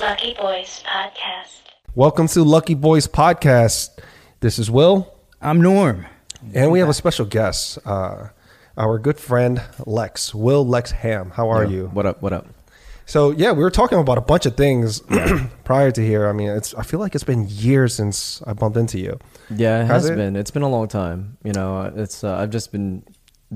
Lucky 0.00 0.34
Boys 0.34 0.82
Podcast. 0.86 1.60
Welcome 1.94 2.28
to 2.28 2.42
Lucky 2.44 2.74
Boys 2.74 3.06
Podcast. 3.06 3.98
This 4.40 4.58
is 4.58 4.70
Will, 4.70 5.12
I'm 5.40 5.60
Norm. 5.60 6.06
and 6.54 6.70
we 6.70 6.78
have 6.80 6.88
a 6.88 6.94
special 6.94 7.24
guest, 7.26 7.78
uh, 7.84 8.28
our 8.76 8.98
good 8.98 9.18
friend 9.18 9.62
Lex. 9.86 10.34
Will 10.34 10.66
Lex 10.66 10.90
Ham. 10.92 11.30
How 11.30 11.50
are 11.50 11.64
you? 11.64 11.86
What 11.92 12.06
up? 12.06 12.22
What 12.22 12.32
up? 12.32 12.46
So 13.06 13.30
yeah, 13.32 13.52
we 13.52 13.62
were 13.62 13.70
talking 13.70 13.98
about 13.98 14.18
a 14.18 14.22
bunch 14.22 14.46
of 14.46 14.56
things 14.56 15.00
prior 15.64 15.90
to 15.90 16.00
here. 16.04 16.28
I 16.28 16.32
mean, 16.32 16.48
it's 16.50 16.74
I 16.74 16.82
feel 16.82 17.00
like 17.00 17.14
it's 17.14 17.24
been 17.24 17.46
years 17.48 17.94
since 17.94 18.42
I 18.46 18.52
bumped 18.52 18.76
into 18.76 18.98
you. 18.98 19.18
Yeah, 19.50 19.78
it 19.82 19.86
Has 19.86 20.02
has 20.04 20.10
it? 20.10 20.16
been. 20.16 20.36
It's 20.36 20.50
been 20.50 20.62
a 20.62 20.68
long 20.70 20.88
time. 20.88 21.36
You 21.44 21.52
know, 21.52 21.92
it's 21.96 22.22
uh, 22.24 22.36
I've 22.36 22.50
just 22.50 22.72
been 22.72 23.04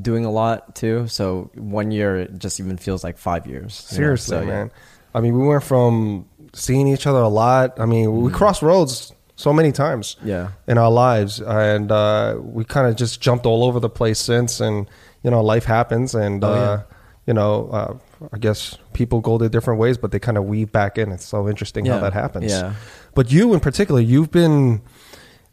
doing 0.01 0.25
a 0.25 0.31
lot 0.31 0.75
too. 0.75 1.07
So 1.09 1.51
one 1.55 1.91
year 1.93 2.17
it 2.17 2.39
just 2.39 2.59
even 2.61 2.77
feels 2.77 3.05
like 3.05 3.17
five 3.19 3.47
years. 3.47 3.87
you 3.91 3.95
know? 3.95 4.03
Seriously, 4.03 4.37
So, 4.37 4.41
yeah. 4.41 4.47
man. 4.47 4.71
I 5.15 5.21
mean, 5.21 5.39
we 5.39 5.47
went 5.47 5.63
from 5.65 6.27
seeing 6.53 6.89
each 6.89 7.07
other 7.07 7.21
a 7.21 7.29
lot. 7.29 7.79
I 7.81 7.87
mean, 7.87 8.13
we 8.23 8.31
crossed 8.33 8.63
roads 8.63 9.13
so 9.37 9.53
many 9.53 9.73
times. 9.73 10.17
Yeah. 10.25 10.49
in 10.67 10.79
our 10.79 10.91
lives, 10.91 11.41
and 11.41 11.91
uh, 11.91 12.37
we 12.41 12.65
kind 12.65 12.87
of 12.89 12.97
just 12.97 13.21
jumped 13.21 13.47
all 13.47 13.65
over 13.65 13.81
the 13.81 13.89
place 13.91 14.19
since. 14.19 14.61
And 14.61 14.89
you 15.23 15.31
know, 15.31 15.43
life 15.43 15.65
happens, 15.65 16.15
and 16.15 16.43
Oh, 16.45 16.49
uh, 16.53 16.55
yeah. 16.57 16.83
you 17.27 17.35
know, 17.35 17.69
uh, 17.71 17.95
I 18.33 18.39
guess 18.39 18.77
people 18.93 19.21
go 19.21 19.39
their 19.39 19.49
different 19.49 19.81
ways, 19.81 19.99
but 19.99 20.11
they 20.13 20.19
kind 20.19 20.37
of 20.39 20.45
weave 20.45 20.71
back 20.73 20.99
in. 20.99 21.11
It's 21.13 21.25
so 21.27 21.49
interesting 21.49 21.87
how 21.87 21.99
that 22.01 22.13
happens. 22.13 22.51
Yeah. 22.53 22.75
But 23.15 23.31
you, 23.33 23.55
in 23.55 23.61
particular, 23.61 24.01
you've 24.01 24.31
been 24.31 24.83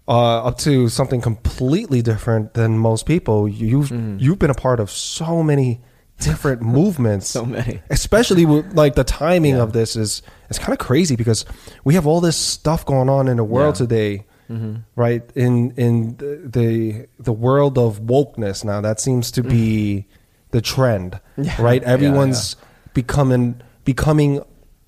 uh, 0.07 0.43
up 0.45 0.57
to 0.59 0.89
something 0.89 1.21
completely 1.21 2.01
different 2.01 2.53
than 2.53 2.77
most 2.77 3.05
people. 3.05 3.47
You've 3.47 3.89
Mm-hmm. 3.89 4.17
you've 4.19 4.39
been 4.39 4.49
a 4.51 4.55
part 4.55 4.79
of 4.79 4.89
so 4.91 5.41
many 5.43 5.81
different 6.21 6.61
movements. 6.79 7.27
So 7.29 7.45
many. 7.45 7.81
Especially 7.89 8.45
with 8.45 8.73
like 8.73 8.95
the 8.95 9.03
timing 9.03 9.55
Yeah. 9.55 9.63
of 9.63 9.73
this 9.73 9.95
is 9.95 10.21
it's 10.49 10.59
kind 10.59 10.73
of 10.73 10.79
crazy 10.79 11.15
because 11.15 11.45
we 11.83 11.93
have 11.95 12.05
all 12.07 12.21
this 12.21 12.37
stuff 12.37 12.85
going 12.85 13.09
on 13.09 13.27
in 13.27 13.37
the 13.37 13.43
world 13.43 13.75
Yeah. 13.75 13.85
today, 13.85 14.25
Mm-hmm. 14.49 14.75
right? 14.95 15.23
In 15.35 15.71
in 15.77 16.17
the, 16.17 16.41
the 16.45 17.07
the 17.19 17.31
world 17.33 17.77
of 17.77 18.01
wokeness 18.01 18.63
now, 18.65 18.81
that 18.81 18.99
seems 18.99 19.31
to 19.31 19.43
be 19.43 20.05
the 20.51 20.61
trend. 20.61 21.19
Yeah. 21.37 21.55
right? 21.61 21.81
Everyone's 21.83 22.57
becoming 22.93 23.61
becoming 23.85 24.41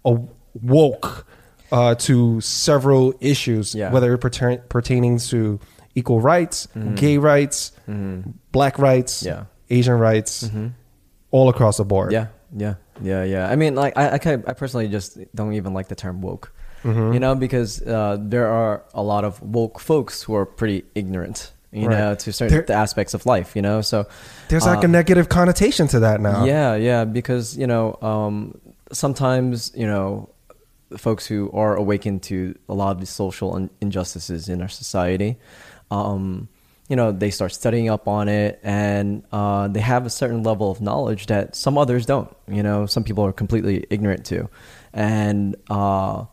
a 0.04 0.18
woke 0.62 1.26
uh, 1.72 1.96
to 1.96 2.42
several 2.42 3.14
issues, 3.22 3.74
whether 3.76 4.14
it 4.14 4.18
pertain, 4.20 4.60
pertaining 4.70 5.18
to 5.32 5.60
equal 5.96 6.20
rights, 6.22 6.68
gay 6.96 7.18
rights, 7.18 7.72
black 8.52 8.78
rights, 8.80 9.24
Mm-hmm. 9.24 9.44
Asian 9.70 9.98
rights, 9.98 10.44
all 11.34 11.50
across 11.50 11.78
the 11.78 11.84
board. 11.86 12.12
Yeah, 12.14 12.28
yeah, 12.56 12.76
yeah, 13.02 13.24
yeah. 13.26 13.50
I 13.52 13.56
mean, 13.58 13.76
like, 13.76 13.98
I, 13.98 14.12
I, 14.16 14.18
kind 14.20 14.42
of, 14.42 14.48
I 14.50 14.54
personally 14.54 14.88
just 14.88 15.18
don't 15.36 15.54
even 15.54 15.74
like 15.74 15.88
the 15.90 15.96
term 15.96 16.22
woke. 16.22 16.54
Mm-hmm. 16.84 17.14
You 17.14 17.20
know, 17.20 17.34
because 17.36 17.82
uh, 17.82 18.18
there 18.20 18.48
are 18.48 18.84
a 18.94 19.02
lot 19.02 19.24
of 19.26 19.42
woke 19.42 19.80
folks 19.80 20.22
who 20.24 20.36
are 20.36 20.46
pretty 20.46 20.84
ignorant. 20.96 21.52
You 21.72 21.88
Right. 21.88 21.98
know, 21.98 22.14
to 22.16 22.32
certain 22.32 22.66
There- 22.68 22.78
aspects 22.78 23.14
of 23.16 23.26
life. 23.26 23.56
You 23.56 23.64
know, 23.64 23.82
so 23.82 24.06
There's 24.50 24.66
like 24.66 24.84
a 24.84 24.88
uh, 24.88 25.00
negative 25.00 25.28
connotation 25.28 25.88
to 25.88 26.00
that 26.02 26.22
now. 26.22 26.46
Yeah, 26.46 26.76
yeah, 26.76 27.04
because 27.06 27.58
you 27.58 27.66
know, 27.66 27.98
um, 28.02 28.60
sometimes 28.92 29.72
you 29.76 29.88
know, 29.88 30.30
folks 30.98 31.26
who 31.26 31.50
are 31.52 31.76
awakened 31.76 32.22
to 32.30 32.54
a 32.70 32.76
lot 32.76 32.92
of 32.92 33.00
the 33.00 33.08
social 33.08 33.70
injustices 33.82 34.50
in 34.50 34.62
our 34.62 34.70
society, 34.70 35.40
um, 35.90 36.48
you 36.90 36.96
know, 36.96 37.12
they 37.12 37.32
start 37.32 37.54
studying 37.54 37.90
up 37.90 38.08
on 38.08 38.28
it, 38.28 38.60
and 38.64 39.24
uh, 39.32 39.68
they 39.68 39.80
have 39.80 40.06
a 40.06 40.10
certain 40.10 40.44
level 40.44 40.70
of 40.70 40.82
knowledge 40.82 41.28
that 41.28 41.56
some 41.56 41.78
others 41.78 42.06
don't. 42.06 42.36
You 42.48 42.62
know, 42.62 42.86
some 42.86 43.04
people 43.04 43.26
are 43.26 43.32
completely 43.32 43.86
ignorant 43.90 44.26
to, 44.26 44.50
and 44.94 45.56
uh, 45.70 46.26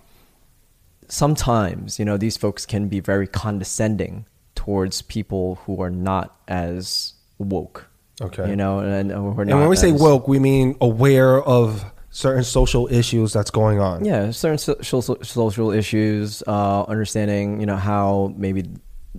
sometimes 1.09 1.98
you 1.98 2.05
know 2.05 2.17
these 2.17 2.37
folks 2.37 2.67
can 2.67 2.89
be 2.89 3.01
very 3.01 3.27
condescending 3.27 4.27
towards 4.55 5.03
people 5.03 5.56
who 5.67 5.81
are 5.81 5.91
not 5.91 6.37
as 6.48 7.15
woke. 7.38 7.87
Okay. 8.21 8.50
you 8.50 8.56
know, 8.56 8.81
and, 8.81 9.11
and, 9.11 9.38
And 9.38 9.59
when 9.59 9.69
we 9.71 9.77
say 9.77 9.93
woke, 9.93 10.28
we 10.28 10.38
mean 10.38 10.77
aware 10.81 11.41
of 11.43 11.82
certain 12.11 12.44
social 12.44 12.87
issues 12.93 13.32
that's 13.32 13.50
going 13.50 13.81
on. 13.81 14.05
yeah, 14.05 14.31
certain 14.31 14.59
social 14.59 15.00
social 15.00 15.71
issues, 15.71 16.43
uh, 16.47 16.82
understanding 16.82 17.61
you 17.61 17.67
know 17.67 17.77
how 17.77 18.34
maybe 18.37 18.65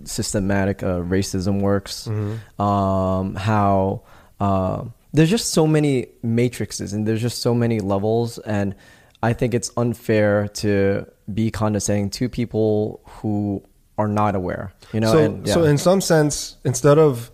systematic 0.04 0.82
uh, 0.82 1.00
racism 1.00 1.60
works, 1.60 2.06
um, 2.58 3.34
how 3.34 4.02
uh, 4.40 4.84
there's 5.12 5.30
just 5.30 5.50
so 5.50 5.66
many 5.66 6.06
matrices 6.22 6.92
and 6.92 7.06
there's 7.06 7.20
just 7.22 7.42
so 7.42 7.54
many 7.54 7.80
levels, 7.80 8.38
and 8.38 8.74
I 9.22 9.32
think 9.32 9.54
it's 9.54 9.70
unfair 9.76 10.48
to 10.48 11.06
be 11.32 11.50
condescending 11.50 12.10
to 12.10 12.28
people 12.28 13.00
who 13.06 13.62
are 13.98 14.08
not 14.08 14.34
aware. 14.34 14.72
You 14.92 15.00
know, 15.00 15.12
so, 15.12 15.18
and, 15.18 15.46
yeah. 15.46 15.54
so 15.54 15.64
in 15.64 15.78
some 15.78 16.00
sense, 16.00 16.56
instead 16.64 16.98
of 16.98 17.30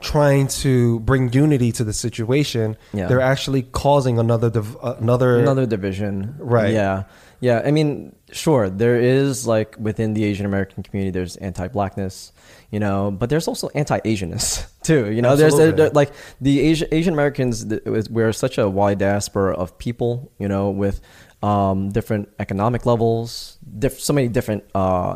trying 0.00 0.46
to 0.48 1.00
bring 1.00 1.32
unity 1.32 1.72
to 1.72 1.84
the 1.84 1.92
situation, 1.92 2.76
Yeah. 2.92 3.06
they're 3.06 3.20
actually 3.20 3.62
causing 3.62 4.18
another 4.18 4.50
div- 4.50 4.76
uh, 4.82 4.96
another 5.00 5.38
another 5.38 5.64
division 5.66 6.34
Right. 6.38 6.72
yeah 6.74 7.04
yeah 7.40 7.62
i 7.64 7.70
mean 7.70 8.14
sure 8.32 8.68
there 8.68 8.98
is 9.00 9.46
like 9.46 9.76
within 9.78 10.14
the 10.14 10.24
asian 10.24 10.46
american 10.46 10.82
community 10.82 11.10
there's 11.12 11.36
anti-blackness 11.36 12.32
you 12.70 12.80
know 12.80 13.10
but 13.10 13.30
there's 13.30 13.46
also 13.46 13.68
anti-asianness 13.74 14.66
too 14.82 15.12
you 15.12 15.22
know 15.22 15.36
there's 15.36 15.54
Absolutely. 15.54 15.76
there- 15.76 15.90
like 15.90 16.12
the 16.40 16.60
asian 16.60 16.88
asian 16.92 17.12
americans 17.14 17.64
we're 18.10 18.32
such 18.32 18.58
a 18.58 18.68
wide 18.68 18.98
diaspora 18.98 19.54
of 19.54 19.78
people 19.78 20.32
you 20.38 20.48
know 20.48 20.70
with 20.70 21.00
um, 21.42 21.90
different 21.90 22.28
economic 22.40 22.84
levels 22.86 23.58
diff- 23.78 24.00
so 24.00 24.12
many 24.12 24.26
different 24.28 24.64
uh, 24.74 25.14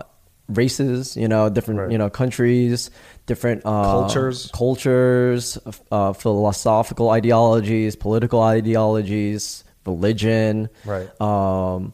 races 0.49 1.17
you 1.17 1.27
know 1.29 1.49
different 1.49 1.81
Right. 1.81 1.91
you 1.91 1.99
know 1.99 2.11
countries 2.11 2.91
different 3.27 3.63
uh, 3.65 3.83
Cultures. 3.85 4.51
cultures, 4.53 5.57
uh, 5.93 6.13
philosophical 6.13 7.11
ideologies, 7.11 7.95
political 7.95 8.41
ideologies, 8.43 9.63
religion. 9.87 10.69
Right. 10.85 11.09
Um, 11.21 11.93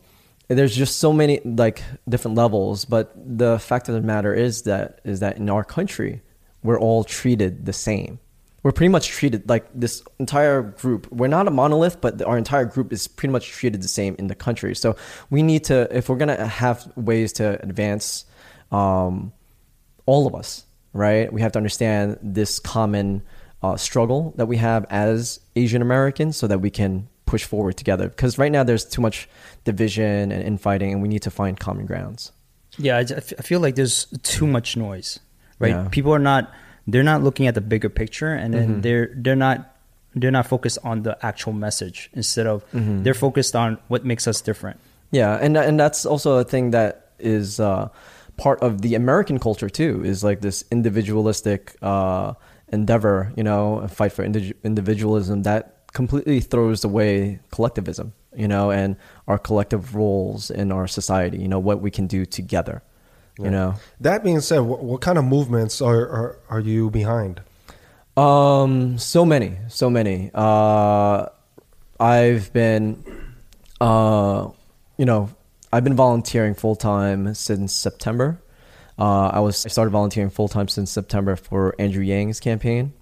there's 0.48 0.76
just 0.76 0.98
so 0.98 1.12
many 1.12 1.40
like 1.44 1.82
different 2.08 2.36
levels, 2.36 2.84
but 2.84 3.12
the 3.16 3.58
fact 3.58 3.88
of 3.88 3.94
the 3.94 4.00
matter 4.00 4.32
is 4.32 4.62
that 4.62 5.00
is 5.04 5.20
that 5.20 5.38
in 5.38 5.50
our 5.50 5.64
country, 5.64 6.22
we're 6.62 6.78
all 6.78 7.04
treated 7.04 7.66
the 7.66 7.72
same. 7.72 8.20
We're 8.62 8.72
pretty 8.72 8.90
much 8.90 9.08
treated 9.08 9.48
like 9.48 9.66
this 9.74 10.02
entire 10.18 10.62
group. 10.62 11.10
We're 11.12 11.28
not 11.28 11.46
a 11.46 11.52
monolith, 11.52 12.00
but 12.00 12.20
our 12.22 12.36
entire 12.36 12.64
group 12.64 12.92
is 12.92 13.06
pretty 13.06 13.30
much 13.32 13.48
treated 13.48 13.80
the 13.82 13.88
same 13.88 14.16
in 14.18 14.26
the 14.26 14.34
country. 14.34 14.74
So 14.74 14.96
we 15.30 15.42
need 15.42 15.64
to, 15.64 15.88
if 15.96 16.08
we're 16.08 16.16
gonna 16.16 16.46
have 16.46 16.90
ways 16.96 17.32
to 17.34 17.62
advance, 17.62 18.24
um, 18.72 19.32
all 20.04 20.26
of 20.26 20.34
us, 20.34 20.64
right? 20.92 21.32
We 21.32 21.40
have 21.42 21.52
to 21.52 21.58
understand 21.58 22.18
this 22.22 22.58
common 22.58 23.22
uh, 23.62 23.76
struggle 23.76 24.34
that 24.36 24.46
we 24.46 24.56
have 24.56 24.84
as 24.90 25.40
Asian 25.54 25.82
Americans 25.82 26.36
so 26.36 26.46
that 26.46 26.58
we 26.58 26.70
can 26.70 27.08
push 27.26 27.44
forward 27.44 27.76
together. 27.76 28.08
Because 28.08 28.38
right 28.38 28.50
now 28.52 28.62
there's 28.64 28.84
too 28.84 29.02
much 29.02 29.28
division 29.64 30.32
and 30.32 30.42
infighting, 30.42 30.92
and 30.92 31.02
we 31.02 31.08
need 31.08 31.22
to 31.22 31.30
find 31.30 31.58
common 31.58 31.84
grounds. 31.86 32.32
Yeah, 32.78 32.98
I 32.98 33.04
feel 33.04 33.60
like 33.60 33.74
there's 33.74 34.06
too 34.22 34.46
much 34.46 34.76
noise, 34.76 35.18
right? 35.58 35.70
Yeah. 35.70 35.88
People 35.90 36.12
are 36.14 36.18
not 36.18 36.52
they're 36.86 37.02
not 37.02 37.22
looking 37.22 37.46
at 37.48 37.54
the 37.54 37.60
bigger 37.60 37.88
picture, 37.88 38.32
and 38.32 38.54
then 38.54 38.68
Mm-hmm. 38.68 38.80
they're 38.82 39.10
they're 39.16 39.36
not 39.36 39.74
they're 40.14 40.30
not 40.30 40.46
focused 40.46 40.78
on 40.84 41.02
the 41.02 41.16
actual 41.24 41.52
message. 41.52 42.10
Instead 42.14 42.46
of 42.46 42.64
Mm-hmm. 42.72 43.02
they're 43.02 43.14
focused 43.14 43.56
on 43.56 43.78
what 43.88 44.04
makes 44.04 44.26
us 44.28 44.40
different. 44.40 44.78
Yeah, 45.10 45.36
and 45.40 45.56
and 45.56 45.80
that's 45.80 46.04
also 46.06 46.38
a 46.38 46.44
thing 46.44 46.70
that 46.72 47.10
is 47.18 47.58
uh, 47.60 47.88
part 48.36 48.60
of 48.60 48.82
the 48.82 48.94
American 48.94 49.38
culture 49.38 49.70
too. 49.70 50.04
Is 50.04 50.22
like 50.22 50.40
this 50.42 50.64
individualistic 50.70 51.76
uh, 51.82 52.34
endeavor, 52.68 53.32
you 53.36 53.42
know, 53.44 53.86
fight 53.88 54.12
for 54.12 54.22
indi- 54.24 54.54
individualism 54.64 55.42
that 55.44 55.75
completely 55.96 56.40
throws 56.40 56.84
away 56.84 57.40
collectivism, 57.50 58.12
you 58.36 58.46
know, 58.46 58.70
and 58.70 58.96
our 59.26 59.38
collective 59.38 59.94
roles 59.94 60.50
in 60.50 60.70
our 60.70 60.86
society. 60.86 61.38
You 61.38 61.48
know, 61.48 61.58
what 61.58 61.80
we 61.80 61.90
can 61.90 62.06
do 62.06 62.26
together. 62.26 62.82
You 63.38 63.50
know, 63.50 63.74
That 64.00 64.24
being 64.24 64.40
said, 64.40 64.60
what, 64.60 64.82
what 64.82 65.00
kind 65.02 65.18
of 65.18 65.24
movements 65.24 65.82
are, 65.82 66.08
are 66.08 66.38
are 66.48 66.60
you 66.60 66.90
behind? 66.90 67.40
Um, 68.16 68.98
so 68.98 69.24
many, 69.24 69.58
so 69.68 69.90
many. 69.90 70.30
Uh, 70.32 71.26
I've 72.00 72.50
been, 72.52 73.04
uh, 73.80 74.48
you 74.96 75.04
know, 75.04 75.28
I've 75.70 75.84
been 75.84 75.96
volunteering 75.96 76.54
full 76.54 76.76
time 76.76 77.34
since 77.34 77.74
September. 77.74 78.40
Uh, 78.98 79.28
I 79.28 79.40
was 79.40 79.66
I 79.66 79.68
started 79.68 79.90
volunteering 79.90 80.30
full 80.30 80.48
time 80.48 80.68
since 80.68 80.90
September 80.90 81.36
for 81.36 81.74
Andrew 81.78 82.02
Yang's 82.02 82.40
campaign. 82.40 82.94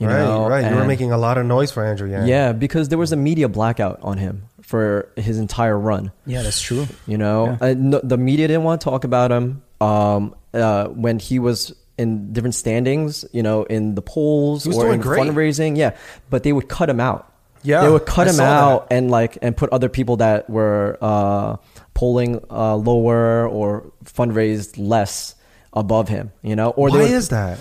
You 0.00 0.08
right, 0.08 0.18
know, 0.24 0.48
right. 0.48 0.68
You 0.68 0.76
were 0.76 0.84
making 0.84 1.12
a 1.12 1.18
lot 1.18 1.38
of 1.38 1.46
noise 1.46 1.70
for 1.70 1.84
Andrew 1.84 2.10
Yang. 2.10 2.26
yeah, 2.26 2.52
because 2.52 2.88
there 2.88 2.98
was 2.98 3.12
a 3.12 3.16
media 3.16 3.48
blackout 3.48 4.00
on 4.02 4.18
him 4.18 4.44
for 4.62 5.12
his 5.16 5.38
entire 5.38 5.78
run. 5.78 6.10
Yeah, 6.26 6.42
that's 6.42 6.60
true. 6.60 6.86
You 7.06 7.18
know, 7.18 7.58
Yeah. 7.60 7.68
Uh, 7.68 7.74
no, 7.76 8.00
the 8.02 8.16
media 8.16 8.48
didn't 8.48 8.64
want 8.64 8.80
to 8.80 8.84
talk 8.84 9.04
about 9.04 9.30
him. 9.30 9.62
Um, 9.80 10.34
uh, 10.52 10.86
when 10.88 11.18
he 11.18 11.38
was 11.38 11.74
in 11.98 12.32
different 12.32 12.54
standings, 12.54 13.24
you 13.32 13.42
know, 13.42 13.64
in 13.64 13.94
the 13.94 14.02
polls 14.02 14.66
or 14.66 14.92
in 14.92 15.00
great. 15.00 15.20
fundraising, 15.20 15.76
yeah, 15.76 15.96
but 16.30 16.42
they 16.42 16.52
would 16.52 16.68
cut 16.68 16.88
him 16.88 16.98
out. 17.00 17.30
Yeah, 17.62 17.82
they 17.82 17.90
would 17.90 18.06
cut 18.06 18.26
I 18.26 18.30
him 18.30 18.36
saw 18.36 18.44
out 18.44 18.86
and 18.90 19.10
like 19.10 19.36
and 19.42 19.54
put 19.54 19.70
other 19.70 19.90
people 19.90 20.16
that 20.16 20.48
were 20.48 20.96
uh, 21.02 21.56
polling 21.92 22.42
uh, 22.50 22.76
lower 22.76 23.46
or 23.46 23.92
fundraised 24.04 24.74
less 24.78 25.34
above 25.74 26.08
him. 26.08 26.32
You 26.42 26.56
know, 26.56 26.70
or 26.70 26.88
Why 26.88 26.98
they 26.98 27.04
would, 27.04 27.12
is 27.12 27.28
that? 27.28 27.60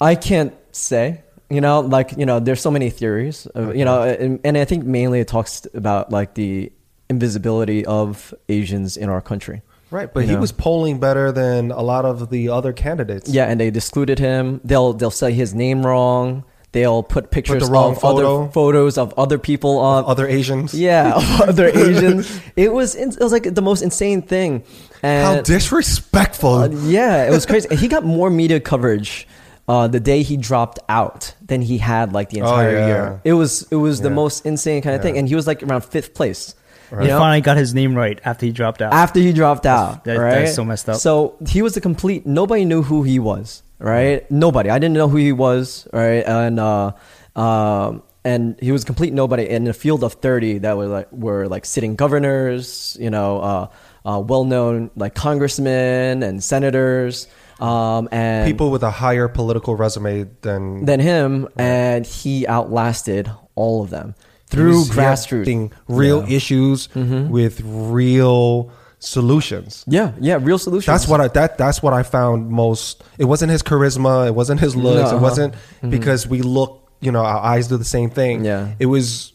I 0.00 0.14
can't 0.16 0.54
say. 0.72 1.22
You 1.50 1.60
know, 1.60 1.80
like 1.80 2.12
you 2.16 2.26
know, 2.26 2.40
there's 2.40 2.60
so 2.60 2.70
many 2.70 2.90
theories. 2.90 3.46
uh, 3.54 3.72
You 3.72 3.84
know, 3.84 4.02
and, 4.02 4.40
and 4.44 4.56
I 4.56 4.64
think 4.64 4.84
mainly 4.84 5.20
it 5.20 5.28
talks 5.28 5.66
about 5.74 6.10
like 6.10 6.34
the 6.34 6.72
invisibility 7.10 7.84
of 7.86 8.32
Asians 8.48 8.96
in 8.96 9.08
our 9.08 9.20
country. 9.20 9.62
Right, 9.90 10.12
but 10.12 10.20
You 10.20 10.28
he 10.30 10.34
know. 10.34 10.40
was 10.40 10.50
polling 10.52 10.98
better 10.98 11.30
than 11.30 11.70
a 11.70 11.82
lot 11.82 12.04
of 12.04 12.30
the 12.30 12.48
other 12.48 12.72
candidates. 12.72 13.30
Yeah, 13.30 13.44
and 13.46 13.60
they 13.60 13.68
excluded 13.68 14.18
him. 14.18 14.60
They'll 14.64 14.92
they'll 14.94 15.10
say 15.12 15.32
his 15.32 15.54
name 15.54 15.84
wrong. 15.86 16.44
They'll 16.72 17.04
put 17.04 17.30
pictures 17.30 17.68
wrong 17.70 17.92
of 17.92 18.00
photo. 18.00 18.42
other 18.42 18.50
photos 18.50 18.98
of 18.98 19.14
other 19.16 19.38
people 19.38 19.78
on 19.78 20.04
other 20.06 20.26
Asians. 20.26 20.74
Yeah, 20.88 21.12
other 21.40 21.66
Asians. 21.74 22.40
It 22.56 22.72
was 22.72 22.96
it 22.96 23.16
was 23.20 23.30
like 23.30 23.54
the 23.54 23.62
most 23.62 23.82
insane 23.82 24.22
thing. 24.22 24.64
And 25.02 25.36
How 25.36 25.42
disrespectful! 25.42 26.54
uh, 26.54 26.68
yeah, 26.70 27.26
it 27.28 27.30
was 27.30 27.46
crazy. 27.46 27.68
He 27.76 27.86
got 27.86 28.02
more 28.04 28.30
media 28.30 28.58
coverage 28.58 29.28
uh, 29.68 29.88
the 29.88 30.00
day 30.00 30.22
he 30.22 30.36
dropped 30.36 30.78
out 30.88 31.34
than 31.44 31.62
he 31.62 31.78
had 31.78 32.12
like 32.12 32.30
the 32.30 32.42
Oh, 32.42 32.46
entire 32.48 32.72
yeah. 32.72 32.86
year. 32.86 33.20
It 33.24 33.32
was 33.34 33.66
it 33.70 33.76
was 33.76 34.00
the 34.00 34.10
most 34.10 34.44
insane 34.46 34.82
kind 34.82 34.94
of 34.96 35.02
thing, 35.02 35.16
and 35.18 35.28
he 35.28 35.34
was 35.34 35.46
like 35.46 35.62
around 35.62 35.84
fifth 35.84 36.14
place. 36.14 36.54
He 36.90 36.96
You 36.96 37.08
know? 37.08 37.18
finally 37.18 37.40
got 37.40 37.56
his 37.56 37.74
name 37.74 37.94
right 37.94 38.20
after 38.24 38.44
he 38.46 38.52
dropped 38.52 38.82
out. 38.82 38.92
after 38.92 39.18
he 39.18 39.32
dropped 39.32 39.64
out. 39.66 40.04
that- 40.04 40.18
right? 40.18 40.30
that's 40.44 40.54
so 40.54 40.64
messed 40.64 40.88
up. 40.88 40.96
So 40.96 41.34
he 41.48 41.62
was 41.62 41.76
a 41.76 41.80
complete. 41.80 42.26
Nobody 42.26 42.64
knew 42.66 42.82
who 42.82 43.02
he 43.02 43.18
was. 43.18 43.62
Right? 43.78 44.30
Nobody. 44.30 44.70
I 44.70 44.78
didn't 44.78 44.94
know 44.94 45.08
who 45.08 45.16
he 45.16 45.32
was. 45.32 45.88
Right? 45.92 46.24
And 46.26 46.60
uh, 46.60 46.92
um, 47.34 48.02
and 48.24 48.56
he 48.60 48.70
was 48.72 48.82
a 48.84 48.86
complete 48.86 49.12
nobody 49.12 49.48
in 49.48 49.66
a 49.66 49.72
field 49.72 50.04
of 50.04 50.14
thirty 50.14 50.58
that 50.58 50.76
were 50.76 50.86
like 50.86 51.10
were 51.12 51.48
like 51.48 51.64
sitting 51.64 51.94
governors. 51.96 52.96
You 53.00 53.10
know, 53.10 53.40
uh, 53.40 53.66
uh, 54.04 54.20
well 54.20 54.44
known 54.44 54.90
like 54.96 55.14
congressmen 55.14 56.22
and 56.22 56.42
senators. 56.44 57.26
Um, 57.60 58.08
and 58.10 58.46
People 58.46 58.70
with 58.70 58.82
a 58.82 58.90
higher 58.90 59.28
political 59.28 59.76
resume 59.76 60.26
than 60.42 60.84
than 60.84 61.00
him, 61.00 61.48
and 61.56 62.04
he 62.04 62.46
outlasted 62.46 63.30
all 63.54 63.82
of 63.82 63.90
them 63.90 64.14
through 64.48 64.84
grassroots. 64.84 65.70
real 65.88 66.18
Yeah. 66.18 66.22
Mm-hmm. 66.24 66.32
issues 66.32 66.88
with 66.94 67.60
real 67.64 68.70
solutions. 68.98 69.84
Yeah, 69.86 70.12
yeah, 70.20 70.38
real 70.40 70.58
solutions. 70.58 70.86
That's 70.86 71.06
what 71.08 71.20
I 71.20 71.28
that 71.28 71.56
that's 71.58 71.82
what 71.82 71.92
I 71.92 72.02
found 72.02 72.50
most. 72.50 73.02
It 73.18 73.26
wasn't 73.26 73.52
his 73.52 73.62
charisma. 73.62 74.26
It 74.26 74.34
wasn't 74.34 74.60
his 74.60 74.74
looks. 74.74 74.96
No, 74.96 75.06
uh-huh. 75.06 75.16
It 75.16 75.20
wasn't 75.20 75.54
because 75.88 76.26
we 76.26 76.42
look. 76.42 76.80
You 77.00 77.12
know, 77.12 77.22
our 77.24 77.38
eyes 77.42 77.68
do 77.68 77.76
the 77.76 77.84
same 77.84 78.10
thing. 78.10 78.44
Yeah. 78.44 78.74
It 78.78 78.86
was. 78.86 79.32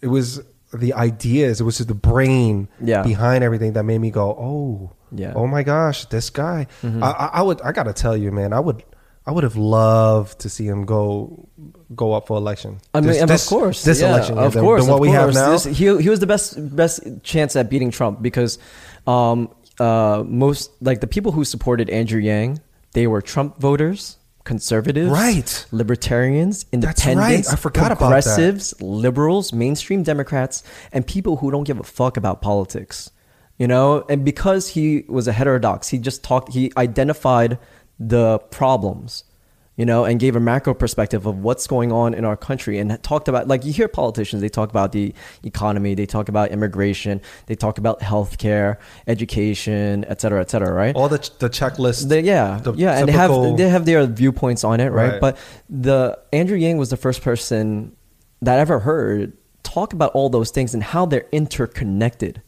It 0.00 0.06
was 0.06 0.40
the 0.72 0.92
ideas. 0.94 1.60
It 1.60 1.64
was 1.64 1.78
just 1.78 1.88
the 1.88 1.94
brain 1.94 2.68
Yeah. 2.80 3.02
behind 3.02 3.42
everything 3.42 3.72
that 3.72 3.84
made 3.84 3.98
me 3.98 4.10
go, 4.10 4.28
oh, 4.30 4.92
Yeah. 5.12 5.32
oh 5.34 5.46
my 5.46 5.62
gosh, 5.62 6.04
this 6.06 6.30
guy. 6.30 6.66
I, 6.82 6.88
I, 7.00 7.30
I 7.34 7.42
would. 7.42 7.60
I 7.62 7.72
gotta 7.72 7.92
tell 7.92 8.16
you, 8.16 8.30
man. 8.32 8.52
I 8.52 8.60
would. 8.60 8.82
I 9.26 9.30
would 9.30 9.44
have 9.44 9.56
loved 9.56 10.38
to 10.40 10.48
see 10.48 10.66
him 10.66 10.86
go 10.86 11.48
go 11.94 12.14
up 12.14 12.26
for 12.28 12.36
election. 12.38 12.78
I 12.94 13.00
mean, 13.00 13.08
This- 13.10 13.22
of 13.22 13.28
this- 13.28 13.48
course, 13.48 13.84
this 13.84 14.00
yeah, 14.00 14.08
election, 14.08 14.36
yeah, 14.36 14.44
of 14.46 14.52
than- 14.54 14.62
course, 14.64 14.82
than 14.84 14.90
what 14.90 14.96
of 14.96 15.00
we 15.02 15.10
have 15.10 15.34
now. 15.34 15.50
This- 15.50 15.64
he 15.64 15.84
he 16.00 16.08
was 16.08 16.20
the 16.20 16.26
best 16.26 16.56
best 16.74 17.00
chance 17.22 17.54
at 17.56 17.68
beating 17.68 17.90
Trump 17.90 18.22
because 18.22 18.58
um, 19.06 19.50
uh, 19.78 20.22
most 20.26 20.70
like 20.80 21.00
the 21.00 21.06
people 21.06 21.32
who 21.32 21.44
supported 21.44 21.90
Andrew 21.90 22.20
Yang, 22.20 22.60
they 22.94 23.06
were 23.06 23.20
Trump 23.20 23.60
voters, 23.60 24.16
conservatives, 24.44 25.10
Right. 25.10 25.66
libertarians, 25.72 26.64
That's 26.72 27.04
right. 27.04 27.12
independents, 27.12 27.52
I 27.52 27.56
forgot 27.56 27.92
about 27.92 27.98
that. 27.98 27.98
progressives, 28.24 28.80
liberals, 28.80 29.52
mainstream 29.52 30.02
Democrats, 30.04 30.62
and 30.90 31.06
people 31.06 31.36
who 31.36 31.50
don't 31.50 31.64
give 31.64 31.78
a 31.78 31.84
fuck 31.84 32.16
about 32.16 32.40
politics. 32.40 33.10
You 33.58 33.66
know, 33.66 34.04
and 34.08 34.24
because 34.24 34.68
he 34.68 35.04
was 35.08 35.26
a 35.26 35.32
heterodox, 35.32 35.88
he 35.88 35.98
just 35.98 36.22
talked. 36.22 36.52
He 36.52 36.72
identified 36.76 37.58
the 37.98 38.38
problems 38.50 39.24
you 39.78 39.86
know, 39.86 40.04
and 40.04 40.18
gave 40.18 40.34
a 40.34 40.40
macro 40.40 40.74
perspective 40.74 41.24
of 41.24 41.38
what's 41.38 41.68
going 41.68 41.92
on 41.92 42.12
in 42.12 42.24
our 42.24 42.36
country 42.36 42.80
and 42.80 43.00
talked 43.04 43.28
about, 43.28 43.46
like, 43.46 43.64
you 43.64 43.72
hear 43.72 43.86
politicians, 43.86 44.42
they 44.42 44.48
talk 44.48 44.70
about 44.70 44.90
the 44.90 45.14
economy, 45.44 45.94
they 45.94 46.04
talk 46.04 46.28
about 46.28 46.50
immigration, 46.50 47.20
they 47.46 47.54
talk 47.54 47.78
about 47.78 48.00
healthcare, 48.00 48.78
education, 49.06 50.04
et 50.08 50.20
cetera, 50.20 50.40
et 50.40 50.50
cetera, 50.50 50.72
right? 50.72 50.96
All 50.96 51.08
the 51.08 51.18
ch- 51.18 51.38
the 51.38 51.48
checklist. 51.48 52.08
They, 52.08 52.22
yeah, 52.22 52.58
the 52.58 52.72
yeah, 52.74 52.98
and 52.98 53.08
they 53.08 53.12
have 53.12 53.56
they 53.56 53.68
have 53.68 53.86
their 53.86 54.04
viewpoints 54.04 54.64
on 54.64 54.80
it, 54.80 54.88
right? 54.88 55.12
Right. 55.12 55.20
But 55.20 55.38
the 55.70 56.18
Andrew 56.32 56.56
Yang 56.56 56.78
was 56.78 56.90
the 56.90 56.96
first 56.96 57.22
person 57.22 57.96
that 58.42 58.58
I 58.58 58.60
ever 58.60 58.80
heard 58.80 59.32
talk 59.62 59.92
about 59.92 60.10
all 60.10 60.28
those 60.28 60.50
things 60.50 60.74
and 60.74 60.82
how 60.82 61.06
they're 61.06 61.28
interconnected, 61.30 62.42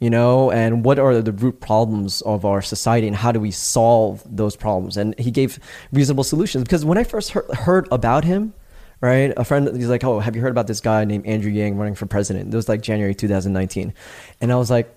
you 0.00 0.10
know, 0.10 0.50
and 0.50 0.84
what 0.84 0.98
are 0.98 1.20
the 1.20 1.32
root 1.32 1.60
problems 1.60 2.20
of 2.22 2.44
our 2.44 2.62
society 2.62 3.06
and 3.08 3.16
how 3.16 3.32
do 3.32 3.40
we 3.40 3.50
solve 3.50 4.22
those 4.24 4.54
problems? 4.54 4.96
And 4.96 5.18
he 5.18 5.30
gave 5.30 5.58
reasonable 5.92 6.24
solutions 6.24 6.64
because 6.64 6.84
when 6.84 6.98
I 6.98 7.04
first 7.04 7.30
heard, 7.30 7.50
heard 7.54 7.88
about 7.90 8.24
him. 8.24 8.54
Right, 9.00 9.32
a 9.36 9.44
friend. 9.44 9.76
He's 9.76 9.86
like, 9.86 10.02
"Oh, 10.02 10.18
have 10.18 10.34
you 10.34 10.42
heard 10.42 10.50
about 10.50 10.66
this 10.66 10.80
guy 10.80 11.04
named 11.04 11.24
Andrew 11.24 11.52
Yang 11.52 11.76
running 11.76 11.94
for 11.94 12.06
president?" 12.06 12.52
It 12.52 12.56
was 12.56 12.68
like 12.68 12.82
January 12.82 13.14
2019, 13.14 13.94
and 14.40 14.52
I 14.52 14.56
was 14.56 14.72
like, 14.72 14.92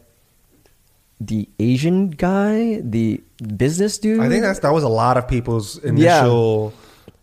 "The 1.20 1.48
Asian 1.60 2.10
guy, 2.10 2.82
the 2.82 3.22
business 3.56 4.00
dude." 4.00 4.20
I 4.20 4.28
think 4.28 4.42
that's 4.42 4.58
that 4.62 4.74
was 4.74 4.84
a 4.84 4.90
lot 4.90 5.18
of 5.18 5.28
people's 5.28 5.78
initial 5.84 6.74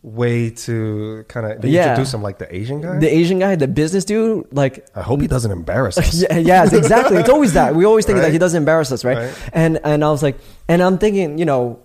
way 0.03 0.51
to 0.51 1.25
kind 1.29 1.45
of 1.47 1.65
Yeah. 1.65 1.91
introduce 1.91 2.15
him, 2.15 2.23
like 2.23 2.39
the 2.39 2.55
Asian 2.55 2.81
guy. 2.81 2.99
the 2.99 3.13
Asian 3.13 3.39
guy, 3.41 3.57
the 3.57 3.67
business 3.69 4.05
dude, 4.05 4.47
like 4.53 4.87
I 4.95 5.03
hope 5.03 5.21
he 5.21 5.27
doesn't 5.27 5.51
embarrass 5.51 5.99
us. 5.99 6.23
yeah, 6.31 6.37
yes, 6.39 6.73
exactly. 6.73 7.17
It's 7.19 7.29
always 7.29 7.55
that. 7.55 7.75
We 7.75 7.85
always 7.85 8.07
think 8.07 8.19
that 8.21 8.33
he 8.33 8.39
doesn't 8.39 8.59
embarrass 8.59 8.93
us, 8.93 9.05
right? 9.05 9.19
Right. 9.19 9.35
And 9.53 9.81
and 9.85 10.05
I 10.05 10.11
was 10.11 10.23
like, 10.23 10.37
and 10.69 10.83
I'm 10.83 10.99
thinking, 10.99 11.39
you 11.39 11.45
know, 11.45 11.81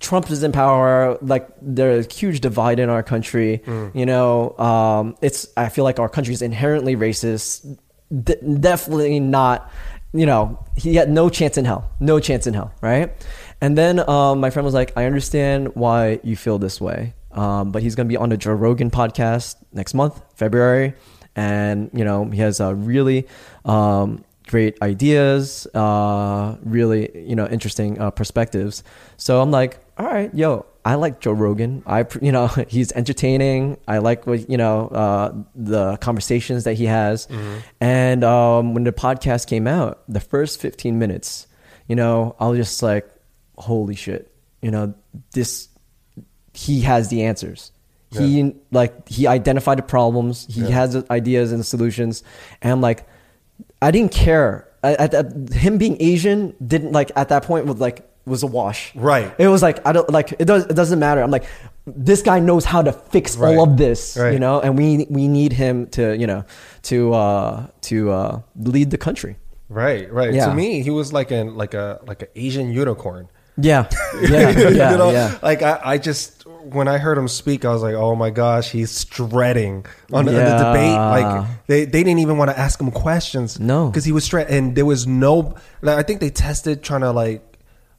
Trump 0.00 0.30
is 0.30 0.42
in 0.42 0.52
power. 0.52 1.16
Like 1.22 1.48
there's 1.62 2.06
a 2.06 2.12
huge 2.12 2.40
divide 2.40 2.78
in 2.80 2.90
our 2.90 3.02
country. 3.02 3.62
Mm. 3.64 3.94
You 3.94 4.06
know, 4.06 4.56
um, 4.58 5.16
it's 5.22 5.48
I 5.56 5.68
feel 5.70 5.84
like 5.84 5.98
our 5.98 6.08
country 6.08 6.34
is 6.34 6.42
inherently 6.42 6.96
racist. 6.96 7.78
Definitely 8.60 9.20
not. 9.20 9.70
You 10.12 10.26
know, 10.26 10.64
he 10.76 10.94
had 10.94 11.10
no 11.10 11.28
chance 11.28 11.56
in 11.58 11.64
hell. 11.64 11.90
No 11.98 12.20
chance 12.20 12.46
in 12.46 12.54
hell, 12.54 12.72
right? 12.80 13.12
And 13.60 13.76
then 13.78 14.06
um, 14.08 14.40
my 14.40 14.50
friend 14.50 14.64
was 14.64 14.74
like, 14.74 14.92
I 14.96 15.06
understand 15.06 15.74
why 15.74 16.20
you 16.22 16.36
feel 16.36 16.58
this 16.58 16.80
way. 16.80 17.14
Um, 17.34 17.72
but 17.72 17.82
he's 17.82 17.94
going 17.94 18.06
to 18.06 18.12
be 18.12 18.16
on 18.16 18.28
the 18.28 18.36
Joe 18.36 18.52
Rogan 18.52 18.90
podcast 18.90 19.56
next 19.72 19.94
month, 19.94 20.20
February. 20.34 20.94
And, 21.36 21.90
you 21.92 22.04
know, 22.04 22.24
he 22.26 22.40
has 22.40 22.60
a 22.60 22.74
really 22.74 23.26
um, 23.64 24.24
great 24.46 24.80
ideas, 24.82 25.66
uh, 25.74 26.56
really, 26.62 27.26
you 27.28 27.34
know, 27.34 27.46
interesting 27.46 28.00
uh, 28.00 28.10
perspectives. 28.10 28.84
So 29.16 29.40
I'm 29.40 29.50
like, 29.50 29.78
all 29.98 30.06
right, 30.06 30.32
yo, 30.34 30.66
I 30.84 30.96
like 30.96 31.20
Joe 31.20 31.32
Rogan. 31.32 31.82
I, 31.86 32.06
you 32.20 32.30
know, 32.30 32.46
he's 32.68 32.92
entertaining. 32.92 33.78
I 33.88 33.98
like 33.98 34.26
what, 34.26 34.48
you 34.48 34.56
know, 34.56 34.88
uh, 34.88 35.34
the 35.54 35.96
conversations 35.96 36.64
that 36.64 36.74
he 36.74 36.86
has. 36.86 37.26
And 37.80 38.22
um, 38.22 38.74
when 38.74 38.84
the 38.84 38.92
podcast 38.92 39.48
came 39.48 39.66
out, 39.66 40.02
the 40.08 40.20
first 40.20 40.60
15 40.60 40.98
minutes, 40.98 41.46
you 41.88 41.96
know, 41.96 42.36
I 42.38 42.48
was 42.48 42.58
just 42.58 42.82
like, 42.82 43.08
holy 43.56 43.94
shit, 43.94 44.30
you 44.62 44.70
know, 44.70 44.94
this, 45.32 45.68
he 46.54 46.80
has 46.82 47.08
the 47.08 47.22
answers. 47.24 47.70
He 48.10 48.54
like 48.70 49.08
he 49.08 49.26
identified 49.26 49.76
the 49.78 49.82
problems. 49.82 50.46
He 50.48 50.60
Yeah. 50.60 50.68
has 50.68 50.92
the 50.92 51.04
ideas 51.10 51.50
and 51.50 51.66
solutions. 51.66 52.22
And 52.62 52.70
I'm 52.72 52.80
like, 52.80 53.08
I 53.82 53.90
didn't 53.90 54.12
care. 54.12 54.68
I, 54.84 54.94
at 54.94 55.10
that, 55.10 55.52
him 55.52 55.78
being 55.78 55.96
Asian 56.00 56.54
didn't 56.64 56.92
like 56.92 57.10
at 57.16 57.28
that 57.30 57.42
point 57.42 57.66
was 57.66 57.80
like 57.80 58.08
was 58.24 58.44
a 58.44 58.46
wash. 58.46 58.94
Right. 58.94 59.34
It 59.36 59.48
was 59.48 59.62
like 59.62 59.84
I 59.84 59.90
don't 59.92 60.08
like 60.10 60.30
it. 60.38 60.44
Does 60.44 60.64
it 60.66 60.74
doesn't 60.76 61.00
matter. 61.00 61.22
I'm 61.22 61.32
like, 61.32 61.44
this 61.88 62.22
guy 62.22 62.38
knows 62.38 62.64
how 62.64 62.82
to 62.82 62.92
fix 62.92 63.36
Right. 63.36 63.56
all 63.56 63.64
of 63.68 63.76
this. 63.78 64.16
Right. 64.16 64.32
You 64.32 64.38
know, 64.38 64.60
and 64.60 64.78
we 64.78 65.06
we 65.10 65.26
need 65.26 65.52
him 65.52 65.88
to 65.88 66.16
you 66.16 66.28
know 66.28 66.44
to 66.82 67.12
uh 67.14 67.66
to 67.82 68.12
uh 68.12 68.40
lead 68.56 68.90
the 68.92 68.98
country. 68.98 69.36
Right, 69.68 70.12
right. 70.12 70.32
Yeah. 70.32 70.46
To 70.50 70.54
me, 70.54 70.82
he 70.82 70.90
was 70.90 71.12
like 71.12 71.32
an 71.32 71.56
like 71.56 71.74
a 71.74 71.98
like 72.06 72.22
an 72.22 72.28
Asian 72.36 72.70
unicorn. 72.70 73.28
Yeah. 73.56 73.88
Yeah. 74.22 74.50
you 74.50 74.68
yeah. 74.76 74.96
know, 74.96 75.10
yeah. 75.10 75.36
like 75.42 75.62
I, 75.62 75.80
I 75.84 75.98
just 75.98 76.43
when 76.72 76.88
I 76.88 76.98
heard 76.98 77.16
him 77.18 77.28
speak, 77.28 77.64
I 77.64 77.72
was 77.72 77.82
like, 77.82 77.94
oh 77.94 78.14
my 78.14 78.30
gosh, 78.30 78.70
he's 78.70 79.06
shredding 79.10 79.86
on, 80.12 80.20
on 80.20 80.24
the 80.26 80.32
Yeah. 80.32 80.58
debate. 80.72 80.96
Like 80.96 81.46
they, 81.66 81.84
they 81.84 82.02
didn't 82.02 82.20
even 82.20 82.38
want 82.38 82.50
to 82.50 82.58
ask 82.58 82.80
him 82.80 82.90
questions. 82.90 83.60
No. 83.60 83.88
because 83.88 84.04
he 84.04 84.12
was 84.12 84.24
straight, 84.24 84.48
and 84.48 84.74
there 84.74 84.86
was 84.86 85.06
no. 85.06 85.54
like, 85.82 85.98
I 85.98 86.02
think 86.02 86.20
they 86.20 86.30
tested 86.30 86.82
trying 86.82 87.02
to 87.02 87.10
like 87.12 87.42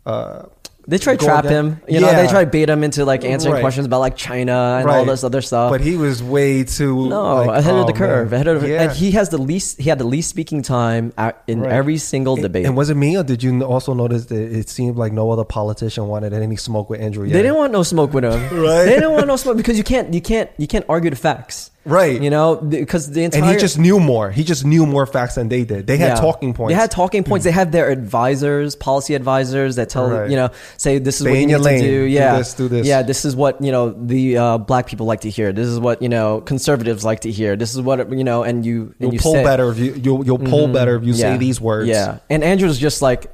uh, 0.05 0.43
They 0.87 0.97
tried 0.97 1.19
go 1.19 1.25
trap 1.25 1.45
him. 1.45 1.81
You 1.87 1.99
know, 1.99 2.13
they 2.13 2.27
tried 2.27 2.51
bait 2.51 2.69
him 2.69 2.83
into 2.83 3.05
like 3.05 3.25
answering 3.25 3.53
Right. 3.53 3.61
questions 3.61 3.85
about 3.87 3.99
like 4.01 4.15
China 4.15 4.77
and 4.79 4.89
all 4.89 5.05
this 5.05 5.23
other 5.23 5.41
stuff. 5.41 5.71
But 5.71 5.81
he 5.81 5.97
was 5.97 6.21
way 6.21 6.63
too 6.63 7.09
no, 7.09 7.35
like, 7.45 7.59
ahead 7.59 7.75
of 7.75 7.87
the 7.87 7.93
oh, 7.93 7.95
curve. 7.95 8.31
man. 8.31 8.41
Ahead 8.41 8.47
of, 8.55 8.67
yeah. 8.67 8.83
and 8.83 8.91
he 8.91 9.11
has 9.11 9.29
the 9.29 9.37
least. 9.37 9.79
He 9.79 9.89
had 9.89 9.97
the 9.97 10.05
least 10.05 10.29
speaking 10.29 10.61
time 10.61 11.13
in 11.47 11.61
Right. 11.61 11.71
every 11.71 11.97
single 11.97 12.35
debate. 12.35 12.65
And 12.65 12.77
was 12.77 12.89
it 12.89 12.95
me 12.95 13.17
or 13.17 13.23
did 13.23 13.41
you 13.41 13.63
also 13.63 13.93
notice 13.93 14.25
that 14.27 14.39
it 14.39 14.69
seemed 14.69 14.95
like 14.97 15.11
no 15.11 15.31
other 15.31 15.43
politician 15.43 16.07
wanted 16.07 16.33
any 16.33 16.55
smoke 16.55 16.89
with 16.89 17.01
Andrew? 17.01 17.27
they 17.27 17.41
didn't 17.41 17.55
want 17.55 17.71
no 17.73 17.83
smoke 17.83 18.13
with 18.13 18.23
him. 18.23 18.35
Right. 18.65 18.85
They 18.85 18.95
didn't 18.95 19.11
want 19.11 19.27
no 19.27 19.35
smoke 19.35 19.57
because 19.57 19.77
you 19.77 19.83
can't. 19.83 20.13
You 20.13 20.21
can't. 20.21 20.49
You 20.57 20.67
can't 20.67 20.85
argue 20.87 21.09
the 21.09 21.15
facts. 21.15 21.71
Right. 21.85 22.19
You 22.21 22.31
know, 22.31 22.55
because 22.55 23.11
the 23.11 23.23
entire 23.23 23.43
and 23.43 23.51
he 23.51 23.57
just 23.57 23.77
knew 23.77 23.99
more. 23.99 24.31
He 24.31 24.43
just 24.43 24.65
knew 24.65 24.85
more 24.87 25.05
facts 25.05 25.35
than 25.35 25.49
they 25.49 25.63
did. 25.63 25.85
They 25.85 25.97
had 25.97 26.09
Yeah. 26.09 26.15
talking 26.15 26.53
points. 26.53 26.73
They 26.73 26.79
had 26.79 26.89
talking 26.89 27.23
points. 27.23 27.43
They 27.43 27.51
had 27.51 27.71
their 27.71 27.89
advisors, 27.89 28.75
policy 28.75 29.13
advisors 29.13 29.75
that 29.75 29.89
tell 29.89 30.09
Right. 30.09 30.29
you 30.29 30.35
know, 30.35 30.49
say 30.77 30.97
this 30.97 31.15
is 31.15 31.21
Stay 31.21 31.29
what 31.31 31.39
you 31.39 31.45
need 31.47 31.57
lane. 31.57 31.81
to 31.81 31.87
do. 31.87 32.01
Do 32.07 32.11
Yeah, 32.11 32.37
this, 32.37 32.53
do 32.55 32.67
this. 32.67 32.87
Yeah, 32.87 33.03
this 33.03 33.23
is 33.23 33.35
what 33.35 33.61
you 33.61 33.71
know 33.71 33.91
the 33.91 34.37
uh, 34.37 34.57
black 34.57 34.87
people 34.87 35.05
like 35.05 35.21
to 35.21 35.29
hear. 35.29 35.53
This 35.53 35.67
is 35.67 35.79
what 35.79 36.01
you 36.01 36.09
know 36.09 36.41
conservatives 36.41 37.05
like 37.05 37.19
to 37.21 37.31
hear. 37.31 37.55
This 37.55 37.75
is 37.75 37.81
what 37.81 38.11
you 38.11 38.23
know, 38.23 38.43
and 38.43 38.65
you 38.65 38.81
and 38.83 38.95
You'll 38.99 39.13
you 39.13 39.19
pull 39.19 39.33
say, 39.33 39.43
better 39.43 39.69
if 39.69 39.77
you 39.77 39.93
you'll, 40.03 40.25
you'll 40.25 40.39
pull 40.39 40.67
better 40.67 40.95
if 40.95 41.03
you 41.03 41.13
say 41.13 41.37
these 41.37 41.61
words. 41.61 41.87
Yeah, 41.87 42.17
and 42.29 42.43
Andrew's 42.43 42.79
just 42.79 43.01
like, 43.03 43.27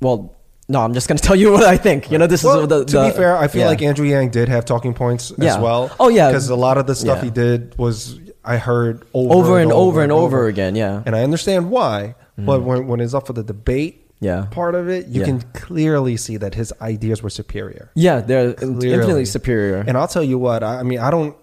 well, 0.00 0.34
no, 0.72 0.80
I'm 0.80 0.94
just 0.94 1.06
gonna 1.08 1.20
tell 1.20 1.36
you 1.36 1.52
what 1.56 1.64
I 1.64 1.76
think. 1.76 2.10
You 2.10 2.18
know, 2.18 2.26
this 2.26 2.42
Well, 2.42 2.60
is 2.62 2.68
the, 2.68 2.84
to 2.84 3.04
be 3.08 3.10
fair, 3.16 3.36
I 3.36 3.46
feel 3.48 3.62
yeah. 3.62 3.68
like 3.68 3.82
Andrew 3.82 4.06
Yang 4.06 4.30
did 4.30 4.48
have 4.48 4.64
talking 4.64 4.94
points 4.94 5.32
Yeah. 5.38 5.54
as 5.54 5.58
well. 5.60 5.90
Oh, 6.00 6.08
yeah. 6.08 6.28
because 6.28 6.48
a 6.48 6.56
lot 6.56 6.76
of 6.78 6.86
the 6.86 6.94
stuff 6.94 7.18
Yeah. 7.18 7.24
he 7.24 7.30
did 7.30 7.76
was 7.78 8.18
I 8.44 8.56
heard 8.56 9.04
over, 9.14 9.34
over 9.34 9.58
and 9.60 9.70
over 9.70 10.02
and 10.02 10.10
over 10.10 10.46
again. 10.46 10.74
Yeah, 10.74 11.02
and 11.06 11.14
I 11.14 11.22
understand 11.22 11.70
why. 11.70 12.14
But 12.36 12.62
when 12.62 12.86
when 12.88 12.98
it's 13.00 13.14
up 13.14 13.26
for 13.28 13.34
the 13.34 13.44
debate, 13.44 13.94
Yeah. 14.20 14.46
part 14.50 14.74
of 14.74 14.88
it, 14.88 15.06
you 15.06 15.20
Yeah. 15.20 15.26
can 15.26 15.38
clearly 15.52 16.16
see 16.16 16.36
that 16.38 16.54
his 16.54 16.72
ideas 16.80 17.22
were 17.22 17.30
superior. 17.30 17.90
yeah, 17.94 18.20
they're 18.20 18.54
Clearly. 18.54 18.92
infinitely 18.92 19.24
superior. 19.26 19.84
And 19.86 19.96
I'll 19.98 20.08
tell 20.08 20.24
you 20.24 20.38
what, 20.38 20.62
I, 20.64 20.80
I 20.80 20.82
mean, 20.82 20.98
I 20.98 21.10
don't. 21.10 21.36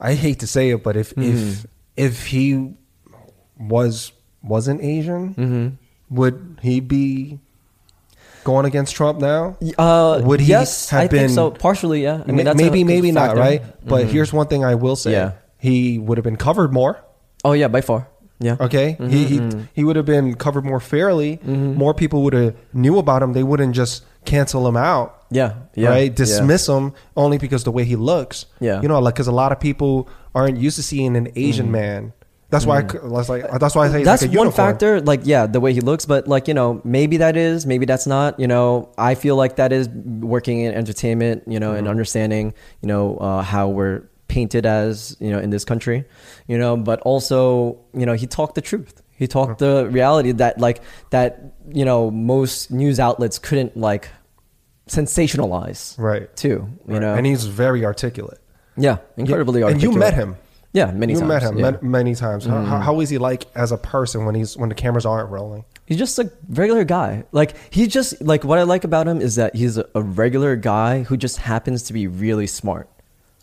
I 0.00 0.14
hate 0.14 0.40
to 0.40 0.46
say 0.48 0.70
it, 0.70 0.82
but 0.82 0.96
if 0.96 1.14
Mm-hmm. 1.14 1.32
if 1.32 1.66
if 1.96 2.26
he 2.26 2.74
was 3.58 4.12
wasn't 4.42 4.82
Asian, 4.82 5.34
Mm-hmm. 5.34 6.14
would 6.16 6.58
he 6.62 6.80
be 6.80 7.38
going 8.44 8.66
against 8.66 8.94
Trump 8.94 9.18
now? 9.20 9.56
Uh, 9.78 10.20
Would 10.24 10.40
he 10.40 10.48
yes, 10.48 10.90
have 10.90 11.02
I 11.02 11.06
been- 11.08 11.18
think 11.28 11.30
so. 11.30 11.50
Partially, 11.50 12.02
yeah. 12.02 12.22
I 12.22 12.26
mean, 12.26 12.36
Ma- 12.38 12.42
that's 12.44 12.60
a 12.60 12.64
maybe, 12.64 12.84
maybe 12.84 13.12
not, 13.12 13.28
factor. 13.36 13.40
right? 13.40 13.62
But 13.86 14.06
here's 14.06 14.32
one 14.32 14.46
thing 14.46 14.64
I 14.64 14.74
will 14.74 14.96
say: 14.96 15.12
Yeah. 15.12 15.32
he 15.58 15.98
would 15.98 16.18
have 16.18 16.24
been 16.24 16.36
covered 16.36 16.72
more. 16.72 16.98
Oh 17.44 17.52
yeah, 17.52 17.68
by 17.68 17.80
far. 17.80 18.08
Yeah. 18.40 18.56
Okay, 18.58 18.96
Mm-hmm, 18.98 19.08
he, 19.08 19.24
he 19.26 19.50
he 19.72 19.84
would 19.84 19.94
have 19.94 20.04
been 20.06 20.34
covered 20.34 20.64
more 20.64 20.80
fairly. 20.80 21.38
More 21.44 21.94
people 21.94 22.22
would 22.24 22.32
have 22.32 22.56
knew 22.72 22.98
about 22.98 23.22
him. 23.22 23.32
They 23.34 23.44
wouldn't 23.44 23.72
just 23.74 24.04
cancel 24.24 24.66
him 24.66 24.76
out. 24.76 25.24
Yeah. 25.30 25.54
Yeah. 25.74 25.88
right? 25.90 26.10
yeah. 26.10 26.14
Dismiss 26.14 26.68
him 26.68 26.92
only 27.16 27.38
because 27.38 27.62
the 27.64 27.70
way 27.70 27.84
he 27.84 27.94
looks. 27.96 28.46
Yeah. 28.60 28.82
you 28.82 28.88
know, 28.88 28.98
like 28.98 29.14
because 29.14 29.28
a 29.28 29.32
lot 29.32 29.52
of 29.52 29.60
people 29.60 30.08
aren't 30.34 30.58
used 30.58 30.76
to 30.76 30.82
seeing 30.82 31.16
an 31.16 31.28
Asian 31.36 31.70
man. 31.70 32.12
That's 32.52 32.64
why. 32.66 32.78
I, 32.78 32.86
c- 32.86 32.98
that's 33.02 33.28
like 33.28 33.50
that's 33.58 33.74
why 33.74 33.86
I 33.86 33.90
say 33.90 33.98
he's 33.98 34.02
Mm. 34.02 34.10
That's 34.10 34.22
like 34.26 34.36
one 34.36 34.52
factor. 34.52 35.00
Like, 35.00 35.22
yeah, 35.24 35.46
the 35.46 35.58
way 35.58 35.72
he 35.72 35.80
looks, 35.80 36.04
but 36.06 36.28
like, 36.28 36.46
you 36.46 36.54
know, 36.54 36.80
maybe 36.84 37.16
that 37.16 37.36
is, 37.36 37.66
maybe 37.66 37.84
that's 37.86 38.06
not. 38.06 38.38
You 38.38 38.46
know, 38.46 38.92
I 38.96 39.14
feel 39.16 39.34
like 39.36 39.56
that 39.56 39.72
is 39.72 39.88
working 39.88 40.60
in 40.60 40.72
entertainment. 40.74 41.42
You 41.48 41.58
know, 41.58 41.70
Mm-hmm. 41.70 41.78
and 41.78 41.88
understanding, 41.88 42.54
you 42.82 42.86
know, 42.88 43.16
uh, 43.16 43.42
how 43.42 43.68
we're 43.68 44.02
painted 44.28 44.64
as, 44.66 45.16
you 45.18 45.30
know, 45.30 45.38
in 45.40 45.50
this 45.50 45.64
country. 45.64 46.04
You 46.46 46.58
know, 46.58 46.76
but 46.76 47.00
also, 47.00 47.78
you 47.94 48.06
know, 48.06 48.14
he 48.14 48.26
talked 48.26 48.54
the 48.54 48.60
truth. 48.62 49.02
He 49.10 49.26
talked 49.26 49.58
the 49.60 49.88
reality 49.90 50.32
that, 50.32 50.58
like, 50.58 50.82
that 51.10 51.54
you 51.70 51.84
know, 51.84 52.10
most 52.10 52.70
news 52.70 52.98
outlets 53.00 53.38
couldn't 53.38 53.76
like 53.76 54.08
sensationalize. 54.88 55.98
Right. 55.98 56.34
Too. 56.36 56.48
You 56.86 56.94
Right. 56.94 57.00
know, 57.00 57.14
and 57.14 57.26
he's 57.26 57.44
very 57.46 57.84
articulate. 57.84 58.38
yeah, 58.76 58.98
incredibly. 59.16 59.62
Articulate. 59.62 59.84
And 59.84 59.92
you 59.94 59.98
met 59.98 60.14
him. 60.14 60.36
Yeah, 60.72 60.90
many 60.90 61.12
times. 61.14 61.22
you 61.22 61.28
times. 61.28 61.42
met 61.42 61.52
him 61.52 61.58
yeah. 61.58 61.70
ma- 61.72 61.78
many 61.82 62.14
times. 62.14 62.46
How- 62.46 62.62
How, 62.64 62.78
how 62.80 63.00
is 63.00 63.10
he 63.10 63.18
like 63.18 63.44
as 63.54 63.72
a 63.72 63.76
person 63.78 64.24
when 64.24 64.34
he's 64.34 64.56
when 64.56 64.68
the 64.68 64.74
cameras 64.74 65.04
aren't 65.06 65.30
rolling? 65.30 65.64
He's 65.86 65.98
just 65.98 66.18
a 66.18 66.30
regular 66.48 66.84
guy. 66.84 67.24
Like 67.32 67.54
he's 67.70 67.88
just 67.88 68.22
like 68.22 68.44
what 68.44 68.58
I 68.58 68.62
like 68.62 68.84
about 68.84 69.06
him 69.06 69.20
is 69.20 69.34
that 69.36 69.54
he's 69.54 69.76
a, 69.76 69.84
a 69.94 70.00
regular 70.02 70.56
guy 70.56 71.02
who 71.02 71.16
just 71.16 71.38
happens 71.38 71.82
to 71.84 71.92
be 71.92 72.06
really 72.06 72.46
smart. 72.46 72.88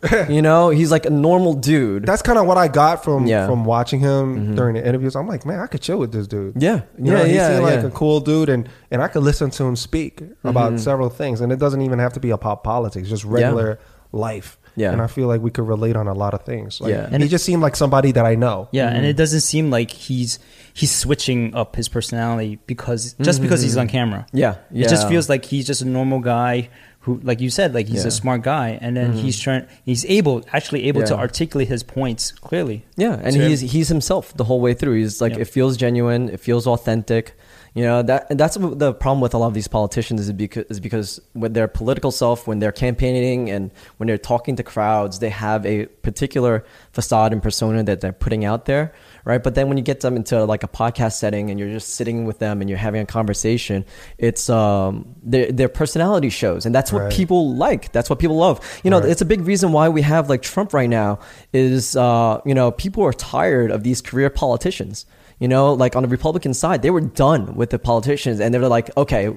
you 0.30 0.42
know, 0.42 0.70
he's 0.70 0.92
like 0.92 1.06
a 1.06 1.10
normal 1.10 1.54
dude. 1.54 2.06
That's 2.06 2.22
kind 2.22 2.40
of 2.40 2.48
what 2.48 2.58
I 2.58 2.70
got 2.70 3.04
from 3.04 3.28
Yeah. 3.28 3.42
Mm-hmm. 3.42 3.52
from 3.52 3.66
watching 3.66 4.00
him 4.00 4.56
during 4.56 4.76
the 4.76 4.88
interviews. 4.88 5.14
I'm 5.16 5.28
like, 5.28 5.46
man, 5.46 5.60
I 5.60 5.68
could 5.68 5.82
chill 5.82 5.98
with 6.00 6.14
this 6.14 6.26
dude. 6.26 6.54
Yeah. 6.62 6.84
You 6.98 7.12
know, 7.12 7.18
Yeah, 7.20 7.26
he 7.28 7.36
yeah, 7.36 7.50
seemed 7.50 7.64
like 7.64 7.82
yeah. 7.82 7.88
a 7.88 7.92
cool 7.92 8.22
dude, 8.22 8.48
and 8.48 8.70
and 8.92 9.02
I 9.04 9.10
could 9.10 9.24
listen 9.24 9.50
to 9.52 9.64
him 9.66 9.76
speak 9.76 10.22
about 10.46 10.70
Mm-hmm. 10.72 10.78
several 10.78 11.10
things, 11.10 11.42
and 11.42 11.52
it 11.52 11.60
doesn't 11.60 11.82
even 11.82 12.00
have 12.00 12.14
to 12.14 12.20
be 12.22 12.30
about 12.30 12.64
politics, 12.64 13.10
just 13.10 13.26
regular 13.26 13.78
life. 14.14 14.58
Yeah. 14.76 14.92
and 14.92 15.02
I 15.02 15.08
feel 15.08 15.28
like 15.28 15.42
we 15.42 15.52
could 15.52 15.68
relate 15.68 15.96
on 15.96 16.08
a 16.08 16.14
lot 16.14 16.34
of 16.34 16.44
things. 16.44 16.80
Like, 16.82 16.92
Yeah. 16.92 17.06
and 17.06 17.16
And 17.16 17.24
he 17.24 17.28
it- 17.28 17.32
just 17.32 17.46
seemed 17.46 17.62
like 17.62 17.76
somebody 17.76 18.12
that 18.14 18.26
I 18.26 18.36
know. 18.36 18.68
Yeah, 18.72 18.88
and 18.90 19.06
it 19.06 19.10
mm-hmm. 19.10 19.18
doesn't 19.18 19.42
seem 19.42 19.70
like 19.70 19.92
he's 19.92 20.40
he's 20.74 20.92
switching 20.92 21.54
up 21.56 21.76
his 21.76 21.90
personality 21.90 22.60
because 22.68 23.16
just 23.22 23.42
because 23.42 23.62
he's 23.62 23.72
mm-hmm. 23.72 23.82
on 23.82 23.88
camera. 23.88 24.26
Yeah, 24.32 24.56
It 24.74 24.90
just 24.90 25.08
feels 25.08 25.30
like 25.30 25.46
he's 25.46 25.68
just 25.68 25.82
a 25.82 25.86
normal 25.86 26.20
guy 26.20 26.70
who 27.02 27.20
like 27.24 27.40
you 27.40 27.50
said, 27.50 27.74
like 27.74 27.88
he's 27.88 28.04
Yeah. 28.04 28.10
a 28.10 28.12
smart 28.12 28.42
guy 28.44 28.78
and 28.82 28.96
then 28.96 29.14
he's 29.14 29.38
mm-hmm. 29.38 29.44
trying 29.44 29.68
he's 29.86 30.06
able 30.06 30.44
actually 30.52 30.88
able 30.88 31.04
to 31.04 31.16
articulate 31.18 31.68
his 31.68 31.84
points 31.84 32.32
clearly. 32.32 32.86
Yeah, 32.98 33.14
and 33.24 33.34
to 33.36 33.42
him. 33.42 33.50
he's 33.50 33.62
he's 33.62 33.88
himself 33.90 34.34
the 34.36 34.44
whole 34.44 34.62
way 34.62 34.74
through. 34.74 34.96
He's 35.00 35.22
like 35.22 35.34
Yeah. 35.34 35.42
it 35.42 35.48
feels 35.48 35.78
genuine, 35.78 36.30
it 36.30 36.40
feels 36.40 36.68
authentic. 36.68 37.36
You 37.80 37.86
know 37.90 38.02
that 38.12 38.22
that's 38.42 38.58
the 38.84 38.92
problem 39.04 39.22
with 39.22 39.34
a 39.34 39.38
lot 39.38 39.48
of 39.48 39.54
these 39.60 39.70
politicians 39.70 40.18
is 40.20 40.32
because 40.34 40.66
is 40.74 40.80
because 40.88 41.10
with 41.34 41.54
their 41.58 41.70
political 41.80 42.12
self, 42.12 42.38
when 42.50 42.60
they're 42.62 42.74
campaigning 42.86 43.50
and 43.54 43.72
when 43.98 44.08
they're 44.08 44.26
talking 44.34 44.56
to 44.60 44.64
crowds, 44.64 45.20
they 45.24 45.30
have 45.48 45.66
a 45.66 45.86
particular 46.08 46.54
facade 46.98 47.32
and 47.32 47.42
persona 47.42 47.80
that 47.90 47.98
they're 48.02 48.20
putting 48.26 48.44
out 48.44 48.62
there, 48.66 48.86
right? 49.24 49.42
But 49.46 49.54
then 49.56 49.66
when 49.70 49.78
you 49.78 49.84
get 49.92 50.00
them 50.02 50.16
into 50.18 50.44
like 50.54 50.64
a 50.64 50.68
podcast 50.82 51.14
setting 51.24 51.50
and 51.50 51.56
you're 51.60 51.72
just 51.80 51.90
sitting 52.00 52.26
with 52.30 52.40
them 52.40 52.56
and 52.60 52.68
you're 52.70 52.84
having 52.88 53.02
a 53.02 53.06
conversation, 53.20 53.86
it's 54.18 54.50
um 54.50 55.16
their 55.24 55.48
their 55.60 55.70
personality 55.82 56.32
shows, 56.42 56.66
and 56.66 56.76
that's 56.76 56.92
what 56.92 57.04
Right. 57.04 57.14
people 57.20 57.42
like. 57.56 57.84
That's 57.96 58.10
what 58.10 58.20
people 58.20 58.36
love. 58.48 58.58
You 58.84 58.90
know, 58.92 59.00
Right. 59.00 59.10
it's 59.12 59.22
a 59.22 59.30
big 59.34 59.42
reason 59.52 59.72
why 59.78 59.86
we 59.88 60.02
have 60.02 60.24
like 60.34 60.42
Trump 60.42 60.74
right 60.74 60.90
now 61.02 61.20
is 61.54 61.96
uh, 61.96 62.42
you 62.50 62.56
know 62.60 62.72
people 62.72 63.02
are 63.10 63.14
tired 63.14 63.70
of 63.72 63.84
these 63.88 64.02
career 64.02 64.30
politicians. 64.30 65.06
You 65.40 65.48
know, 65.48 65.74
like 65.74 65.96
on 65.96 66.04
the 66.04 66.10
Republican 66.10 66.54
side, 66.54 66.82
they 66.82 66.90
were 66.90 67.02
done 67.02 67.56
with 67.56 67.70
the 67.70 67.80
politicians, 67.80 68.40
and 68.40 68.54
they 68.54 68.60
were 68.60 68.68
like, 68.68 68.96
okay, 68.98 69.36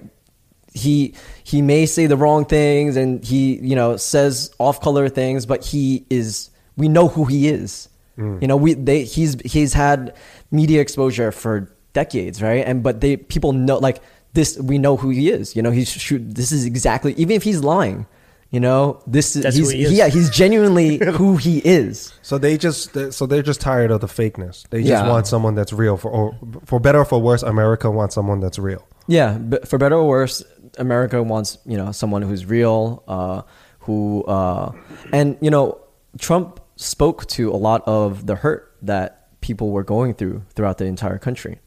he 0.73 1.14
he 1.44 1.62
may 1.62 1.87
say 1.87 2.06
the 2.06 2.16
wrong 2.16 2.44
things, 2.44 2.97
and 2.97 3.25
he 3.25 3.59
you 3.59 3.76
know 3.76 3.97
says 3.97 4.50
off 4.59 4.80
color 4.80 5.09
things, 5.09 5.47
but 5.47 5.64
he 5.64 6.04
is 6.11 6.50
we 6.76 6.88
know 6.88 7.09
who 7.09 7.25
he 7.25 7.49
is. 7.49 7.88
Mm. 8.18 8.42
You 8.42 8.49
know, 8.49 8.56
we 8.56 8.75
they 8.75 9.04
he's 9.04 9.40
he's 9.42 9.73
had 9.73 10.14
media 10.50 10.80
exposure 10.80 11.32
for 11.32 11.75
decades, 11.92 12.42
right? 12.42 12.64
And 12.66 12.82
but 12.82 13.00
they 13.00 13.16
people 13.16 13.52
know 13.52 13.78
like 13.78 14.02
this 14.32 14.59
we 14.59 14.78
know 14.78 14.97
who 14.97 15.11
he 15.11 15.30
is. 15.30 15.54
You 15.56 15.62
know, 15.62 15.71
he's 15.71 15.90
shoot 15.90 16.35
this 16.35 16.52
is 16.52 16.64
exactly 16.64 17.14
even 17.14 17.37
if 17.37 17.42
he's 17.42 17.62
lying. 17.62 18.06
You 18.52 18.61
know, 18.61 19.02
this 19.06 19.35
is 19.35 19.42
That's 19.44 19.56
he's, 19.56 19.71
who 19.73 19.76
he 19.78 19.82
is. 19.85 19.92
yeah, 19.92 20.09
he's 20.09 20.28
genuinely 20.30 20.99
who 21.18 21.37
he 21.38 21.59
is. 21.64 22.12
So 22.23 22.37
they 22.38 22.59
just 22.59 22.94
so 23.12 23.26
they're 23.26 23.42
just 23.42 23.61
tired 23.62 23.90
of 23.90 24.00
the 24.02 24.06
fakeness. 24.06 24.68
They 24.68 24.80
just 24.80 24.90
Yeah. 24.90 25.09
want 25.09 25.26
someone 25.26 25.54
that's 25.54 25.73
real. 25.73 25.97
For 25.97 26.11
or, 26.11 26.38
for 26.66 26.78
better 26.78 26.99
or 27.00 27.04
for 27.06 27.18
worse, 27.18 27.42
America 27.42 27.90
wants 27.90 28.14
someone 28.14 28.40
that's 28.40 28.59
real. 28.59 28.87
Yeah, 29.09 29.38
but 29.38 29.66
for 29.66 29.78
better 29.78 29.97
or 29.97 30.06
worse, 30.06 30.44
America 30.78 31.23
wants 31.23 31.59
you 31.66 31.78
know 31.78 31.92
someone 31.92 32.21
who's 32.23 32.44
real, 32.44 33.02
uh, 33.09 33.40
who 33.80 34.23
uh, 34.25 34.73
and 35.14 35.37
you 35.40 35.50
know 35.50 35.80
Trump 36.18 36.61
spoke 36.76 37.26
to 37.28 37.50
a 37.50 37.56
lot 37.56 37.82
of 37.87 38.26
the 38.26 38.35
hurt 38.37 38.76
that 38.82 39.40
people 39.40 39.71
were 39.71 39.82
going 39.85 40.12
through 40.14 40.42
throughout 40.54 40.76
the 40.76 40.85
entire 40.85 41.18
country. 41.18 41.59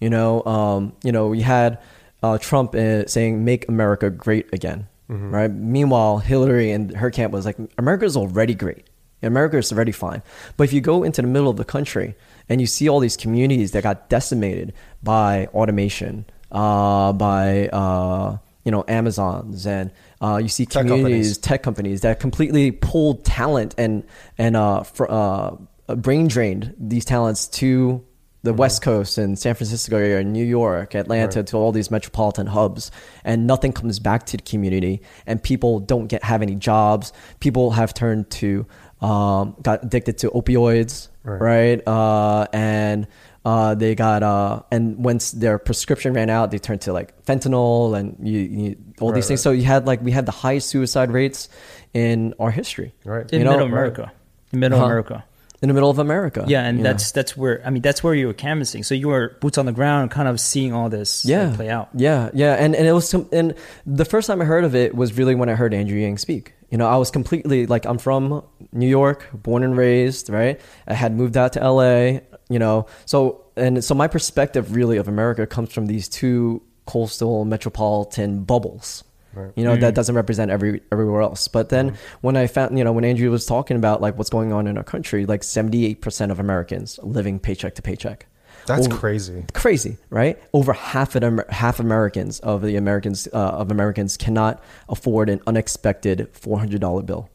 You 0.00 0.10
know, 0.10 0.42
um, 0.44 0.92
you 1.04 1.12
know, 1.12 1.28
we 1.28 1.42
had 1.42 1.78
uh, 2.20 2.36
Trump 2.38 2.74
uh, 2.74 3.06
saying 3.06 3.44
"Make 3.44 3.68
America 3.68 4.10
Great 4.10 4.52
Again," 4.52 4.88
right? 5.08 5.50
Meanwhile, 5.50 6.18
Hillary 6.18 6.70
and 6.70 6.96
her 6.96 7.10
camp 7.10 7.32
was 7.32 7.44
like, 7.44 7.56
"America's 7.78 8.16
already 8.16 8.54
great." 8.54 8.86
America 9.22 9.56
is 9.56 9.72
already 9.72 9.92
fine. 9.92 10.22
But 10.56 10.64
if 10.64 10.72
you 10.72 10.80
go 10.80 11.04
into 11.04 11.22
the 11.22 11.28
middle 11.28 11.48
of 11.48 11.56
the 11.56 11.64
country 11.64 12.16
and 12.48 12.60
you 12.60 12.66
see 12.66 12.88
all 12.88 13.00
these 13.00 13.16
communities 13.16 13.72
that 13.72 13.82
got 13.82 14.08
decimated 14.08 14.72
by 15.02 15.46
automation, 15.54 16.26
uh, 16.50 17.12
by 17.12 17.68
uh, 17.68 18.38
you 18.64 18.70
know 18.72 18.84
Amazons, 18.88 19.66
and 19.66 19.90
uh, 20.20 20.40
you 20.42 20.48
see 20.48 20.66
Tech 20.66 20.86
communities, 20.86 21.08
companies. 21.08 21.38
tech 21.38 21.62
companies 21.62 22.00
that 22.02 22.20
completely 22.20 22.70
pulled 22.72 23.24
talent 23.24 23.74
and 23.78 24.04
and 24.38 24.56
uh, 24.56 24.82
fr- 24.82 25.06
uh, 25.08 25.56
brain 25.96 26.28
drained 26.28 26.74
these 26.78 27.04
talents 27.04 27.48
to 27.48 28.04
the 28.44 28.52
West 28.52 28.82
Coast 28.82 29.18
and 29.18 29.38
San 29.38 29.54
Francisco 29.54 29.96
area, 29.96 30.18
and 30.18 30.32
New 30.32 30.44
York, 30.44 30.94
Atlanta, 30.94 31.38
Right. 31.40 31.46
to 31.48 31.56
all 31.56 31.70
these 31.72 31.90
metropolitan 31.90 32.46
hubs, 32.48 32.90
and 33.24 33.46
nothing 33.46 33.72
comes 33.72 33.98
back 34.00 34.26
to 34.26 34.36
the 34.36 34.42
community, 34.42 35.00
and 35.26 35.40
people 35.42 35.78
don't 35.78 36.06
get 36.08 36.24
have 36.24 36.42
any 36.42 36.54
jobs. 36.56 37.12
People 37.40 37.70
have 37.72 37.94
turned 37.94 38.30
to 38.30 38.66
um, 39.00 39.56
got 39.62 39.82
addicted 39.84 40.18
to 40.18 40.30
opioids, 40.30 41.08
Right. 41.24 41.40
right? 41.40 41.88
Uh, 41.88 42.46
and 42.52 43.06
Uh, 43.44 43.74
they 43.74 43.96
got 43.96 44.22
uh, 44.22 44.62
and 44.70 45.04
once 45.04 45.32
their 45.32 45.58
prescription 45.58 46.12
ran 46.14 46.30
out, 46.30 46.52
they 46.52 46.60
turned 46.60 46.80
to 46.82 46.92
like 46.92 47.10
fentanyl 47.26 47.98
and 47.98 48.14
you, 48.22 48.38
you 48.38 48.76
all 49.00 49.08
Right, 49.08 49.16
these 49.16 49.26
things. 49.26 49.40
right. 49.40 49.42
So 49.42 49.50
you 49.50 49.64
had 49.64 49.84
like 49.84 50.00
we 50.00 50.12
had 50.12 50.26
the 50.26 50.32
highest 50.46 50.68
suicide 50.70 51.10
rates 51.10 51.48
in 51.92 52.34
our 52.38 52.52
history. 52.52 52.94
Right. 53.04 53.28
in 53.32 53.40
You 53.40 53.44
know, 53.44 53.50
middle 53.50 53.66
right. 53.66 53.72
America. 53.72 54.12
In 54.52 54.60
middle 54.60 54.78
Huh. 54.78 54.84
America. 54.84 55.24
In 55.62 55.68
the 55.68 55.74
middle 55.74 55.88
of 55.88 55.98
America. 55.98 56.44
Yeah, 56.46 56.64
and 56.64 56.78
you 56.78 56.84
know? 56.84 56.90
that's 56.90 57.12
that's 57.12 57.36
where 57.36 57.64
I 57.64 57.70
mean 57.70 57.82
that's 57.82 58.02
where 58.02 58.14
you 58.14 58.26
were 58.26 58.34
canvassing. 58.34 58.82
So 58.82 58.94
you 58.94 59.08
were 59.08 59.36
boots 59.40 59.56
on 59.56 59.66
the 59.66 59.72
ground, 59.72 60.10
kind 60.10 60.28
of 60.28 60.40
seeing 60.40 60.72
all 60.72 60.90
this 60.90 61.24
like, 61.24 61.30
yeah 61.30 61.52
play 61.54 61.70
out. 61.70 61.88
Yeah, 61.94 62.30
yeah, 62.34 62.54
and 62.54 62.74
and 62.74 62.86
it 62.86 62.92
was 62.92 63.08
some, 63.08 63.28
and 63.32 63.54
the 63.86 64.04
first 64.04 64.26
time 64.26 64.42
I 64.42 64.44
heard 64.44 64.64
of 64.64 64.74
it 64.74 64.94
was 64.94 65.16
really 65.16 65.36
when 65.36 65.48
I 65.48 65.54
heard 65.54 65.72
Andrew 65.72 65.98
Yang 65.98 66.18
speak. 66.18 66.54
You 66.70 66.78
know, 66.78 66.88
I 66.88 66.96
was 66.96 67.10
completely 67.10 67.66
like 67.66 67.84
I'm 67.84 67.98
from 67.98 68.42
New 68.72 68.88
York, 68.88 69.28
born 69.32 69.62
and 69.62 69.76
raised, 69.76 70.30
right? 70.30 70.60
I 70.86 70.94
had 70.94 71.14
moved 71.14 71.36
out 71.36 71.52
to 71.52 71.70
LA, 71.70 72.20
you 72.48 72.58
know, 72.58 72.86
so 73.06 73.44
and 73.56 73.84
so 73.84 73.94
my 73.94 74.08
perspective 74.08 74.74
really 74.74 74.96
of 74.96 75.06
America 75.06 75.46
comes 75.46 75.72
from 75.72 75.86
these 75.86 76.08
two 76.08 76.62
coastal 76.86 77.44
metropolitan 77.44 78.42
bubbles. 78.42 79.04
Right. 79.34 79.52
You 79.56 79.64
know 79.64 79.76
that 79.76 79.94
doesn't 79.94 80.14
represent 80.14 80.50
every 80.50 80.82
everywhere 80.92 81.22
else. 81.22 81.48
But 81.48 81.68
then 81.70 81.96
when 82.20 82.36
I 82.36 82.46
found, 82.46 82.76
you 82.76 82.84
know, 82.84 82.92
when 82.92 83.04
Andrew 83.04 83.30
was 83.30 83.46
talking 83.46 83.76
about 83.76 84.00
like 84.00 84.18
what's 84.18 84.30
going 84.30 84.52
on 84.52 84.66
in 84.66 84.76
our 84.76 84.84
country, 84.84 85.24
like 85.26 85.40
78% 85.42 86.30
of 86.30 86.38
Americans 86.38 86.98
living 87.02 87.38
paycheck 87.38 87.74
to 87.76 87.82
paycheck. 87.82 88.26
That's 88.66 88.86
Over- 88.86 88.96
crazy. 88.96 89.44
crazy, 89.54 89.96
right? 90.10 90.38
Over 90.52 90.72
half 90.72 91.16
of 91.16 91.24
Amer- 91.24 91.46
half 91.48 91.80
Americans 91.80 92.38
of 92.40 92.62
the 92.62 92.76
Americans 92.76 93.26
uh, 93.32 93.36
of 93.36 93.70
Americans 93.72 94.16
cannot 94.16 94.62
afford 94.88 95.28
an 95.30 95.40
unexpected 95.46 96.28
four 96.32 96.58
hundred 96.58 96.80
dollar 96.80 97.02
bill, 97.02 97.28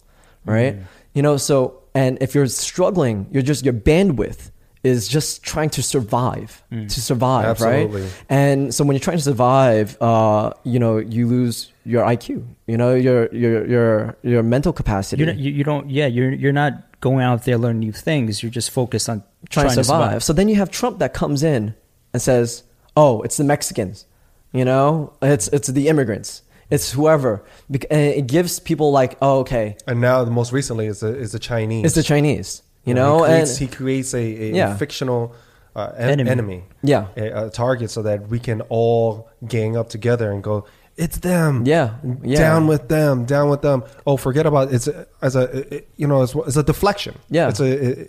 right? 0.46 0.76
Mm. 0.78 0.84
You 1.14 1.24
know, 1.24 1.36
so 1.38 1.82
and 1.94 2.18
if 2.22 2.36
you're 2.36 2.48
struggling, 2.48 3.28
you're 3.32 3.42
just 3.44 3.66
your 3.66 3.74
bandwidth 3.74 4.52
is 4.88 5.08
just 5.08 5.44
trying 5.44 5.70
to 5.78 5.84
survive 5.84 6.64
to 6.72 7.00
survive, 7.10 7.46
Absolutely. 7.46 8.02
right? 8.02 8.26
And 8.30 8.74
so 8.74 8.84
when 8.86 8.96
you're 8.96 9.08
trying 9.10 9.18
to 9.18 9.24
survive, 9.24 9.98
uh, 10.02 10.54
you 10.64 10.80
know, 10.80 10.98
you 10.98 11.28
lose 11.28 11.72
your 11.86 12.04
IQ, 12.04 12.46
you 12.66 12.78
know, 12.78 12.96
your 12.96 13.28
your 13.44 13.66
your 13.68 14.18
your 14.24 14.44
mental 14.44 14.74
capacity. 14.74 15.20
You're 15.22 15.34
not, 15.34 15.38
you, 15.38 15.52
you 15.52 15.64
don't. 15.64 15.90
Yeah, 15.90 16.08
you're 16.08 16.34
you're 16.34 16.54
not 16.64 16.74
going 17.02 17.24
out 17.24 17.46
there 17.46 17.58
learning 17.58 17.80
new 17.82 17.92
things. 17.92 18.42
You're 18.42 18.56
just 18.62 18.72
focused 18.72 19.08
on 19.10 19.24
trying, 19.50 19.70
to 19.70 19.84
survive. 19.84 20.24
So 20.24 20.34
then 20.34 20.48
you 20.50 20.56
have 20.56 20.70
Trump 20.72 21.00
that 21.00 21.14
comes 21.14 21.44
in 21.44 21.76
and 22.14 22.22
says, 22.22 22.64
"Oh, 22.96 23.22
it's 23.22 23.38
the 23.38 23.44
Mexicans, 23.44 24.06
you 24.52 24.66
know, 24.66 25.14
it's 25.22 25.48
it's 25.50 25.68
the 25.68 25.88
immigrants, 25.88 26.42
it's 26.70 26.92
whoever." 26.92 27.44
And 27.70 28.02
it 28.20 28.28
gives 28.28 28.60
people 28.60 28.92
like, 28.92 29.18
"Oh, 29.22 29.40
okay, 29.40 29.78
And 29.88 30.02
now, 30.02 30.24
the 30.24 30.32
most 30.32 30.52
recently, 30.52 30.88
is 30.88 31.00
the 31.02 31.16
is 31.16 31.32
the 31.32 31.40
Chinese. 31.40 31.86
it's 31.86 31.96
the 31.96 32.04
Chinese," 32.04 32.64
you 32.88 32.94
he 32.94 33.00
know, 33.02 33.20
creates, 33.24 33.52
and 33.52 33.60
he 33.70 33.76
creates 33.76 34.14
a, 34.14 34.18
a 34.20 34.52
Yeah. 34.54 34.76
fictional 34.78 35.36
uh, 35.76 35.92
en- 35.98 36.10
Enemy. 36.10 36.30
enemy, 36.32 36.64
Yeah. 36.82 37.06
a, 37.16 37.46
a 37.46 37.50
target, 37.52 37.92
so 37.92 38.02
that 38.02 38.28
we 38.30 38.40
can 38.40 38.62
all 38.70 39.30
gang 39.48 39.78
up 39.78 39.90
together 39.90 40.32
and 40.32 40.42
go. 40.44 40.66
It's 40.96 41.20
them, 41.20 41.64
Yeah, 41.68 41.90
yeah. 42.24 42.40
Down 42.40 42.66
with 42.66 42.88
them, 42.88 43.26
down 43.26 43.50
with 43.52 43.62
them. 43.62 43.84
Oh, 44.08 44.18
forget 44.18 44.48
about 44.48 44.70
it. 44.70 44.74
it's 44.76 44.88
a, 44.88 45.06
as 45.22 45.36
a 45.36 45.44
it- 45.76 45.88
you 45.96 46.08
know 46.08 46.24
it's, 46.24 46.34
it's 46.48 46.58
a 46.58 46.64
deflection. 46.64 47.14
Yeah. 47.30 47.50
it's 47.50 47.60
a 47.60 47.68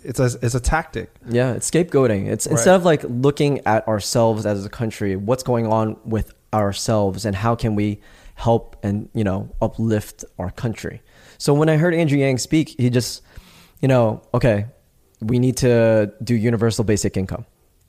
it's 0.08 0.20
a 0.20 0.30
it's 0.40 0.54
a 0.54 0.60
tactic. 0.60 1.10
Yeah, 1.28 1.52
it's 1.56 1.70
scapegoating. 1.70 2.28
It's 2.32 2.46
instead 2.46 2.74
of 2.74 2.86
like 2.86 3.04
looking 3.26 3.60
at 3.66 3.86
ourselves 3.86 4.46
as 4.46 4.64
a 4.64 4.70
country, 4.70 5.16
what's 5.16 5.42
going 5.42 5.66
on 5.66 5.96
with 6.06 6.32
ourselves 6.54 7.26
and 7.26 7.36
how 7.36 7.54
can 7.54 7.74
we 7.74 8.00
help 8.36 8.76
and, 8.82 9.08
you 9.12 9.24
know, 9.24 9.50
uplift 9.60 10.24
our 10.38 10.50
country. 10.50 11.02
So 11.36 11.52
when 11.52 11.68
I 11.68 11.76
heard 11.76 11.92
Andrew 11.94 12.18
Yang 12.18 12.38
speak, 12.38 12.66
he 12.78 12.88
just, 12.88 13.20
you 13.80 13.88
know, 13.88 14.22
okay, 14.34 14.66
we 15.20 15.38
need 15.38 15.56
to 15.58 16.12
do 16.22 16.34
universal 16.34 16.84
basic 16.84 17.16
income, 17.16 17.44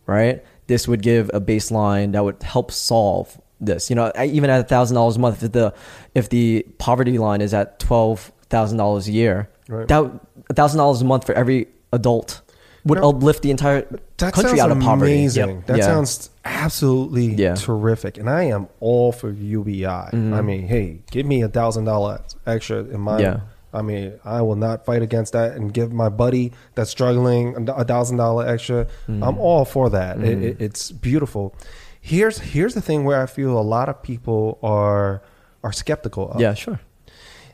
right? 0.05 0.43
This 0.67 0.87
would 0.87 1.01
give 1.01 1.29
a 1.33 1.41
baseline 1.41 2.11
that 2.13 2.23
would 2.23 2.41
help 2.43 2.71
solve 2.71 3.39
this. 3.59 3.89
You 3.89 3.95
know, 3.95 4.11
even 4.23 4.49
at 4.49 4.59
a 4.59 4.63
thousand 4.63 4.95
dollars 4.95 5.15
a 5.17 5.19
month, 5.19 5.43
if 5.43 5.51
the 5.51 5.73
if 6.15 6.29
the 6.29 6.65
poverty 6.77 7.17
line 7.17 7.41
is 7.41 7.53
at 7.53 7.79
twelve 7.79 8.31
thousand 8.49 8.77
dollars 8.77 9.07
a 9.07 9.11
year, 9.11 9.49
Right. 9.67 9.87
that 9.87 10.03
a 10.49 10.53
thousand 10.53 10.77
dollars 10.77 11.01
a 11.01 11.05
month 11.05 11.25
for 11.25 11.33
every 11.33 11.67
adult 11.91 12.41
would 12.85 12.99
No, 12.99 13.09
uplift 13.09 13.41
the 13.43 13.51
entire 13.51 13.81
country 14.17 14.59
out 14.61 14.71
of 14.71 14.79
poverty. 14.79 15.11
amazing. 15.13 15.57
Yep. 15.57 15.65
That 15.67 15.77
Yeah. 15.79 15.85
sounds 15.85 16.29
absolutely 16.45 17.25
Yeah. 17.35 17.55
terrific, 17.55 18.17
and 18.17 18.29
I 18.29 18.43
am 18.45 18.67
all 18.79 19.11
for 19.11 19.29
UBI. 19.31 20.09
Mm-hmm. 20.13 20.33
I 20.33 20.41
mean, 20.41 20.67
hey, 20.67 20.99
give 21.11 21.25
me 21.25 21.41
a 21.41 21.47
thousand 21.49 21.85
dollars 21.85 22.21
extra 22.47 22.79
in 22.83 23.01
my. 23.01 23.19
Yeah. 23.19 23.39
I 23.73 23.81
mean, 23.81 24.19
I 24.25 24.41
will 24.41 24.55
not 24.55 24.85
fight 24.85 25.01
against 25.01 25.33
that 25.33 25.53
and 25.53 25.73
give 25.73 25.91
my 25.93 26.09
buddy 26.09 26.53
that's 26.75 26.89
struggling 26.89 27.69
a 27.69 27.83
thousand 27.85 28.17
dollar 28.17 28.47
extra. 28.47 28.85
Mm-hmm. 29.07 29.23
I'm 29.23 29.37
all 29.37 29.65
for 29.65 29.89
that. 29.91 30.19
It, 30.23 30.41
it, 30.43 30.61
it's 30.61 30.91
beautiful. 30.91 31.53
Here's 32.01 32.39
here's 32.39 32.73
the 32.73 32.81
thing 32.81 33.03
where 33.03 33.21
I 33.21 33.25
feel 33.27 33.59
a 33.59 33.61
lot 33.61 33.89
of 33.89 34.01
people 34.01 34.57
are 34.63 35.21
are 35.63 35.71
skeptical. 35.73 36.31
Of. 36.31 36.41
Yeah, 36.41 36.53
sure. 36.55 36.79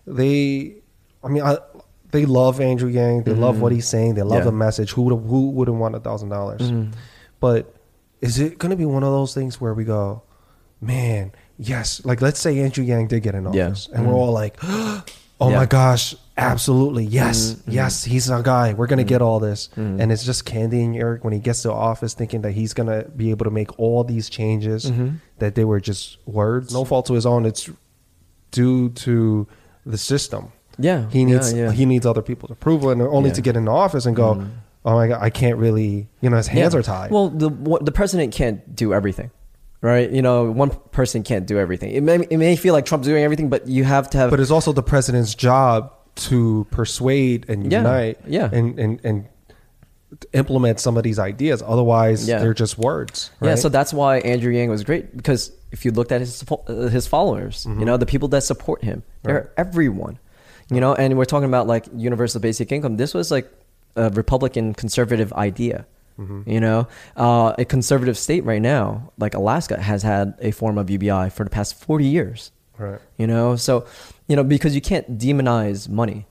they 0.08 0.76
i 1.24 1.28
mean 1.28 1.42
I, 1.42 1.58
they 2.12 2.26
love 2.26 2.62
andrew 2.62 2.90
yang 2.90 3.24
they 3.24 3.34
love 3.34 3.60
what 3.60 3.72
he's 3.72 3.88
saying 3.88 4.14
they 4.14 4.22
love 4.22 4.46
Mm-hmm. 4.46 4.46
Yeah. 4.46 4.52
the 4.52 4.52
message 4.70 4.92
who 4.94 5.02
would 5.10 5.18
who 5.26 5.50
wouldn't 5.50 5.78
want 5.78 5.96
a 5.96 6.00
thousand 6.00 6.30
dollars 6.30 6.62
but 7.40 7.74
is 8.22 8.38
it 8.40 8.58
going 8.60 8.70
to 8.70 8.76
be 8.78 8.86
one 8.86 9.02
of 9.04 9.10
those 9.10 9.34
things 9.34 9.60
where 9.60 9.74
we 9.74 9.84
go 9.84 10.22
man 10.82 11.32
yes 11.58 12.06
like 12.06 12.22
let's 12.22 12.40
say 12.40 12.60
andrew 12.60 12.84
yang 12.86 13.08
did 13.08 13.24
get 13.24 13.34
Yeah. 13.34 13.50
office 13.74 13.90
and 13.92 14.06
we're 14.06 14.14
all 14.14 14.32
like 14.32 14.62
oh 15.40 15.50
Yeah. 15.50 15.58
my 15.58 15.66
gosh 15.66 16.16
absolutely. 16.38 17.06
Yes 17.06 17.38
mm-hmm, 17.52 17.62
mm-hmm. 17.62 17.72
yes 17.72 18.04
he's 18.04 18.30
our 18.30 18.42
guy. 18.44 18.74
We're 18.74 18.88
going 18.88 18.98
to 18.98 19.04
get 19.06 19.22
mm-hmm, 19.22 19.26
all 19.26 19.40
this. 19.40 19.70
and 19.76 20.12
it's 20.12 20.26
just 20.26 20.46
candy 20.46 20.84
and 20.84 20.96
eric 20.96 21.24
when 21.24 21.34
he 21.34 21.40
gets 21.40 21.62
to 21.64 21.72
office 21.72 22.14
thinking 22.14 22.42
that 22.42 22.52
he's 22.52 22.74
going 22.74 22.88
to 22.88 23.10
be 23.10 23.30
able 23.32 23.46
to 23.46 23.52
make 23.52 23.78
all 23.80 24.04
these 24.04 24.30
changes 24.30 24.92
that 25.40 25.56
they 25.56 25.64
were 25.66 25.80
just 25.80 26.18
words. 26.26 26.74
No 26.74 26.84
fault 26.86 27.06
to 27.08 27.14
his 27.14 27.26
own. 27.26 27.46
It's 27.46 27.70
due 28.52 28.90
to 28.90 29.48
the 29.86 29.98
system. 29.98 30.52
Yeah, 30.78 31.10
he 31.10 31.24
needs 31.24 31.54
yeah, 31.54 31.66
yeah. 31.66 31.72
he 31.72 31.86
needs 31.86 32.06
other 32.06 32.22
people's 32.22 32.52
approval 32.52 32.90
and 32.90 33.02
only 33.02 33.32
to 33.32 33.42
get 33.42 33.56
into 33.56 33.72
office 33.72 34.06
and 34.06 34.16
go 34.16 34.46
oh 34.84 34.94
my 34.94 35.08
god 35.08 35.20
i 35.22 35.30
can't 35.30 35.58
really 35.58 36.08
you 36.22 36.30
know 36.30 36.38
his 36.38 36.48
hands 36.48 36.76
are 36.76 36.82
tied. 36.84 37.12
Well, 37.12 37.30
the 37.30 37.50
the 37.82 37.92
president 37.92 38.34
can't 38.34 38.76
do 38.76 38.94
everything, 38.94 39.32
right? 39.86 40.10
You 40.18 40.22
know, 40.28 40.52
one 40.64 40.72
person 40.92 41.24
can't 41.24 41.46
do 41.46 41.58
everything. 41.60 41.92
It 41.98 42.02
may 42.04 42.16
it 42.34 42.38
may 42.38 42.56
feel 42.56 42.74
like 42.78 42.86
Trump's 42.90 43.08
doing 43.08 43.24
everything, 43.24 43.50
but 43.50 43.62
you 43.68 43.84
have 43.86 44.10
to 44.12 44.18
have. 44.18 44.30
but 44.32 44.40
it's 44.40 44.52
also 44.58 44.72
the 44.74 44.84
president's 44.94 45.34
job 45.36 45.94
to 46.30 46.66
persuade 46.72 47.46
and 47.52 47.72
Yeah, 47.72 47.80
unite 47.82 48.18
yeah. 48.28 48.50
and 48.58 48.80
and 48.80 48.94
and 49.04 49.18
implement 50.34 50.80
some 50.80 50.96
of 50.98 51.04
these 51.04 51.20
ideas 51.20 51.62
otherwise 51.66 52.28
Yeah. 52.28 52.40
they're 52.40 52.54
just 52.54 52.78
words 52.78 53.32
Yeah, 53.42 53.56
so 53.56 53.68
that's 53.70 53.92
why 53.94 54.20
Andrew 54.20 54.52
Yang 54.54 54.70
was 54.70 54.84
great 54.84 55.16
because 55.18 55.52
if 55.72 55.84
you 55.84 55.92
looked 55.92 56.12
at 56.14 56.22
his 56.22 56.44
uh, 56.50 56.88
his 56.98 57.06
followers, 57.08 57.66
you 57.68 57.84
know, 57.86 57.98
the 57.98 58.06
people 58.06 58.30
that 58.30 58.44
support 58.44 58.80
him, 58.84 59.04
they're 59.24 59.36
Mm-hmm. 59.40 59.48
Right. 59.48 59.68
everyone, 59.68 60.20
you 60.70 60.80
know, 60.80 60.94
and 60.96 61.18
we're 61.18 61.26
talking 61.34 61.50
about 61.54 61.68
like 61.68 61.86
universal 62.10 62.40
basic 62.40 62.72
income. 62.72 62.96
This 62.98 63.14
was 63.14 63.30
like 63.30 63.48
a 63.98 64.10
Republican 64.22 64.74
conservative 64.74 65.34
idea. 65.34 65.86
Mm-hmm. 66.20 66.50
You 66.50 66.62
know, 66.62 66.88
uh, 67.18 67.54
a 67.58 67.66
conservative 67.66 68.18
state 68.18 68.46
right 68.46 68.62
now, 68.62 69.12
like 69.18 69.34
Alaska, 69.34 69.82
has 69.82 70.04
had 70.04 70.34
a 70.40 70.52
form 70.52 70.78
of 70.78 70.90
UBI 70.90 71.30
for 71.30 71.44
the 71.44 71.50
past 71.50 71.76
forty 71.76 72.06
years. 72.06 72.52
right 72.78 73.00
You 73.18 73.28
know, 73.28 73.56
so 73.56 73.86
you 74.28 74.36
know 74.36 74.44
because 74.44 74.76
you 74.76 74.82
can't 74.82 75.18
demonize 75.18 75.90
money. 75.90 76.26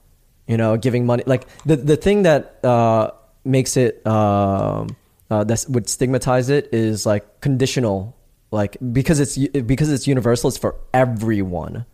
You 0.47 0.57
know, 0.57 0.77
giving 0.77 1.05
money 1.05 1.23
like 1.25 1.47
the 1.65 1.75
the 1.75 1.97
thing 1.97 2.23
that 2.23 2.63
uh, 2.63 3.11
makes 3.43 3.77
it 3.77 4.05
um, 4.05 4.95
uh, 5.29 5.43
that 5.43 5.65
would 5.69 5.89
stigmatize 5.89 6.49
it 6.49 6.69
is 6.71 7.05
like 7.05 7.41
conditional, 7.41 8.15
like 8.51 8.77
because 8.91 9.19
it's 9.19 9.37
because 9.37 9.91
it's 9.91 10.07
universal. 10.07 10.49
It's 10.49 10.57
for 10.57 10.75
everyone. 10.93 11.85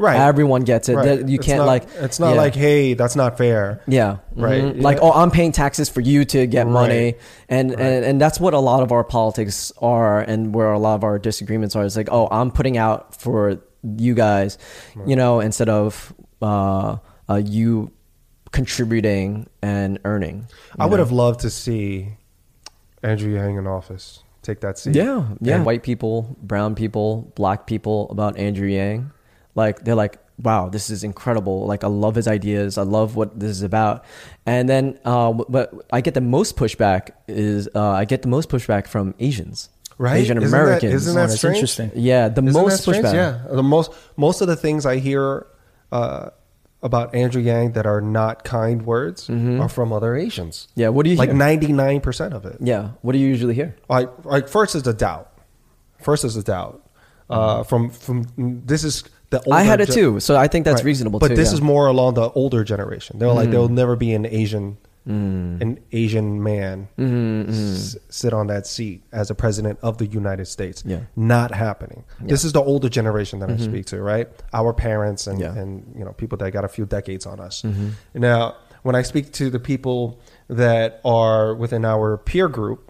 Right. 0.00 0.16
Everyone 0.18 0.62
gets 0.64 0.88
it. 0.88 0.94
Right. 0.96 1.28
You 1.28 1.36
It's 1.36 1.44
can't 1.46 1.58
not- 1.60 1.66
like. 1.66 1.84
it's 2.00 2.18
not 2.18 2.30
yeah. 2.34 2.40
like 2.40 2.54
hey 2.54 2.94
that's 2.94 3.16
not 3.16 3.36
fair 3.36 3.82
Yeah. 3.86 4.16
Right. 4.34 4.62
Mhm. 4.64 4.76
Yeah. 4.76 4.82
Like, 4.82 4.98
oh, 5.02 5.12
I'm 5.12 5.30
paying 5.30 5.52
taxes 5.52 5.88
for 5.90 6.00
you 6.00 6.24
to 6.32 6.46
get 6.46 6.66
money, 6.66 7.04
Right. 7.12 7.18
and, 7.50 7.70
and 7.72 8.04
and 8.08 8.16
that's 8.20 8.40
what 8.40 8.54
a 8.54 8.58
lot 8.70 8.82
of 8.82 8.92
our 8.92 9.04
politics 9.04 9.72
are, 9.82 10.20
and 10.20 10.54
where 10.54 10.72
a 10.72 10.78
lot 10.78 10.94
of 10.94 11.04
our 11.04 11.18
disagreements 11.18 11.76
are. 11.76 11.84
It's 11.84 11.96
like, 12.00 12.08
oh, 12.10 12.28
I'm 12.32 12.50
putting 12.50 12.78
out 12.78 13.20
for 13.20 13.60
you 13.82 14.14
guys, 14.14 14.56
you 15.06 15.16
know, 15.16 15.40
instead 15.40 15.68
of 15.68 16.12
uh, 16.40 16.96
uh, 17.28 17.36
you 17.44 17.92
contributing 18.52 19.48
and 19.62 19.98
earning. 20.04 20.46
i 20.78 20.84
you 20.84 20.90
would 20.90 20.96
know? 20.96 21.04
have 21.04 21.12
loved 21.12 21.40
to 21.40 21.50
see 21.50 22.16
andrew 23.02 23.32
yang 23.34 23.56
in 23.56 23.66
office 23.66 24.24
take 24.42 24.60
that 24.60 24.76
seat 24.78 24.94
Yeah, 24.94 25.24
yeah. 25.40 25.56
And- 25.56 25.64
white 25.66 25.82
people, 25.82 26.36
brown 26.42 26.74
people, 26.74 27.32
black 27.36 27.66
people 27.66 28.08
about 28.10 28.36
Andrew 28.38 28.66
Yang. 28.68 29.12
Like 29.64 29.84
they're 29.84 29.94
like, 30.04 30.16
wow, 30.48 30.68
this 30.70 30.88
is 30.90 31.04
incredible. 31.04 31.66
Like 31.72 31.84
I 31.84 31.88
love 31.88 32.14
his 32.20 32.26
ideas. 32.38 32.78
I 32.78 32.82
love 32.98 33.14
what 33.18 33.38
this 33.38 33.50
is 33.50 33.62
about. 33.62 34.04
And 34.46 34.68
then, 34.72 34.98
uh, 35.04 35.32
but 35.56 35.66
I 35.92 36.00
get 36.00 36.14
the 36.14 36.20
most 36.36 36.56
pushback 36.56 37.10
is 37.28 37.68
uh, 37.74 37.90
I 38.02 38.04
get 38.12 38.22
the 38.22 38.28
most 38.36 38.48
pushback 38.48 38.86
from 38.86 39.14
Asians, 39.18 39.68
right 39.98 40.16
Asian 40.22 40.38
Isn't 40.38 40.50
that- 40.50 40.56
Americans. 40.62 40.94
isn't 40.94 41.12
Oh, 41.12 41.14
that 41.20 41.26
that's 41.28 41.38
strange? 41.38 41.56
interesting. 41.56 41.90
yeah, 41.94 42.28
the 42.28 42.42
Isn't 42.42 42.62
most 42.62 42.86
pushback. 42.86 43.12
Yeah, 43.14 43.32
the 43.62 43.62
most 43.62 43.92
most 44.16 44.40
of 44.40 44.48
the 44.48 44.56
things 44.56 44.86
I 44.86 44.96
hear 44.96 45.46
uh, 45.92 46.30
about 46.82 47.14
Andrew 47.14 47.42
Yang 47.42 47.72
that 47.76 47.84
are 47.86 48.00
not 48.00 48.42
kind 48.44 48.78
words 48.86 49.28
are 49.28 49.68
from 49.68 49.92
other 49.92 50.16
Asians. 50.16 50.68
Yeah, 50.74 50.88
what 50.88 51.04
do 51.04 51.10
you 51.10 51.16
like 51.16 51.28
hear? 51.30 51.36
ninety 51.48 51.72
nine 51.84 52.00
percent 52.00 52.32
of 52.32 52.46
it. 52.46 52.56
Yeah, 52.60 52.82
what 53.02 53.12
do 53.12 53.18
you 53.18 53.28
usually 53.28 53.54
hear? 53.54 53.76
Like 53.90 54.08
like 54.24 54.48
first 54.48 54.74
is 54.74 54.86
a 54.86 54.94
doubt. 54.94 55.26
First 56.00 56.24
is 56.24 56.34
a 56.36 56.42
doubt. 56.42 56.80
Uh, 57.28 57.62
from 57.62 57.90
from 57.90 58.24
this 58.72 58.82
is 58.82 59.04
the 59.30 59.38
older 59.38 59.50
Mm-hmm. 59.50 59.52
I 59.52 59.62
had 59.62 59.80
it 59.80 59.90
too, 59.92 60.20
so 60.20 60.36
I 60.36 60.48
think 60.48 60.64
that's 60.64 60.80
Right. 60.82 60.86
reasonable 60.86 61.18
But 61.20 61.28
too. 61.28 61.36
this 61.36 61.48
yeah. 61.50 61.54
is 61.54 61.60
more 61.62 61.86
along 61.86 62.14
the 62.14 62.30
older 62.30 62.62
generation. 62.64 63.18
They're 63.18 63.32
like 63.32 63.48
Mm. 63.48 63.52
there'll 63.52 63.68
never 63.68 63.96
be 63.96 64.12
an 64.14 64.26
Asian 64.26 64.76
an 65.06 65.78
Asian 65.92 66.40
man 66.40 66.86
Mm-hmm, 66.96 67.50
s- 67.50 67.96
sit 68.10 68.32
on 68.32 68.46
that 68.48 68.64
seat 68.66 69.02
as 69.12 69.28
a 69.30 69.34
president 69.34 69.78
of 69.82 69.98
the 69.98 70.06
United 70.06 70.46
States. 70.46 70.84
Yeah. 70.86 71.00
Not 71.16 71.52
happening. 71.52 72.04
This 72.20 72.44
is 72.44 72.52
the 72.52 72.62
older 72.62 72.88
generation 72.88 73.40
that 73.40 73.50
I 73.50 73.56
speak 73.56 73.86
to, 73.86 74.00
right? 74.00 74.28
Our 74.52 74.72
parents 74.72 75.26
and, 75.26 75.40
Yeah. 75.40 75.54
and 75.60 75.82
you 75.98 76.04
know 76.04 76.12
people 76.12 76.38
that 76.38 76.52
got 76.52 76.64
a 76.64 76.68
few 76.68 76.84
decades 76.86 77.26
on 77.26 77.40
us. 77.40 77.64
Now, 78.14 78.54
when 78.82 78.94
I 78.94 79.02
speak 79.02 79.32
to 79.32 79.50
the 79.50 79.58
people 79.58 80.20
that 80.48 81.00
are 81.04 81.54
within 81.54 81.84
our 81.84 82.16
peer 82.18 82.48
group, 82.48 82.80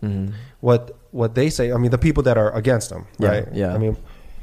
what 0.60 0.96
what 1.12 1.34
they 1.34 1.48
say, 1.48 1.72
I 1.72 1.76
mean, 1.78 1.90
the 1.90 1.98
people 2.08 2.22
that 2.24 2.36
are 2.36 2.52
against 2.54 2.90
them, 2.90 3.06
Yeah, 3.18 3.28
right? 3.28 3.46
yeah. 3.52 3.74
I 3.74 3.78
mean, 3.78 3.96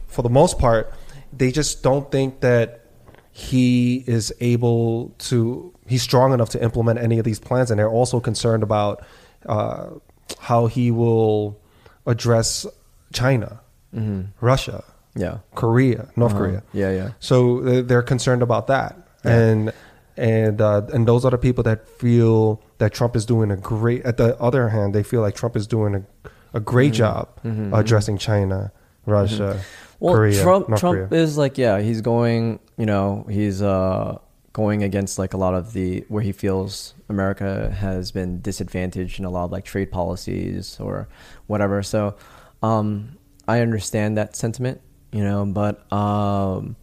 for 0.08 0.22
the 0.24 0.30
most 0.30 0.58
part, 0.58 0.92
they 1.34 1.52
just 1.52 1.84
don't 1.84 2.12
think 2.12 2.42
that 2.42 2.82
he 3.32 4.04
is 4.08 4.34
able 4.40 5.10
to 5.20 5.74
he's 5.86 6.02
strong 6.02 6.34
enough 6.34 6.50
to 6.50 6.62
implement 6.64 7.00
any 7.00 7.20
of 7.20 7.26
these 7.26 7.40
plans. 7.40 7.70
And 7.72 7.80
they're 7.80 7.90
also 7.90 8.20
concerned 8.20 8.64
about 8.64 9.04
uh, 9.46 9.90
how 10.40 10.68
he 10.68 10.92
will 10.92 11.60
address 12.06 12.66
china 13.14 13.62
russia 14.42 14.84
yeah, 15.16 15.40
korea 15.56 16.10
north 16.16 16.34
Uh-huh. 16.34 16.40
korea. 16.42 16.64
Yeah, 16.74 16.92
yeah. 16.92 17.10
so 17.20 17.60
uh, 17.66 17.82
they're 17.82 18.04
concerned 18.04 18.44
about 18.44 18.68
that. 18.68 18.96
And 19.24 19.72
and 20.16 20.62
uh, 20.62 20.82
and 20.94 21.08
those 21.08 21.26
are 21.26 21.32
the 21.32 21.38
people 21.38 21.64
that 21.64 21.88
feel 22.00 22.62
that 22.78 22.94
trump 22.94 23.16
is 23.16 23.26
doing 23.26 23.50
a 23.52 23.58
great 23.58 24.04
at 24.06 24.18
the 24.18 24.38
other 24.40 24.70
hand 24.70 24.94
they 24.94 25.04
feel 25.04 25.22
like 25.22 25.36
trump 25.36 25.56
is 25.56 25.66
doing 25.68 25.96
a, 25.96 26.04
a 26.58 26.60
great 26.60 26.94
job 26.94 27.28
addressing 27.74 28.18
china 28.18 28.72
russia 29.06 29.60
Well, 30.00 30.16
korea 30.16 30.42
Trump 30.42 30.68
Trump 30.78 31.10
korea 31.10 31.22
is 31.22 31.38
like 31.38 31.58
yeah, 31.58 31.80
he's 31.80 32.02
going, 32.02 32.60
you 32.78 32.86
know, 32.86 33.26
he's 33.30 33.62
uh 33.62 34.18
going 34.54 34.82
against 34.82 35.20
like 35.20 35.34
a 35.34 35.38
lot 35.38 35.54
of 35.54 35.74
the 35.74 36.04
where 36.08 36.24
he 36.24 36.32
feels 36.32 36.94
America 37.10 37.70
has 37.72 38.12
been 38.12 38.42
disadvantaged 38.42 39.20
in 39.20 39.26
a 39.26 39.30
lot 39.30 39.46
of 39.46 39.52
like 39.52 39.66
trade 39.66 39.92
policies 39.92 40.80
or 40.80 41.08
whatever. 41.48 41.84
So, 41.84 42.16
um 42.64 43.18
I 43.48 43.62
understand 43.62 44.18
that 44.18 44.36
sentiment, 44.36 44.82
you 45.12 45.24
know, 45.24 45.46
but 45.46 45.92
um 45.94 46.76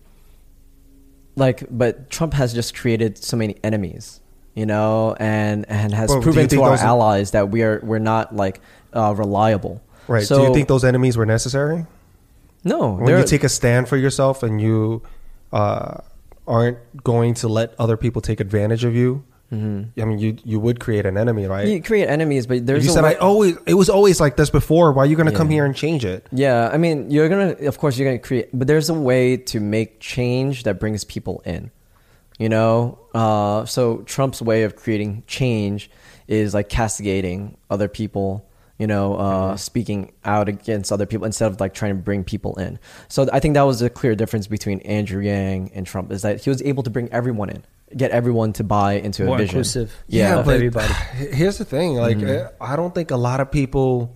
like 1.37 1.65
but 1.71 2.11
Trump 2.11 2.35
has 2.35 2.55
just 2.55 2.77
created 2.77 3.19
so 3.19 3.37
many 3.37 3.57
enemies, 3.65 4.21
you 4.55 4.67
know, 4.67 5.17
and 5.19 5.67
and 5.69 5.93
has 5.93 6.11
Well, 6.11 6.23
proven 6.23 6.49
to 6.49 6.63
our 6.63 6.75
allies 6.77 7.33
that 7.33 7.51
we 7.51 7.63
are 7.63 7.81
we're 7.83 7.99
not 7.99 8.35
like 8.35 8.61
uh 8.93 9.15
reliable. 9.17 9.83
right 10.07 10.23
So 10.25 10.39
do 10.39 10.43
you 10.45 10.55
think 10.55 10.69
those 10.69 10.85
enemies 10.85 11.17
were 11.17 11.27
necessary 11.27 11.87
no, 12.65 12.95
when 12.95 13.19
you 13.19 13.25
take 13.25 13.45
a 13.45 13.49
stand 13.49 13.89
for 13.89 13.97
yourself 13.97 14.43
and 14.43 14.61
you 14.61 15.03
uh, 15.53 15.99
aren't 16.47 16.79
going 17.05 17.35
to 17.35 17.49
let 17.49 17.75
other 17.79 17.97
people 17.97 18.21
take 18.23 18.41
advantage 18.41 18.85
of 18.85 18.95
you, 18.95 19.25
I 19.53 19.57
mean, 19.57 20.19
you 20.19 20.37
you 20.45 20.59
would 20.59 20.81
create 20.81 21.07
an 21.07 21.17
enemy, 21.17 21.47
right? 21.47 21.65
Mm-hmm. 21.65 21.75
you 21.75 21.83
create 21.83 22.09
enemies, 22.09 22.45
but 22.49 22.67
there's 22.67 22.85
you 22.85 22.91
a 22.91 22.95
said 22.95 23.05
way- 23.05 23.15
I 23.15 23.19
always 23.21 23.57
it 23.67 23.75
was 23.75 23.89
always 23.89 24.19
like 24.21 24.37
this 24.37 24.51
before. 24.51 24.91
Why 24.93 25.05
are 25.05 25.07
you 25.07 25.15
going 25.15 25.31
to 25.31 25.37
come 25.37 25.49
here 25.49 25.65
and 25.65 25.77
change 25.77 26.05
it? 26.05 26.27
Yeah, 26.33 26.69
I 26.73 26.77
mean, 26.77 27.09
you're 27.09 27.29
gonna, 27.29 27.53
of 27.69 27.79
course, 27.79 27.97
you're 27.97 28.09
gonna 28.09 28.19
create, 28.19 28.49
but 28.53 28.67
there's 28.67 28.91
a 28.91 28.95
way 28.95 29.37
to 29.37 29.61
make 29.61 30.01
change 30.01 30.65
that 30.65 30.81
brings 30.81 31.05
people 31.05 31.41
in. 31.45 31.71
You 32.37 32.49
know, 32.49 32.99
uh, 33.15 33.65
so 33.65 33.99
Trump's 33.99 34.43
way 34.43 34.65
of 34.65 34.75
creating 34.75 35.23
change 35.29 35.89
is 36.27 36.53
like 36.53 36.69
castigating 36.69 37.57
other 37.71 37.87
people. 37.87 38.45
You 38.79 38.89
know, 38.89 39.15
uh, 39.15 39.57
speaking 39.57 40.13
out 40.25 40.49
against 40.49 40.91
other 40.91 41.07
people 41.07 41.27
instead 41.27 41.47
of 41.53 41.61
like 41.61 41.75
trying 41.75 41.97
to 41.97 42.03
bring 42.03 42.25
people 42.25 42.57
in. 42.59 42.81
So 43.09 43.29
I 43.33 43.39
think 43.39 43.55
that 43.55 43.63
was 43.63 43.83
a 43.83 43.89
clear 43.89 44.17
difference 44.17 44.49
between 44.49 44.81
Andrew 44.81 45.23
Yang 45.23 45.71
and 45.75 45.87
Trump 45.87 46.11
is 46.11 46.23
that 46.23 46.43
he 46.43 46.51
was 46.51 46.61
able 46.63 46.83
to 46.83 46.91
bring 46.91 47.09
everyone 47.13 47.51
in, 47.51 47.65
get 47.97 48.11
everyone 48.11 48.53
to 48.55 48.65
buy 48.65 48.95
into 48.95 49.27
More 49.27 49.37
a 49.37 49.39
vision. 49.39 49.59
inclusive. 49.59 49.95
Yeah, 50.09 50.41
of 50.41 50.49
everybody. 50.49 50.93
Here's 51.15 51.59
the 51.59 51.65
thing: 51.65 51.95
like, 51.95 52.17
Mm-hmm. 52.17 52.63
I 52.63 52.75
don't 52.75 52.93
think 52.93 53.13
a 53.13 53.17
lot 53.17 53.39
of 53.41 53.53
people 53.53 54.13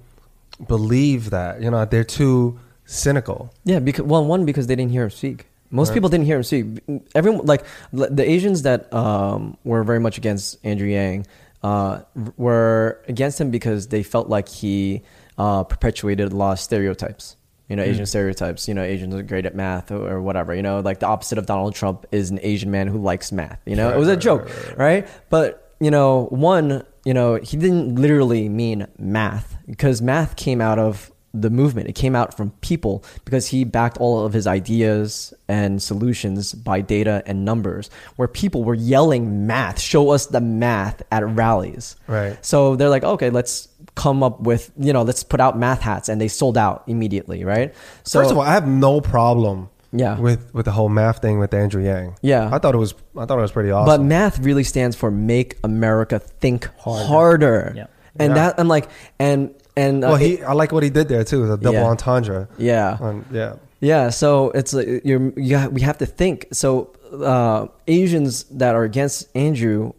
believe 0.66 1.31
that. 1.31 1.62
You 1.62 1.71
know, 1.71 1.85
they're 1.85 2.05
too 2.05 2.59
cynical. 2.85 3.53
Yeah, 3.64 3.79
because 3.79 4.05
well, 4.07 4.25
one 4.25 4.44
because 4.44 4.66
they 4.66 4.75
didn't 4.77 4.90
hear 4.92 5.05
him 5.05 5.11
speak. 5.11 5.47
Most 5.71 5.92
people 5.92 6.09
didn't 6.09 6.25
hear 6.25 6.38
him 6.38 6.42
speak. 6.42 6.66
Everyone 7.14 7.44
like 7.44 7.62
the 7.92 8.25
Asians 8.29 8.62
that 8.62 8.92
um, 8.92 9.57
were 9.64 9.85
very 9.85 10.01
much 10.01 10.16
against 10.16 10.57
Andrew 10.64 10.88
Yang 10.88 11.27
uh, 11.62 12.03
were 12.37 13.03
against 13.09 13.40
him 13.40 13.51
because 13.51 13.88
they 13.88 14.03
felt 14.03 14.29
like 14.29 14.49
he 14.49 15.03
uh, 15.37 15.64
perpetuated 15.64 16.33
a 16.33 16.37
lot 16.37 16.53
of 16.53 16.61
stereotypes. 16.61 17.37
You 17.68 17.77
know, 17.77 17.83
Asian 17.83 18.07
stereotypes. 18.07 18.66
You 18.66 18.73
know, 18.73 18.83
Asians 18.83 19.14
are 19.14 19.23
great 19.23 19.44
at 19.44 19.55
math 19.55 19.90
or, 19.90 20.09
or 20.09 20.23
whatever. 20.23 20.55
You 20.55 20.62
know, 20.62 20.81
like 20.81 21.01
the 21.01 21.07
opposite 21.07 21.37
of 21.37 21.44
Donald 21.44 21.75
Trump 21.75 22.07
is 22.11 22.31
an 22.31 22.40
Asian 22.42 22.71
man 22.71 22.87
who 22.87 22.99
likes 22.99 23.31
math. 23.31 23.61
You 23.66 23.77
know, 23.77 23.90
it 23.90 23.99
was 23.99 24.09
a 24.09 24.16
joke, 24.16 24.51
right? 24.79 25.07
But 25.29 25.75
you 25.79 25.90
know, 25.90 26.27
one, 26.31 26.85
you 27.05 27.12
know, 27.12 27.35
he 27.37 27.57
didn't 27.57 27.97
literally 27.97 28.49
mean 28.49 28.87
math 28.99 29.57
because 29.66 30.01
math 30.01 30.37
came 30.37 30.61
out 30.62 30.79
of 30.79 31.12
the 31.35 31.51
movement. 31.51 31.88
It 31.88 31.95
came 31.95 32.17
out 32.17 32.35
from 32.37 32.51
people 32.62 33.05
because 33.25 33.49
he 33.49 33.64
backed 33.64 33.99
all 33.99 34.25
of 34.25 34.33
his 34.33 34.47
ideas 34.47 35.35
and 35.49 35.83
solutions 35.83 36.53
by 36.55 36.81
data 36.81 37.23
and 37.27 37.45
numbers, 37.45 37.91
where 38.17 38.29
people 38.29 38.64
were 38.64 38.75
yelling 38.75 39.47
math, 39.47 39.79
show 39.79 40.11
us 40.11 40.27
the 40.27 40.41
math 40.41 41.03
at 41.12 41.27
rallies. 41.29 41.97
Right. 42.07 42.43
So 42.45 42.77
they're 42.77 42.88
like, 42.88 43.05
okay, 43.05 43.31
let's 43.31 43.69
come 43.95 44.23
up 44.23 44.41
with, 44.41 44.71
you 44.79 44.93
know, 44.93 45.03
let's 45.03 45.23
put 45.23 45.41
out 45.41 45.59
math 45.59 45.81
hats. 45.83 46.09
And 46.09 46.21
they 46.21 46.29
sold 46.29 46.57
out 46.57 46.85
immediately, 46.87 47.45
right? 47.45 47.75
So, 48.05 48.21
First 48.21 48.31
of 48.31 48.38
all, 48.38 48.45
I 48.45 48.53
have 48.53 48.67
no 48.67 49.01
problem. 49.01 49.69
Yeah. 49.93 50.19
With 50.19 50.53
with 50.55 50.67
the 50.67 50.73
whole 50.73 50.91
math 50.91 51.23
thing 51.23 51.38
with 51.38 51.55
Andrew 51.55 51.83
Yang. 51.83 52.14
Yeah. 52.21 52.51
I 52.53 52.59
thought 52.59 52.75
it 52.75 52.79
was 52.79 52.95
I 53.17 53.25
thought 53.25 53.38
it 53.38 53.43
was 53.43 53.53
pretty 53.53 53.71
awesome. 53.71 53.87
But 53.87 54.05
math 54.07 54.38
really 54.38 54.64
stands 54.64 54.95
for 54.97 55.11
make 55.11 55.57
America 55.64 56.19
think 56.19 56.69
harder. 56.79 57.05
harder. 57.07 57.73
Yeah. 57.75 57.87
And 58.19 58.31
Yeah. 58.31 58.35
that, 58.35 58.61
I'm 58.61 58.69
like, 58.69 58.88
and, 59.19 59.55
and, 59.79 60.05
uh, 60.05 60.09
well, 60.09 60.17
he 60.17 60.43
I 60.43 60.53
like 60.53 60.73
what 60.73 60.83
he 60.83 60.91
did 60.91 61.09
there 61.09 61.25
too. 61.25 61.47
The 61.47 61.57
double 61.57 61.79
Yeah. 61.79 61.85
entendre. 61.93 62.49
yeah. 62.59 62.99
On, 63.01 63.25
yeah. 63.33 63.55
Yeah, 63.81 64.11
so 64.11 64.51
it's 64.59 64.73
like 64.75 64.88
you're 65.05 65.33
you 65.38 65.57
ha- 65.57 65.69
we 65.77 65.83
have 65.83 65.99
to 65.99 66.07
think. 66.07 66.47
So 66.53 66.91
uh, 67.12 67.69
Asians 67.87 68.43
that 68.59 68.75
are 68.75 68.83
against 68.83 69.29
Andrew, 69.37 69.93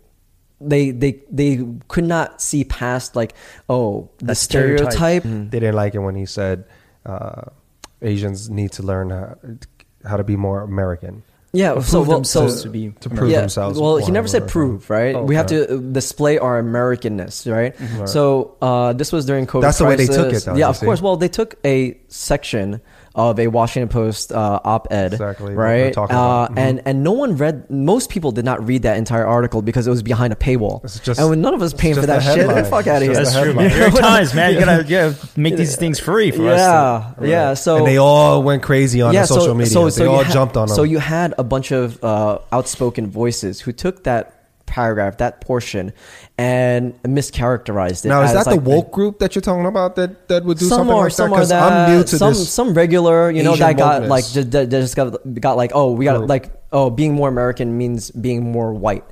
they 0.60 0.92
they 0.92 1.24
they 1.32 1.65
could 1.88 2.04
not 2.04 2.42
see 2.42 2.65
past 2.65 3.15
like 3.15 3.32
oh 3.70 4.10
the 4.18 4.36
stereotype. 4.36 4.92
stereotype. 4.92 5.24
They 5.52 5.60
didn't 5.63 5.76
like 5.84 5.96
it 5.96 6.00
when 6.00 6.15
he 6.15 6.26
said 6.26 6.65
uh, 7.06 7.44
Asians 8.02 8.50
need 8.50 8.72
to 8.74 8.84
learn 8.84 9.12
how, 9.12 9.38
how 10.04 10.18
to 10.18 10.26
be 10.26 10.36
more 10.36 10.60
American. 10.62 11.24
Yeah, 11.52 11.74
Prove 11.74 11.86
so 11.86 12.02
well, 12.04 12.24
so 12.24 12.62
to 12.62 12.70
be 12.70 12.92
to 13.00 13.10
prove 13.10 13.32
yeah, 13.32 13.40
themselves. 13.42 13.80
Well, 13.80 13.98
he 13.98 14.12
never 14.12 14.28
said 14.28 14.48
prove, 14.48 14.88
right? 14.90 15.16
Oh, 15.16 15.24
we 15.24 15.34
have 15.36 15.48
to 15.48 15.74
uh, 15.74 15.78
display 15.78 16.38
our 16.38 16.62
Americanness, 16.62 17.52
right? 17.52 17.76
So 18.08 18.56
uh, 18.62 18.94
this 18.94 19.12
was 19.12 19.26
during 19.26 19.48
COVID. 19.48 19.62
That's 19.62 19.80
the 19.80 19.86
way 19.86 19.96
they 19.96 20.06
took 20.06 20.32
it, 20.32 20.44
though, 20.46 20.56
Yeah, 20.56 20.70
of 20.70 20.78
see. 20.78 20.86
course. 20.86 21.02
Well, 21.02 21.18
they 21.18 21.28
took 21.28 21.56
a 21.66 21.98
section 22.08 22.82
of 23.20 23.40
a 23.40 23.48
Washington 23.48 23.90
Post 23.90 24.32
uh, 24.32 24.60
op-ed, 24.64 25.14
Exactly 25.14 25.54
right? 25.54 25.96
uh, 25.98 26.04
about. 26.04 26.52
Mhm. 26.54 26.58
And 26.58 26.82
and 26.86 27.04
no 27.04 27.12
one 27.12 27.36
read. 27.36 27.70
Most 27.70 28.10
people 28.10 28.32
did 28.32 28.46
not 28.46 28.66
read 28.66 28.84
that 28.84 28.98
entire 28.98 29.26
article 29.28 29.62
because 29.62 29.86
it 29.88 29.90
was 29.90 30.02
behind 30.02 30.32
a 30.32 30.36
paywall, 30.38 30.84
It's 30.84 31.00
just- 31.00 31.20
and 31.20 31.42
none 31.42 31.54
of 31.54 31.62
us 31.62 31.74
paying 31.74 31.96
for 31.96 32.06
that 32.06 32.24
shit. 32.24 32.48
Get 32.48 32.56
the 32.56 32.64
fuck 32.64 32.88
out 32.88 33.02
of 33.02 33.10
It's 33.10 33.18
here. 33.18 33.26
That's 33.26 33.36
true, 33.36 33.54
man. 33.54 33.70
headline. 33.70 33.92
There 33.94 34.04
are 34.04 34.18
times, 34.18 34.34
man. 34.34 34.54
You 34.54 34.60
gotta, 34.60 34.84
you 34.84 34.90
gotta 34.90 35.16
make 35.36 35.58
these 35.58 35.76
things 35.76 36.00
free 36.00 36.32
for 36.32 36.48
us. 36.50 36.58
yeah, 36.60 37.12
To, 37.20 37.28
yeah. 37.28 37.54
So 37.56 37.78
and 37.78 37.88
they 37.88 37.98
all 37.98 38.42
went 38.42 38.64
crazy 38.64 39.02
on 39.02 39.14
the 39.14 39.26
social 39.26 39.54
media. 39.54 39.74
they 39.92 40.04
you 40.04 40.10
all 40.10 40.24
had- 40.24 40.32
jumped 40.34 40.56
on 40.58 40.68
them. 40.68 40.76
So 40.76 40.84
you 40.84 41.00
had 41.00 41.34
a 41.38 41.44
bunch 41.44 41.72
of 41.72 42.02
uh, 42.04 42.40
outspoken 42.52 43.08
voices 43.12 43.60
who 43.62 43.72
took 43.74 44.04
that 44.06 44.34
paragraph, 44.70 45.18
that 45.18 45.42
portion, 45.42 45.92
and 46.38 46.94
mischaracterized 47.04 48.06
it. 48.06 48.10
now 48.10 48.22
is 48.22 48.34
that 48.34 48.46
the 48.46 48.52
like- 48.52 48.62
woke 48.66 48.92
group 48.92 49.20
that 49.20 49.36
you're 49.36 49.42
talking 49.42 49.66
about 49.66 49.96
that 49.96 50.28
that 50.30 50.46
would 50.46 50.58
do 50.58 50.66
some 50.66 50.88
something 50.88 50.96
are, 50.96 51.04
like 51.04 51.12
that? 51.12 51.16
some 51.16 51.30
Because 51.32 51.50
that. 51.50 51.72
I'm 51.74 51.92
new 51.98 52.04
to 52.04 52.18
some, 52.18 52.34
this. 52.34 52.54
some 52.54 52.74
regular, 52.74 53.30
you 53.32 53.44
know, 53.44 53.54
Asian 53.54 53.68
that 53.68 53.78
got 53.78 54.02
wokeness. 54.04 54.08
like 54.10 54.26
just, 54.30 54.52
that 54.52 54.70
just 54.70 54.96
got 54.96 55.08
got 55.42 55.58
like, 55.58 55.72
oh, 55.74 55.92
we 55.92 56.06
got 56.06 56.18
Group. 56.20 56.30
like, 56.30 56.52
oh, 56.72 56.90
being 56.90 57.14
more 57.14 57.28
American 57.30 57.78
means 57.78 58.12
being 58.12 58.52
more 58.52 58.74
white, 58.74 59.04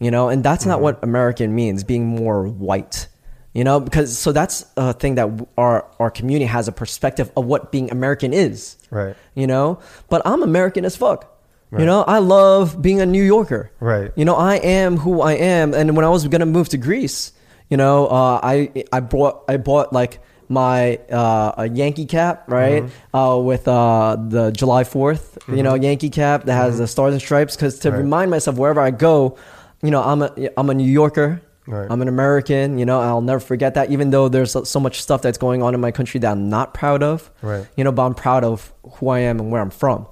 you 0.00 0.10
know, 0.10 0.28
and 0.28 0.42
that's 0.42 0.62
Mm-hmm. 0.64 0.70
not 0.70 0.80
what 0.80 1.02
American 1.04 1.54
means. 1.54 1.84
Being 1.84 2.06
more 2.06 2.48
white. 2.48 3.08
You 3.52 3.64
know, 3.64 3.80
because 3.80 4.16
so 4.18 4.32
that's 4.32 4.66
a 4.76 4.92
thing 4.92 5.14
that 5.14 5.30
our 5.56 5.86
our 5.98 6.10
community 6.10 6.44
has 6.44 6.68
a 6.68 6.72
perspective 6.72 7.30
of 7.36 7.46
what 7.46 7.72
being 7.72 7.90
American 7.90 8.34
is 8.34 8.76
right. 8.90 9.16
you 9.34 9.46
know 9.46 9.78
but 10.10 10.20
i'm 10.26 10.42
american 10.42 10.84
as 10.84 10.94
fuck 10.94 11.35
Right. 11.76 11.80
you 11.82 11.86
know 11.86 12.02
i 12.02 12.18
love 12.18 12.80
being 12.82 13.00
a 13.00 13.06
new 13.06 13.22
yorker 13.22 13.70
Right. 13.80 14.10
you 14.16 14.24
know 14.24 14.34
i 14.34 14.56
am 14.56 14.96
who 14.96 15.20
i 15.20 15.34
am 15.34 15.74
and 15.74 15.94
when 15.96 16.04
i 16.04 16.08
was 16.08 16.26
gonna 16.28 16.46
move 16.46 16.68
to 16.70 16.78
greece 16.78 17.32
you 17.70 17.76
know 17.76 18.06
uh, 18.08 18.40
i 18.42 18.54
i 18.92 19.00
bought 19.00 19.44
i 19.48 19.56
bought 19.56 19.92
like 19.92 20.18
my 20.48 20.96
uh, 21.10 21.52
a 21.64 21.68
Yankee 21.68 22.06
cap, 22.06 22.44
right, 22.48 22.84
Mm-hmm. 22.84 23.16
uh, 23.16 23.36
with 23.38 23.66
uh, 23.66 24.14
the 24.28 24.52
July 24.52 24.84
4th 24.84 25.24
you 25.56 25.64
know, 25.64 25.74
Yankee 25.74 26.08
cap 26.08 26.44
that 26.44 26.54
has 26.54 26.78
the 26.78 26.86
stars 26.86 27.12
and 27.14 27.20
stripes, 27.20 27.56
because 27.56 27.80
to 27.80 27.88
Mm-hmm. 27.88 27.96
Right. 27.96 28.02
remind 28.04 28.30
myself 28.30 28.54
wherever 28.56 28.80
I 28.80 28.92
go, 28.92 29.36
you 29.82 29.90
know, 29.90 30.00
I'm 30.04 30.22
a 30.22 30.30
I'm 30.56 30.70
a 30.70 30.74
New 30.74 30.88
Yorker. 31.00 31.42
Right. 31.66 31.88
I'm 31.90 32.00
an 32.00 32.06
American, 32.06 32.78
you 32.78 32.86
know, 32.86 33.00
I'll 33.00 33.20
never 33.32 33.40
forget 33.40 33.74
that. 33.74 33.90
Even 33.90 34.10
though 34.10 34.28
there's 34.28 34.54
so 34.70 34.78
much 34.78 35.02
stuff 35.02 35.20
that's 35.20 35.36
going 35.36 35.64
on 35.64 35.74
in 35.74 35.80
my 35.80 35.90
country 35.90 36.20
that 36.20 36.30
I'm 36.30 36.48
not 36.48 36.74
proud 36.74 37.02
of, 37.02 37.28
Right. 37.42 37.66
you 37.76 37.82
know, 37.82 37.90
but 37.90 38.06
I'm 38.06 38.14
proud 38.14 38.44
of 38.44 38.72
who 38.94 39.08
I 39.08 39.18
am 39.26 39.40
and 39.40 39.50
where 39.50 39.60
I'm 39.60 39.70
from, 39.82 40.06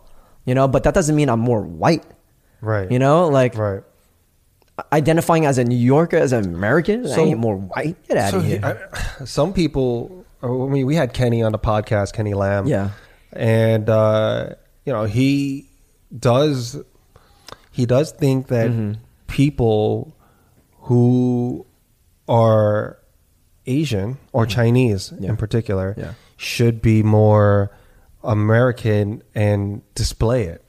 you 0.45 0.55
know. 0.55 0.69
But 0.69 0.83
that 0.85 0.95
doesn't 0.95 1.15
mean 1.17 1.29
I'm 1.29 1.41
more 1.41 1.63
white, 1.63 2.05
Right. 2.61 2.91
you 2.91 2.99
know. 2.99 3.29
Like 3.29 3.57
Right. 3.57 3.83
identifying 4.93 5.47
as 5.47 5.59
a 5.59 5.65
New 5.65 5.77
Yorker, 5.77 6.17
as 6.17 6.33
an 6.33 6.45
American, 6.55 7.07
I 7.07 7.17
ain't 7.21 7.39
more 7.39 7.57
white. 7.57 7.97
Get 8.09 8.17
out 8.17 8.31
So 8.33 8.39
of 8.39 8.45
he- 8.45 8.51
here. 8.59 8.89
I- 9.21 9.25
some 9.25 9.53
people, 9.53 10.25
I 10.43 10.49
mean, 10.49 10.87
we 10.87 10.97
had 10.97 11.13
Kenny 11.13 11.43
on 11.43 11.53
the 11.53 11.59
podcast, 11.59 12.13
Kenny 12.13 12.35
Lamb. 12.35 12.67
Yeah. 12.67 12.91
and 13.37 13.89
uh, 13.91 14.51
you 14.85 14.93
know 14.93 15.05
he 15.05 15.69
does 16.17 16.77
he 17.73 17.85
does 17.85 18.13
think 18.13 18.47
that 18.47 18.71
Mm-hmm. 18.71 18.93
people 19.27 20.15
who 20.83 21.67
are 22.29 22.99
Asian 23.67 24.19
or 24.33 24.47
Chinese 24.47 25.11
Mm-hmm. 25.11 25.25
Yeah. 25.25 25.31
in 25.31 25.37
particular 25.37 25.95
Yeah. 25.99 26.13
should 26.37 26.81
be 26.81 27.03
more 27.03 27.73
American 28.25 29.23
and 29.35 29.83
display 29.95 30.45
it 30.45 30.61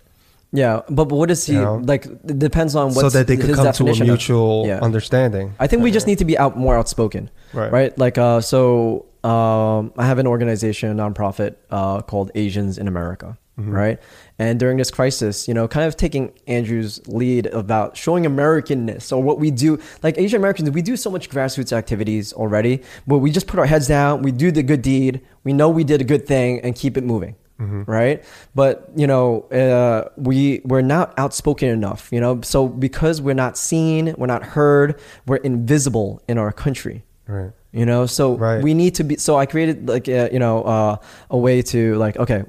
yeah, 0.52 0.82
but, 0.88 1.10
but 1.10 1.16
what 1.18 1.30
is 1.32 1.46
he 1.46 1.54
You 1.54 1.62
know? 1.62 1.76
like? 1.84 2.06
It 2.06 2.40
depends 2.40 2.76
on 2.78 2.94
so 2.94 3.10
that 3.10 3.28
they 3.28 3.36
could 3.36 3.48
come 3.56 3.56
to 3.56 3.62
a 3.62 3.74
definition 3.74 4.04
of- 4.04 4.08
mutual 4.08 4.64
Yeah. 4.66 4.80
understanding. 4.82 5.54
I 5.60 5.68
think 5.68 5.84
we 5.84 5.92
just 5.92 6.08
need 6.08 6.20
to 6.20 6.24
be 6.26 6.38
out 6.38 6.56
more 6.58 6.78
outspoken, 6.78 7.30
Right. 7.54 7.70
right? 7.70 7.98
Like, 7.98 8.18
uh, 8.18 8.40
so 8.40 9.06
um, 9.26 9.92
I 9.98 10.06
have 10.06 10.18
an 10.18 10.28
organization, 10.28 10.98
a 10.98 11.04
nonprofit 11.04 11.56
uh, 11.72 12.02
called 12.04 12.32
Asians 12.36 12.78
in 12.78 12.88
America, 12.88 13.38
Mm-hmm. 13.60 13.72
right? 13.72 14.00
And 14.40 14.58
during 14.60 14.78
this 14.78 14.92
crisis, 14.92 15.46
you 15.48 15.54
know, 15.54 15.68
kind 15.68 15.86
of 15.88 15.98
taking 15.98 16.32
Andrew's 16.48 17.02
lead 17.08 17.48
about 17.48 17.98
showing 17.98 18.24
Americanness 18.24 19.12
or 19.12 19.22
what 19.22 19.40
we 19.40 19.52
do. 19.52 19.78
Like 20.04 20.18
Asian 20.18 20.40
Americans, 20.40 20.70
we 20.72 20.82
do 20.82 20.96
so 20.96 21.10
much 21.10 21.30
grassroots 21.30 21.74
activities 21.74 22.32
already, 22.32 22.82
but 23.08 23.18
we 23.18 23.30
just 23.32 23.48
put 23.48 23.60
our 23.60 23.66
heads 23.66 23.88
down, 23.88 24.22
we 24.22 24.32
do 24.32 24.52
the 24.52 24.64
good 24.64 24.82
deed, 24.82 25.20
we 25.44 25.52
know 25.52 25.68
we 25.70 25.84
did 25.84 26.00
a 26.00 26.06
good 26.06 26.26
thing, 26.28 26.60
and 26.62 26.76
keep 26.76 26.96
it 26.98 27.04
moving. 27.04 27.36
Right, 27.58 28.24
but 28.54 28.90
you 28.96 29.08
know, 29.08 29.44
uh, 29.52 30.10
we 30.18 30.62
we're 30.66 30.82
not 30.82 31.14
outspoken 31.18 31.70
enough. 31.70 32.10
You 32.12 32.20
know, 32.20 32.42
so 32.42 32.68
because 32.68 33.22
we're 33.22 33.34
not 33.46 33.58
seen, 33.58 34.14
we're 34.18 34.28
not 34.28 34.44
heard, 34.44 35.00
we're 35.26 35.38
invisible 35.38 36.22
in 36.28 36.38
our 36.38 36.52
country 36.52 37.04
Right. 37.28 37.52
you 37.72 37.86
know 37.86 38.06
so 38.06 38.36
Right. 38.36 38.62
we 38.62 38.74
need 38.76 38.94
to 38.96 39.04
be 39.04 39.16
so 39.18 39.36
i 39.36 39.46
created 39.48 39.88
like 39.90 40.08
uh, 40.08 40.30
you 40.32 40.38
know 40.38 40.62
uh, 40.64 40.98
a 41.32 41.38
way 41.38 41.62
to 41.74 41.96
like 41.96 42.18
okay 42.18 42.44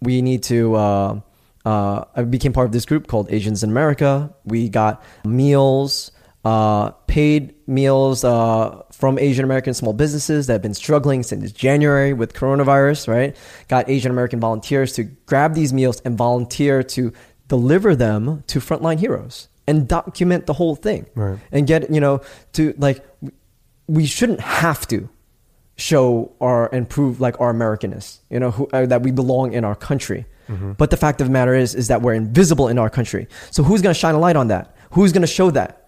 we 0.00 0.22
need 0.22 0.42
to 0.44 0.74
uh, 0.74 1.20
uh, 1.66 2.04
i 2.16 2.22
became 2.22 2.52
part 2.54 2.64
of 2.66 2.72
this 2.72 2.86
group 2.86 3.06
called 3.06 3.26
asians 3.30 3.62
in 3.62 3.68
america 3.70 4.32
we 4.46 4.68
got 4.70 5.02
meals 5.26 6.10
uh, 6.46 6.90
paid 7.06 7.54
meals 7.66 8.24
uh, 8.24 8.82
from 9.04 9.18
asian 9.18 9.44
american 9.44 9.74
small 9.74 9.92
businesses 9.92 10.46
that 10.46 10.54
have 10.54 10.62
been 10.68 10.72
struggling 10.86 11.22
since 11.22 11.52
january 11.52 12.12
with 12.20 12.32
coronavirus 12.32 13.00
right 13.16 13.36
got 13.68 13.82
asian 13.94 14.10
american 14.16 14.40
volunteers 14.40 14.94
to 14.94 15.02
grab 15.30 15.50
these 15.60 15.72
meals 15.78 16.00
and 16.06 16.16
volunteer 16.16 16.82
to 16.82 17.12
deliver 17.54 17.94
them 17.94 18.42
to 18.46 18.58
frontline 18.68 18.98
heroes 18.98 19.48
and 19.68 19.76
document 19.88 20.46
the 20.46 20.54
whole 20.60 20.74
thing 20.86 21.04
Right. 21.14 21.38
and 21.52 21.66
get 21.66 21.90
you 21.96 22.00
know 22.00 22.22
to 22.56 22.62
like 22.86 22.98
we 23.86 24.06
shouldn't 24.06 24.40
have 24.40 24.88
to 24.88 25.08
show 25.76 26.32
our 26.40 26.62
and 26.74 26.88
prove 26.88 27.20
like 27.20 27.38
our 27.40 27.52
Americanness, 27.52 28.20
you 28.30 28.38
know, 28.40 28.50
who, 28.52 28.68
uh, 28.72 28.86
that 28.86 29.02
we 29.02 29.10
belong 29.10 29.52
in 29.52 29.64
our 29.64 29.74
country. 29.74 30.24
But 30.78 30.90
the 30.90 30.96
fact 30.96 31.20
of 31.20 31.26
the 31.26 31.32
matter 31.32 31.54
is, 31.54 31.74
is 31.74 31.88
that 31.88 32.00
we're 32.00 32.14
invisible 32.14 32.68
in 32.68 32.78
our 32.78 32.88
country. 32.88 33.26
So 33.50 33.62
who's 33.62 33.82
going 33.82 33.92
to 33.92 33.98
shine 33.98 34.14
a 34.14 34.18
light 34.18 34.36
on 34.36 34.48
that? 34.48 34.76
Who's 34.92 35.10
going 35.12 35.22
to 35.22 35.34
show 35.40 35.50
that? 35.50 35.83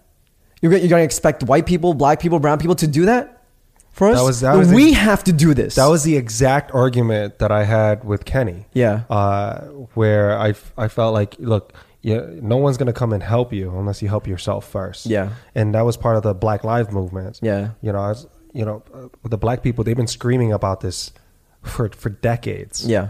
You're, 0.61 0.71
go- 0.71 0.77
you're 0.77 0.89
going 0.89 1.01
to 1.01 1.05
expect 1.05 1.43
white 1.43 1.65
people, 1.65 1.93
black 1.93 2.19
people, 2.19 2.39
brown 2.39 2.57
people 2.59 2.75
to 2.75 2.87
do 2.87 3.05
that 3.05 3.43
for 3.91 4.09
us? 4.09 4.17
That 4.17 4.23
was- 4.23 4.41
that 4.41 4.55
was 4.55 4.73
we 4.73 4.89
ex- 4.91 4.97
have 4.99 5.23
to 5.25 5.33
do 5.33 5.53
this. 5.53 5.75
That 5.75 5.87
was 5.87 6.03
the 6.03 6.17
exact 6.17 6.71
argument 6.73 7.39
that 7.39 7.51
I 7.51 7.63
had 7.63 8.03
with 8.03 8.25
Kenny. 8.25 8.65
Yeah. 8.73 9.03
Uh, 9.09 9.61
where 9.93 10.37
I 10.39 10.53
felt 10.53 11.13
like, 11.13 11.35
look, 11.39 11.73
yeah, 12.01 12.21
no 12.41 12.57
one's 12.57 12.77
going 12.77 12.87
to 12.87 12.93
come 12.93 13.11
and 13.13 13.21
help 13.21 13.51
you 13.51 13.75
unless 13.77 14.01
you 14.01 14.07
help 14.07 14.27
yourself 14.27 14.67
first. 14.69 15.07
Yeah. 15.07 15.29
And 15.55 15.75
that 15.75 15.81
was 15.81 15.97
part 15.97 16.15
of 16.15 16.23
the 16.23 16.33
Black 16.33 16.63
Lives 16.63 16.91
movement. 16.91 17.39
Yeah. 17.41 17.71
You 17.81 17.91
know, 17.91 17.99
I 17.99 18.09
was, 18.09 18.27
you 18.53 18.63
know, 18.65 18.83
uh, 18.93 19.07
the 19.27 19.37
black 19.37 19.61
people, 19.61 19.83
they've 19.83 19.95
been 19.97 20.07
screaming 20.07 20.53
about 20.53 20.79
this 20.81 21.11
for, 21.63 21.89
for 21.89 22.09
decades. 22.09 22.85
Yeah. 22.87 23.09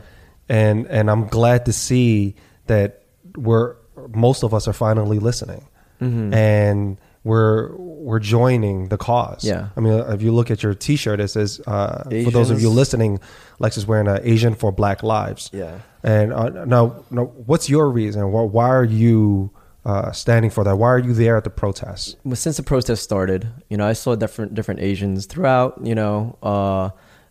And, 0.49 0.87
and 0.87 1.11
I'm 1.11 1.27
glad 1.27 1.65
to 1.65 1.73
see 1.73 2.35
that 2.67 3.03
we're, 3.35 3.75
most 4.15 4.43
of 4.43 4.53
us 4.53 4.67
are 4.67 4.73
finally 4.73 5.19
listening. 5.19 5.67
Mm-hmm. 6.01 6.33
And 6.33 6.97
we're, 7.27 7.75
we're 7.75 8.19
joining 8.19 8.87
the 8.87 8.97
cause. 8.97 9.43
Yeah. 9.43 9.69
I 9.75 9.79
mean, 9.81 9.93
if 9.93 10.21
you 10.21 10.31
look 10.31 10.49
at 10.49 10.63
your 10.63 10.73
T-shirt, 10.73 11.19
it 11.19 11.27
says, 11.27 11.61
uh, 11.67 12.03
for 12.03 12.31
those 12.31 12.49
of 12.49 12.61
you 12.61 12.69
listening, 12.69 13.19
Lex 13.59 13.77
is 13.77 13.85
wearing 13.85 14.07
an 14.07 14.19
Asian 14.23 14.55
for 14.55 14.71
Black 14.71 15.03
Lives. 15.03 15.49
Yeah. 15.53 15.79
And 16.03 16.33
uh, 16.33 16.65
now, 16.65 17.03
now, 17.11 17.25
what's 17.25 17.69
your 17.69 17.89
reason? 17.89 18.31
Why, 18.31 18.43
why 18.43 18.69
are 18.69 18.83
you 18.83 19.51
uh, 19.85 20.11
standing 20.11 20.51
for 20.51 20.63
that? 20.63 20.75
Why 20.75 20.89
are 20.89 20.99
you 20.99 21.13
there 21.13 21.37
at 21.37 21.43
the 21.43 21.49
protest? 21.49 22.17
well, 22.23 22.35
since 22.35 22.57
the 22.57 22.63
protest 22.63 23.03
started, 23.03 23.47
you 23.69 23.77
know, 23.77 23.87
I 23.87 23.93
saw 23.93 24.15
different 24.15 24.53
different 24.53 24.81
Asians 24.81 25.25
throughout, 25.25 25.79
you 25.83 25.95
know, 25.95 26.37
uh, 26.43 26.89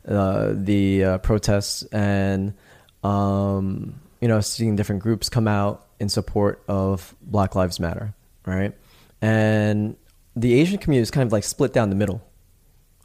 uh, 0.09 0.53
the 0.55 1.05
uh, 1.05 1.19
protests, 1.19 1.83
and 1.85 2.55
um, 3.05 4.01
you 4.21 4.29
know, 4.29 4.41
seeing 4.41 4.77
different 4.77 5.03
groups 5.03 5.29
come 5.29 5.47
out 5.47 5.87
in 6.01 6.09
support 6.09 6.63
of 6.67 7.15
Black 7.23 7.55
Lives 7.55 7.79
Matter, 7.79 8.15
right? 8.47 8.73
And 9.21 9.97
the 10.35 10.55
Asian 10.61 10.79
community 10.79 11.03
is 11.03 11.11
kind 11.11 11.27
of 11.27 11.33
like 11.33 11.45
split 11.45 11.73
down 11.73 11.91
the 11.91 11.97
middle 11.97 12.23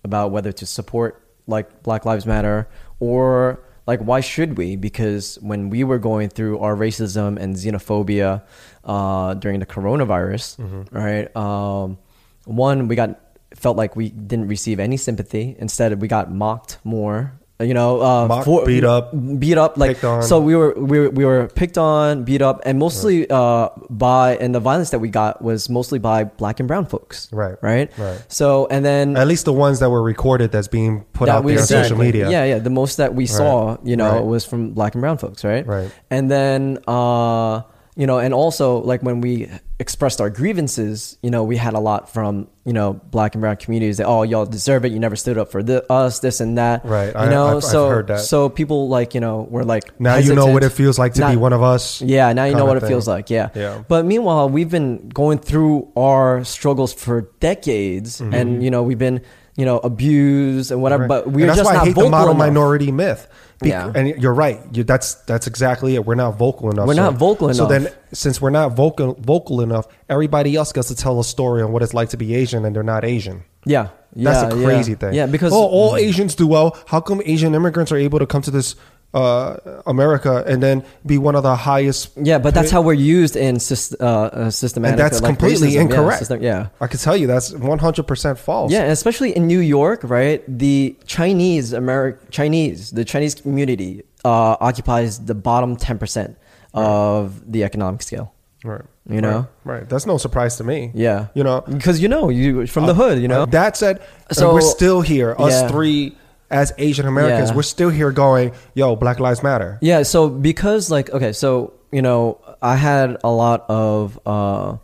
about 0.04 0.32
whether 0.32 0.52
to 0.52 0.66
support 0.66 1.28
like 1.48 1.84
Black 1.84 2.06
Lives 2.06 2.26
Matter 2.26 2.68
or 3.00 3.64
like 3.88 4.00
why 4.02 4.20
should 4.22 4.58
we? 4.58 4.76
Because 4.76 5.38
when 5.42 5.70
we 5.70 5.84
were 5.84 6.00
going 6.00 6.30
through 6.30 6.60
our 6.60 6.76
racism 6.76 7.38
and 7.40 7.56
xenophobia 7.56 8.44
uh, 8.84 9.34
during 9.36 9.60
the 9.60 9.66
coronavirus, 9.66 10.88
right? 10.92 11.36
Um, 11.36 11.98
one, 12.46 12.88
we 12.88 12.96
got 12.96 13.20
felt 13.56 13.78
like 13.78 13.96
we 13.96 14.10
didn't 14.10 14.48
receive 14.48 14.80
any 14.80 14.98
sympathy. 14.98 15.56
Instead, 15.60 16.00
we 16.02 16.08
got 16.08 16.32
mocked 16.32 16.78
more. 16.84 17.40
You 17.62 17.74
know, 17.74 18.02
uh, 18.02 18.28
Mocked, 18.28 18.66
beat 18.66 18.84
up, 18.84 19.12
beat 19.40 19.58
up. 19.58 19.78
Like 19.78 20.04
on. 20.04 20.24
so, 20.24 20.40
we 20.40 20.56
were 20.56 20.74
we 20.74 21.00
were, 21.00 21.10
we 21.10 21.26
were 21.26 21.48
picked 21.48 21.78
on, 21.78 22.24
beat 22.24 22.42
up, 22.42 22.62
and 22.66 22.80
mostly 22.80 23.30
uh, 23.30 23.70
by 23.90 24.36
and 24.38 24.54
the 24.54 24.60
violence 24.60 24.90
that 24.92 25.00
we 25.00 25.10
got 25.10 25.42
was 25.42 25.70
mostly 25.70 26.00
by 26.00 26.24
black 26.26 26.60
and 26.60 26.68
brown 26.68 26.86
folks. 26.86 27.32
Right, 27.32 27.56
right, 27.62 27.92
right. 27.98 28.24
So 28.28 28.68
and 28.70 28.84
then 28.86 29.16
At 29.18 29.28
least 29.28 29.46
the 29.46 29.54
ones 29.54 29.80
that 29.80 29.90
were 29.90 30.04
recorded 30.04 30.52
that's 30.52 30.68
being 30.68 31.04
put 31.14 31.28
that 31.28 31.38
out 31.38 31.46
there 31.46 31.60
on 31.60 31.66
saw- 31.66 31.84
social 31.84 31.98
media. 31.98 32.30
Yeah, 32.30 32.46
yeah. 32.46 32.60
The 32.60 32.70
most 32.70 32.98
that 32.98 33.16
we 33.16 33.26
saw, 33.26 33.78
you 33.84 33.96
know, 33.96 34.12
Right. 34.16 34.26
was 34.26 34.46
from 34.46 34.72
black 34.72 34.96
and 34.96 35.02
brown 35.02 35.18
folks, 35.18 35.44
right? 35.44 35.66
Right. 35.66 35.92
And 36.10 36.30
then, 36.30 36.80
uh, 36.88 37.62
you 37.96 38.08
know, 38.08 38.20
and 38.20 38.34
also 38.34 38.78
like 38.78 39.02
when 39.04 39.20
we 39.22 39.50
expressed 39.80 40.22
our 40.22 40.30
grievances, 40.30 41.18
you 41.22 41.30
know, 41.30 41.44
we 41.44 41.58
had 41.58 41.74
a 41.74 41.80
lot 41.80 42.10
from 42.14 42.48
you 42.66 42.72
know 42.74 42.94
black 42.94 43.36
and 43.36 43.42
brown 43.42 43.58
communities 43.58 43.98
that 43.98 44.06
oh 44.06 44.24
y'all 44.24 44.46
deserve 44.46 44.86
it, 44.86 44.92
you 44.92 45.00
never 45.00 45.16
stood 45.16 45.38
up 45.38 45.52
for 45.52 45.62
thi- 45.62 45.82
us, 45.90 46.20
this 46.20 46.40
and 46.40 46.58
that, 46.58 46.86
Right. 46.86 47.08
You 47.14 47.20
I- 47.20 47.30
know, 47.30 47.48
I've- 47.48 47.58
I've 47.58 47.64
so 47.64 47.90
heard 47.90 48.08
that. 48.08 48.20
so 48.22 48.48
people 48.50 48.88
like 48.88 49.14
you 49.14 49.20
know 49.20 49.46
were 49.50 49.66
like 49.66 50.00
Now 50.00 50.16
you 50.18 50.34
know 50.36 50.48
what 50.48 50.64
it 50.64 50.72
feels 50.72 50.98
like 50.98 51.16
to 51.16 51.30
be 51.30 51.36
one 51.36 51.52
of 51.54 51.62
us. 51.64 52.02
yeah, 52.02 52.32
now 52.34 52.46
you 52.46 52.56
know 52.56 52.66
what 52.66 52.78
it 52.78 52.88
feels 52.88 53.08
like. 53.08 53.30
Yeah. 53.30 53.50
Yeah. 53.56 53.84
But 53.88 54.06
meanwhile, 54.06 54.48
we've 54.50 54.70
been 54.70 55.10
going 55.10 55.40
through 55.40 55.90
our 55.98 56.44
struggles 56.46 56.94
for 56.94 57.30
decades, 57.40 58.22
and 58.22 58.64
you 58.64 58.72
know 58.72 58.84
we've 58.84 59.00
been 59.00 59.22
you 59.58 59.66
know 59.66 59.80
abused 59.80 60.72
and 60.72 60.82
whatever. 60.82 61.04
Mm-hmm. 61.04 61.12
Right. 61.12 61.24
But 61.26 61.32
we're 61.34 61.40
and 61.42 61.50
that's 61.50 61.58
just 61.60 61.68
why 61.70 61.74
not 61.74 61.82
I 61.84 61.86
hate 61.88 61.96
vocal 61.96 62.10
the 62.10 62.12
model 62.12 62.32
enough. 62.32 62.38
minority 62.48 62.92
myth. 62.92 63.28
Be- 63.62 63.70
Yeah. 63.70 63.92
and 63.94 64.08
you're 64.22 64.34
right. 64.34 64.60
You, 64.74 64.84
that's 64.84 65.16
that's 65.26 65.48
exactly 65.48 65.96
it. 65.96 66.06
We're 66.06 66.16
not 66.16 66.38
vocal 66.38 66.72
enough. 66.72 66.88
We're 66.88 66.94
not 66.94 67.16
vocal 67.16 67.48
enough. 67.48 67.58
So 67.58 67.66
then, 67.68 67.90
since 68.12 68.42
we're 68.42 68.50
not 68.50 68.74
vocal 68.74 69.16
vocal 69.20 69.62
enough, 69.62 69.88
everybody 70.10 70.56
else 70.56 70.72
gets 70.72 70.88
to 70.90 70.96
tell 70.96 71.20
a 71.20 71.24
story 71.24 71.62
on 71.62 71.72
what 71.72 71.84
it's 71.84 71.94
like 71.94 72.10
to 72.10 72.18
be 72.18 72.36
Asian, 72.36 72.66
and 72.66 72.76
they're 72.76 72.84
not 72.84 73.06
Asian. 73.06 73.44
Yeah. 73.66 73.90
That's 74.14 74.54
yeah, 74.54 74.60
a 74.60 74.64
crazy 74.64 74.92
yeah. 74.92 74.98
thing. 74.98 75.14
Yeah, 75.14 75.26
because 75.28 75.54
oh, 75.54 75.66
all 75.68 75.96
Asians 75.96 76.36
do 76.36 76.46
well. 76.46 76.78
How 76.88 77.00
come 77.00 77.22
Asian 77.26 77.56
immigrants 77.56 77.92
are 77.92 77.98
able 77.98 78.20
to 78.20 78.26
come 78.26 78.42
to 78.42 78.52
this 78.52 78.76
uh, 79.14 79.58
America 79.86 80.44
and 80.48 80.62
then 80.64 80.84
be 81.06 81.18
one 81.18 81.36
of 81.36 81.44
the 81.44 81.56
highest? 81.56 82.12
yeah, 82.16 82.38
but 82.40 82.54
that's 82.54 82.72
how 82.72 82.82
we're 82.82 82.94
used 82.94 83.36
in 83.36 83.56
syst- 83.58 83.96
uh, 84.00 84.06
uh, 84.06 84.50
systematic. 84.50 84.92
and 84.94 85.00
that's 85.00 85.22
like, 85.22 85.30
completely 85.38 85.70
racism. 85.70 85.74
Yeah, 85.76 85.82
incorrect. 85.82 86.20
system- 86.20 86.42
Yeah. 86.44 86.68
I 86.80 86.88
can 86.88 87.00
tell 87.00 87.18
you 87.18 87.28
that's 87.28 87.52
100 87.54 88.04
percent 88.08 88.40
false. 88.40 88.72
Yeah, 88.72 88.84
and 88.84 88.92
especially 88.92 89.36
in 89.36 89.48
New 89.48 89.60
York, 89.60 90.02
right? 90.04 90.42
The 90.48 90.96
Chinese 91.06 91.74
Ameri- 91.74 92.18
Chinese, 92.30 92.92
the 92.92 93.04
Chinese 93.06 93.36
community 93.36 94.04
uh, 94.24 94.56
occupies 94.60 95.20
the 95.20 95.36
bottom 95.36 95.76
ten 95.76 95.98
percent 95.98 96.38
of 96.74 97.52
the 97.52 97.64
economic 97.64 98.02
scale. 98.02 98.34
right. 98.64 98.82
You 99.10 99.20
know? 99.20 99.48
right, 99.66 99.80
right. 99.80 99.90
That's 99.90 100.06
no 100.06 100.18
surprise 100.20 100.58
to 100.58 100.64
me. 100.64 100.92
Yeah, 100.94 101.28
you 101.34 101.44
know, 101.44 101.62
because 101.62 102.00
you 102.00 102.08
know 102.08 102.30
you 102.30 102.68
from 102.68 102.86
the 102.86 102.94
hood, 102.94 103.20
you 103.20 103.28
know. 103.28 103.42
Uh, 103.42 103.46
that 103.48 103.76
said, 103.76 104.00
So- 104.32 104.42
so 104.42 104.54
we're 104.54 104.62
still 104.62 105.02
here. 105.02 105.36
Us 105.40 105.52
Yeah. 105.52 105.68
three 105.70 106.16
as 106.52 106.74
Asian 106.78 107.08
Americans, 107.08 107.50
Yeah. 107.50 107.56
we're 107.56 107.64
still 107.64 107.90
here 107.90 108.12
going, 108.12 108.52
"Yo, 108.76 108.96
Black 108.96 109.20
Lives 109.20 109.42
Matter." 109.42 109.78
Yeah, 109.82 110.04
so 110.04 110.30
because 110.30 110.92
like 110.92 111.10
okay, 111.10 111.32
so 111.34 111.74
you 111.92 112.02
know, 112.02 112.38
I 112.62 112.76
had 112.76 113.18
a 113.24 113.32
lot 113.32 113.66
of 113.70 114.20
uh 114.26 114.78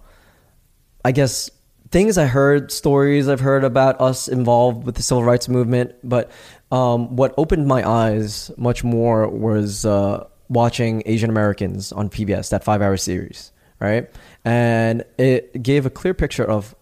I 1.05 1.11
guess 1.11 1.49
things 1.91 2.17
I 2.17 2.25
heard, 2.25 2.71
stories 2.71 3.29
I've 3.29 3.39
heard 3.39 3.63
about 3.63 4.01
us 4.01 4.27
involved 4.27 4.85
with 4.85 4.95
the 4.95 5.01
civil 5.01 5.23
rights 5.23 5.47
movement, 5.47 5.93
but 6.03 6.31
um 6.71 7.15
what 7.15 7.33
opened 7.37 7.67
my 7.67 7.87
eyes 7.87 8.51
much 8.57 8.83
more 8.83 9.27
was 9.27 9.85
uh 9.85 10.25
watching 10.49 11.03
Asian 11.05 11.29
Americans 11.29 11.91
on 11.91 12.09
PBS, 12.09 12.49
that 12.51 12.63
5-hour 12.63 12.95
series, 12.97 13.51
right? 13.81 14.09
And 14.45 15.03
it 15.17 15.61
gave 15.61 15.85
a 15.85 15.89
clear 15.89 16.13
picture 16.13 16.45
of 16.45 16.73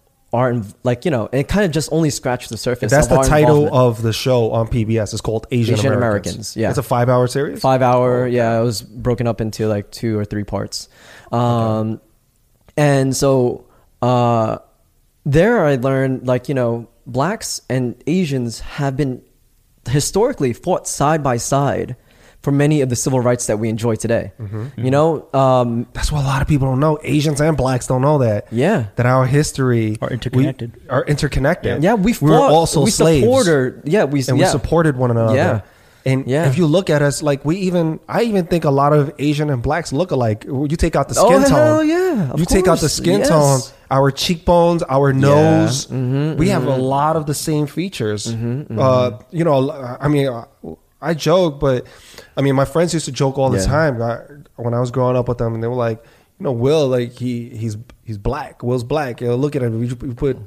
inv- 0.43 0.73
like, 0.83 1.05
you 1.05 1.11
know, 1.11 1.29
it 1.31 1.47
kind 1.47 1.65
of 1.65 1.71
just 1.71 1.91
only 1.91 2.09
scratched 2.09 2.49
the 2.49 2.57
surface. 2.57 2.91
That's 2.91 3.07
the 3.07 3.21
title 3.21 3.73
of 3.75 4.01
the 4.01 4.13
show 4.13 4.51
on 4.51 4.67
PBS. 4.67 5.13
It's 5.13 5.21
called 5.21 5.47
Asian, 5.51 5.75
Asian 5.75 5.93
Americans. 5.93 6.05
Americans, 6.05 6.57
yeah. 6.57 6.69
it's 6.69 6.77
a 6.77 6.83
five-hour 6.83 7.27
series. 7.27 7.61
five 7.61 7.81
hour 7.81 8.27
yeah 8.27 8.59
it 8.59 8.63
was 8.63 8.81
broken 8.81 9.27
up 9.27 9.41
into 9.41 9.67
like 9.67 9.91
two 9.91 10.17
or 10.17 10.25
three 10.25 10.43
parts 10.43 10.89
um 11.31 11.99
and 12.77 13.15
so 13.15 13.65
uh 14.01 14.57
there 15.25 15.65
i 15.65 15.75
learned 15.75 16.27
like 16.27 16.47
you 16.49 16.55
know 16.55 16.87
blacks 17.05 17.61
and 17.69 18.01
asians 18.07 18.59
have 18.59 18.95
been 18.97 19.21
historically 19.89 20.53
fought 20.53 20.87
side 20.87 21.23
by 21.23 21.37
side 21.37 21.95
for 22.45 22.51
many 22.63 22.77
of 22.83 22.87
the 22.93 22.95
civil 23.05 23.19
rights 23.29 23.45
that 23.49 23.57
we 23.61 23.67
enjoy 23.75 23.95
today 24.05 24.25
you 24.85 24.91
know 24.95 25.07
um 25.33 25.87
That's 25.95 26.11
what 26.13 26.21
a 26.25 26.27
lot 26.33 26.41
of 26.43 26.47
people 26.47 26.67
don't 26.71 26.79
know. 26.87 26.95
Asians 27.15 27.39
and 27.41 27.55
blacks 27.63 27.85
don't 27.91 28.03
know 28.07 28.17
that. 28.27 28.41
Yeah. 28.63 28.79
that 28.97 29.05
our 29.15 29.25
history 29.37 29.87
Are 30.03 30.11
interconnected. 30.17 30.69
we- 30.75 30.89
are 30.95 31.03
interconnected. 31.13 31.83
yeah 31.87 31.95
we 32.05 32.11
fought 32.13 32.25
we 32.27 32.31
were 32.31 32.37
also 32.59 32.79
we 32.83 32.91
slaves. 32.91 33.23
supported 33.25 33.81
yeah 33.95 34.03
we 34.13 34.19
and 34.29 34.37
yeah. 34.37 34.45
we 34.45 34.49
supported 34.57 34.93
one 35.03 35.09
another. 35.15 35.35
Yeah. 35.35 35.61
And 36.11 36.19
Yeah. 36.33 36.47
if 36.49 36.55
you 36.59 36.67
look 36.77 36.87
at 36.95 37.01
us, 37.01 37.23
like 37.29 37.41
we 37.49 37.55
even, 37.67 37.99
I 38.07 38.19
even 38.29 38.45
think 38.45 38.63
a 38.63 38.69
lot 38.81 38.91
of 38.93 39.03
Asian 39.17 39.49
and 39.49 39.61
blacks 39.67 39.89
look 39.91 40.11
alike. 40.17 40.45
You 40.45 40.77
take 40.85 40.95
out 40.99 41.09
the 41.09 41.17
Oh, 41.17 41.25
skin 41.25 41.41
tone. 41.49 41.51
hell 41.65 41.83
yeah, 41.83 42.29
of 42.31 42.37
you 42.39 42.45
take 42.45 42.67
out 42.71 42.77
the 42.79 42.89
skin 42.99 43.19
yes. 43.21 43.29
tone, 43.33 43.59
our 43.89 44.11
cheekbones, 44.11 44.83
our 44.97 45.09
nose. 45.13 45.87
Mhm, 45.87 46.37
we 46.37 46.49
have 46.53 46.65
a 46.69 46.77
lot 46.77 47.15
of 47.19 47.23
the 47.25 47.33
same 47.33 47.65
features. 47.65 48.21
Uh, 48.29 49.17
you 49.31 49.43
know, 49.47 49.57
I 49.99 50.07
mean, 50.07 50.27
uh, 50.29 50.45
I 51.01 51.13
joke, 51.13 51.59
but 51.59 51.85
I 52.37 52.41
mean, 52.41 52.55
my 52.55 52.65
friends 52.65 52.93
used 52.93 53.05
to 53.05 53.11
joke 53.11 53.37
all 53.37 53.49
the 53.49 53.59
Yeah. 53.59 53.65
time 53.65 54.01
I, 54.01 54.19
when 54.55 54.73
I 54.73 54.79
was 54.79 54.91
growing 54.91 55.15
up 55.15 55.27
with 55.27 55.37
them, 55.37 55.53
and 55.53 55.61
they 55.63 55.67
were 55.67 55.75
like, 55.75 56.03
you 56.39 56.43
know, 56.43 56.51
Will, 56.51 56.87
like 56.87 57.11
he 57.13 57.49
he's 57.49 57.77
he's 58.03 58.17
black. 58.17 58.63
Will's 58.63 58.83
black. 58.83 59.21
You 59.21 59.27
know, 59.27 59.35
look 59.35 59.55
at 59.55 59.61
him. 59.61 59.79
We, 59.79 59.87
we 59.87 60.13
put. 60.13 60.37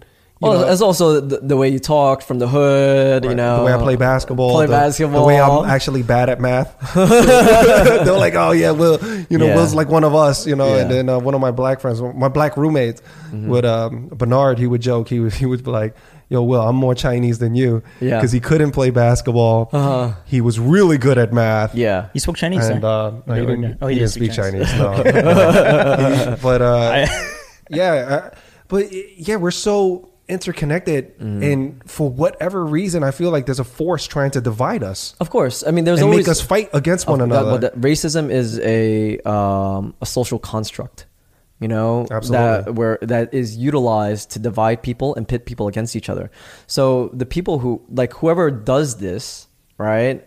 You 0.41 0.49
well, 0.51 0.61
know, 0.61 0.71
it's 0.71 0.81
also 0.83 1.21
the, 1.21 1.39
the 1.39 1.57
way 1.57 1.69
you 1.69 1.81
talk 1.81 2.23
from 2.23 2.39
the 2.39 2.47
hood, 2.47 3.25
you 3.25 3.35
know. 3.35 3.59
the 3.59 3.65
way 3.65 3.73
I 3.75 3.79
play 3.79 3.97
basketball, 3.97 4.53
Play 4.53 4.67
the, 4.67 4.71
basketball. 4.73 5.23
the 5.23 5.27
way 5.27 5.41
I'm 5.41 5.65
actually 5.69 6.05
bad 6.05 6.29
at 6.31 6.41
math. 6.41 6.77
They're 6.95 8.13
like, 8.17 8.35
oh 8.35 8.53
yeah, 8.53 8.71
Will, 8.71 8.99
you 9.29 9.37
know, 9.37 9.47
Yeah. 9.47 9.57
Will's 9.57 9.75
like 9.75 9.89
one 9.89 10.05
of 10.05 10.15
us, 10.15 10.47
you 10.47 10.55
know. 10.55 10.75
And 10.79 10.89
then 10.91 11.09
uh, 11.09 11.19
one 11.19 11.35
of 11.35 11.41
my 11.41 11.51
black 11.51 11.81
friends, 11.81 12.01
my 12.01 12.29
black 12.29 12.57
roommates, 12.57 13.01
Mm-hmm. 13.29 13.49
would 13.49 13.67
um, 13.67 14.09
Bernard, 14.09 14.59
he 14.59 14.67
would 14.67 14.81
joke, 14.81 15.09
he 15.09 15.21
would 15.21 15.35
he 15.35 15.45
would 15.45 15.63
be 15.65 15.71
like, 15.71 15.95
yo, 16.29 16.43
Will, 16.43 16.61
I'm 16.61 16.77
more 16.77 16.95
Chinese 16.95 17.39
than 17.39 17.55
you, 17.55 17.83
Yeah. 18.01 18.17
because 18.19 18.33
he 18.33 18.41
couldn't 18.41 18.73
play 18.73 18.91
basketball. 18.91 19.69
Uh-huh. 19.73 20.13
He 20.27 20.41
was 20.41 20.59
really 20.61 20.99
good 20.99 21.19
at 21.19 21.33
math. 21.33 21.75
Yeah. 21.75 22.09
He 22.13 22.19
spoke 22.19 22.37
Chinese, 22.37 22.67
And 22.69 22.85
uh, 22.85 23.13
no, 23.27 23.35
he 23.35 23.41
didn't, 23.47 23.79
oh, 23.81 23.87
he 23.87 23.95
he 23.95 23.99
didn't 24.01 24.13
speak 24.13 24.33
Chinese. 24.33 24.73
no. 24.79 24.93
But 26.43 26.63
uh, 26.63 27.07
yeah, 27.71 27.93
uh, 27.93 28.31
but 28.69 28.87
yeah, 29.17 29.37
we're 29.37 29.51
so 29.51 30.09
interconnected, 30.29 31.19
Mm-hmm. 31.19 31.43
and 31.43 31.91
for 31.91 32.11
whatever 32.11 32.65
reason, 32.65 33.03
I 33.03 33.11
feel 33.13 33.31
like 33.31 33.47
there's 33.47 33.59
a 33.61 33.65
force 33.65 34.07
trying 34.07 34.31
to 34.33 34.41
divide 34.43 34.83
us 34.83 35.15
Of 35.21 35.31
course. 35.31 35.65
I 35.67 35.71
mean, 35.71 35.85
there's 35.85 36.01
and 36.01 36.09
always 36.11 36.27
make 36.27 36.29
us 36.29 36.41
fight 36.43 36.69
against 36.75 37.09
one 37.09 37.19
that- 37.21 37.25
another. 37.25 37.51
but 37.53 37.61
that 37.63 37.81
racism 37.81 38.31
is 38.31 38.59
a 38.61 39.19
um, 39.25 39.95
a 40.03 40.07
social 40.07 40.39
construct, 40.39 41.07
you 41.61 41.69
know, 41.69 42.07
Absolutely. 42.11 42.47
that 42.65 42.75
where 42.75 42.99
that 43.03 43.35
is 43.35 43.57
utilized 43.57 44.31
to 44.33 44.39
divide 44.39 44.83
people 44.83 45.15
and 45.17 45.27
pit 45.27 45.45
people 45.47 45.67
against 45.69 45.97
each 45.97 46.09
other. 46.09 46.31
So 46.67 47.09
the 47.13 47.27
people 47.27 47.59
who 47.59 47.83
like 47.91 48.13
whoever 48.15 48.51
does 48.51 48.97
this, 48.99 49.49
right? 49.77 50.25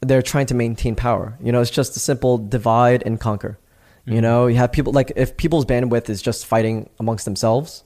They're 0.00 0.22
trying 0.22 0.46
to 0.46 0.54
maintain 0.54 0.96
power. 0.96 1.38
You 1.40 1.52
know, 1.52 1.60
it's 1.60 1.70
just 1.70 1.96
a 1.96 2.00
simple 2.00 2.36
divide 2.38 3.02
and 3.06 3.20
conquer. 3.20 3.58
You 4.04 4.14
Mm-hmm. 4.14 4.22
know, 4.22 4.46
you 4.48 4.56
have 4.56 4.72
people 4.72 4.92
like 4.92 5.12
if 5.14 5.36
people's 5.36 5.64
bandwidth 5.64 6.10
is 6.10 6.20
just 6.20 6.46
fighting 6.46 6.90
amongst 6.98 7.24
themselves, 7.24 7.84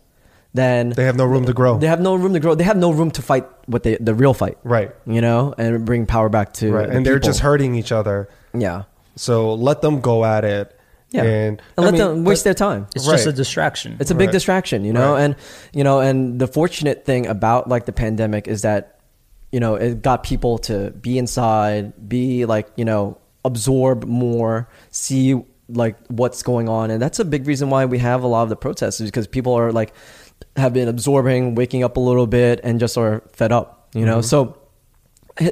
then 0.54 0.88
they 0.90 1.04
have 1.04 1.16
no 1.16 1.26
room 1.26 1.44
to 1.44 1.52
grow. 1.52 1.76
they 1.76 1.88
have 1.88 2.00
no 2.00 2.14
room 2.14 2.32
to 2.32 2.40
grow. 2.40 2.54
They 2.54 2.64
have 2.64 2.78
no 2.78 2.90
room 2.90 3.10
to 3.10 3.20
fight 3.22 3.44
what 3.66 3.82
they 3.82 3.96
the 3.96 4.14
real 4.14 4.32
fight, 4.32 4.56
right, 4.64 4.92
you 5.04 5.20
know, 5.20 5.54
and 5.58 5.84
bring 5.84 6.06
power 6.06 6.30
back 6.30 6.54
to 6.54 6.72
right, 6.72 6.88
the 6.88 6.96
and 6.96 7.04
they're 7.04 7.18
just 7.18 7.40
hurting 7.40 7.74
each 7.74 7.92
other. 7.92 8.28
yeah. 8.54 8.84
So 9.16 9.54
let 9.54 9.80
them 9.82 10.00
go 10.00 10.24
at 10.24 10.44
it. 10.44 10.75
Yeah, 11.10 11.22
and, 11.22 11.62
and, 11.76 11.84
let 11.86 11.92
mean, 11.92 12.00
them 12.00 12.24
waste 12.24 12.44
their 12.44 12.54
time. 12.54 12.88
It's 12.94 13.06
just 13.06 13.26
a 13.26 13.32
distraction. 13.32 13.96
It's 14.00 14.10
a 14.10 14.14
big 14.14 14.28
Right. 14.28 14.32
distraction, 14.32 14.84
you 14.84 14.92
know, 14.92 15.12
Right. 15.12 15.22
and 15.22 15.36
you 15.72 15.84
know, 15.84 16.00
and 16.00 16.38
the 16.40 16.46
fortunate 16.48 17.04
thing 17.04 17.26
about 17.26 17.68
like 17.68 17.86
the 17.86 17.92
pandemic 17.92 18.48
is 18.48 18.62
that 18.62 18.98
you 19.52 19.60
know 19.60 19.76
it 19.76 20.02
got 20.02 20.24
people 20.24 20.58
to 20.58 20.90
be 21.00 21.16
inside, 21.16 21.92
be 22.08 22.44
like 22.44 22.68
you 22.76 22.84
know 22.84 23.18
absorb 23.44 24.04
more, 24.04 24.68
see 24.90 25.40
like 25.68 25.96
what's 26.08 26.42
going 26.42 26.68
on, 26.68 26.90
and 26.90 27.00
that's 27.00 27.18
a 27.20 27.24
big 27.24 27.46
reason 27.46 27.70
why 27.70 27.84
we 27.84 27.98
have 27.98 28.22
a 28.24 28.26
lot 28.26 28.42
of 28.42 28.48
the 28.48 28.56
protests 28.56 29.00
is 29.00 29.08
because 29.10 29.26
people 29.28 29.54
are 29.54 29.70
like 29.72 29.92
have 30.56 30.72
been 30.72 30.88
absorbing, 30.88 31.54
waking 31.54 31.84
up 31.84 31.96
a 31.96 32.00
little 32.00 32.26
bit, 32.26 32.60
and 32.64 32.80
just 32.80 32.98
are 32.98 33.22
fed 33.32 33.52
up, 33.52 33.88
you 33.94 34.04
know, 34.04 34.18
mm-hmm. 34.18 34.22
so 34.22 34.44
hi- 34.46 34.52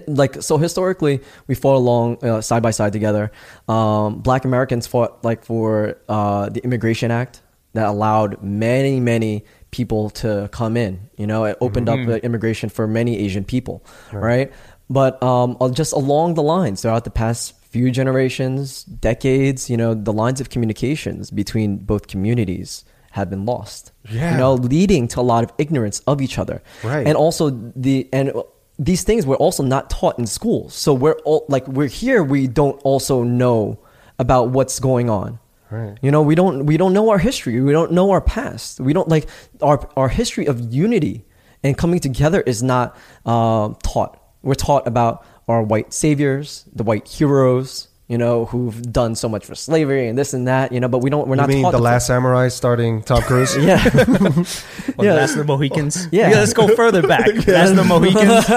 like 0.07 0.43
so 0.43 0.59
historically 0.59 1.21
we 1.47 1.55
fought 1.55 1.77
along 1.77 2.25
uh, 2.25 2.41
side 2.41 2.63
by 2.63 2.71
side 2.71 2.93
together. 2.93 3.31
Um, 3.69 4.21
black 4.21 4.45
americans 4.45 4.87
fought 4.87 5.25
like 5.25 5.45
for 5.45 5.97
uh, 6.09 6.49
the 6.49 6.63
immigration 6.65 7.11
act 7.11 7.43
that 7.73 7.87
allowed 7.87 8.43
many 8.43 9.01
many 9.01 9.45
people 9.71 10.11
to 10.11 10.49
come 10.53 10.77
in 10.77 11.09
you 11.17 11.27
know? 11.27 11.45
It 11.45 11.59
opened 11.61 11.89
up 11.89 11.99
the 12.07 12.25
immigration 12.25 12.69
for 12.69 12.87
many 12.87 13.19
asian 13.19 13.45
people 13.45 13.85
right, 14.13 14.53
but 14.89 15.23
um, 15.23 15.57
uh, 15.61 15.71
just 15.71 15.93
along 15.93 16.35
the 16.35 16.43
lines 16.43 16.83
throughout 16.83 17.05
the 17.05 17.11
past 17.11 17.55
few 17.65 17.91
generations 17.91 18.85
decades 18.85 19.69
you 19.69 19.77
know 19.77 19.95
the 19.95 20.13
lines 20.13 20.41
of 20.41 20.49
communications 20.49 21.31
between 21.31 21.79
both 21.79 22.07
communities 22.07 22.85
have 23.15 23.31
been 23.31 23.45
lost. 23.47 23.93
Yeah. 24.11 24.33
you 24.33 24.39
know 24.39 24.55
leading 24.55 25.09
to 25.09 25.21
a 25.21 25.23
lot 25.23 25.45
of 25.45 25.53
ignorance 25.57 26.01
of 26.01 26.21
each 26.21 26.37
other. 26.39 26.63
Right. 26.83 27.07
and 27.07 27.17
also 27.17 27.51
the 27.51 28.09
and 28.13 28.33
these 28.79 29.05
things 29.05 29.25
were 29.27 29.37
also 29.37 29.63
not 29.63 29.89
taught 29.89 30.19
in 30.19 30.27
schools 30.27 30.75
so 30.75 30.93
we're 30.93 31.19
all 31.25 31.45
like 31.49 31.67
we're 31.69 31.87
here 31.89 32.23
we 32.23 32.47
don't 32.47 32.81
also 32.83 33.23
know 33.23 33.79
about 34.19 34.51
what's 34.51 34.79
going 34.81 35.11
on. 35.11 35.39
Right. 35.71 35.99
you 36.03 36.11
know 36.13 36.23
we 36.23 36.37
don't 36.37 36.67
we 36.67 36.77
don't 36.77 36.93
know 36.93 37.09
our 37.09 37.19
history 37.19 37.61
we 37.61 37.73
don't 37.73 37.91
know 37.91 38.11
our 38.11 38.21
past. 38.21 38.81
We 38.81 38.93
don't 38.93 39.09
like 39.09 39.29
our 39.61 39.89
our 39.97 40.09
history 40.09 40.47
of 40.47 40.73
unity 40.73 41.25
and 41.65 41.77
coming 41.77 41.99
together 41.99 42.43
is 42.43 42.63
not 42.63 42.97
um, 43.25 43.77
taught. 43.83 44.21
We're 44.43 44.55
taught 44.55 44.87
about 44.87 45.27
our 45.49 45.63
white 45.63 45.93
saviors 45.93 46.65
the 46.73 46.85
white 46.85 47.09
heroes 47.09 47.89
you 48.07 48.19
know 48.19 48.45
who've 48.45 48.83
done 48.93 49.15
so 49.15 49.29
much 49.31 49.47
for 49.47 49.55
slavery 49.55 50.09
and 50.09 50.19
this 50.19 50.35
and 50.35 50.47
that 50.47 50.73
you 50.73 50.79
know 50.81 50.89
but 50.89 50.99
we 50.99 51.09
don't 51.09 51.27
we're 51.27 51.37
You 51.37 51.41
not 51.41 51.49
mean 51.49 51.63
taught 51.63 51.71
the 51.73 51.79
to- 51.79 51.83
Last 51.85 52.07
Samurai 52.07 52.49
starting 52.49 53.03
Tom 53.03 53.23
Cruise? 53.29 53.57
yeah 53.57 53.81
Or 54.99 55.05
yeah. 55.05 55.15
Last 55.15 55.33
of 55.33 55.39
the 55.39 55.45
Mohicans. 55.45 56.09
Yeah. 56.13 56.29
let's 56.29 56.53
go 56.53 56.69
further 56.77 57.01
back. 57.07 57.27
Last 57.49 57.71
of 57.71 57.77
the 57.77 57.85
Mohicans. 57.85 58.49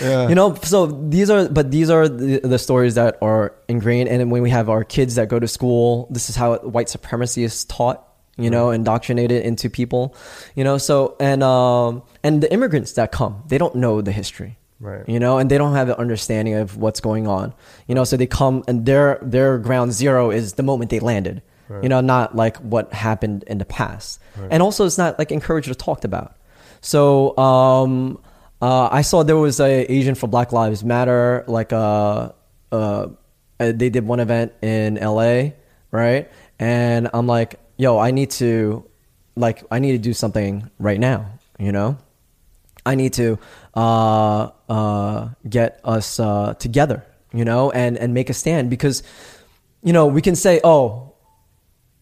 yeah. 0.00 0.28
you 0.28 0.34
know 0.34 0.54
so 0.62 0.86
these 0.86 1.30
are 1.30 1.48
but 1.48 1.70
these 1.70 1.88
are 1.88 2.08
the, 2.08 2.40
the 2.40 2.58
stories 2.58 2.96
that 2.96 3.16
are 3.22 3.54
ingrained 3.68 4.08
and 4.08 4.30
when 4.32 4.42
we 4.42 4.50
have 4.50 4.68
our 4.68 4.82
kids 4.84 5.14
that 5.14 5.28
go 5.28 5.38
to 5.38 5.46
school 5.48 6.08
this 6.10 6.28
is 6.28 6.34
how 6.36 6.56
white 6.58 6.88
supremacy 6.88 7.44
is 7.44 7.64
taught 7.66 8.06
you 8.38 8.50
know 8.50 8.70
indoctrinated 8.70 9.44
into 9.44 9.68
people 9.70 10.16
you 10.56 10.64
know 10.64 10.78
so 10.78 11.14
and 11.20 11.42
um 11.42 12.02
and 12.24 12.42
the 12.42 12.50
immigrants 12.52 12.92
that 12.94 13.12
come 13.12 13.42
they 13.46 13.58
don't 13.58 13.74
know 13.74 14.00
the 14.00 14.12
history 14.12 14.56
Right. 14.80 15.06
you 15.06 15.20
know 15.20 15.36
and 15.36 15.50
they 15.50 15.58
don't 15.58 15.74
have 15.74 15.90
an 15.90 15.96
understanding 15.96 16.54
of 16.54 16.78
what's 16.78 17.00
going 17.00 17.26
on 17.28 17.52
you 17.86 17.94
know 17.94 18.04
so 18.04 18.16
they 18.16 18.26
come 18.26 18.64
and 18.66 18.86
their 18.86 19.18
their 19.20 19.58
ground 19.58 19.92
zero 19.92 20.30
is 20.30 20.54
the 20.54 20.62
moment 20.62 20.90
they 20.90 21.00
landed 21.00 21.42
you 21.82 21.88
know 21.88 22.00
not 22.00 22.34
like 22.34 22.56
what 22.58 22.92
happened 22.92 23.44
in 23.46 23.58
the 23.58 23.64
past 23.66 24.20
and 24.50 24.62
also 24.62 24.86
it's 24.86 24.96
not 24.98 25.18
like 25.18 25.30
encouraged 25.30 25.68
or 25.68 25.74
talked 25.74 26.04
about 26.04 26.34
so 26.80 27.36
um 27.36 28.18
uh, 28.62 28.88
I 28.92 29.02
saw 29.02 29.22
there 29.22 29.36
was 29.38 29.58
a 29.60 29.90
Asian 29.90 30.14
for 30.14 30.26
Black 30.26 30.52
Lives 30.52 30.84
Matter, 30.84 31.44
like 31.46 31.72
uh, 31.72 32.32
uh, 32.70 33.06
they 33.58 33.88
did 33.88 34.06
one 34.06 34.20
event 34.20 34.52
in 34.60 34.96
LA, 34.96 35.52
right? 35.90 36.30
And 36.58 37.08
I'm 37.14 37.26
like, 37.26 37.58
yo, 37.78 37.98
I 37.98 38.10
need 38.10 38.30
to, 38.32 38.84
like, 39.34 39.64
I 39.70 39.78
need 39.78 39.92
to 39.92 39.98
do 39.98 40.12
something 40.12 40.70
right 40.78 41.00
now, 41.00 41.26
you 41.58 41.72
know? 41.72 41.96
I 42.84 42.94
need 42.94 43.12
to 43.14 43.38
uh, 43.74 44.50
uh, 44.68 45.28
get 45.48 45.80
us 45.84 46.18
uh, 46.18 46.54
together, 46.54 47.04
you 47.32 47.44
know, 47.44 47.70
and, 47.70 47.96
and 47.98 48.14
make 48.14 48.30
a 48.30 48.34
stand 48.34 48.70
because, 48.70 49.02
you 49.82 49.92
know, 49.92 50.06
we 50.06 50.22
can 50.22 50.36
say, 50.36 50.60
oh, 50.64 51.14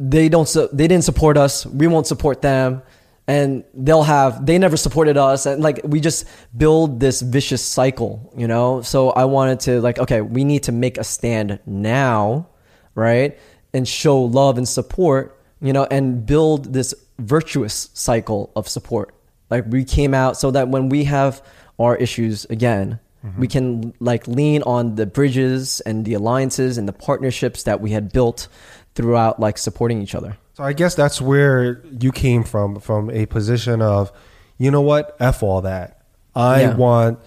they 0.01 0.29
don't, 0.29 0.49
su- 0.49 0.69
they 0.73 0.87
didn't 0.87 1.05
support 1.05 1.37
us, 1.37 1.67
we 1.67 1.87
won't 1.87 2.07
support 2.07 2.41
them, 2.43 2.83
and 3.29 3.63
they'll 3.75 4.03
have 4.03 4.47
they 4.47 4.59
never 4.59 4.77
supported 4.77 5.17
us 5.17 5.45
and 5.45 5.63
like 5.63 5.81
we 5.85 6.01
just 6.01 6.25
build 6.57 6.99
this 6.99 7.21
vicious 7.21 7.63
cycle 7.63 8.33
you 8.35 8.49
know? 8.49 8.81
So 8.81 9.11
i 9.11 9.25
wanted 9.27 9.61
to 9.61 9.81
like 9.81 9.99
okay 9.99 10.23
we 10.23 10.43
need 10.43 10.65
to 10.65 10.73
make 10.73 10.97
a 10.99 11.05
stand 11.05 11.61
now 11.67 12.49
right 12.95 13.39
and 13.75 13.87
show 13.87 14.19
love 14.23 14.57
and 14.57 14.67
support 14.67 15.39
you 15.61 15.73
know 15.73 15.87
and 15.91 16.25
build 16.27 16.73
this 16.73 16.95
virtuous 17.19 17.91
cycle 17.93 18.51
of 18.57 18.67
support 18.67 19.15
like 19.51 19.65
we 19.69 19.85
came 19.85 20.15
out 20.15 20.37
so 20.37 20.51
that 20.51 20.69
when 20.69 20.89
we 20.89 21.05
have 21.05 21.43
our 21.79 21.97
issues 21.97 22.45
again 22.47 22.99
we 23.23 23.31
mm-hmm. 23.31 23.45
can 23.47 23.95
like 23.99 24.29
lean 24.29 24.63
on 24.63 24.95
the 24.95 25.05
bridges 25.05 25.81
and 25.81 26.05
the 26.05 26.15
alliances 26.15 26.79
and 26.79 26.87
the 26.87 26.93
partnerships 26.93 27.65
that 27.65 27.81
we 27.81 27.91
had 27.91 28.13
built 28.13 28.47
throughout 28.95 29.41
like 29.41 29.59
supporting 29.59 30.01
each 30.01 30.15
other 30.15 30.37
So 30.55 30.65
I 30.65 30.73
guess 30.73 30.97
that's 30.97 31.21
where 31.21 31.85
you 32.01 32.11
came 32.11 32.43
from, 32.43 32.81
from 32.81 33.11
a 33.11 33.27
position 33.27 33.81
of, 33.81 34.11
you 34.57 34.73
know 34.73 34.81
what, 34.81 35.17
f 35.21 35.43
all 35.45 35.61
that. 35.63 36.03
I 36.35 36.63
Yeah. 36.63 36.75
want, 36.75 37.21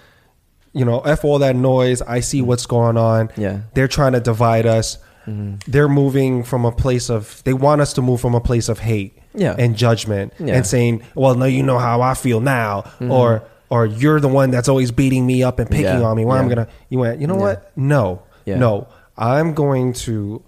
you 0.74 0.84
know, 0.84 0.99
f 0.99 1.24
all 1.24 1.39
that 1.39 1.55
noise. 1.55 2.01
I 2.01 2.19
see 2.19 2.41
mm. 2.41 2.45
what's 2.45 2.65
going 2.65 2.97
on. 2.97 3.30
Yeah. 3.38 3.61
they're 3.74 3.88
trying 3.88 4.11
to 4.13 4.19
divide 4.19 4.65
us. 4.65 4.97
Mm-hmm. 5.26 5.72
They're 5.72 5.88
moving 5.88 6.43
from 6.43 6.65
a 6.65 6.74
place 6.74 7.09
of. 7.09 7.41
They 7.45 7.53
want 7.53 7.80
us 7.80 7.93
to 7.93 8.01
move 8.01 8.19
from 8.19 8.36
a 8.36 8.41
place 8.41 8.67
of 8.67 8.80
hate 8.80 9.20
Yeah. 9.34 9.55
and 9.57 9.75
judgment 9.75 10.34
Yeah. 10.39 10.55
and 10.55 10.65
saying, 10.67 11.01
"Well, 11.15 11.36
no, 11.36 11.45
you 11.45 11.63
know 11.63 11.77
how 11.79 12.01
I 12.01 12.13
feel 12.13 12.39
now," 12.41 12.84
or 13.01 13.43
or 13.69 13.86
you're 13.86 14.19
the 14.19 14.27
one 14.27 14.51
that's 14.51 14.67
always 14.67 14.91
beating 14.91 15.25
me 15.25 15.43
up 15.43 15.59
and 15.59 15.69
picking 15.69 15.86
Yeah. 15.86 16.03
on 16.03 16.17
me. 16.17 16.25
Well, 16.25 16.38
I'm 16.38 16.49
gonna. 16.49 16.67
You 16.89 16.99
went. 16.99 17.21
You 17.21 17.27
know 17.27 17.36
what? 17.36 17.71
No, 17.77 18.23
Yeah. 18.45 18.57
no. 18.57 18.88
I'm 19.17 19.53
going 19.53 19.93
to 19.93 20.41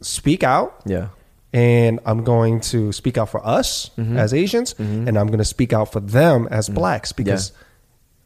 speak 0.00 0.42
out 0.42 0.80
yeah 0.86 1.08
and 1.52 2.00
I'm 2.06 2.24
going 2.24 2.60
to 2.60 2.90
speak 2.92 3.18
out 3.18 3.28
for 3.28 3.44
us 3.46 3.90
Mm-hmm. 3.98 4.16
as 4.16 4.32
Asians, 4.32 4.74
and 4.78 5.18
I'm 5.18 5.26
going 5.26 5.38
to 5.38 5.44
speak 5.44 5.72
out 5.72 5.90
for 5.92 6.00
them 6.00 6.46
as 6.50 6.68
blacks 6.68 7.12
because 7.12 7.52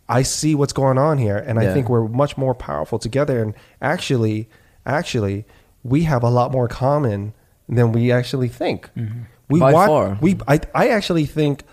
I 0.09 0.23
see 0.23 0.55
what's 0.55 0.75
going 0.75 0.99
on 0.99 1.17
here, 1.19 1.39
and 1.39 1.59
I 1.59 1.65
Mm. 1.67 1.73
Think 1.75 1.89
we're 1.89 2.07
much 2.07 2.37
more 2.37 2.55
powerful 2.55 2.99
together. 2.99 3.43
And 3.43 3.55
actually, 3.81 4.49
actually, 4.85 5.47
we 5.83 6.03
have 6.03 6.23
a 6.23 6.29
lot 6.29 6.53
more 6.53 6.69
common 6.69 7.33
than 7.67 7.93
we 7.93 8.13
actually 8.13 8.49
think. 8.49 8.91
We. 9.49 9.61
By 9.61 9.73
want, 9.73 9.89
far. 9.89 10.19
we 10.21 10.39
I, 10.49 10.61
I 10.75 10.89
actually 10.89 11.27
think 11.27 11.65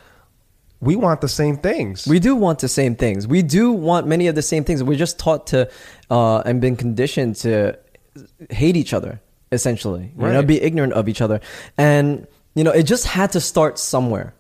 we 0.81 0.95
want 0.95 1.21
the 1.21 1.29
same 1.29 1.57
things. 1.57 2.07
We 2.07 2.19
do 2.19 2.35
want 2.35 2.59
the 2.59 2.67
same 2.67 2.95
things. 2.95 3.27
We 3.27 3.43
do 3.43 3.71
want 3.71 4.07
many 4.07 4.27
of 4.27 4.35
the 4.35 4.41
same 4.41 4.63
things. 4.63 4.83
We're 4.83 4.97
just 4.97 5.19
taught 5.19 5.47
to 5.47 5.69
uh, 6.09 6.39
and 6.39 6.59
been 6.59 6.75
conditioned 6.75 7.35
to 7.37 7.77
hate 8.49 8.75
each 8.75 8.93
other, 8.93 9.21
essentially. 9.51 10.11
You 10.17 10.27
know, 10.27 10.41
be 10.43 10.61
ignorant 10.61 10.93
of 10.93 11.07
each 11.07 11.21
other. 11.21 11.39
And, 11.77 12.27
you 12.55 12.63
know, 12.63 12.71
it 12.71 12.83
just 12.83 13.05
had 13.05 13.31
to 13.33 13.39
start 13.39 13.77
somewhere. 13.77 14.33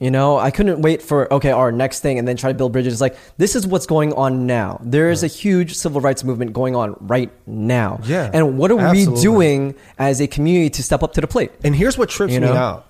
You 0.00 0.12
know, 0.12 0.38
I 0.38 0.52
couldn't 0.52 0.80
wait 0.80 1.02
for, 1.02 1.32
okay, 1.34 1.50
our 1.50 1.72
next 1.72 2.00
thing 2.00 2.20
and 2.20 2.28
then 2.28 2.36
try 2.36 2.52
to 2.52 2.56
build 2.56 2.70
bridges. 2.72 3.00
Like, 3.00 3.16
this 3.36 3.56
is 3.56 3.66
what's 3.66 3.86
going 3.86 4.12
on 4.12 4.46
now. 4.46 4.80
There 4.84 5.10
is 5.10 5.24
a 5.24 5.26
huge 5.26 5.74
civil 5.74 6.00
rights 6.00 6.22
movement 6.22 6.52
going 6.52 6.76
on 6.76 6.94
right 7.00 7.32
now. 7.48 7.98
Yeah, 8.04 8.30
And 8.32 8.56
what 8.58 8.70
are 8.70 8.78
absolutely. 8.78 9.14
we 9.14 9.20
doing 9.22 9.74
as 9.98 10.20
a 10.20 10.28
community 10.28 10.70
to 10.70 10.82
step 10.84 11.02
up 11.02 11.14
to 11.14 11.20
the 11.20 11.26
plate? 11.26 11.50
And 11.64 11.74
here's 11.74 11.98
what 11.98 12.10
trips 12.10 12.32
You 12.32 12.40
me 12.42 12.46
out 12.48 12.86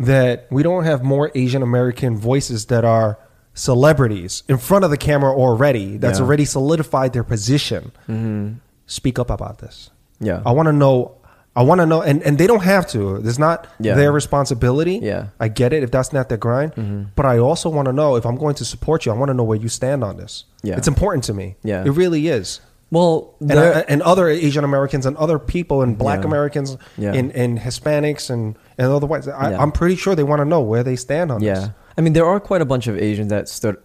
that 0.00 0.48
we 0.50 0.62
don't 0.62 0.84
have 0.84 1.02
more 1.02 1.30
Asian 1.34 1.62
American 1.62 2.18
voices 2.18 2.66
that 2.66 2.84
are 2.84 3.18
celebrities 3.54 4.42
in 4.48 4.58
front 4.58 4.84
of 4.84 4.90
the 4.90 4.96
camera 4.96 5.32
already, 5.34 5.96
that's 5.96 6.18
Yeah. 6.18 6.24
already 6.24 6.44
solidified 6.44 7.12
their 7.12 7.24
position. 7.24 7.92
Mm-hmm. 8.08 8.54
Speak 8.86 9.18
up 9.18 9.30
about 9.30 9.58
this. 9.58 9.90
Yeah. 10.20 10.42
I 10.44 10.52
want 10.52 10.66
to 10.66 10.72
know. 10.72 11.16
I 11.56 11.62
want 11.62 11.80
to 11.80 11.86
know, 11.86 12.00
and, 12.00 12.22
and 12.22 12.38
they 12.38 12.46
don't 12.46 12.62
have 12.62 12.86
to. 12.88 13.16
It's 13.16 13.38
not 13.38 13.66
Yeah. 13.80 13.94
their 13.96 14.12
responsibility. 14.12 15.00
Yeah. 15.02 15.26
I 15.40 15.48
get 15.48 15.72
it 15.72 15.82
if 15.82 15.90
that's 15.90 16.12
not 16.12 16.28
their 16.28 16.38
grind. 16.38 16.74
Mm-hmm. 16.76 17.02
But 17.16 17.26
I 17.26 17.38
also 17.38 17.68
want 17.68 17.86
to 17.86 17.92
know 17.92 18.14
if 18.16 18.24
I'm 18.24 18.36
going 18.36 18.54
to 18.56 18.64
support 18.64 19.04
you. 19.04 19.12
I 19.12 19.16
want 19.16 19.30
to 19.30 19.34
know 19.34 19.42
where 19.42 19.58
you 19.58 19.68
stand 19.68 20.04
on 20.04 20.16
this. 20.16 20.44
Yeah. 20.62 20.76
it's 20.76 20.86
important 20.88 21.24
to 21.24 21.34
me. 21.34 21.56
Yeah. 21.64 21.84
it 21.84 21.90
really 21.90 22.28
is. 22.28 22.60
Well, 22.92 23.34
And, 23.40 23.52
I, 23.52 23.80
and 23.88 24.02
other 24.02 24.28
Asian 24.28 24.64
Americans 24.64 25.06
and 25.06 25.16
other 25.16 25.38
people 25.38 25.82
and 25.82 25.96
Black 25.98 26.20
Yeah. 26.20 26.26
Americans 26.26 26.76
Yeah. 26.98 27.12
and, 27.14 27.30
and 27.32 27.58
Hispanics 27.58 28.30
and 28.30 28.56
and 28.78 28.86
other 28.92 29.06
whites. 29.06 29.26
I, 29.28 29.50
Yeah. 29.50 29.60
I'm 29.62 29.72
pretty 29.72 29.96
sure 29.96 30.14
they 30.14 30.24
want 30.24 30.40
to 30.40 30.44
know 30.44 30.60
where 30.60 30.82
they 30.82 30.96
stand 30.96 31.30
on 31.32 31.40
Yeah. 31.42 31.54
this. 31.54 31.68
I 31.98 32.00
mean, 32.00 32.14
there 32.14 32.24
are 32.26 32.40
quite 32.40 32.62
a 32.62 32.64
bunch 32.64 32.86
of 32.86 32.96
Asians 32.96 33.28
that 33.30 33.48
stood 33.48 33.76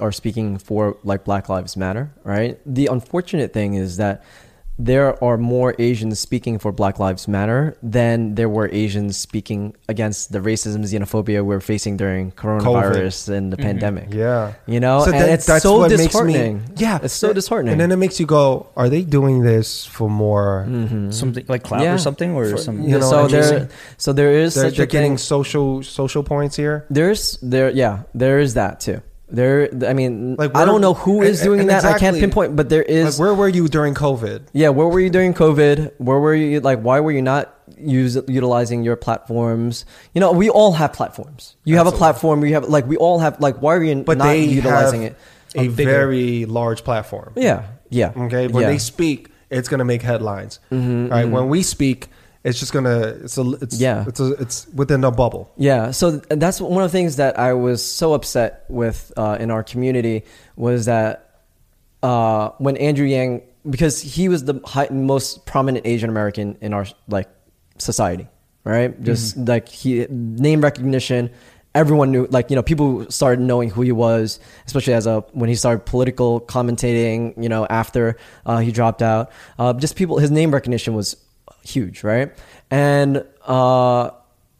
are 0.00 0.12
speaking 0.12 0.58
for 0.58 0.96
like 1.04 1.24
Black 1.24 1.48
Lives 1.48 1.76
Matter, 1.76 2.10
right? 2.24 2.58
The 2.64 2.86
unfortunate 2.86 3.52
thing 3.52 3.74
is 3.74 3.96
that 3.98 4.22
there 4.78 5.22
are 5.22 5.36
more 5.36 5.74
Asians 5.78 6.18
speaking 6.20 6.58
for 6.58 6.70
Black 6.72 6.98
Lives 6.98 7.26
Matter 7.26 7.76
than 7.82 8.34
there 8.36 8.48
were 8.48 8.68
Asians 8.72 9.16
speaking 9.16 9.74
against 9.88 10.30
the 10.32 10.38
racism, 10.38 10.84
xenophobia 10.84 11.44
we're 11.44 11.60
facing 11.60 11.96
during 11.96 12.30
coronavirus 12.32 13.28
and 13.36 13.52
the 13.52 13.56
mm-hmm. 13.56 13.66
pandemic. 13.66 14.14
Yeah, 14.14 14.52
You 14.66 14.80
know, 14.80 15.00
So 15.04 15.10
and 15.10 15.20
that- 15.20 15.28
it's 15.30 15.46
that's 15.46 15.62
so 15.62 15.78
what 15.78 15.90
makes 15.90 16.00
me- 16.00 16.06
disheartening. 16.06 16.62
yeah, 16.76 16.98
it's 17.02 17.14
so 17.14 17.32
disheartening. 17.32 17.72
And 17.72 17.80
then 17.80 17.90
it 17.90 17.96
makes 17.96 18.20
you 18.20 18.26
go, 18.26 18.68
"Are 18.76 18.88
they 18.88 19.02
doing 19.02 19.42
this 19.42 19.84
for 19.84 20.08
more? 20.08 20.64
Mm-hmm. 20.68 21.10
Something 21.10 21.44
like 21.48 21.62
clout 21.64 21.82
Yeah. 21.82 21.94
or 21.94 21.98
something, 21.98 22.34
or 22.34 22.46
For- 22.50 22.56
some. 22.58 22.82
you 22.82 22.98
know, 22.98 23.00
so 23.10 23.26
there, 23.26 23.68
so 23.96 24.12
there 24.12 24.32
is 24.32 24.54
They're, 24.54 24.64
such 24.70 24.76
they're 24.76 24.84
a 24.84 24.86
getting 24.88 25.12
thing. 25.12 25.18
social 25.18 25.82
social 25.82 26.22
points 26.22 26.54
here." 26.56 26.86
There's 26.90 27.38
there, 27.42 27.70
yeah, 27.70 28.02
there 28.14 28.38
is 28.38 28.54
that 28.54 28.80
too. 28.80 29.02
There, 29.30 29.68
I 29.86 29.92
mean, 29.92 30.36
Like, 30.36 30.56
I 30.56 30.64
don't 30.64 30.80
know 30.80 30.94
who 30.94 31.20
is 31.22 31.40
and- 31.40 31.46
doing 31.48 31.60
and 31.60 31.70
that. 31.70 31.84
I 31.84 31.98
can't 31.98 32.16
pinpoint, 32.18 32.56
but 32.56 32.70
there 32.70 32.84
Like, 32.88 33.18
where 33.18 33.34
were 33.34 33.48
you 33.48 33.68
during 33.68 33.94
COVID? 33.94 34.40
Yeah, 34.52 34.70
where 34.70 34.88
were 34.88 35.00
you 35.00 35.10
during 35.10 35.34
COVID? 35.34 35.92
Where 35.98 36.18
were 36.18 36.34
you? 36.34 36.60
Like, 36.60 36.80
why 36.80 37.00
were 37.00 37.10
you 37.12 37.20
not 37.20 37.54
use, 37.78 38.16
utilizing 38.26 38.84
your 38.84 38.96
platforms? 38.96 39.84
You 40.14 40.20
know, 40.22 40.32
we 40.32 40.48
all 40.48 40.72
have 40.72 40.94
platforms. 40.94 41.56
You 41.64 41.76
have 41.76 41.86
a 41.86 41.92
platform. 41.92 42.40
We 42.40 42.52
have 42.52 42.64
like 42.68 42.86
we 42.86 42.96
all 42.96 43.18
have 43.18 43.38
like. 43.40 43.60
Why 43.60 43.74
are 43.74 43.82
you 43.84 44.02
But 44.02 44.16
not 44.18 44.28
they 44.28 44.44
utilizing 44.44 45.02
have 45.02 45.12
it? 45.12 45.18
a 45.56 45.60
A 45.60 45.68
bigger- 45.68 45.90
very 45.90 46.44
large 46.46 46.82
platform. 46.84 47.32
Yeah, 47.36 47.62
yeah. 47.90 48.12
Okay, 48.16 48.48
when 48.48 48.62
yeah. 48.62 48.70
they 48.70 48.78
speak, 48.78 49.28
it's 49.50 49.68
gonna 49.68 49.84
make 49.84 50.00
headlines. 50.02 50.58
Mhm, 50.72 51.10
right? 51.10 51.26
mhm. 51.26 51.30
When 51.32 51.48
we 51.50 51.62
speak, 51.62 52.08
it's 52.44 52.58
just 52.58 52.72
gonna 52.72 52.98
it's 53.24 53.36
a 53.36 53.42
it's 53.60 53.80
Yeah. 53.80 54.04
it's 54.06 54.20
a, 54.20 54.32
it's 54.34 54.66
within 54.74 55.02
a 55.04 55.10
bubble. 55.10 55.52
Yeah, 55.56 55.90
so 55.90 56.12
that's 56.12 56.60
one 56.60 56.82
of 56.82 56.90
the 56.90 56.96
things 56.96 57.16
that 57.16 57.38
I 57.38 57.52
was 57.52 57.84
so 57.84 58.14
upset 58.14 58.64
with 58.68 59.12
uh, 59.16 59.36
in 59.40 59.50
our 59.50 59.62
community 59.62 60.24
was 60.56 60.86
that 60.86 61.42
uh, 62.02 62.50
when 62.58 62.76
Andrew 62.76 63.06
Yang, 63.06 63.42
because 63.68 64.00
he 64.00 64.28
was 64.28 64.44
the 64.44 64.60
high, 64.64 64.88
most 64.90 65.46
prominent 65.46 65.86
Asian 65.86 66.08
American 66.10 66.56
in 66.60 66.72
our 66.72 66.86
like 67.08 67.28
society, 67.78 68.28
right? 68.64 69.00
Just 69.02 69.36
like 69.36 69.68
he 69.68 70.06
name 70.08 70.60
recognition, 70.60 71.30
everyone 71.74 72.12
knew. 72.12 72.26
Like 72.30 72.50
you 72.50 72.56
know, 72.56 72.62
people 72.62 73.10
started 73.10 73.40
knowing 73.42 73.68
who 73.68 73.82
he 73.82 73.90
was, 73.92 74.38
especially 74.66 74.94
as 74.94 75.06
a 75.06 75.20
when 75.32 75.48
he 75.48 75.56
started 75.56 75.86
political 75.86 76.40
commentating. 76.40 77.40
You 77.42 77.48
know, 77.48 77.66
after 77.66 78.16
uh, 78.46 78.58
he 78.58 78.70
dropped 78.70 79.02
out, 79.02 79.32
uh, 79.58 79.72
just 79.72 79.96
people 79.96 80.18
his 80.18 80.30
name 80.30 80.52
recognition 80.52 80.94
was 80.94 81.16
huge, 81.64 82.04
right? 82.04 82.32
And 82.70 83.24
uh, 83.46 84.10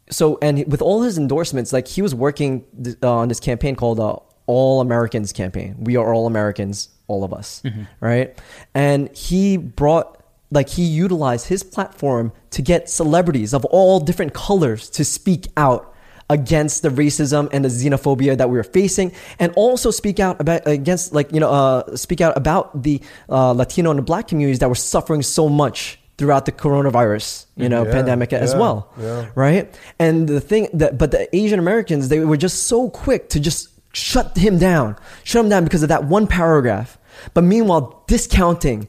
so 0.09 0.37
and 0.41 0.65
with 0.71 0.81
all 0.81 1.01
his 1.01 1.17
endorsements, 1.17 1.73
like 1.73 1.87
he 1.87 2.01
was 2.01 2.13
working 2.15 2.65
th- 2.83 2.97
uh, 3.03 3.11
on 3.11 3.27
this 3.27 3.39
campaign 3.39 3.75
called 3.75 3.99
uh, 3.99 4.17
All 4.47 4.81
Americans 4.81 5.31
campaign. 5.33 5.75
We 5.79 5.95
are 5.95 6.13
all 6.13 6.27
Americans, 6.27 6.89
all 7.07 7.23
of 7.23 7.33
us, 7.33 7.61
right? 7.99 8.37
And 8.73 9.15
he 9.15 9.57
brought 9.57 10.19
like 10.51 10.69
he 10.69 10.83
utilized 10.83 11.47
his 11.47 11.63
platform 11.63 12.31
to 12.51 12.61
get 12.61 12.89
celebrities 12.89 13.53
of 13.53 13.65
all 13.65 13.99
different 13.99 14.33
colors 14.33 14.89
to 14.91 15.05
speak 15.05 15.47
out 15.57 15.93
against 16.29 16.83
the 16.83 16.89
racism 16.89 17.49
and 17.51 17.65
the 17.65 17.69
xenophobia 17.69 18.37
that 18.37 18.49
we 18.49 18.57
were 18.57 18.63
facing 18.63 19.11
and 19.39 19.51
also 19.55 19.89
speak 19.89 20.19
out 20.19 20.39
about 20.39 20.61
against 20.67 21.13
like 21.13 21.31
you 21.31 21.39
know 21.39 21.49
uh, 21.49 21.95
speak 21.95 22.21
out 22.21 22.37
about 22.37 22.83
the 22.83 23.01
uh, 23.29 23.51
latino 23.51 23.89
and 23.89 23.97
the 23.97 24.03
black 24.03 24.27
communities 24.27 24.59
that 24.59 24.69
were 24.69 24.75
suffering 24.75 25.21
so 25.21 25.49
much 25.49 25.98
throughout 26.19 26.43
the 26.45 26.51
coronavirus 26.51 27.45
you 27.55 27.69
know 27.73 27.81
Yeah, 27.85 27.91
pandemic 27.97 28.33
as 28.33 28.51
yeah, 28.53 28.59
well 28.59 28.77
yeah. 28.99 29.25
right 29.45 29.65
and 29.97 30.27
the 30.27 30.41
thing 30.51 30.67
that 30.73 30.97
but 31.01 31.09
the 31.15 31.23
asian 31.35 31.59
americans 31.59 32.09
they 32.11 32.19
were 32.19 32.37
just 32.47 32.67
so 32.67 32.89
quick 32.89 33.29
to 33.33 33.39
just 33.39 33.69
shut 33.93 34.37
him 34.37 34.59
down 34.59 34.95
shut 35.23 35.43
him 35.45 35.49
down 35.49 35.63
because 35.63 35.81
of 35.81 35.89
that 35.89 36.03
one 36.17 36.27
paragraph 36.27 36.97
but 37.33 37.43
meanwhile 37.43 38.03
discounting 38.07 38.87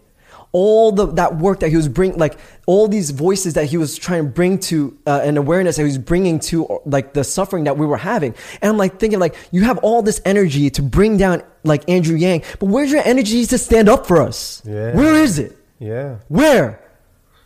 all 0.52 0.90
the 0.90 1.06
that 1.06 1.38
work 1.38 1.60
that 1.60 1.68
he 1.70 1.76
was 1.76 1.86
bring 1.88 2.18
like 2.18 2.36
all 2.66 2.88
these 2.88 3.10
voices 3.12 3.54
that 3.54 3.66
he 3.66 3.76
was 3.76 3.96
trying 3.96 4.24
to 4.24 4.30
bring 4.30 4.58
to 4.58 4.98
uh, 5.06 5.20
an 5.22 5.36
awareness 5.36 5.76
that 5.76 5.82
he 5.82 5.86
was 5.86 5.98
bringing 5.98 6.40
to 6.40 6.66
like 6.84 7.14
the 7.14 7.22
suffering 7.22 7.62
that 7.64 7.76
we 7.78 7.86
were 7.86 7.96
having 7.96 8.34
and 8.60 8.68
i'm 8.70 8.76
like 8.76 8.98
thinking 8.98 9.20
like 9.20 9.36
you 9.52 9.62
have 9.62 9.78
all 9.78 10.02
this 10.02 10.20
energy 10.24 10.68
to 10.68 10.82
bring 10.82 11.16
down 11.16 11.40
like 11.62 11.88
andrew 11.88 12.16
yang 12.16 12.42
but 12.58 12.66
where's 12.66 12.90
your 12.90 13.02
energy 13.04 13.46
to 13.46 13.56
stand 13.56 13.88
up 13.88 14.06
for 14.06 14.20
us 14.20 14.60
Yeah. 14.66 14.90
where 14.98 15.14
is 15.14 15.38
it 15.38 15.56
Yeah. 15.78 16.16
where? 16.28 16.79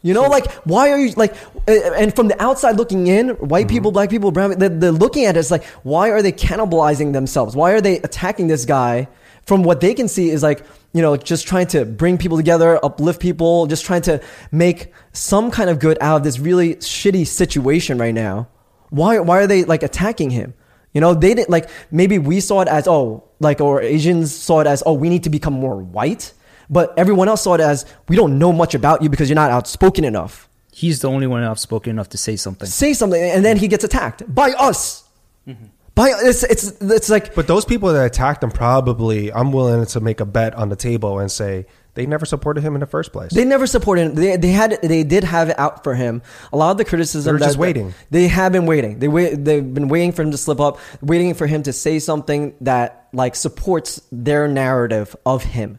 You 0.04 0.12
know, 0.12 0.26
hmm. 0.26 0.32
like 0.32 0.52
why 0.64 0.90
are 0.90 0.98
you 0.98 1.12
like? 1.16 1.34
And 1.66 2.14
from 2.14 2.28
the 2.28 2.40
outside 2.40 2.76
looking 2.76 3.06
in, 3.06 3.30
white 3.30 3.68
people, 3.68 3.90
hmm. 3.90 3.94
black 3.94 4.10
people, 4.10 4.30
brown, 4.30 4.58
they're, 4.58 4.68
they're 4.68 4.92
looking 4.92 5.24
at 5.24 5.34
it. 5.34 5.40
It's 5.40 5.50
like 5.50 5.64
why 5.82 6.10
are 6.10 6.20
they 6.20 6.30
cannibalizing 6.30 7.14
themselves? 7.14 7.56
Why 7.56 7.72
are 7.72 7.80
they 7.80 7.96
attacking 7.98 8.46
this 8.46 8.66
guy? 8.66 9.08
From 9.46 9.62
what 9.62 9.80
they 9.80 9.92
can 9.94 10.08
see 10.08 10.30
is 10.30 10.42
like 10.42 10.64
you 10.92 11.00
know 11.02 11.16
just 11.16 11.46
trying 11.46 11.66
to 11.68 11.86
bring 11.86 12.18
people 12.18 12.36
together, 12.36 12.78
uplift 12.84 13.18
people, 13.18 13.66
just 13.66 13.86
trying 13.86 14.02
to 14.02 14.20
make 14.52 14.92
some 15.12 15.50
kind 15.50 15.70
of 15.70 15.78
good 15.78 15.96
out 16.02 16.18
of 16.18 16.22
this 16.22 16.38
really 16.38 16.76
shitty 16.76 17.26
situation 17.26 17.96
right 17.96 18.14
now. 18.14 18.48
Why 18.90 19.18
why 19.20 19.38
are 19.38 19.46
they 19.46 19.64
like 19.64 19.82
attacking 19.82 20.30
him? 20.30 20.52
You 20.92 21.00
know, 21.00 21.14
they 21.14 21.34
didn't 21.34 21.48
like 21.48 21.70
maybe 21.90 22.18
we 22.18 22.40
saw 22.40 22.60
it 22.60 22.68
as 22.68 22.86
oh, 22.86 23.24
like 23.40 23.62
or 23.62 23.80
Asians 23.80 24.34
saw 24.34 24.60
it 24.60 24.66
as 24.66 24.82
oh, 24.84 24.92
we 24.92 25.08
need 25.08 25.24
to 25.24 25.30
become 25.30 25.54
more 25.54 25.76
white, 25.76 26.34
but 26.68 26.92
everyone 26.98 27.28
else 27.28 27.42
saw 27.42 27.54
it 27.54 27.60
as 27.60 27.84
we 28.08 28.16
don't 28.16 28.38
know 28.38 28.52
much 28.52 28.74
about 28.74 29.02
you 29.02 29.08
because 29.08 29.28
you're 29.28 29.34
not 29.34 29.50
outspoken 29.50 30.04
enough. 30.04 30.48
He's 30.72 31.00
the 31.00 31.08
only 31.08 31.26
one 31.26 31.42
outspoken 31.42 31.90
enough 31.90 32.08
to 32.10 32.18
say 32.18 32.36
something. 32.36 32.68
Say 32.68 32.94
something, 32.94 33.22
and 33.22 33.44
then 33.44 33.56
he 33.56 33.68
gets 33.68 33.84
attacked 33.84 34.22
by 34.32 34.50
us. 34.52 35.04
Mm-hmm. 35.46 35.66
By 35.94 36.12
it's 36.22 36.42
it's 36.42 36.80
it's 36.80 37.08
like 37.08 37.34
But 37.36 37.46
those 37.46 37.64
people 37.64 37.92
that 37.92 38.04
attacked 38.04 38.42
him 38.42 38.50
probably, 38.50 39.32
I'm 39.32 39.52
willing 39.52 39.86
to 39.86 40.00
make 40.00 40.18
a 40.18 40.24
bet 40.24 40.54
on 40.54 40.68
the 40.68 40.76
table 40.76 41.20
and 41.20 41.30
say 41.30 41.66
they 41.94 42.06
never 42.06 42.26
supported 42.26 42.62
him 42.62 42.74
in 42.74 42.80
the 42.80 42.86
first 42.86 43.12
place. 43.12 43.32
They 43.32 43.44
never 43.44 43.68
supported 43.68 44.08
him. 44.08 44.14
They, 44.16 44.36
they 44.36 44.50
had 44.50 44.80
they 44.82 45.04
did 45.04 45.22
have 45.22 45.50
it 45.50 45.58
out 45.58 45.84
for 45.84 45.94
him. 45.94 46.22
A 46.52 46.56
lot 46.56 46.72
of 46.72 46.78
the 46.78 46.84
criticism. 46.84 47.28
They 47.28 47.32
were 47.34 47.38
that- 47.38 47.46
just 47.46 47.58
waiting. 47.58 47.94
They 48.10 48.26
have 48.26 48.50
been 48.50 48.66
waiting. 48.66 48.98
They 48.98 49.06
wait. 49.06 49.44
They've 49.44 49.72
been 49.72 49.86
waiting 49.86 50.10
for 50.10 50.22
him 50.22 50.32
to 50.32 50.36
slip 50.36 50.58
up, 50.58 50.80
waiting 51.00 51.34
for 51.34 51.46
him 51.46 51.62
to 51.62 51.72
say 51.72 52.00
something 52.00 52.56
that 52.62 53.08
like 53.12 53.36
supports 53.36 54.02
their 54.10 54.48
narrative 54.48 55.14
of 55.24 55.44
him. 55.44 55.78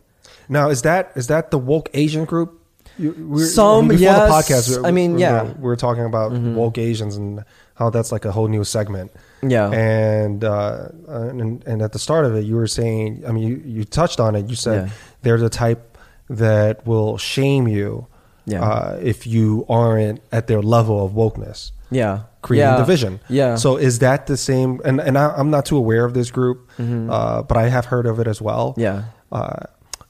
Now, 0.50 0.70
is 0.70 0.82
that 0.84 1.12
is 1.16 1.28
that 1.28 1.52
the 1.52 1.58
woke 1.58 1.90
Asian 1.94 2.26
group? 2.26 2.62
You, 2.98 3.12
we're- 3.18 3.46
Some, 3.46 3.90
before 3.90 4.02
yes. 4.02 4.48
the 4.48 4.54
podcast. 4.54 4.82
we- 4.82 4.88
I 4.88 4.92
mean, 4.92 5.16
we- 5.16 5.22
yeah. 5.22 5.42
Mm-hmm. 5.44 5.62
we 5.62 5.66
were 5.68 5.76
talking 5.76 6.06
about 6.06 6.32
woke 6.32 6.78
Asians 6.78 7.18
and 7.18 7.44
how 7.76 7.90
that's 7.90 8.12
like 8.12 8.24
a 8.24 8.32
whole 8.32 8.48
new 8.48 8.64
segment. 8.64 9.12
Yeah. 9.44 9.70
and 9.72 10.44
uh, 10.44 10.88
and 11.08 11.62
and 11.68 11.82
at 11.82 11.92
the 11.92 12.00
start 12.00 12.26
of 12.26 12.36
it, 12.36 12.46
you 12.46 12.56
were 12.56 12.68
saying, 12.68 13.24
I 13.28 13.32
mean, 13.32 13.44
you 13.48 13.62
you 13.66 13.84
touched 13.84 14.20
on 14.20 14.36
it. 14.36 14.50
You 14.50 14.56
said 14.56 14.88
Yeah. 14.88 14.94
they're 15.24 15.38
the 15.40 15.50
type 15.50 15.98
that 16.30 16.88
will 16.88 17.18
shame 17.18 17.68
you 17.68 18.08
Yeah. 18.46 18.64
uh, 18.64 19.00
if 19.02 19.28
you 19.28 19.66
aren't 19.70 20.22
at 20.32 20.48
their 20.48 20.62
level 20.62 21.04
of 21.06 21.12
wokeness. 21.12 21.72
Yeah, 21.92 22.22
creating 22.42 22.72
yeah. 22.72 22.78
division. 22.78 23.20
Yeah. 23.30 23.56
So 23.58 23.78
is 23.78 24.00
that 24.00 24.26
the 24.26 24.38
same? 24.38 24.82
And 24.84 25.00
and 25.00 25.18
I, 25.18 25.34
I'm 25.38 25.52
not 25.52 25.66
too 25.66 25.78
aware 25.78 26.04
of 26.06 26.14
this 26.16 26.32
group, 26.32 26.68
uh, 26.80 27.44
but 27.44 27.58
I 27.58 27.70
have 27.70 27.86
heard 27.86 28.08
of 28.08 28.20
it 28.20 28.28
as 28.28 28.42
well. 28.42 28.72
Mm-hmm. 28.72 28.82
Yeah. 28.82 29.04
Uh, 29.32 29.66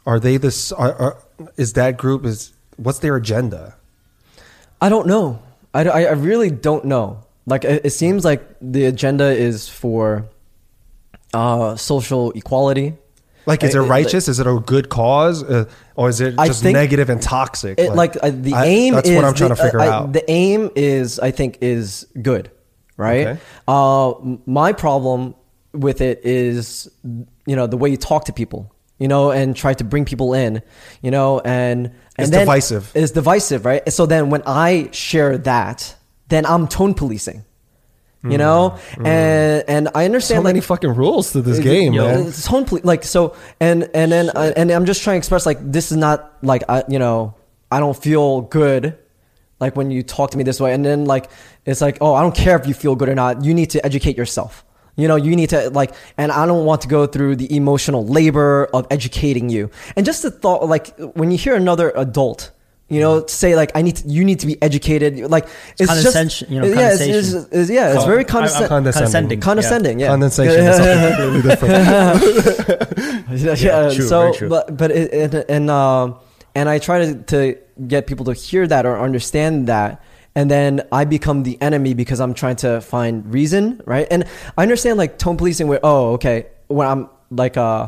are 0.05 0.19
they 0.19 0.37
this? 0.37 0.71
Are, 0.71 0.93
are, 0.93 1.17
is 1.57 1.73
that 1.73 1.97
group 1.97 2.25
is 2.25 2.53
what's 2.77 2.99
their 2.99 3.15
agenda? 3.15 3.75
I 4.81 4.89
don't 4.89 5.07
know. 5.07 5.41
I, 5.73 5.85
I, 5.85 6.01
I 6.03 6.11
really 6.11 6.51
don't 6.51 6.85
know. 6.85 7.23
Like 7.45 7.63
it, 7.63 7.85
it 7.85 7.89
seems 7.91 8.25
like 8.25 8.41
the 8.61 8.85
agenda 8.85 9.25
is 9.31 9.69
for 9.69 10.25
uh, 11.33 11.75
social 11.75 12.31
equality. 12.31 12.93
Like, 13.47 13.63
is 13.63 13.75
it 13.75 13.79
righteous? 13.79 14.27
is 14.27 14.39
it 14.39 14.47
a 14.47 14.59
good 14.59 14.89
cause, 14.89 15.43
uh, 15.43 15.65
or 15.95 16.09
is 16.09 16.19
it 16.19 16.35
just 16.35 16.63
negative 16.63 17.11
and 17.11 17.21
toxic? 17.21 17.77
It, 17.79 17.91
like 17.91 18.17
uh, 18.23 18.31
the 18.31 18.55
I- 18.55 18.65
aim 18.65 18.95
That's 18.95 19.07
is 19.07 19.15
what 19.15 19.23
I'm 19.23 19.35
trying 19.35 19.49
the, 19.49 19.55
to 19.55 19.63
figure 19.63 19.79
uh, 19.81 19.85
I- 19.85 19.89
out. 19.89 20.13
The 20.13 20.31
aim 20.31 20.71
is, 20.75 21.19
I 21.19 21.29
think, 21.29 21.59
is 21.61 22.07
good, 22.19 22.49
right? 22.97 23.27
Okay. 23.27 23.39
Uh, 23.67 24.13
my 24.47 24.73
problem 24.73 25.35
with 25.73 26.01
it 26.01 26.25
is, 26.25 26.89
you 27.45 27.55
know, 27.55 27.67
the 27.67 27.77
way 27.77 27.89
you 27.89 27.97
talk 27.97 28.25
to 28.25 28.33
people, 28.33 28.73
you 28.97 29.07
know, 29.07 29.31
and 29.31 29.55
try 29.55 29.73
to 29.73 29.83
bring 29.83 30.05
people 30.05 30.33
in, 30.33 30.61
you 31.01 31.11
know, 31.11 31.39
and 31.39 31.87
and 32.17 32.27
It's 32.27 32.29
divisive. 32.29 32.91
It's 32.95 33.11
divisive, 33.11 33.65
right? 33.65 33.91
So 33.91 34.05
then 34.05 34.29
when 34.29 34.41
I 34.45 34.89
share 34.91 35.37
that, 35.39 35.95
then 36.29 36.45
I'm 36.45 36.67
tone 36.67 36.93
policing. 36.93 37.43
You 38.27 38.39
know, 38.39 38.79
and 39.03 39.63
and 39.67 39.89
I 39.93 40.05
understand 40.05 40.39
Hmm. 40.39 40.41
so 40.41 40.45
like 40.45 40.53
many 40.55 40.61
fucking 40.61 40.95
rules 40.95 41.31
to 41.33 41.43
this 41.43 41.59
game, 41.59 41.93
yo, 41.93 42.07
man. 42.07 42.25
It's 42.25 42.43
tone 42.47 42.65
ple- 42.65 42.79
like 42.83 43.03
so, 43.03 43.35
and 43.59 43.87
and 43.93 44.11
then 44.11 44.31
I, 44.35 44.47
and 44.47 44.71
I'm 44.71 44.85
just 44.87 45.03
trying 45.03 45.13
to 45.13 45.17
express 45.19 45.45
like 45.45 45.59
this 45.61 45.91
is 45.91 45.97
not 45.97 46.33
like 46.41 46.63
I 46.67 46.83
you 46.89 46.97
know 46.97 47.35
I 47.69 47.79
don't 47.79 47.95
feel 47.95 48.41
good 48.41 48.97
like 49.59 49.75
when 49.75 49.91
you 49.91 50.01
talk 50.01 50.31
to 50.31 50.39
me 50.39 50.43
this 50.43 50.59
way, 50.59 50.73
and 50.73 50.83
then 50.83 51.05
like 51.05 51.29
it's 51.67 51.81
like 51.81 51.99
oh 52.01 52.15
I 52.15 52.23
don't 52.23 52.33
care 52.33 52.57
if 52.59 52.65
you 52.67 52.73
feel 52.73 52.95
good 52.95 53.09
or 53.09 53.15
not. 53.15 53.43
You 53.45 53.53
need 53.53 53.69
to 53.77 53.85
educate 53.85 54.17
yourself. 54.17 54.65
You 54.97 55.07
know, 55.09 55.17
you 55.17 55.35
need 55.35 55.49
to 55.49 55.69
like, 55.71 55.93
and 56.17 56.31
I 56.31 56.45
don't 56.45 56.65
want 56.65 56.81
to 56.81 56.87
go 56.87 57.05
through 57.05 57.35
the 57.35 57.53
emotional 57.55 58.05
labor 58.05 58.65
of 58.73 58.87
educating 58.89 59.49
you. 59.49 59.69
And 59.97 60.05
just 60.05 60.23
the 60.23 60.31
thought, 60.31 60.67
like, 60.69 60.95
when 61.15 61.31
you 61.31 61.37
hear 61.37 61.53
another 61.55 61.91
adult, 61.95 62.51
you 62.87 62.99
know, 63.01 63.25
say 63.25 63.55
like, 63.55 63.71
"I 63.75 63.81
need, 63.81 63.95
to, 63.97 64.07
you 64.07 64.23
need 64.23 64.39
to 64.41 64.47
be 64.47 64.61
educated," 64.61 65.17
like 65.31 65.47
it's, 65.79 65.91
just, 66.03 66.41
you 66.49 66.61
know, 66.61 66.67
yeah, 66.67 66.91
it's, 66.93 67.01
it's, 67.01 67.33
condensation. 67.33 67.45
it's- 67.51 67.69
yeah, 67.69 67.87
it's 67.93 67.97
Con- 67.97 68.07
very 68.07 68.17
I- 68.17 68.27
I'm 68.61 68.67
condescending. 68.67 69.39
Condescending. 69.41 69.41
Condescending, 69.41 69.99
yeah. 69.99 70.07
Condensation 70.07 70.63
is 70.63 71.43
different. 71.43 71.73
yeah, 73.41 73.55
Yeah, 73.55 73.93
true, 73.93 74.07
so 74.07 74.19
very 74.21 74.33
true. 74.35 74.49
but 74.49 74.77
but 74.77 74.91
it, 74.91 75.13
it, 75.33 75.45
and 75.49 75.69
um 75.69 76.15
and 76.53 76.69
I 76.69 76.79
try 76.79 76.99
to 77.05 77.15
to 77.33 77.57
get 77.87 78.07
people 78.07 78.25
to 78.25 78.33
hear 78.33 78.67
that 78.67 78.85
or 78.85 78.99
understand 78.99 79.67
that 79.67 80.01
and 80.35 80.51
then 80.51 80.81
I 80.91 81.05
become 81.05 81.43
the 81.43 81.57
enemy 81.61 81.93
because 81.93 82.19
I'm 82.19 82.33
trying 82.33 82.57
to 82.57 82.81
find 82.81 83.33
reason 83.33 83.81
right 83.85 84.07
and 84.11 84.25
I 84.57 84.61
understand 84.63 84.97
like 84.97 85.17
tone 85.17 85.37
policing 85.37 85.67
where 85.67 85.79
oh 85.83 86.13
okay 86.13 86.47
when 86.67 86.87
I'm 86.87 87.09
like 87.31 87.57
uh 87.57 87.87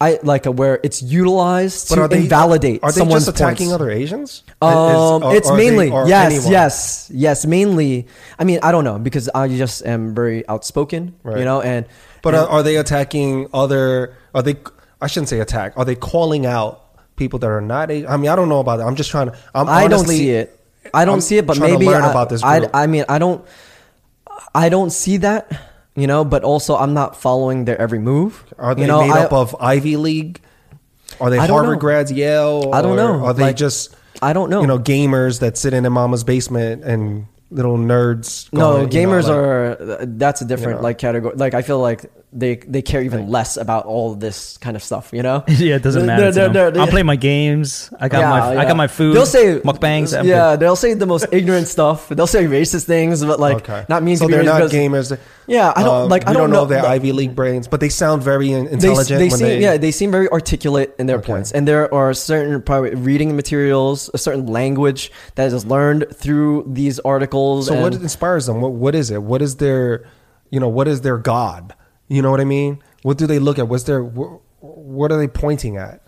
I 0.00 0.18
like 0.24 0.48
uh, 0.48 0.52
where 0.52 0.80
it's 0.82 1.00
utilized 1.00 1.88
to 1.90 2.04
invalidate 2.10 2.82
Are 2.82 2.90
they 2.90 2.98
someone's 2.98 3.26
just 3.26 3.36
attacking 3.38 3.66
points. 3.68 3.74
other 3.74 3.88
Asians? 3.90 4.42
Um, 4.60 5.22
Is- 5.22 5.36
it's 5.38 5.50
are 5.50 5.56
mainly 5.56 5.90
or 5.92 6.08
yes, 6.08 6.26
anyone? 6.32 6.50
yes, 6.50 7.10
yes. 7.14 7.46
Mainly, 7.46 8.08
I 8.36 8.42
mean, 8.42 8.58
I 8.64 8.72
don't 8.72 8.82
know 8.82 8.98
because 8.98 9.28
I 9.32 9.46
just 9.46 9.86
am 9.86 10.12
very 10.12 10.42
outspoken, 10.48 11.14
Right. 11.22 11.38
you 11.38 11.44
know, 11.44 11.60
and 11.62 11.86
But 12.20 12.34
and- 12.34 12.42
are, 12.42 12.48
are 12.48 12.62
they 12.64 12.78
attacking 12.78 13.46
other? 13.54 14.16
Are 14.34 14.42
they? 14.42 14.56
I 15.00 15.06
shouldn't 15.06 15.28
say 15.28 15.38
attack. 15.38 15.74
Are 15.76 15.84
they 15.84 15.94
calling 15.94 16.46
out 16.46 16.82
people 17.14 17.38
that 17.38 17.46
are 17.48 17.60
not? 17.60 17.92
I 17.92 18.16
mean, 18.16 18.28
I 18.28 18.34
don't 18.34 18.48
know 18.48 18.58
about 18.58 18.78
that. 18.78 18.88
I'm 18.88 18.96
just 18.96 19.10
trying 19.12 19.30
to. 19.30 19.38
I'm 19.54 19.68
I 19.68 19.86
don't 19.86 20.04
see 20.08 20.30
it. 20.30 20.58
I 20.94 21.04
don't 21.04 21.14
I'm 21.14 21.20
see 21.20 21.38
it, 21.38 21.46
but 21.46 21.58
maybe 21.58 21.86
learn 21.86 22.02
I, 22.02 22.10
about 22.10 22.28
this 22.28 22.42
group. 22.42 22.70
I 22.74 22.86
mean, 22.86 23.04
I 23.08 23.18
don't. 23.18 23.44
I 24.54 24.68
don't 24.68 24.90
see 24.90 25.18
that, 25.18 25.50
you 25.94 26.06
know. 26.06 26.24
But 26.24 26.44
also, 26.44 26.76
I'm 26.76 26.94
not 26.94 27.16
following 27.16 27.64
their 27.64 27.80
every 27.80 27.98
move. 27.98 28.44
Are 28.58 28.74
they 28.74 28.82
you 28.82 28.88
know, 28.88 29.02
made 29.02 29.12
I, 29.12 29.24
up 29.24 29.32
of 29.32 29.56
Ivy 29.60 29.96
League? 29.96 30.40
Are 31.20 31.30
they 31.30 31.38
Harvard 31.38 31.76
know. 31.76 31.80
grads, 31.80 32.10
Yale? 32.12 32.70
I 32.72 32.82
don't 32.82 32.92
or 32.92 32.96
know. 32.96 33.24
Are 33.26 33.34
they 33.34 33.42
Like, 33.44 33.56
just? 33.56 33.94
I 34.20 34.32
don't 34.32 34.50
know. 34.50 34.60
You 34.60 34.66
know, 34.66 34.78
gamers 34.78 35.40
that 35.40 35.56
sit 35.58 35.74
in 35.74 35.82
their 35.82 35.90
mama's 35.90 36.24
basement 36.24 36.84
and 36.84 37.26
little 37.50 37.76
nerds. 37.76 38.52
no, 38.52 38.60
going, 38.60 38.92
you 38.92 39.06
know, 39.06 39.12
gamers 39.12 39.22
like- 39.24 39.32
are. 40.00 40.06
That's 40.06 40.40
a 40.40 40.44
different 40.44 40.78
know. 40.78 40.84
like 40.84 40.98
category. 40.98 41.34
Like 41.36 41.54
I 41.54 41.62
feel 41.62 41.78
like 41.80 42.10
they 42.34 42.56
they 42.56 42.80
care 42.82 43.02
even 43.02 43.28
less 43.28 43.56
about 43.58 43.84
all 43.84 44.14
this 44.14 44.56
kind 44.58 44.74
of 44.76 44.82
stuff. 44.82 45.10
You 45.12 45.22
know. 45.22 45.44
yeah, 45.48 45.76
it 45.76 45.82
doesn't 45.82 46.06
matter. 46.06 46.30
They're- 46.30 46.48
they're- 46.48 46.70
they're- 46.70 46.82
I'll 46.82 46.88
play 46.88 47.02
my 47.02 47.16
games. 47.16 47.90
I 48.00 48.08
got 48.08 48.20
Yeah, 48.20 48.30
my 48.30 48.56
I 48.58 48.64
got 48.64 48.76
my 48.76 48.86
food. 48.88 49.14
They'll 49.14 49.26
say 49.26 49.60
mukbangs. 49.60 50.18
I'm 50.18 50.26
Yeah, 50.26 50.52
good. 50.52 50.60
they'll 50.60 50.76
say 50.76 50.94
the 50.94 51.06
most 51.06 51.26
ignorant 51.30 51.68
stuff. 51.68 52.08
They'll 52.08 52.26
say 52.26 52.44
racist 52.46 52.84
things, 52.84 53.22
but 53.24 53.38
like 53.38 53.56
okay. 53.68 53.84
not 53.88 54.02
mean 54.02 54.16
So 54.16 54.26
to 54.26 54.32
they're 54.32 54.42
racist 54.42 54.46
not 54.46 54.56
because- 54.58 54.72
gamers. 54.72 55.18
Yeah, 55.46 55.72
I 55.74 55.82
don't- 55.82 56.04
um, 56.04 56.08
like, 56.08 56.22
I 56.28 56.32
don't 56.32 56.42
don't 56.42 56.50
know 56.50 56.60
know- 56.62 56.64
their 56.66 56.82
like- 56.82 56.92
Ivy 57.02 57.12
League 57.12 57.34
brains, 57.34 57.66
but 57.68 57.80
they 57.80 57.88
sound 57.88 58.22
very 58.22 58.52
in- 58.52 58.64
they, 58.66 58.70
intelligent. 58.72 59.18
they 59.18 59.28
when 59.28 59.38
seem 59.38 59.46
they, 59.48 59.60
yeah 59.60 59.76
they 59.76 59.90
seem 59.90 60.10
very 60.10 60.28
articulate 60.30 60.94
in 60.98 61.06
their 61.06 61.18
Okay. 61.18 61.32
points 61.32 61.52
and 61.52 61.66
there 61.68 61.92
are 61.92 62.14
certain 62.14 62.62
probably 62.62 62.94
reading 62.94 63.34
materials 63.36 64.08
a 64.14 64.18
certain 64.18 64.46
language 64.46 65.10
that 65.34 65.52
is 65.52 65.66
learned 65.66 66.06
through 66.14 66.64
these 66.72 66.98
articles 67.00 67.66
So 67.66 67.74
and 67.74 67.82
what 67.82 67.94
inspires 67.94 68.46
them? 68.46 68.60
What 68.62 68.72
what 68.72 68.94
is 68.94 69.10
it? 69.10 69.22
What 69.22 69.42
is 69.42 69.56
their, 69.56 70.04
you 70.50 70.60
know, 70.60 70.68
what 70.68 70.86
is 70.88 71.00
their 71.02 71.18
god? 71.18 71.74
You 72.08 72.22
know 72.22 72.30
what 72.30 72.40
I 72.40 72.44
mean? 72.44 72.82
What 73.02 73.18
do 73.18 73.26
they 73.26 73.38
look 73.38 73.58
at? 73.58 73.68
What's 73.68 73.84
their 73.84 74.02
wh- 74.02 74.38
what 74.62 75.10
are 75.12 75.18
they 75.18 75.28
pointing 75.28 75.76
at? 75.76 76.00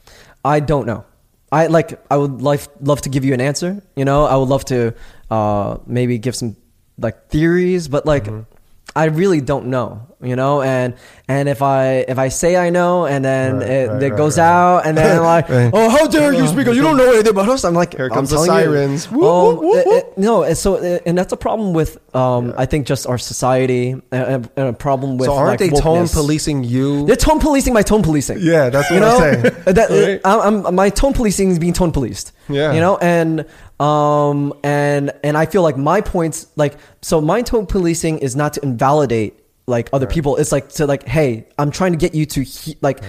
i 0.44 0.60
don't 0.60 0.84
know 0.86 1.04
i 1.50 1.66
like 1.68 1.98
i 2.10 2.16
would 2.18 2.42
like 2.42 2.60
love 2.82 3.00
to 3.00 3.08
give 3.08 3.24
you 3.24 3.32
an 3.32 3.40
answer 3.40 3.82
you 3.96 4.04
know 4.04 4.26
i 4.26 4.36
would 4.36 4.48
love 4.50 4.62
to 4.64 4.92
uh 5.30 5.78
maybe 5.86 6.18
give 6.18 6.36
some 6.36 6.54
like 6.98 7.28
theories 7.30 7.88
but 7.88 8.04
like 8.04 8.24
Mm-hmm. 8.24 8.53
I 8.96 9.06
really 9.06 9.40
don't 9.40 9.66
know, 9.66 10.06
you 10.22 10.36
know, 10.36 10.62
and 10.62 10.94
and 11.26 11.48
if 11.48 11.62
I 11.62 12.04
if 12.06 12.16
I 12.18 12.28
say 12.28 12.56
I 12.56 12.70
know 12.70 13.06
and 13.06 13.24
then 13.24 13.58
Right, 13.58 13.68
it, 13.68 13.88
right, 13.88 14.02
it 14.02 14.10
right, 14.10 14.16
goes 14.16 14.38
out 14.38 14.86
and 14.86 14.96
then 14.96 15.20
like 15.34 15.46
oh 15.50 15.88
how 15.88 16.06
dare 16.06 16.32
you 16.32 16.46
speak 16.46 16.66
you 16.68 16.80
don't 16.82 16.96
know 16.96 17.10
anything 17.12 17.30
about 17.30 17.48
us 17.48 17.64
I'm 17.64 17.74
like 17.74 17.94
Here 17.96 18.04
I'm 18.06 18.12
comes 18.12 18.30
the 18.30 18.38
you. 18.38 18.46
sirens. 18.46 19.10
Whoop, 19.10 19.24
Um, 19.24 19.56
whoop, 19.64 19.86
it- 19.86 19.88
it- 19.88 20.18
no, 20.18 20.42
and 20.44 20.56
so 20.56 20.76
and 20.76 21.18
that's 21.18 21.32
a 21.32 21.36
problem 21.36 21.72
with 21.72 21.98
um 22.14 22.54
I 22.56 22.66
think 22.66 22.86
just 22.86 23.06
our 23.08 23.18
society 23.18 24.00
and, 24.12 24.48
a 24.56 24.72
problem 24.72 25.18
with 25.18 25.26
so 25.26 25.34
aren't 25.34 25.60
like, 25.60 25.70
they 25.70 25.80
tone 25.80 26.06
policing 26.08 26.62
you? 26.62 27.04
They're 27.06 27.16
tone 27.16 27.40
policing 27.40 27.72
my 27.74 27.82
tone 27.82 28.02
policing. 28.02 28.38
Yeah, 28.40 28.70
that's 28.70 28.90
you 28.90 29.00
what 29.00 29.06
know 29.06 29.16
I'm 29.16 29.42
saying. 29.42 29.54
that? 29.74 30.20
I'm, 30.24 30.40
I'm- 30.66 30.74
my 30.74 30.90
tone 30.90 31.14
policing 31.14 31.50
is 31.50 31.58
being 31.58 31.72
tone 31.72 31.90
policed. 31.90 32.30
Yeah. 32.48 32.72
you 32.74 32.80
know, 32.80 32.98
and 32.98 33.46
um 33.80 34.52
and 34.62 35.12
and 35.24 35.36
I 35.36 35.46
feel 35.46 35.62
like 35.62 35.76
my 35.76 36.00
points 36.00 36.46
like 36.56 36.74
so 37.02 37.20
my 37.20 37.42
tone 37.42 37.66
policing 37.66 38.18
is 38.18 38.36
not 38.36 38.54
to 38.54 38.62
invalidate 38.62 39.40
like 39.66 39.88
other 39.92 40.06
people. 40.06 40.36
It's 40.36 40.52
like 40.52 40.68
to 40.74 40.86
like 40.86 41.06
hey, 41.08 41.48
I'm 41.58 41.70
trying 41.70 41.92
to 41.92 41.98
get 41.98 42.14
you 42.14 42.26
to 42.26 42.42
he, 42.42 42.76
like 42.82 43.00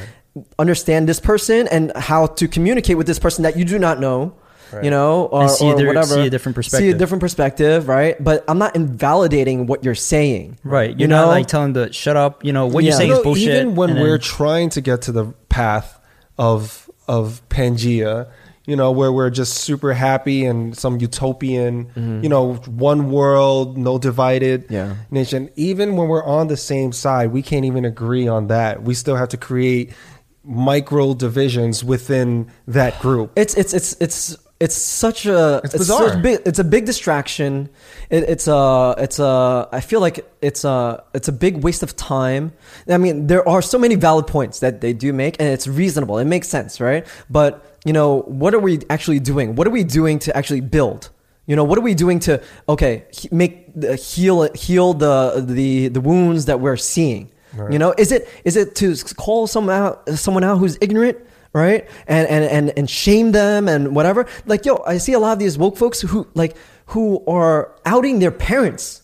understand 0.60 1.08
this 1.08 1.20
person 1.20 1.68
and 1.68 1.92
how 1.96 2.28
to 2.28 2.48
communicate 2.48 2.98
with 2.98 3.08
this 3.08 3.20
person 3.20 3.44
that 3.44 3.58
you 3.58 3.66
do 3.66 3.78
not 3.80 4.00
know. 4.00 4.36
You 4.84 4.90
know, 4.90 5.26
or, 5.28 5.48
see 5.48 5.64
or 5.72 5.78
their- 5.78 5.88
whatever. 5.88 6.16
see 6.16 6.26
a 6.28 6.30
different 6.30 6.56
perspective. 6.56 6.80
See 6.80 6.90
a 6.90 6.92
perspective. 6.92 7.00
different 7.00 7.22
perspective, 7.22 7.88
right? 7.88 8.22
But 8.22 8.44
I'm 8.50 8.58
not 8.58 8.76
invalidating 8.76 9.68
what 9.68 9.86
you're 9.86 9.96
saying. 9.96 10.58
Right. 10.66 10.90
You're 10.90 11.02
You 11.02 11.08
not 11.08 11.22
know? 11.26 11.28
like 11.28 11.48
telling 11.48 11.72
the 11.74 11.94
shut 11.94 12.18
up. 12.18 12.44
You 12.44 12.52
know 12.52 12.66
what 12.66 12.84
Yeah. 12.84 12.90
you're 12.90 12.98
saying 12.98 13.10
You 13.10 13.14
know, 13.14 13.20
is 13.22 13.24
bullshit. 13.24 13.56
Even 13.56 13.76
when 13.76 13.96
we're 13.96 14.18
then- 14.18 14.20
trying 14.20 14.70
to 14.72 14.82
get 14.82 15.04
to 15.04 15.14
the 15.14 15.26
path 15.48 15.98
of 16.38 16.90
of 17.08 17.42
Pangea, 17.48 18.28
you 18.68 18.76
know, 18.76 18.92
where 18.92 19.12
we're 19.12 19.30
just 19.30 19.54
super 19.60 19.94
happy 19.94 20.46
and 20.46 20.76
some 20.78 21.00
utopian, 21.00 21.86
Mm-hmm. 21.86 22.24
you 22.24 22.30
know, 22.30 22.54
one 22.90 23.12
world, 23.12 23.78
no 23.78 23.98
divided 23.98 24.66
Yeah. 24.70 24.96
nation. 25.12 25.50
Even 25.56 25.96
when 25.98 26.08
we're 26.08 26.24
on 26.26 26.48
the 26.48 26.58
same 26.58 26.92
side, 26.92 27.32
we 27.32 27.42
can't 27.42 27.66
even 27.66 27.86
agree 27.86 28.28
on 28.28 28.48
that. 28.48 28.84
We 28.84 28.94
still 28.94 29.16
have 29.16 29.30
to 29.30 29.38
create 29.38 29.94
micro 30.44 31.14
divisions 31.14 31.84
within 31.84 32.48
that 32.68 33.00
group. 33.00 33.32
It's 33.36 33.56
it's 33.56 33.74
it's 33.74 33.96
it's 34.00 34.38
it's 34.60 34.76
such 34.76 35.26
a 35.26 35.60
It's 35.64 35.72
such 35.74 35.80
bizarre. 35.80 36.18
big, 36.22 36.40
it's 36.46 36.60
a 36.60 36.64
big 36.64 36.86
distraction. 36.86 37.68
It, 38.10 38.24
it's 38.30 38.48
a 38.48 38.96
it's 38.98 39.20
a 39.20 39.68
I 39.72 39.82
feel 39.82 40.00
like 40.00 40.26
it's 40.42 40.64
a 40.64 41.04
it's 41.14 41.28
a 41.28 41.32
big 41.34 41.64
waste 41.64 41.84
of 41.84 41.96
time. 41.96 42.54
I 42.88 42.98
mean, 42.98 43.28
there 43.28 43.48
are 43.48 43.62
so 43.62 43.78
many 43.78 43.96
valid 43.96 44.28
points 44.28 44.60
that 44.60 44.82
they 44.82 44.94
do 44.94 45.12
make, 45.14 45.36
and 45.40 45.50
it's 45.50 45.68
reasonable. 45.68 46.20
It 46.20 46.26
makes 46.26 46.48
sense, 46.48 46.80
right? 46.80 47.06
But 47.30 47.75
you 47.86 47.94
know, 47.94 48.24
what 48.24 48.54
are 48.54 48.60
we 48.60 48.80
actually 48.90 49.20
doing? 49.20 49.56
What 49.56 49.68
are 49.68 49.72
we 49.72 49.84
doing 49.84 50.20
to 50.20 50.36
actually 50.36 50.62
build? 50.62 51.10
You 51.46 51.56
know, 51.56 51.64
what 51.64 51.78
are 51.78 51.82
we 51.82 51.94
doing 51.94 52.20
to 52.22 52.42
okay 52.68 53.06
make 53.32 53.72
the, 53.80 53.96
heal 53.96 54.52
heal 54.54 54.94
the 54.94 55.44
the 55.48 55.90
the 55.90 56.02
wounds 56.02 56.46
that 56.46 56.60
we're 56.60 56.78
seeing? 56.78 57.32
You 57.72 57.80
know, 57.80 57.94
is 57.98 58.12
it 58.12 58.28
is 58.44 58.58
it 58.58 58.76
to 58.76 58.96
call 59.16 59.48
someone 59.48 59.76
out 59.76 60.10
someone 60.10 60.44
out 60.44 60.58
who's 60.58 60.78
ignorant? 60.82 61.18
right? 61.56 61.88
And 62.06 62.28
and 62.28 62.44
and 62.44 62.78
and 62.78 62.90
shame 62.90 63.32
them 63.32 63.70
and 63.70 63.96
whatever. 63.96 64.28
Like 64.46 64.66
yo, 64.66 64.84
I 64.86 64.98
see 64.98 65.14
a 65.14 65.20
lot 65.20 65.32
of 65.32 65.40
these 65.40 65.58
woke 65.58 65.78
folks 65.78 66.02
who 66.02 66.28
like 66.34 66.58
who 66.88 67.24
are 67.28 67.74
outing 67.86 68.20
their 68.20 68.32
parents. 68.32 69.02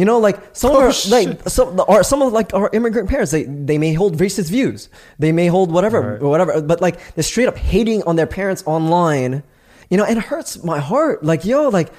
You 0.00 0.06
know, 0.06 0.18
like 0.28 0.38
some 0.54 0.72
Oh, 0.72 0.80
are 0.80 0.92
shit. 0.92 1.12
like 1.12 1.48
some 1.56 1.68
are 1.92 2.02
some 2.02 2.20
of 2.22 2.32
like 2.32 2.54
our 2.54 2.70
immigrant 2.72 3.06
parents. 3.12 3.30
They 3.36 3.42
they 3.70 3.76
may 3.84 3.92
hold 3.92 4.12
racist 4.24 4.48
views. 4.56 4.88
They 5.18 5.32
may 5.40 5.48
hold 5.56 5.68
whatever 5.76 6.00
Right. 6.00 6.22
whatever. 6.32 6.52
But 6.62 6.80
like 6.80 6.96
they're 7.14 7.22
straight 7.32 7.48
up 7.52 7.58
hating 7.58 8.00
on 8.08 8.16
their 8.16 8.26
parents 8.38 8.62
online. 8.66 9.42
You 9.90 9.96
know, 9.98 10.06
and 10.10 10.16
it 10.20 10.24
hurts 10.32 10.64
my 10.64 10.78
heart. 10.90 11.16
Like 11.30 11.44
yo, 11.44 11.68
like 11.68 11.90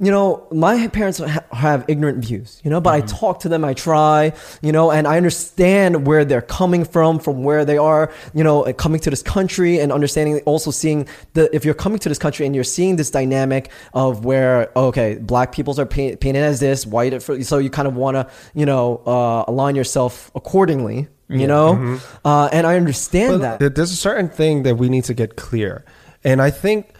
you 0.00 0.10
know, 0.10 0.46
my 0.50 0.88
parents 0.88 1.18
ha- 1.18 1.44
have 1.52 1.84
ignorant 1.86 2.18
views, 2.18 2.60
you 2.64 2.70
know, 2.70 2.80
but 2.80 2.94
I 2.94 3.00
talk 3.02 3.40
to 3.40 3.48
them, 3.48 3.64
I 3.64 3.74
try, 3.74 4.32
you 4.60 4.72
know, 4.72 4.90
and 4.90 5.06
I 5.06 5.16
understand 5.16 6.04
where 6.04 6.24
they're 6.24 6.42
coming 6.42 6.84
from, 6.84 7.20
from 7.20 7.44
where 7.44 7.64
they 7.64 7.78
are, 7.78 8.12
you 8.34 8.42
know, 8.42 8.72
coming 8.72 9.00
to 9.00 9.10
this 9.10 9.22
country 9.22 9.78
and 9.78 9.92
understanding, 9.92 10.40
also 10.46 10.72
seeing 10.72 11.06
the, 11.34 11.54
if 11.54 11.64
you're 11.64 11.74
coming 11.74 12.00
to 12.00 12.08
this 12.08 12.18
country 12.18 12.44
and 12.44 12.56
you're 12.56 12.64
seeing 12.64 12.96
this 12.96 13.10
dynamic 13.10 13.70
of 13.92 14.24
where, 14.24 14.76
okay, 14.76 15.14
black 15.14 15.52
peoples 15.52 15.78
are 15.78 15.86
paint, 15.86 16.18
painted 16.18 16.42
as 16.42 16.58
this, 16.58 16.84
white, 16.84 17.22
so 17.22 17.58
you 17.58 17.70
kind 17.70 17.86
of 17.86 17.94
want 17.94 18.16
to, 18.16 18.28
you 18.52 18.66
know, 18.66 18.96
uh, 19.06 19.44
align 19.46 19.76
yourself 19.76 20.32
accordingly, 20.34 21.06
you 21.28 21.46
know, 21.46 22.00
uh, 22.24 22.48
and 22.52 22.66
I 22.66 22.76
understand 22.76 23.40
But 23.40 23.58
that. 23.58 23.74
There's 23.76 23.92
a 23.92 23.96
certain 23.96 24.28
thing 24.28 24.64
that 24.64 24.76
we 24.76 24.88
need 24.88 25.04
to 25.04 25.14
get 25.14 25.36
clear. 25.36 25.84
And 26.24 26.42
I 26.42 26.50
think, 26.50 26.94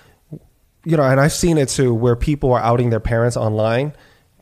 you 0.84 0.96
know, 0.96 1.02
and 1.02 1.20
I've 1.20 1.32
seen 1.32 1.58
it 1.58 1.68
too, 1.68 1.94
where 1.94 2.16
people 2.16 2.52
are 2.52 2.60
outing 2.60 2.90
their 2.90 3.00
parents 3.00 3.36
online. 3.36 3.92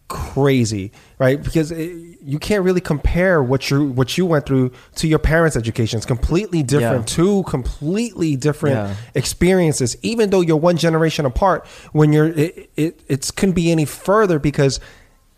Crazy, 0.09 0.93
right? 1.18 1.43
Because 1.43 1.70
it, 1.70 2.18
you 2.22 2.38
can't 2.38 2.64
really 2.64 2.82
compare 2.82 3.43
what 3.43 3.70
you 3.70 3.84
what 3.88 4.18
you 4.18 4.26
went 4.26 4.45
through 4.45 4.70
to 4.97 5.09
your 5.09 5.18
parents' 5.18 5.57
education. 5.57 5.97
It's 5.97 6.05
completely 6.05 6.62
different. 6.62 7.09
Yeah. 7.11 7.16
Two 7.16 7.43
completely 7.45 8.36
different 8.36 8.76
Yeah. 8.76 8.95
experiences. 9.14 9.97
Even 10.03 10.28
though 10.28 10.43
you're 10.43 10.59
one 10.59 10.76
generation 10.76 11.24
apart, 11.24 11.66
when 11.93 12.12
you're 12.12 12.26
it, 12.28 12.70
it 12.76 13.01
it's 13.09 13.30
couldn't 13.30 13.55
be 13.55 13.70
any 13.72 13.86
further 13.86 14.38
because 14.38 14.80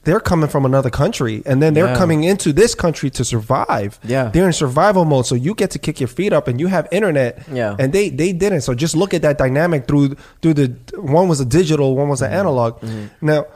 they're 0.04 0.20
coming 0.20 0.48
from 0.48 0.64
another 0.64 0.90
country 0.90 1.42
and 1.46 1.62
then 1.62 1.74
they're 1.74 1.86
Yeah. 1.86 1.96
coming 1.96 2.24
into 2.24 2.52
this 2.52 2.74
country 2.74 3.10
to 3.10 3.24
survive. 3.24 3.98
Yeah. 4.04 4.30
They're 4.32 4.46
in 4.46 4.52
survival 4.52 5.04
mode, 5.04 5.26
so 5.26 5.34
you 5.34 5.54
get 5.54 5.70
to 5.72 5.78
kick 5.78 6.00
your 6.00 6.08
feet 6.08 6.32
up 6.32 6.48
and 6.48 6.60
you 6.60 6.66
have 6.68 6.86
internet. 6.92 7.42
Yeah. 7.52 7.76
And 7.78 7.92
they 7.92 8.08
they 8.10 8.32
didn't. 8.32 8.62
So 8.62 8.74
just 8.74 8.94
look 8.96 9.14
at 9.14 9.22
that 9.22 9.38
dynamic 9.38 9.86
through 9.86 10.16
through 10.42 10.54
the 10.54 10.74
one 10.96 11.28
was 11.28 11.40
a 11.40 11.44
digital, 11.44 11.96
one 11.96 12.08
was 12.08 12.22
an 12.22 12.32
analog. 12.32 12.82
Now, 13.20 13.46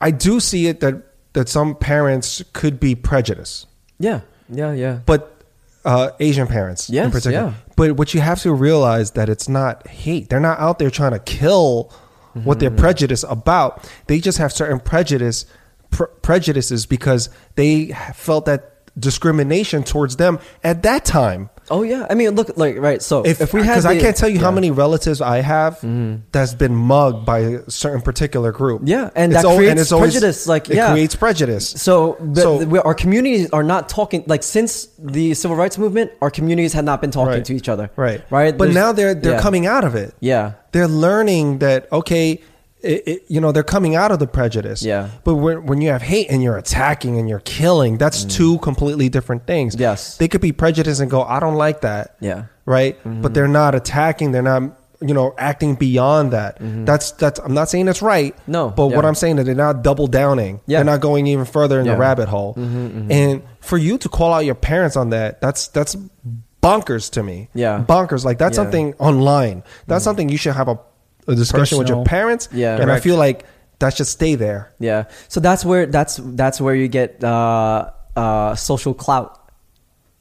I 0.00 0.10
do 0.10 0.40
see 0.40 0.66
it 0.66 0.80
that 0.80 0.94
that 1.32 1.48
some 1.48 1.74
parents 1.74 2.42
could 2.52 2.78
be 2.78 2.94
prejudiced, 2.94 3.66
yeah, 3.98 4.20
yeah, 4.48 4.72
yeah. 4.72 4.98
but 5.04 5.32
uh, 5.84 6.10
Asian 6.20 6.46
parents 6.46 6.88
in 6.88 7.10
particular. 7.10 7.46
yeah. 7.48 7.52
But 7.76 7.96
what 7.96 8.14
you 8.14 8.20
have 8.20 8.40
to 8.42 8.52
realize 8.54 9.12
that 9.12 9.28
it's 9.28 9.48
not 9.48 9.86
hate. 9.88 10.28
They're 10.30 10.38
not 10.40 10.60
out 10.60 10.78
there 10.78 10.90
trying 10.90 11.10
to 11.12 11.18
kill 11.18 11.90
what 12.42 12.60
they're 12.60 12.70
mm-hmm. 12.70 12.78
prejudiced 12.78 13.24
about. 13.28 13.88
They 14.06 14.20
just 14.20 14.38
have 14.38 14.52
certain 14.52 14.80
prejudice 14.80 15.46
pre- 15.90 16.06
prejudices 16.22 16.86
because 16.86 17.30
they 17.54 17.96
felt 18.14 18.46
that 18.46 18.70
discrimination 18.98 19.82
towards 19.84 20.16
them 20.16 20.38
at 20.62 20.82
that 20.82 21.04
time. 21.04 21.50
Oh 21.70 21.82
yeah, 21.82 22.06
I 22.10 22.14
mean, 22.14 22.30
look, 22.32 22.56
like 22.56 22.76
right. 22.78 23.00
So 23.00 23.24
If, 23.24 23.40
if, 23.40 23.52
we 23.54 23.60
had, 23.62 23.68
because 23.72 23.86
I 23.86 23.98
can't 23.98 24.16
tell 24.16 24.28
you 24.28 24.38
how 24.38 24.44
yeah. 24.44 24.48
Mm-hmm. 24.48 24.54
many 24.56 24.70
relatives 24.70 25.20
I 25.20 25.38
have 25.38 25.80
that's 26.32 26.54
been 26.54 26.74
mugged 26.74 27.24
by 27.24 27.38
a 27.38 27.70
certain 27.70 28.02
particular 28.02 28.52
group. 28.52 28.82
Yeah, 28.84 29.10
and 29.14 29.32
It's 29.32 29.42
that 29.42 29.48
al- 29.48 29.56
creates 29.56 29.88
prejudice, 29.90 30.46
like, 30.46 30.68
it 30.68 30.76
yeah. 30.76 30.92
creates 30.92 31.14
prejudice. 31.14 31.68
So, 31.70 32.16
So- 32.34 32.58
the- 32.64 32.82
our 32.82 32.94
communities 32.94 33.48
are 33.50 33.62
not 33.62 33.88
talking 33.88 34.24
like 34.26 34.42
since 34.42 34.88
the 34.98 35.34
civil 35.34 35.56
rights 35.56 35.78
movement. 35.78 36.10
Our 36.20 36.30
communities 36.30 36.72
had 36.72 36.84
not 36.84 37.00
been 37.00 37.10
talking 37.10 37.32
Right. 37.34 37.44
to 37.46 37.54
each 37.54 37.68
other. 37.68 37.90
Right, 37.96 38.22
right. 38.30 38.56
But 38.56 38.64
There's- 38.66 38.74
now 38.74 38.92
they're 38.92 39.14
they're 39.14 39.32
yeah. 39.34 39.40
coming 39.40 39.66
out 39.66 39.84
of 39.84 39.94
it. 39.94 40.14
Yeah, 40.20 40.52
they're 40.72 40.88
learning 40.88 41.58
that 41.60 41.90
okay 41.92 42.40
it, 42.84 43.02
it, 43.08 43.22
you 43.28 43.40
know 43.40 43.50
they're 43.52 43.62
coming 43.62 43.94
out 43.96 44.10
of 44.12 44.18
the 44.18 44.26
prejudice 44.26 44.82
Yeah. 44.82 45.08
but 45.24 45.34
when, 45.36 45.66
when 45.66 45.80
you 45.80 45.88
have 45.90 46.02
hate 46.02 46.28
and 46.30 46.42
you're 46.42 46.56
attacking 46.58 47.18
and 47.18 47.28
you're 47.28 47.40
killing 47.40 47.98
that's 47.98 48.24
two 48.24 48.58
completely 48.58 49.08
different 49.08 49.46
things 49.46 49.74
Mm. 49.76 49.80
Yes. 49.80 50.16
they 50.18 50.28
could 50.28 50.40
be 50.40 50.52
prejudiced 50.52 51.00
and 51.00 51.10
go 51.10 51.22
i 51.22 51.40
don't 51.40 51.56
like 51.56 51.80
that 51.80 52.16
Yeah. 52.20 52.44
right 52.66 52.96
but 53.04 53.34
they're 53.34 53.48
not 53.48 53.74
attacking 53.74 54.32
they're 54.32 54.42
not 54.54 54.62
you 55.00 55.12
know 55.12 55.34
acting 55.36 55.74
beyond 55.74 56.32
that 56.32 56.58
that's 56.86 57.10
that's 57.12 57.38
i'm 57.40 57.52
not 57.54 57.68
saying 57.68 57.84
that's 57.86 58.00
right 58.02 58.34
Mm-hmm. 58.36 58.52
No, 58.52 58.70
but 58.70 58.86
what 58.88 59.04
i'm 59.04 59.14
saying 59.14 59.38
is 59.38 59.44
they're 59.46 59.54
not 59.54 59.82
double 59.82 60.06
downing 60.06 60.60
Yeah. 60.66 60.78
they're 60.78 60.84
not 60.94 61.00
going 61.00 61.26
even 61.26 61.44
further 61.46 61.80
in 61.80 61.86
Yeah. 61.86 61.92
Mm-hmm, 61.92 62.00
the 62.00 62.06
rabbit 62.08 62.28
hole 62.28 62.54
and 62.56 63.42
for 63.60 63.76
you 63.78 63.98
to 63.98 64.08
call 64.08 64.32
out 64.32 64.44
your 64.44 64.54
parents 64.54 64.96
on 64.96 65.10
that 65.10 65.40
that's 65.40 65.68
that's 65.68 65.96
bonkers 66.62 67.10
to 67.10 67.22
me 67.22 67.48
Yeah. 67.54 67.84
bonkers 67.86 68.24
like 68.24 68.38
that's 68.38 68.56
Yeah. 68.56 68.62
something 68.64 68.94
online 68.98 69.62
that's 69.86 70.04
something 70.04 70.28
you 70.28 70.38
should 70.38 70.54
have 70.54 70.68
a, 70.68 70.78
a 71.26 71.34
discussion 71.34 71.78
with 71.78 71.88
your 71.88 72.04
parents 72.04 72.48
Yeah. 72.52 72.80
and 72.80 72.90
i 72.90 73.00
feel 73.00 73.16
like 73.16 73.44
that 73.80 73.96
should 73.96 74.06
stay 74.06 74.34
there 74.36 74.72
yeah. 74.78 75.04
So 75.28 75.40
that's 75.40 75.64
where 75.64 75.86
that's 75.86 76.20
that's 76.22 76.60
where 76.60 76.74
you 76.74 76.86
get 76.88 77.22
uh, 77.24 77.90
uh, 78.16 78.54
social 78.54 78.94
clout. 78.94 79.40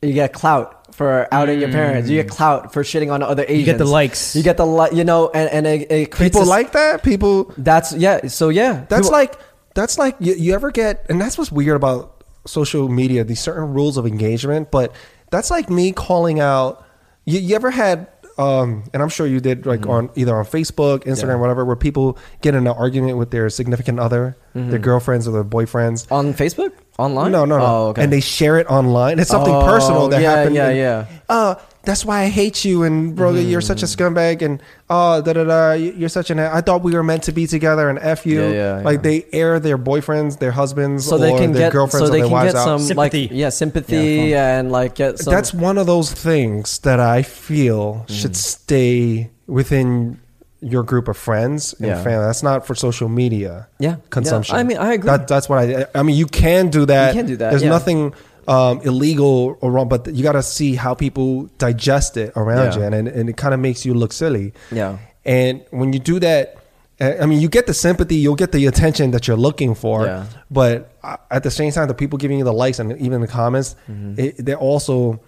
You 0.02 0.12
get 0.14 0.34
clout 0.34 0.96
for 0.96 1.28
outing 1.32 1.60
your 1.62 1.70
parents. 1.70 2.10
You 2.10 2.22
get 2.22 2.30
clout 2.32 2.74
for 2.74 2.84
shitting 2.84 3.14
on 3.14 3.22
other 3.24 3.44
Asians. 3.44 3.60
You 3.60 3.66
get 3.66 3.78
the 3.78 3.86
likes. 3.86 4.36
You 4.36 4.44
get 4.44 4.58
the 4.58 4.66
li- 4.66 4.90
you 4.94 5.04
know, 5.06 5.30
and 5.30 5.50
and 5.50 5.68
it, 5.68 5.92
it 5.92 6.12
creates 6.12 6.34
people 6.34 6.42
this- 6.42 6.50
like 6.50 6.72
that 6.74 7.04
people 7.04 7.54
that's 7.58 7.94
yeah. 7.94 8.28
So 8.28 8.50
yeah, 8.50 8.86
that's 8.90 9.08
People- 9.08 9.12
like 9.12 9.36
that's 9.76 9.98
like 10.00 10.16
you, 10.20 10.34
you 10.34 10.54
ever 10.56 10.72
get 10.72 11.06
and 11.10 11.22
that's 11.22 11.38
what's 11.38 11.52
weird 11.52 11.76
about 11.78 12.24
social 12.46 12.90
media 12.90 13.24
these 13.24 13.40
certain 13.40 13.72
rules 13.74 13.96
of 13.98 14.06
engagement 14.06 14.70
but 14.70 14.94
that's 15.32 15.50
like 15.50 15.70
me 15.70 15.92
calling 15.94 16.40
out 16.42 16.84
you, 17.26 17.40
you 17.40 17.56
ever 17.56 17.72
had 17.72 18.08
um 18.38 18.84
and 18.94 19.02
i'm 19.04 19.10
sure 19.10 19.28
you 19.28 19.40
did 19.40 19.66
like 19.66 19.86
on 19.88 20.10
either 20.16 20.36
on 20.36 20.44
facebook 20.46 21.04
instagram 21.04 21.14
Mm-hmm. 21.24 21.30
Yeah. 21.30 21.36
whatever 21.36 21.66
where 21.66 21.76
people 21.76 22.18
get 22.42 22.56
in 22.56 22.66
an 22.66 22.74
argument 22.74 23.18
with 23.18 23.30
their 23.32 23.50
significant 23.50 24.00
other 24.00 24.36
their 24.56 24.80
girlfriends 24.80 25.28
or 25.28 25.32
their 25.32 25.44
boyfriends 25.44 26.12
on 26.12 26.34
Facebook, 26.34 26.72
online. 27.00 27.32
no 27.32 27.46
no 27.46 27.58
no 27.58 27.66
Oh, 27.66 27.88
okay. 27.90 28.04
and 28.04 28.12
they 28.14 28.20
share 28.22 28.58
it 28.58 28.68
online 28.68 29.20
it's 29.20 29.30
something 29.30 29.54
Oh, 29.54 29.66
personal 29.66 30.08
that 30.10 30.22
yeah, 30.22 30.32
happened 30.36 30.56
yeah, 30.56 30.68
and, 30.70 30.78
yeah. 30.78 31.06
uh 31.30 31.56
that's 31.84 32.06
why 32.06 32.22
i 32.22 32.28
hate 32.30 32.64
you 32.66 32.84
and 32.84 33.16
bro 33.16 33.34
you're 33.34 33.60
such 33.62 33.84
a 33.84 33.86
Mm-hmm. 33.86 34.04
scumbag 34.16 34.42
and 34.42 34.62
oh 34.90 35.22
da 35.22 35.34
da 35.34 35.44
da 35.44 35.72
you're 35.74 36.10
such 36.10 36.30
an 36.30 36.40
i 36.40 36.62
thought 36.62 36.82
we 36.82 36.94
were 36.94 37.04
meant 37.04 37.24
to 37.24 37.32
be 37.32 37.46
together 37.48 37.90
and 37.90 38.00
f 38.00 38.26
you 38.26 38.42
Yeah, 38.42 38.52
yeah, 38.78 38.82
like 38.84 39.00
yeah. 39.00 39.02
they 39.02 39.26
air 39.34 39.60
their 39.60 39.78
boyfriends 39.78 40.40
their 40.40 40.52
husbands 40.52 41.06
so 41.06 41.18
they 41.18 41.32
can 41.38 41.52
their 41.52 41.64
get 41.68 41.74
girlfriends 41.74 42.08
so 42.08 42.12
they 42.12 42.22
can 42.22 42.32
wives 42.32 42.54
get 42.54 42.60
out. 42.60 42.80
some 42.80 42.96
like 42.98 43.12
Sympathy. 43.12 43.36
yeah 43.36 43.50
sympathy 43.50 44.30
Yeah, 44.32 44.60
and 44.60 44.72
like 44.72 44.96
get 44.96 45.20
some 45.20 45.34
that's 45.34 45.54
one 45.54 45.78
of 45.78 45.86
those 45.88 46.12
things 46.14 46.80
that 46.80 47.00
i 47.00 47.22
feel 47.22 48.06
Mm. 48.08 48.10
should 48.20 48.36
stay 48.38 49.30
within 49.48 50.20
your 50.62 50.84
group 50.84 51.10
of 51.10 51.18
friends 51.18 51.74
and 51.80 51.88
Yeah. 51.88 52.02
family 52.02 52.26
that's 52.26 52.42
not 52.44 52.66
for 52.66 52.74
social 52.76 53.10
media 53.10 53.68
Yeah. 53.80 53.98
consumption 54.10 54.56
Yeah. 54.56 54.62
I 54.62 54.64
mean, 54.64 54.78
I 54.78 54.94
agree. 54.94 55.10
that, 55.12 55.28
that's 55.28 55.50
what 55.50 55.60
i 55.60 55.86
i 55.94 56.02
mean 56.04 56.16
you 56.16 56.26
can 56.28 56.70
do 56.70 56.86
that 56.86 57.14
You 57.14 57.20
can 57.20 57.28
do 57.28 57.36
that, 57.38 57.50
there's 57.52 57.64
yeah. 57.64 57.70
nothing 57.78 58.14
um, 58.48 58.82
illegal 58.82 59.58
or 59.62 59.72
wrong 59.72 59.88
but 59.90 60.08
you 60.14 60.24
got 60.24 60.34
to 60.34 60.44
see 60.44 60.76
how 60.76 60.94
people 60.94 61.46
digest 61.58 62.18
it 62.18 62.32
around 62.36 62.74
Yeah. 62.74 62.78
you 62.78 62.84
and, 62.84 63.08
and, 63.08 63.30
it 63.30 63.38
kind 63.38 63.54
of 63.54 63.60
makes 63.60 63.86
you 63.86 63.94
look 63.94 64.12
silly 64.14 64.54
Yeah. 64.72 64.98
and 65.26 65.64
when 65.72 65.94
you 65.94 66.00
do 66.00 66.20
that, 66.20 66.58
I 67.00 67.26
mean, 67.26 67.42
you 67.42 67.50
get 67.50 67.66
the 67.66 67.74
sympathy, 67.74 68.16
you'll 68.16 68.36
get 68.36 68.52
the 68.52 68.66
attention 68.68 69.12
that 69.12 69.28
you're 69.28 69.36
looking 69.36 69.74
for. 69.76 70.06
Yeah. 70.06 70.26
But 70.52 70.92
at 71.32 71.42
the 71.44 71.52
same 71.52 71.72
time, 71.72 71.88
the 71.88 71.94
people 71.96 72.18
giving 72.18 72.38
you 72.38 72.46
the 72.46 72.54
likes 72.54 72.80
and 72.80 72.96
even 73.02 73.20
the 73.20 73.28
comments, 73.28 73.76
Mm-hmm. 73.90 74.20
it, 74.20 74.38
they're 74.46 74.58
also, 74.58 75.20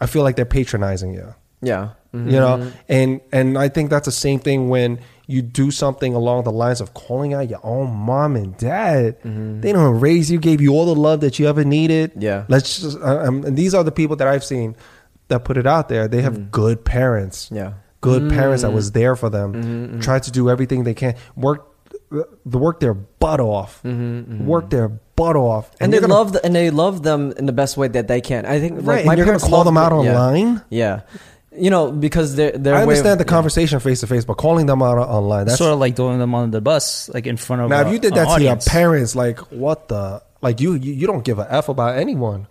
I 0.00 0.06
feel 0.06 0.22
like 0.22 0.36
they're 0.36 0.44
patronizing 0.44 1.14
you. 1.14 1.34
yeah 1.62 1.88
Mhm. 2.14 2.30
You 2.32 2.38
know, 2.40 2.72
and 2.88 3.20
and 3.32 3.58
I 3.58 3.68
think 3.68 3.90
that's 3.90 4.06
the 4.06 4.12
same 4.26 4.38
thing 4.38 4.68
when 4.70 4.98
you 5.30 5.42
do 5.42 5.70
something 5.70 6.14
along 6.14 6.42
the 6.44 6.50
lines 6.50 6.80
of 6.80 6.94
calling 6.94 7.34
out 7.34 7.48
your 7.50 7.60
own 7.62 7.94
mom 7.94 8.34
and 8.34 8.56
dad. 8.56 9.18
They 9.22 9.72
don't 9.72 10.00
raise 10.00 10.30
you, 10.30 10.38
gave 10.38 10.60
you 10.60 10.72
all 10.72 10.86
the 10.86 10.94
love 10.98 11.20
that 11.20 11.38
you 11.38 11.46
ever 11.46 11.64
needed. 11.64 12.12
Mm-hmm. 12.12 12.22
Yeah. 12.22 12.44
let's 12.48 12.80
just. 12.80 12.96
Uh, 12.98 13.18
um, 13.28 13.44
and 13.44 13.54
these 13.56 13.74
are 13.74 13.84
the 13.84 13.92
people 13.92 14.16
that 14.16 14.26
I've 14.26 14.42
seen 14.42 14.74
that 15.28 15.44
put 15.44 15.56
it 15.58 15.66
out 15.66 15.88
there. 15.90 16.08
They 16.08 16.22
have 16.22 16.50
good 16.50 16.82
parents 16.84 17.50
Mm. 17.50 17.56
Yeah. 17.56 17.72
good 18.00 18.30
parents 18.30 18.62
Mm. 18.62 18.68
that 18.68 18.72
was 18.72 18.92
there 18.92 19.14
for 19.16 19.28
them, 19.28 19.52
Mm-hmm, 19.52 20.00
tried 20.00 20.22
to 20.24 20.30
do 20.32 20.48
everything 20.48 20.84
they 20.84 20.94
can, 20.94 21.14
work 21.36 21.66
the 22.10 22.56
work 22.58 22.80
their 22.80 22.94
butt 22.94 23.38
off, 23.38 23.84
work 23.84 24.70
their 24.70 24.88
butt 24.88 25.36
off, 25.36 25.66
Mm-hmm, 25.72 25.84
and, 25.84 25.92
they 25.92 26.00
gonna- 26.00 26.14
love 26.14 26.32
the, 26.32 26.40
and 26.46 26.54
they 26.54 26.70
love 26.70 27.02
them 27.02 27.32
in 27.36 27.44
the 27.44 27.52
best 27.52 27.76
way 27.76 27.88
that 27.88 28.08
they 28.08 28.22
can. 28.22 28.46
I 28.46 28.60
think 28.60 28.76
like 28.78 28.86
right. 28.86 29.04
my 29.04 29.12
and 29.12 29.18
you're 29.18 29.26
gonna 29.26 29.36
parents 29.38 29.44
call 29.44 29.64
them 29.64 29.76
out 29.76 29.92
yeah. 29.92 29.98
online. 30.16 30.62
Yeah, 30.70 31.00
you 31.60 31.70
know 31.70 31.90
because 31.92 32.36
they're 32.36 32.52
they're 32.52 32.74
I 32.74 32.78
way 32.78 32.82
of- 32.84 32.88
understand 32.90 33.20
the 33.20 33.24
conversation 33.24 33.80
face 33.80 34.00
to 34.00 34.06
face, 34.06 34.24
but 34.24 34.34
calling 34.34 34.66
them 34.66 34.82
out 34.82 34.98
online 34.98 35.46
that's 35.46 35.58
sort 35.58 35.72
of 35.72 35.78
like 35.78 35.96
throwing 35.96 36.18
them 36.18 36.34
on 36.34 36.50
the 36.50 36.60
bus, 36.60 37.08
like 37.10 37.26
in 37.26 37.36
front 37.36 37.62
of. 37.62 37.70
now. 37.70 37.82
a- 37.82 37.86
If 37.86 37.92
you 37.92 37.98
did 37.98 38.14
that 38.14 38.36
to 38.36 38.42
your 38.42 38.56
parents, 38.56 39.14
like 39.16 39.38
what 39.50 39.88
the 39.88 40.22
like 40.40 40.60
you 40.60 40.74
you, 40.74 40.92
you 40.94 41.06
don't 41.06 41.24
give 41.24 41.38
a 41.38 41.46
f 41.52 41.68
about 41.68 41.98
anyone. 41.98 42.46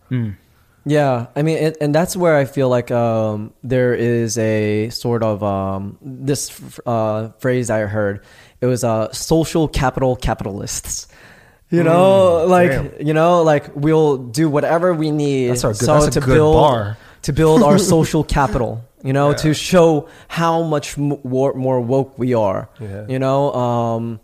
Yeah, 0.85 1.27
I 1.35 1.41
mean, 1.41 1.57
it, 1.57 1.77
and 1.81 1.93
that's 1.93 2.15
where 2.15 2.37
I 2.37 2.45
feel 2.45 2.69
like 2.69 2.91
um, 2.91 3.51
there 3.61 3.93
is 3.93 4.37
a 4.37 4.89
sort 4.89 5.21
of 5.21 5.43
um, 5.43 5.97
this 6.01 6.49
uh, 6.85 7.29
phrase 7.39 7.69
I 7.69 7.81
heard. 7.81 8.23
It 8.61 8.67
was 8.67 8.85
uh, 8.85 9.11
social 9.11 9.67
capital 9.67 10.15
capitalists. 10.15 11.07
You 11.69 11.83
know, 11.83 12.45
like 12.47 12.69
damn. 12.71 13.05
you 13.05 13.13
know, 13.13 13.43
like 13.43 13.69
we'll 13.75 14.15
do 14.31 14.47
whatever 14.49 14.93
we 14.93 15.11
need 15.11 15.49
That's 15.49 15.65
our 15.65 15.73
good- 15.73 15.85
so 15.85 15.93
that's 15.99 16.07
a 16.15 16.19
to 16.21 16.25
good 16.25 16.35
build 16.35 16.55
bar. 16.55 16.97
to 17.23 17.33
build 17.33 17.63
our 17.63 17.77
social 17.95 18.23
capital. 18.23 18.85
You 19.03 19.13
know, 19.13 19.29
Yeah. 19.29 19.35
to 19.37 19.53
show 19.53 20.07
how 20.27 20.63
much 20.63 20.97
more, 20.97 21.53
more 21.53 21.79
woke 21.79 22.17
we 22.17 22.33
are. 22.33 22.67
Yeah. 22.79 23.05
You 23.07 23.19
know, 23.19 23.53
um, 23.53 24.19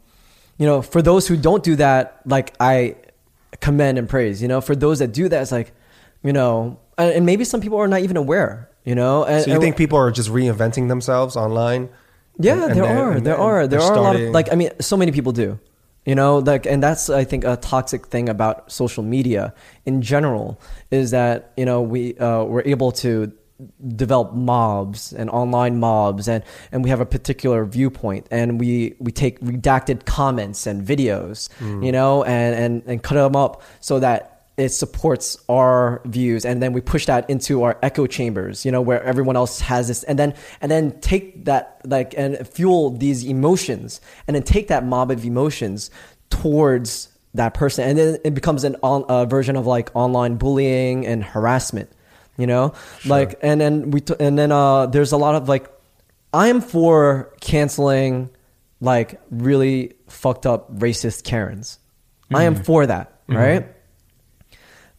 you 0.57 0.65
know, 0.65 0.81
for 0.81 1.01
those 1.01 1.27
who 1.27 1.37
don't 1.37 1.63
do 1.63 1.75
that, 1.75 2.19
like 2.25 2.53
I 2.59 2.95
commend 3.61 3.97
and 3.99 4.09
praise. 4.09 4.41
You 4.41 4.47
know, 4.47 4.61
for 4.61 4.75
those 4.75 4.99
that 4.99 5.13
do 5.13 5.29
that, 5.29 5.41
it's 5.41 5.51
like, 5.51 5.73
you 6.23 6.33
know, 6.33 6.79
and, 6.97 7.25
maybe 7.25 7.43
some 7.45 7.61
people 7.61 7.77
are 7.79 7.87
not 7.87 8.01
even 8.01 8.17
aware. 8.17 8.69
You 8.83 8.95
know, 8.95 9.23
and, 9.23 9.41
So 9.43 9.47
you 9.49 9.53
and- 9.53 9.61
think 9.63 9.77
people 9.77 9.97
are 9.97 10.11
just 10.11 10.29
reinventing 10.29 10.87
themselves 10.89 11.35
online? 11.37 11.89
yeah, 12.39 12.53
And- 12.65 12.75
there 12.75 12.83
are, 12.83 13.11
there 13.13 13.19
they're- 13.21 13.35
are, 13.35 13.67
there 13.67 13.79
they're 13.79 13.91
a 13.93 14.01
lot 14.01 14.15
of 14.15 14.21
like. 14.33 14.51
I 14.51 14.55
mean, 14.55 14.71
so 14.81 14.97
many 14.97 15.11
people 15.11 15.31
do. 15.31 15.59
You 16.05 16.15
know, 16.15 16.39
like, 16.39 16.65
and 16.65 16.83
that's 16.83 17.09
I 17.09 17.23
think 17.23 17.45
a 17.45 17.55
toxic 17.55 18.07
thing 18.07 18.27
about 18.27 18.69
social 18.71 19.03
media 19.03 19.53
in 19.85 20.01
general 20.01 20.59
is 20.91 21.11
that 21.11 21.51
you 21.55 21.63
know 21.63 21.81
we 21.81 22.17
uh, 22.17 22.43
we're 22.43 22.63
able 22.65 22.91
to 23.03 23.31
develop 23.95 24.33
mobs 24.33 25.13
and 25.13 25.29
online 25.29 25.79
mobs 25.79 26.27
and 26.27 26.43
and 26.71 26.83
we 26.83 26.89
have 26.89 26.99
a 26.99 27.05
particular 27.05 27.65
viewpoint 27.65 28.27
and 28.31 28.59
we 28.59 28.95
we 28.99 29.11
take 29.11 29.39
redacted 29.41 30.05
comments 30.05 30.65
and 30.67 30.85
videos 30.85 31.49
Mm. 31.59 31.85
you 31.85 31.91
know 31.91 32.23
and 32.23 32.55
and 32.55 32.83
and 32.87 33.03
cut 33.03 33.15
them 33.15 33.35
up 33.35 33.61
so 33.79 33.99
that 33.99 34.29
it 34.57 34.69
supports 34.69 35.37
our 35.49 36.01
views 36.05 36.45
and 36.45 36.61
then 36.61 36.73
we 36.73 36.81
push 36.81 37.05
that 37.05 37.29
into 37.29 37.63
our 37.63 37.77
echo 37.81 38.05
chambers 38.07 38.65
you 38.65 38.71
know 38.71 38.81
where 38.81 39.01
everyone 39.03 39.35
else 39.35 39.59
has 39.61 39.87
this 39.87 40.03
and 40.03 40.17
then 40.19 40.33
and 40.61 40.71
then 40.71 40.99
take 40.99 41.45
that 41.45 41.79
like 41.85 42.13
and 42.17 42.47
fuel 42.47 42.89
these 42.89 43.23
emotions 43.23 44.01
and 44.27 44.35
then 44.35 44.43
take 44.43 44.67
that 44.67 44.83
mob 44.85 45.09
of 45.11 45.23
emotions 45.25 45.89
towards 46.29 47.09
that 47.35 47.53
person 47.53 47.87
and 47.87 47.97
then 47.97 48.17
it 48.23 48.33
becomes 48.35 48.63
an 48.63 48.75
on, 48.83 49.05
a 49.09 49.25
version 49.25 49.55
of 49.55 49.65
like 49.65 49.89
online 49.95 50.35
bullying 50.35 51.05
and 51.05 51.23
harassment 51.23 51.89
you 52.37 52.47
know? 52.47 52.73
Like 53.05 53.39
and 53.41 53.59
then 53.61 53.91
we 53.91 54.01
t- 54.01 54.15
and 54.19 54.37
then 54.37 54.51
uh 54.51 54.87
there's 54.87 55.11
a 55.11 55.17
lot 55.17 55.35
of 55.35 55.47
like 55.49 55.69
i 56.33 56.47
am 56.47 56.61
for 56.61 57.33
canceling 57.41 58.29
like 58.81 59.19
really 59.29 59.93
fucked 60.07 60.45
up 60.45 60.75
racist 60.79 61.23
karens. 61.23 61.79
I 62.33 62.43
am 62.43 62.55
for 62.55 62.85
that 62.87 63.19
right? 63.27 63.67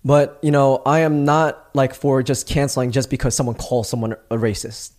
But 0.05 0.39
you 0.43 0.51
know 0.51 0.83
i 0.87 1.01
am 1.01 1.25
not 1.25 1.71
like 1.75 1.95
for 1.95 2.23
just 2.23 2.47
canceling 2.47 2.93
just 2.93 3.11
because 3.11 3.35
someone 3.35 3.57
calls 3.57 3.89
someone 3.89 4.13
a 4.31 4.37
racist. 4.37 4.93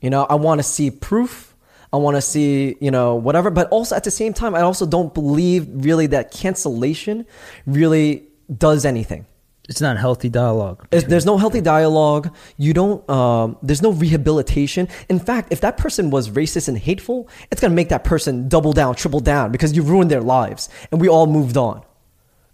You 0.00 0.10
know 0.10 0.24
i 0.24 0.34
want 0.34 0.58
to 0.58 0.62
see 0.62 0.90
proof. 0.90 1.54
I 1.90 1.96
want 1.96 2.16
to 2.18 2.20
see 2.20 2.76
you 2.80 2.90
know 2.90 3.14
whatever. 3.14 3.50
But 3.50 3.68
also 3.70 3.96
at 3.96 4.04
the 4.04 4.10
same 4.10 4.34
time 4.34 4.54
i 4.54 4.60
also 4.60 4.84
don't 4.84 5.14
believe 5.14 5.66
really 5.70 6.06
that 6.08 6.30
cancellation 6.32 7.24
really 7.66 8.28
does 8.54 8.84
anything 8.84 9.26
it's 9.68 9.80
not 9.80 9.98
healthy 9.98 10.28
dialogue. 10.28 10.86
there's 10.90 11.26
no 11.26 11.36
healthy 11.36 11.60
dialogue. 11.60 12.34
You 12.56 12.72
don't 12.72 13.08
um, 13.10 13.56
there's 13.62 13.82
no 13.82 13.92
rehabilitation. 13.92 14.88
In 15.08 15.18
fact 15.18 15.52
if 15.52 15.60
that 15.60 15.76
person 15.76 16.10
was 16.10 16.30
racist 16.30 16.68
and 16.68 16.78
hateful 16.78 17.28
it's 17.50 17.60
going 17.60 17.70
to 17.70 17.76
make 17.76 17.90
that 17.90 18.04
person 18.04 18.48
double 18.48 18.72
down 18.72 18.94
triple 18.94 19.20
down 19.20 19.52
because 19.52 19.74
you 19.76 19.82
ruined 19.82 20.10
their 20.10 20.22
lives. 20.22 20.68
And 20.90 21.00
we 21.00 21.08
all 21.08 21.26
moved 21.26 21.56
on. 21.56 21.82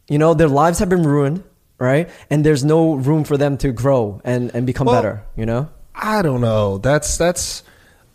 You 0.09 0.19
know 0.19 0.35
their 0.35 0.49
lives 0.49 0.79
have 0.81 0.89
been 0.89 1.05
ruined 1.05 1.45
right? 1.79 2.09
And 2.31 2.47
there's 2.47 2.65
no 2.65 2.95
room 2.95 3.25
for 3.25 3.37
them 3.37 3.57
to 3.59 3.73
grow 3.73 4.21
and, 4.25 4.55
and 4.55 4.65
become 4.67 4.87
Well- 4.87 4.97
better 4.97 5.25
you 5.37 5.47
know? 5.47 5.69
I 5.95 6.23
don't 6.23 6.41
know. 6.41 6.79
That's 6.79 7.17
that's 7.17 7.62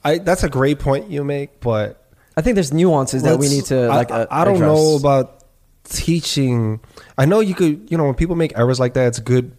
I 0.03 0.17
that's 0.17 0.43
a 0.43 0.49
great 0.49 0.79
point 0.79 1.09
you 1.09 1.23
make, 1.23 1.61
but 1.61 1.95
i 2.37 2.41
think 2.41 2.55
there's 2.55 2.71
nuances 2.71 3.23
that 3.23 3.37
we 3.37 3.49
need 3.49 3.65
to 3.65 3.87
like 3.87 4.11
I, 4.11 4.21
uh, 4.21 4.27
I 4.29 4.45
don't 4.45 4.59
know 4.59 4.95
about 4.95 5.38
teaching. 5.89 6.79
I 7.17 7.25
know 7.25 7.39
you 7.39 7.55
could, 7.55 7.89
you 7.91 7.97
know, 7.97 8.05
when 8.05 8.15
people 8.15 8.35
make 8.35 8.57
errors 8.57 8.79
like 8.79 8.93
that, 8.93 9.07
it's 9.07 9.19
good. 9.19 9.51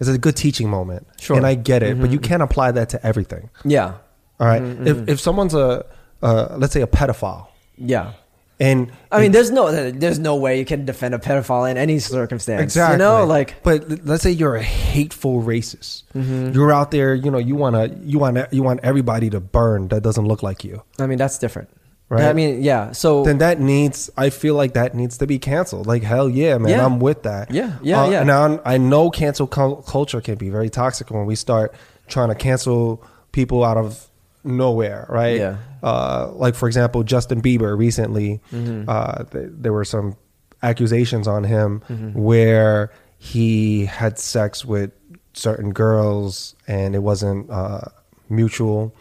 It's 0.00 0.08
a 0.08 0.18
good 0.18 0.36
teaching 0.36 0.68
moment, 0.68 1.06
Sure. 1.20 1.36
and 1.36 1.46
I 1.46 1.54
get 1.54 1.82
it. 1.82 2.00
But 2.00 2.10
you 2.10 2.18
Mm-hmm. 2.18 2.24
can't 2.28 2.42
apply 2.42 2.72
that 2.72 2.88
to 2.90 3.06
everything. 3.06 3.48
yeah 3.64 3.94
All 4.40 4.46
right? 4.46 4.60
Mm-hmm, 4.62 4.88
If 4.88 5.08
if 5.08 5.20
someone's 5.20 5.54
a 5.54 5.86
uh, 6.22 6.56
let's 6.58 6.72
say 6.72 6.82
a 6.82 6.86
pedophile, 6.86 7.46
yeah 7.76 8.12
and 8.60 8.92
I 9.10 9.20
mean, 9.20 9.32
there's 9.32 9.50
no, 9.50 9.90
there's 9.90 10.20
no 10.20 10.36
way 10.36 10.60
you 10.60 10.64
can 10.64 10.84
defend 10.84 11.12
a 11.12 11.18
pedophile 11.18 11.68
in 11.68 11.76
any 11.76 11.98
circumstance. 11.98 12.62
Exactly. 12.62 12.94
You 12.94 12.98
know, 12.98 13.24
like, 13.26 13.60
but 13.64 14.06
let's 14.06 14.22
say 14.22 14.30
you're 14.30 14.54
a 14.54 14.62
hateful 14.62 15.42
racist. 15.42 16.04
Mm-hmm. 16.14 16.52
You're 16.54 16.72
out 16.72 16.92
there, 16.92 17.14
you 17.16 17.32
know, 17.32 17.38
you 17.38 17.56
want 17.56 17.74
to, 17.74 17.98
you 18.04 18.20
want, 18.20 18.38
you 18.52 18.62
want 18.62 18.78
everybody 18.84 19.28
to 19.30 19.40
burn 19.40 19.88
that 19.88 20.02
doesn't 20.04 20.26
look 20.26 20.44
like 20.44 20.62
you. 20.62 20.84
I 21.00 21.06
mean, 21.08 21.18
that's 21.18 21.36
different, 21.36 21.68
Right. 22.10 22.24
I 22.24 22.32
mean, 22.34 22.62
yeah. 22.62 22.92
So 22.92 23.24
Then 23.24 23.38
that 23.38 23.60
needs, 23.60 24.10
I 24.16 24.30
feel 24.30 24.54
like 24.54 24.74
that 24.74 24.94
needs 24.94 25.18
to 25.18 25.26
be 25.26 25.38
canceled. 25.38 25.86
Like 25.86 26.02
hell 26.02 26.28
yeah, 26.28 26.58
man, 26.58 26.70
Yeah. 26.70 26.84
I'm 26.84 27.00
with 27.00 27.22
that. 27.24 27.50
Yeah, 27.50 27.76
yeah, 27.82 28.02
Uh, 28.02 28.10
yeah. 28.10 28.22
Now 28.22 28.60
I 28.64 28.76
know 28.78 29.10
cancel 29.10 29.46
culture 29.46 30.20
can 30.20 30.36
be 30.36 30.50
very 30.50 30.68
toxic 30.70 31.10
when 31.10 31.24
we 31.26 31.34
start 31.34 31.74
trying 32.06 32.28
to 32.28 32.34
cancel 32.34 33.02
people 33.32 33.64
out 33.64 33.76
of 33.78 34.06
nowhere, 34.44 35.06
right? 35.08 35.38
Yeah. 35.40 35.56
Uh, 35.82 36.30
like 36.34 36.54
for 36.54 36.66
example, 36.68 37.02
Justin 37.04 37.40
Bieber 37.40 37.76
recently, 37.76 38.40
Mm-hmm. 38.52 38.84
uh, 38.88 39.24
th- 39.24 39.48
there 39.52 39.72
were 39.72 39.84
some 39.86 40.16
accusations 40.62 41.26
on 41.26 41.44
him 41.44 41.82
Mm-hmm. 41.88 42.12
where 42.22 42.92
he 43.18 43.86
had 43.86 44.18
sex 44.18 44.64
with 44.64 44.90
certain 45.32 45.72
girls 45.72 46.54
and 46.68 46.94
it 46.94 47.02
wasn't 47.02 47.50
uh, 47.50 47.80
mutual. 48.28 48.94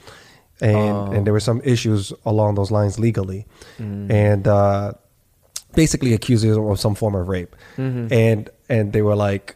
And, 0.63 0.75
Oh. 0.95 1.11
and 1.11 1.25
there 1.27 1.33
were 1.33 1.41
some 1.41 1.59
issues 1.65 2.13
along 2.25 2.55
those 2.55 2.71
lines 2.71 2.97
legally, 2.97 3.45
Mm. 3.79 4.09
and 4.09 4.47
uh, 4.47 4.93
basically 5.75 6.13
accused 6.13 6.45
him 6.45 6.57
of 6.65 6.79
some 6.79 6.95
form 6.95 7.15
of 7.15 7.27
rape. 7.27 7.55
Mm-hmm. 7.77 8.13
And 8.13 8.49
and 8.69 8.93
they 8.93 9.01
were 9.01 9.15
like, 9.15 9.55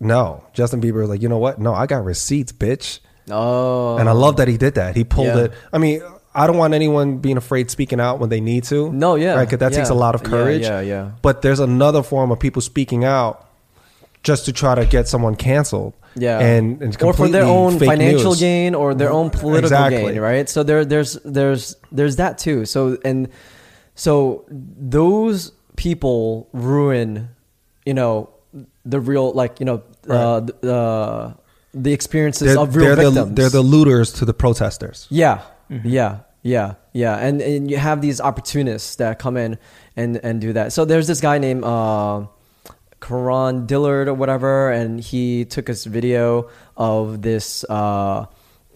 "No." 0.00 0.42
Justin 0.52 0.80
Bieber 0.80 1.00
was 1.00 1.08
like, 1.10 1.22
"You 1.22 1.28
know 1.28 1.38
what? 1.38 1.60
No, 1.60 1.72
I 1.72 1.86
got 1.86 2.04
receipts, 2.04 2.50
bitch." 2.52 2.98
oh, 3.30 3.96
And 3.96 4.08
I 4.08 4.12
love 4.12 4.36
that 4.36 4.48
he 4.48 4.56
did 4.58 4.74
that. 4.74 4.96
He 4.96 5.04
pulled 5.04 5.28
Yeah. 5.28 5.44
it. 5.44 5.52
I 5.72 5.78
mean, 5.78 6.02
I 6.34 6.46
don't 6.48 6.58
want 6.58 6.74
anyone 6.74 7.18
being 7.18 7.36
afraid 7.38 7.70
speaking 7.70 8.00
out 8.00 8.18
when 8.18 8.28
they 8.28 8.40
need 8.40 8.64
to. 8.64 8.92
No, 8.92 9.14
yeah, 9.14 9.34
right? 9.34 9.44
Because 9.48 9.60
that 9.60 9.72
takes 9.72 9.88
a 9.88 9.94
lot 9.94 10.14
of 10.16 10.22
Yeah, 10.22 10.28
courage. 10.28 10.62
yeah, 10.62 10.80
yeah. 10.80 11.10
But 11.22 11.40
there's 11.42 11.60
another 11.60 12.02
form 12.02 12.32
of 12.32 12.38
people 12.40 12.60
speaking 12.60 13.04
out 13.04 13.46
just 14.24 14.44
to 14.46 14.52
try 14.52 14.74
to 14.74 14.84
get 14.84 15.06
someone 15.08 15.36
canceled. 15.36 15.94
Yeah, 16.16 16.38
and, 16.38 16.80
and 16.82 17.02
or 17.02 17.12
for 17.12 17.28
their 17.28 17.44
own 17.44 17.78
financial 17.78 18.30
news. 18.30 18.40
gain 18.40 18.74
or 18.74 18.94
their 18.94 19.10
own 19.12 19.30
political 19.30 19.66
Exactly. 19.66 20.12
gain, 20.12 20.20
right? 20.20 20.48
So 20.48 20.62
there, 20.62 20.84
there's, 20.84 21.14
there's, 21.24 21.76
there's 21.92 22.16
that 22.16 22.38
too. 22.38 22.64
So 22.66 22.98
and 23.04 23.28
so 23.94 24.44
those 24.48 25.52
people 25.76 26.48
ruin, 26.52 27.28
you 27.84 27.94
know, 27.94 28.30
the 28.84 29.00
real, 29.00 29.32
like 29.32 29.60
you 29.60 29.66
know, 29.66 29.82
uh, 30.08 30.40
Right. 30.44 30.60
the, 30.60 30.74
uh, 30.74 31.32
the 31.72 31.92
experiences 31.92 32.48
They're, 32.54 32.58
of 32.58 32.76
real 32.76 32.86
they're 32.94 32.96
the, 32.96 33.10
victims. 33.10 33.36
they're 33.36 33.48
the 33.50 33.62
looters 33.62 34.12
to 34.14 34.24
the 34.24 34.34
protesters. 34.34 35.06
Yeah, 35.10 35.42
yeah, 35.68 36.18
yeah, 36.42 36.74
yeah, 36.92 37.16
and 37.16 37.40
and 37.42 37.70
you 37.70 37.76
have 37.78 38.00
these 38.00 38.20
opportunists 38.20 38.96
that 38.96 39.18
come 39.18 39.36
in 39.36 39.58
and 39.96 40.18
and 40.22 40.40
do 40.40 40.52
that. 40.52 40.72
So 40.72 40.84
there's 40.84 41.06
this 41.08 41.20
guy 41.20 41.38
named 41.38 41.64
uh, 41.64 42.26
Karan 43.06 43.66
Dillard 43.66 44.08
or 44.08 44.14
whatever, 44.14 44.70
and 44.72 44.98
he 45.00 45.44
took 45.44 45.66
this 45.66 45.84
video 45.84 46.48
of 46.76 47.20
this 47.20 47.64
uh, 47.68 48.26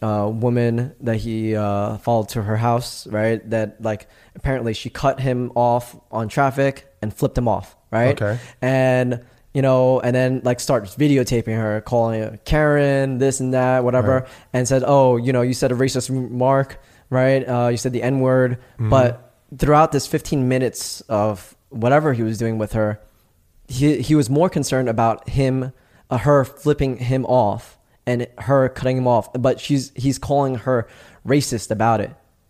uh, 0.03 0.31
woman 0.33 0.95
that 1.01 1.17
he 1.17 1.57
uh, 1.57 1.97
followed 1.99 2.29
to 2.31 2.43
her 2.43 2.57
house, 2.57 3.07
right? 3.07 3.41
That 3.51 3.81
like 3.83 4.07
apparently 4.37 4.75
she 4.75 4.91
cut 4.91 5.19
him 5.21 5.51
off 5.55 5.97
on 6.13 6.29
traffic 6.29 6.87
and 7.01 7.13
flipped 7.13 7.39
him 7.39 7.49
off, 7.49 7.75
right? 7.91 8.21
Okay. 8.21 8.39
and 8.61 9.25
you 9.55 9.63
know, 9.63 9.99
and 10.01 10.15
then 10.15 10.43
like 10.45 10.61
starts 10.61 10.95
videotaping 10.95 11.57
her, 11.57 11.81
calling 11.81 12.21
her 12.21 12.39
Karen, 12.45 13.17
this 13.19 13.41
and 13.41 13.55
that, 13.55 13.83
whatever, 13.83 14.21
Right. 14.21 14.29
and 14.53 14.69
said, 14.69 14.85
"Oh, 14.87 15.17
you 15.17 15.33
know, 15.33 15.41
you 15.43 15.55
said 15.55 15.73
a 15.73 15.75
racist 15.75 16.11
remark, 16.11 16.79
right? 17.09 17.43
Uh, 17.49 17.69
you 17.69 17.79
said 17.79 17.93
the 17.93 18.03
N 18.03 18.21
word, 18.21 18.59
Mm-hmm. 18.75 18.91
but 18.91 19.35
throughout 19.57 19.91
this 19.91 20.07
15 20.07 20.47
minutes 20.49 21.01
of 21.09 21.57
whatever 21.71 22.13
he 22.13 22.23
was 22.23 22.37
doing 22.37 22.59
with 22.59 22.75
her, 22.75 23.01
he 23.69 24.01
he 24.03 24.15
was 24.17 24.29
more 24.29 24.49
concerned 24.51 24.89
about 24.89 25.29
him, 25.29 25.73
uh, 26.11 26.19
her 26.19 26.45
flipping 26.45 26.97
him 26.97 27.25
off." 27.27 27.77
And 28.07 28.27
her 28.39 28.71
cutting 28.71 28.97
him 28.97 29.07
off, 29.07 29.31
but 29.35 29.61
she's 29.61 29.93
he's 29.95 30.19
calling 30.19 30.55
her 30.55 30.89
racist 31.27 31.71
about 31.71 32.01
it. 32.01 32.09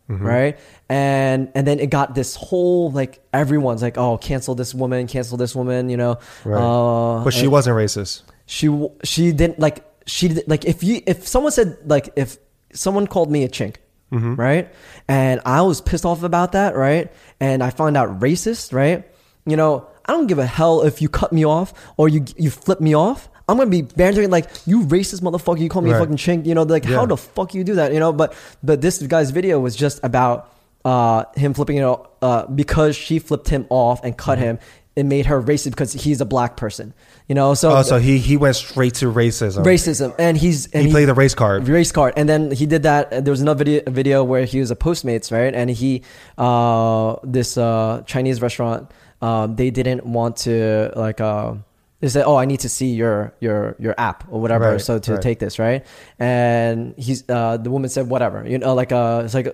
Mm-hmm. 0.08 0.24
Right. 0.24 0.58
And 0.88 1.50
and 1.52 1.66
then 1.66 1.80
it 1.80 1.90
got 1.90 2.14
this 2.14 2.36
whole 2.36 2.92
like 2.92 3.20
everyone's 3.32 3.82
like, 3.82 3.98
oh, 3.98 4.18
cancel 4.18 4.54
this 4.54 4.72
woman, 4.72 5.08
cancel 5.08 5.36
this 5.36 5.56
woman, 5.56 5.90
you 5.90 5.96
know. 5.96 6.18
Right. 6.44 6.60
Uh, 6.62 7.24
but 7.24 7.34
she 7.34 7.48
wasn't 7.48 7.76
racist. 7.76 8.22
she 8.46 8.68
she 9.02 9.32
didn't 9.32 9.58
like 9.58 9.84
she 10.06 10.28
like 10.46 10.64
if 10.64 10.84
you 10.84 11.02
if 11.08 11.26
someone 11.26 11.50
said 11.50 11.76
like 11.84 12.10
if 12.14 12.38
someone 12.72 13.08
called 13.08 13.28
me 13.28 13.42
a 13.42 13.48
chink, 13.48 13.76
Mm-hmm. 14.12 14.36
right? 14.36 14.72
And 15.08 15.40
I 15.44 15.62
was 15.62 15.80
pissed 15.80 16.04
off 16.06 16.22
about 16.22 16.52
that, 16.52 16.76
right? 16.76 17.12
And 17.40 17.64
I 17.64 17.70
found 17.70 17.96
out 17.96 18.20
racist, 18.20 18.72
right? 18.72 19.06
You 19.44 19.56
know, 19.56 19.88
I 20.08 20.12
don't 20.12 20.26
give 20.26 20.38
a 20.38 20.46
hell 20.46 20.82
if 20.82 21.00
you 21.02 21.08
cut 21.08 21.32
me 21.32 21.44
off 21.44 21.72
or 21.96 22.08
you 22.08 22.24
you 22.36 22.50
flip 22.50 22.80
me 22.80 22.94
off. 22.96 23.28
I'm 23.48 23.56
gonna 23.56 23.70
be 23.70 23.82
bantering 23.82 24.30
like 24.30 24.46
you 24.66 24.82
racist 24.84 25.20
motherfucker. 25.22 25.60
You 25.60 25.68
call 25.68 25.82
me 25.82 25.90
a 25.90 25.98
fucking 25.98 26.16
chink. 26.16 26.46
You 26.46 26.54
know, 26.54 26.62
like 26.64 26.84
Yeah. 26.84 26.96
how 26.96 27.06
the 27.06 27.16
fuck 27.16 27.54
you 27.54 27.64
do 27.64 27.76
that? 27.76 27.92
You 27.92 28.00
know, 28.00 28.12
but 28.12 28.34
but 28.62 28.80
this 28.80 29.00
guy's 29.02 29.30
video 29.30 29.60
was 29.60 29.76
just 29.76 30.00
about 30.02 30.50
uh 30.84 31.24
him 31.36 31.54
flipping 31.54 31.76
it 31.78 31.82
off 31.82 32.06
uh 32.22 32.46
because 32.46 32.94
she 32.96 33.18
flipped 33.18 33.48
him 33.48 33.66
off 33.70 34.00
and 34.04 34.16
cut 34.16 34.38
him. 34.38 34.58
It 34.96 35.06
made 35.06 35.26
her 35.26 35.40
racist 35.40 35.70
because 35.70 35.92
he's 35.92 36.20
a 36.20 36.24
black 36.24 36.56
person. 36.56 36.92
You 37.28 37.34
know, 37.36 37.54
so 37.54 37.70
Oh, 37.76 37.82
so 37.82 37.98
he 37.98 38.18
he 38.18 38.36
went 38.36 38.56
straight 38.56 38.94
to 38.94 39.06
racism. 39.06 39.62
racism 39.64 40.14
and 40.18 40.36
he's 40.36 40.66
and 40.72 40.86
He 40.86 40.90
played 40.92 41.06
the 41.08 41.14
race 41.14 41.34
card. 41.34 41.68
race 41.68 41.92
card 41.92 42.14
and 42.16 42.28
then 42.28 42.50
he 42.50 42.66
did 42.66 42.82
that 42.82 43.12
and 43.12 43.24
there 43.26 43.30
was 43.32 43.40
another 43.40 43.64
video, 43.64 43.82
video 43.90 44.24
where 44.24 44.44
he 44.44 44.58
was 44.60 44.70
a 44.70 44.76
postmates 44.76 45.30
right 45.32 45.54
and 45.54 45.70
he 45.70 46.02
uh 46.36 47.16
this 47.24 47.56
uh 47.56 48.02
chinese 48.06 48.40
restaurant 48.42 48.90
um 49.22 49.56
they 49.56 49.70
didn't 49.70 50.04
want 50.06 50.36
to 50.36 50.92
like 50.96 51.20
uh 51.20 51.54
they 52.00 52.08
said 52.08 52.24
oh 52.24 52.36
i 52.36 52.44
need 52.44 52.60
to 52.60 52.68
see 52.68 52.90
your 52.94 53.32
your 53.40 53.74
your 53.78 53.94
app 53.98 54.24
or 54.30 54.40
whatever 54.40 54.72
Right, 54.72 54.80
so 54.80 54.98
to 54.98 55.12
right. 55.14 55.22
take 55.22 55.38
this 55.40 55.58
right 55.58 55.84
and 56.18 56.94
he's 56.96 57.28
uh 57.28 57.56
the 57.56 57.70
woman 57.70 57.88
said 57.90 58.08
whatever 58.08 58.46
you 58.46 58.58
know 58.58 58.74
like 58.74 58.92
uh 58.92 59.22
it's 59.24 59.34
like 59.34 59.48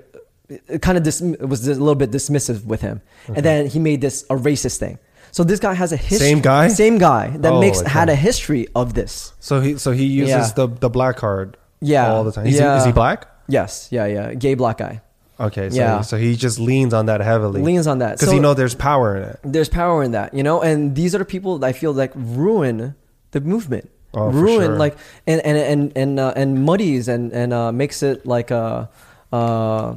it 0.49 0.83
kind 0.83 0.99
of 0.99 1.05
dis- 1.05 1.23
was 1.41 1.67
a 1.67 1.71
little 1.75 1.95
bit 1.95 2.11
dismissive 2.11 2.65
with 2.67 2.81
him 2.83 3.01
and 3.29 3.45
then 3.45 3.67
he 3.67 3.79
made 3.79 4.01
this 4.01 4.25
a 4.29 4.35
racist 4.37 4.77
thing 4.79 4.99
so 5.33 5.43
this 5.43 5.59
guy 5.59 5.73
has 5.75 5.91
a 5.93 5.97
history 5.97 6.29
Same 6.29 6.41
guy? 6.41 6.69
same 6.69 6.99
guy 6.99 7.29
that 7.39 7.53
Oh, 7.53 7.61
makes 7.61 7.81
okay. 7.81 7.91
had 7.91 8.09
a 8.09 8.15
history 8.15 8.69
of 8.77 8.95
this 8.95 9.33
So 9.41 9.61
he 9.61 9.79
so 9.79 9.91
he 9.93 10.05
uses 10.05 10.31
Yeah. 10.49 10.53
the 10.55 10.67
the 10.69 10.91
black 10.91 11.17
card. 11.17 11.57
Yeah. 11.81 12.13
all 12.13 12.23
the 12.25 12.33
time. 12.33 12.47
He's, 12.47 12.59
Yeah. 12.61 12.77
Is 12.79 12.85
he 12.85 12.93
black? 12.93 13.27
yes 13.49 13.89
yeah 13.91 14.07
yeah 14.07 14.33
gay 14.35 14.55
black 14.55 14.79
guy 14.79 15.01
Okay. 15.41 15.71
So 15.71 15.77
Yeah. 15.77 16.01
so 16.03 16.17
he 16.17 16.37
just 16.37 16.59
leans 16.59 16.95
on 16.95 17.07
that 17.07 17.21
heavily. 17.21 17.63
leans 17.63 17.87
on 17.87 17.99
that 17.99 18.13
because 18.17 18.29
So- 18.29 18.35
he 18.35 18.41
know 18.41 18.55
there's 18.55 18.75
power 18.75 19.17
in 19.17 19.23
it. 19.25 19.39
there's 19.43 19.69
power 19.69 20.03
in 20.03 20.13
that, 20.13 20.33
you 20.35 20.43
know. 20.43 20.61
And 20.63 20.95
these 20.95 21.15
are 21.15 21.19
the 21.19 21.25
people 21.25 21.59
that 21.59 21.67
I 21.67 21.73
feel 21.73 21.93
like 21.93 22.13
ruin 22.15 22.95
the 23.33 23.41
movement, 23.41 23.91
Oh, 24.15 24.31
ruin 24.31 24.67
sure. 24.67 24.77
like 24.79 24.97
and 25.27 25.41
and 25.45 25.59
and 25.59 25.93
and 25.97 26.21
uh, 26.21 26.33
and 26.37 26.65
muddies 26.65 27.09
and 27.09 27.33
and 27.33 27.53
uh, 27.53 27.73
makes 27.73 28.03
it 28.03 28.25
like 28.27 28.51
a. 28.51 28.89
uh 29.33 29.95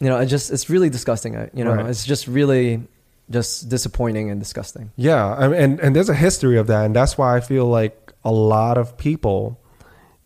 you 0.00 0.08
know 0.08 0.18
it 0.18 0.26
just 0.26 0.50
it's 0.50 0.68
really 0.70 0.88
disgusting. 0.90 1.36
uh, 1.36 1.46
You 1.54 1.64
know, 1.64 1.74
Right. 1.74 1.86
it's 1.86 2.04
just 2.04 2.26
really 2.26 2.82
just 3.30 3.68
disappointing 3.68 4.30
and 4.30 4.40
disgusting. 4.40 4.90
Yeah, 4.96 5.24
I 5.38 5.48
mean, 5.48 5.60
and 5.60 5.80
and 5.80 5.94
there's 5.94 6.08
a 6.08 6.14
history 6.14 6.56
of 6.58 6.66
that, 6.66 6.84
and 6.86 6.96
that's 6.96 7.16
why 7.18 7.36
I 7.36 7.40
feel 7.40 7.66
like 7.66 7.94
a 8.24 8.32
lot 8.32 8.78
of 8.78 8.96
people 8.96 9.60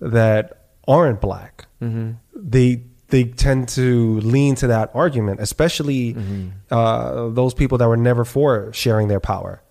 that 0.01 0.45
aren't 0.89 1.21
black, 1.21 1.67
Mm-hmm. 1.83 2.13
they 2.35 2.83
they 3.09 3.25
tend 3.25 3.69
to 3.71 4.21
lean 4.21 4.55
to 4.57 4.67
that 4.69 4.91
argument, 4.95 5.41
especially 5.41 6.15
Mm-hmm. 6.15 6.49
uh, 6.71 7.29
those 7.31 7.55
people 7.55 7.79
that 7.79 7.89
were 7.89 7.97
never 7.97 8.25
for 8.25 8.73
sharing 8.73 9.09
their 9.09 9.21
power. 9.21 9.63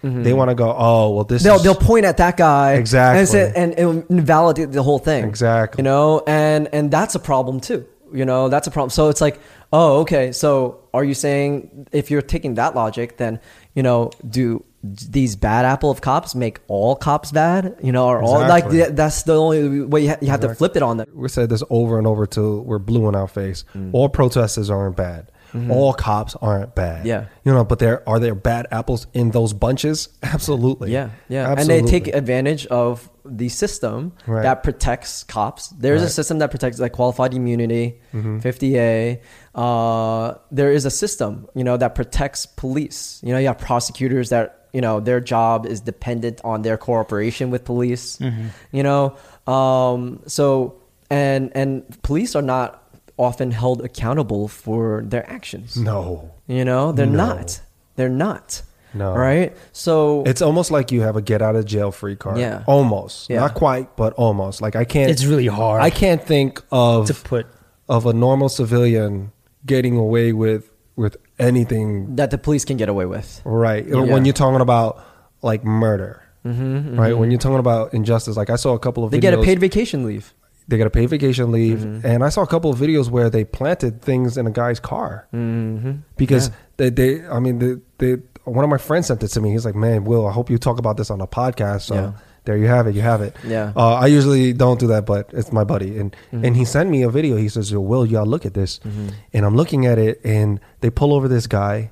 They 0.00 0.32
want 0.32 0.48
to 0.48 0.54
go, 0.54 0.72
oh 0.78 1.10
well, 1.10 1.24
this 1.24 1.42
Mm-hmm. 1.42 1.48
They'll 1.48 1.56
is 1.56 1.62
they'll 1.64 1.74
point 1.74 2.04
at 2.06 2.18
that 2.18 2.36
guy 2.36 2.74
Exactly. 2.74 3.18
and 3.18 3.28
say, 3.28 3.52
and, 3.54 3.74
and 3.74 4.04
invalidate 4.10 4.70
the 4.72 4.82
whole 4.82 5.00
thing 5.00 5.24
Exactly. 5.24 5.80
you 5.80 5.84
know 5.84 6.22
and 6.26 6.68
and 6.72 6.88
that's 6.90 7.14
a 7.16 7.18
problem 7.18 7.58
too 7.60 7.84
you 8.14 8.24
know 8.24 8.48
that's 8.48 8.66
a 8.68 8.70
problem 8.70 8.90
so 8.90 9.08
it's 9.08 9.20
like 9.20 9.40
oh 9.72 9.98
okay 10.02 10.30
so 10.32 10.84
are 10.94 11.02
you 11.04 11.14
saying 11.14 11.88
if 11.92 12.10
you're 12.12 12.22
taking 12.22 12.54
that 12.54 12.74
logic 12.76 13.16
then 13.16 13.40
you 13.74 13.82
know 13.82 14.10
do 14.30 14.64
these 14.82 15.34
bad 15.34 15.64
apple 15.64 15.90
of 15.90 16.00
cops 16.00 16.34
make 16.36 16.60
all 16.68 16.94
cops 16.94 17.32
bad 17.32 17.76
you 17.82 17.90
know 17.90 18.06
or 18.06 18.22
all 18.22 18.38
like 18.40 18.70
th- 18.70 18.90
that's 18.92 19.24
the 19.24 19.34
only 19.34 19.80
way 19.80 20.02
you, 20.02 20.08
ha- 20.10 20.16
you 20.20 20.28
have 20.28 20.40
to 20.40 20.54
flip 20.54 20.76
it 20.76 20.82
on 20.84 20.98
them 20.98 21.06
we 21.12 21.28
said 21.28 21.48
this 21.48 21.64
over 21.68 21.98
and 21.98 22.06
over 22.06 22.26
till 22.26 22.60
we're 22.62 22.78
blue 22.78 23.08
in 23.08 23.14
our 23.16 23.26
face. 23.26 23.64
Mm. 23.74 23.90
All 23.92 24.08
protesters 24.08 24.70
aren't 24.70 24.96
bad. 24.96 25.32
All 25.70 25.94
cops 25.94 26.36
aren't 26.36 26.74
bad. 26.74 26.98
Mm-hmm. 26.98 27.06
Yeah. 27.06 27.24
you 27.42 27.52
know, 27.54 27.64
but 27.64 27.78
there 27.78 28.06
are 28.06 28.20
there 28.20 28.34
bad 28.34 28.66
apples 28.70 29.06
in 29.14 29.30
those 29.30 29.54
bunches. 29.54 30.10
Absolutely. 30.22 30.92
Yeah, 30.92 31.08
yeah, 31.28 31.50
Absolutely. 31.50 31.78
and 31.78 31.88
they 31.88 31.90
take 31.90 32.14
advantage 32.14 32.66
of 32.66 33.08
the 33.24 33.48
system 33.48 34.12
Right. 34.26 34.42
that 34.42 34.62
protects 34.62 35.24
cops. 35.24 35.68
There's 35.68 36.02
a 36.02 36.08
system 36.10 36.38
that 36.40 36.50
protects 36.50 36.78
like 36.78 36.92
qualified 36.92 37.32
immunity, 37.32 37.98
Mm-hmm. 38.12 38.38
50A. 38.40 39.20
Uh, 39.54 40.34
there 40.50 40.70
is 40.70 40.84
a 40.84 40.90
system, 40.90 41.48
you 41.54 41.64
know, 41.64 41.76
that 41.78 41.94
protects 41.94 42.44
police. 42.46 43.20
You 43.24 43.32
know, 43.32 43.38
you 43.38 43.46
have 43.48 43.58
prosecutors 43.58 44.28
that 44.28 44.57
you 44.72 44.80
know 44.80 45.00
their 45.00 45.20
job 45.20 45.66
is 45.66 45.80
dependent 45.80 46.40
on 46.44 46.62
their 46.62 46.76
cooperation 46.76 47.50
with 47.50 47.64
police. 47.64 48.18
You 48.72 48.82
know, 48.82 49.16
um, 49.46 50.20
so 50.26 50.74
and 51.10 51.50
and 51.54 51.84
police 52.02 52.34
are 52.36 52.42
not 52.42 52.82
often 53.16 53.50
held 53.50 53.82
accountable 53.84 54.46
for 54.48 55.02
their 55.04 55.28
actions. 55.30 55.76
No. 55.76 56.30
You 56.46 56.64
know, 56.64 56.92
they're 56.92 57.06
No. 57.06 57.26
not. 57.34 57.60
They're 57.96 58.08
not. 58.08 58.62
No. 58.94 59.12
Right. 59.14 59.54
So 59.72 60.22
It's 60.24 60.40
almost 60.40 60.70
like 60.70 60.92
you 60.92 61.02
have 61.02 61.16
a 61.16 61.20
get 61.22 61.42
out 61.42 61.56
of 61.56 61.64
jail 61.66 61.90
free 61.90 62.16
card. 62.16 62.38
Yeah. 62.38 62.62
Almost. 62.66 63.28
Yeah. 63.28 63.40
Not 63.40 63.54
quite, 63.54 63.96
but 63.96 64.12
almost. 64.14 64.62
Like 64.62 64.76
I 64.76 64.84
can't 64.84 65.10
It's 65.10 65.24
really 65.24 65.46
hard. 65.46 65.82
I 65.82 65.90
can't 65.90 66.22
think 66.22 66.62
of 66.70 67.06
to 67.08 67.14
put. 67.14 67.46
of 67.88 68.06
a 68.06 68.12
normal 68.12 68.48
civilian 68.48 69.32
getting 69.66 69.96
away 69.96 70.32
with 70.32 70.70
with 70.96 71.16
anything 71.38 72.16
that 72.16 72.30
the 72.30 72.38
police 72.38 72.64
can 72.64 72.76
get 72.76 72.88
away 72.88 73.06
with. 73.06 73.40
right. 73.44 73.86
Yeah. 73.86 74.00
When 74.00 74.24
you're 74.24 74.32
talking 74.34 74.60
about 74.60 75.02
like 75.42 75.64
murder. 75.64 76.22
Right? 76.44 77.12
When 77.12 77.30
you're 77.30 77.38
talking 77.40 77.58
about 77.58 77.92
injustice, 77.92 78.36
like 78.36 78.48
I 78.48 78.56
saw 78.56 78.72
a 78.72 78.78
couple 78.78 79.04
of 79.04 79.10
Mm-hmm, 79.12 79.20
They 79.20 79.26
videos 79.28 79.30
get 79.32 79.38
a 79.38 79.42
paid 79.42 79.58
vacation 79.60 80.04
leave. 80.06 80.32
they 80.66 80.76
get 80.78 80.86
a 80.86 80.90
paid 80.90 81.10
vacation 81.10 81.52
leave 81.52 81.80
Mm-hmm. 81.80 82.06
and 82.06 82.24
I 82.24 82.30
saw 82.30 82.42
a 82.42 82.46
couple 82.46 82.70
of 82.70 82.78
videos 82.78 83.10
where 83.10 83.28
they 83.28 83.44
planted 83.44 84.00
things 84.00 84.38
in 84.38 84.46
a 84.46 84.50
guy's 84.50 84.80
car. 84.80 85.28
Mm-hmm. 85.34 85.92
because 86.16 86.50
they, 86.78 86.88
they 86.90 87.26
I 87.26 87.38
mean 87.40 87.58
they, 87.58 87.74
they 87.98 88.22
one 88.44 88.64
of 88.64 88.70
my 88.70 88.78
friends 88.78 89.08
sent 89.08 89.22
it 89.22 89.28
to 89.28 89.40
me. 89.42 89.50
He's 89.50 89.66
like, 89.66 89.74
"Man, 89.74 90.04
Will, 90.04 90.26
I 90.26 90.32
hope 90.32 90.48
you 90.48 90.56
talk 90.56 90.78
about 90.78 90.96
this 90.96 91.10
on 91.10 91.20
a 91.20 91.26
podcast." 91.26 91.82
So 91.82 91.94
Yeah. 91.94 92.12
There 92.48 92.56
you 92.56 92.66
have 92.76 92.86
it. 92.88 92.94
You 92.96 93.02
have 93.02 93.20
it. 93.20 93.36
Yeah. 93.46 93.72
Uh, 93.76 93.94
I 94.04 94.06
usually 94.18 94.52
don't 94.54 94.80
do 94.80 94.86
that, 94.88 95.04
but 95.04 95.28
it's 95.38 95.52
my 95.52 95.64
buddy, 95.64 95.98
and 96.00 96.10
Mm-hmm. 96.32 96.44
and 96.46 96.56
he 96.56 96.64
sent 96.64 96.88
me 96.90 97.02
a 97.04 97.10
video. 97.10 97.36
He 97.36 97.48
says, 97.48 97.70
"Yo, 97.70 97.80
Will, 97.80 98.06
gotta 98.06 98.30
look 98.30 98.46
at 98.46 98.54
this," 98.54 98.80
and 99.34 99.44
I'm 99.46 99.54
looking 99.60 99.84
at 99.86 99.98
it, 99.98 100.20
and 100.24 100.58
they 100.80 100.90
pull 100.90 101.12
over 101.12 101.28
this 101.28 101.46
guy, 101.46 101.90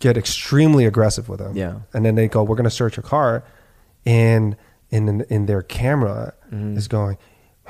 get 0.00 0.16
extremely 0.16 0.84
aggressive 0.86 1.28
with 1.28 1.40
him, 1.40 1.56
Yeah. 1.56 1.74
and 1.92 2.04
then 2.04 2.14
they 2.14 2.28
go, 2.28 2.42
"We're 2.42 2.56
gonna 2.56 2.70
search 2.70 2.96
your 2.96 3.04
car," 3.04 3.42
and 4.06 4.56
in 4.90 5.22
in 5.28 5.46
their 5.46 5.62
camera 5.62 6.34
Mm-hmm. 6.52 6.76
is 6.78 6.88
going. 6.88 7.16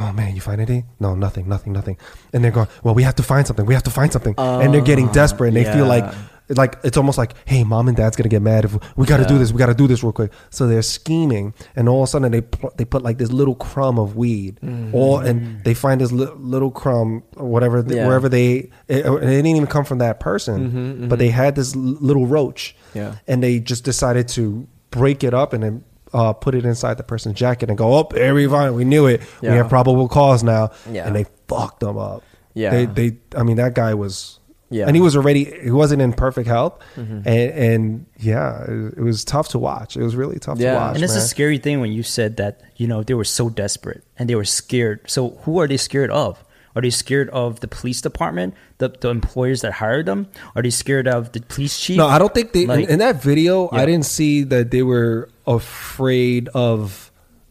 Oh 0.01 0.13
man, 0.13 0.37
you 0.37 0.41
find 0.41 0.61
anything? 0.61 0.85
No, 1.01 1.17
nothing, 1.17 1.49
nothing, 1.49 1.73
nothing. 1.73 1.97
And 2.33 2.45
they're 2.45 2.53
going, 2.53 2.69
well, 2.85 2.95
we 2.95 3.03
have 3.03 3.17
to 3.17 3.25
find 3.25 3.45
something. 3.49 3.67
We 3.67 3.75
have 3.75 3.83
to 3.83 3.91
find 3.91 4.13
something. 4.13 4.35
and 4.39 4.73
they're 4.73 4.81
getting 4.93 5.09
desperate, 5.09 5.49
and 5.49 5.57
they 5.57 5.65
feel 5.65 5.87
like, 5.87 6.05
yeah. 6.05 6.15
Like 6.57 6.79
it's 6.83 6.97
almost 6.97 7.19
like, 7.19 7.35
hey, 7.47 7.63
mom 7.65 7.89
and 7.89 7.97
dad's 7.97 8.17
gonna 8.17 8.29
get 8.29 8.41
mad 8.43 8.65
if 8.65 8.75
we 8.97 9.07
got 9.07 9.19
to 9.19 9.27
do 9.27 9.37
this. 9.39 9.53
We 9.53 9.59
got 9.59 9.67
to 9.67 9.75
do 9.75 9.87
this 9.87 10.03
real 10.03 10.13
quick. 10.13 10.33
So 10.51 10.67
they're 10.67 10.83
scheming, 10.83 11.53
and 11.77 11.89
all 11.89 12.03
of 12.03 12.09
a 12.09 12.11
sudden 12.11 12.33
they 12.33 12.41
pl- 12.41 12.73
they 12.77 12.85
put 12.85 13.03
like 13.03 13.19
this 13.19 13.31
little 13.31 13.55
crumb 13.55 13.99
of 13.99 14.17
weed, 14.17 14.59
all 14.93 15.19
and 15.19 15.63
they 15.65 15.75
find 15.75 16.01
this 16.01 16.11
li- 16.13 16.31
little 16.37 16.71
crumb, 16.71 17.23
or 17.37 17.47
whatever, 17.49 17.83
Mm-hmm. 17.83 17.93
Yeah. 17.93 18.07
wherever 18.07 18.29
they. 18.29 18.71
It, 18.89 19.05
it 19.07 19.21
didn't 19.21 19.47
even 19.47 19.67
come 19.67 19.85
from 19.85 19.99
that 19.99 20.21
person, 20.21 21.09
but 21.09 21.19
they 21.19 21.29
had 21.31 21.55
this 21.55 21.75
little 21.77 22.27
roach, 22.27 22.75
Mm-hmm, 22.91 22.99
Yeah. 22.99 23.15
and 23.27 23.43
they 23.43 23.59
just 23.61 23.85
decided 23.85 24.29
to 24.29 24.67
break 24.91 25.23
it 25.25 25.35
up 25.35 25.53
and 25.53 25.63
then. 25.63 25.85
Uh, 26.15 26.33
put 26.33 26.55
it 26.55 26.65
inside 26.65 26.97
the 26.97 27.03
person's 27.03 27.35
jacket 27.39 27.69
and 27.69 27.77
go 27.77 27.93
up. 27.99 28.15
Oh, 28.15 28.17
there 28.17 28.35
we 28.35 28.47
find 28.49 28.69
it. 28.69 28.73
We 28.75 28.85
knew 28.87 29.05
it. 29.07 29.21
We 29.43 29.49
have 29.49 29.69
probable 29.69 30.09
cause 30.09 30.43
now. 30.43 30.71
Yeah. 30.91 31.07
And 31.07 31.15
they 31.15 31.27
fucked 31.49 31.81
them 31.81 31.99
up. 31.99 32.23
Yeah. 32.55 32.71
They, 32.71 32.87
they, 32.87 33.17
I 33.37 33.43
mean, 33.43 33.57
that 33.59 33.75
guy 33.75 33.93
was, 33.93 34.38
Yeah. 34.71 34.87
and 34.87 34.95
he 34.95 35.01
was 35.01 35.17
already, 35.17 35.45
he 35.63 35.71
wasn't 35.71 36.03
in 36.03 36.13
perfect 36.13 36.47
health. 36.47 36.79
Mm-hmm. 36.97 37.27
And, 37.27 37.27
and 37.29 38.07
yeah, 38.19 38.65
it, 38.65 38.99
it 38.99 39.03
was 39.03 39.25
tough 39.25 39.49
to 39.51 39.59
watch. 39.59 39.97
It 39.97 40.03
was 40.03 40.15
really 40.15 40.39
tough 40.39 40.59
Yeah. 40.59 40.73
to 40.75 40.77
watch. 40.79 40.95
And 40.97 41.05
it's 41.05 41.17
a 41.17 41.21
scary 41.23 41.59
thing 41.59 41.81
when 41.81 41.91
you 41.93 42.03
said 42.03 42.37
that, 42.37 42.61
you 42.77 42.87
know, 42.87 43.03
they 43.03 43.15
were 43.15 43.25
so 43.25 43.49
desperate 43.49 44.05
and 44.19 44.29
they 44.29 44.35
were 44.35 44.45
scared. 44.45 45.09
So 45.11 45.31
who 45.45 45.59
are 45.61 45.67
they 45.67 45.79
scared 45.79 46.11
of? 46.11 46.45
Are 46.77 46.83
they 46.83 46.91
scared 46.91 47.29
of 47.31 47.59
the 47.61 47.67
police 47.67 48.01
department, 48.03 48.55
the, 48.77 48.91
the 48.91 49.09
employers 49.09 49.63
that 49.63 49.73
hired 49.73 50.07
them? 50.07 50.29
Are 50.55 50.63
they 50.63 50.71
scared 50.71 51.09
of 51.09 51.33
the 51.33 51.41
police 51.41 51.81
chief? 51.81 51.97
No, 51.97 52.07
I 52.07 52.19
don't 52.19 52.33
think 52.33 52.53
they, 52.53 52.67
Like- 52.67 52.85
in, 52.85 52.91
in 52.91 52.99
that 53.01 53.21
video, 53.23 53.69
I 53.73 53.85
didn't 53.87 54.05
see 54.07 54.45
that 54.45 54.71
they 54.71 54.83
were 54.83 55.29
afraid 55.47 56.49
of 56.55 57.11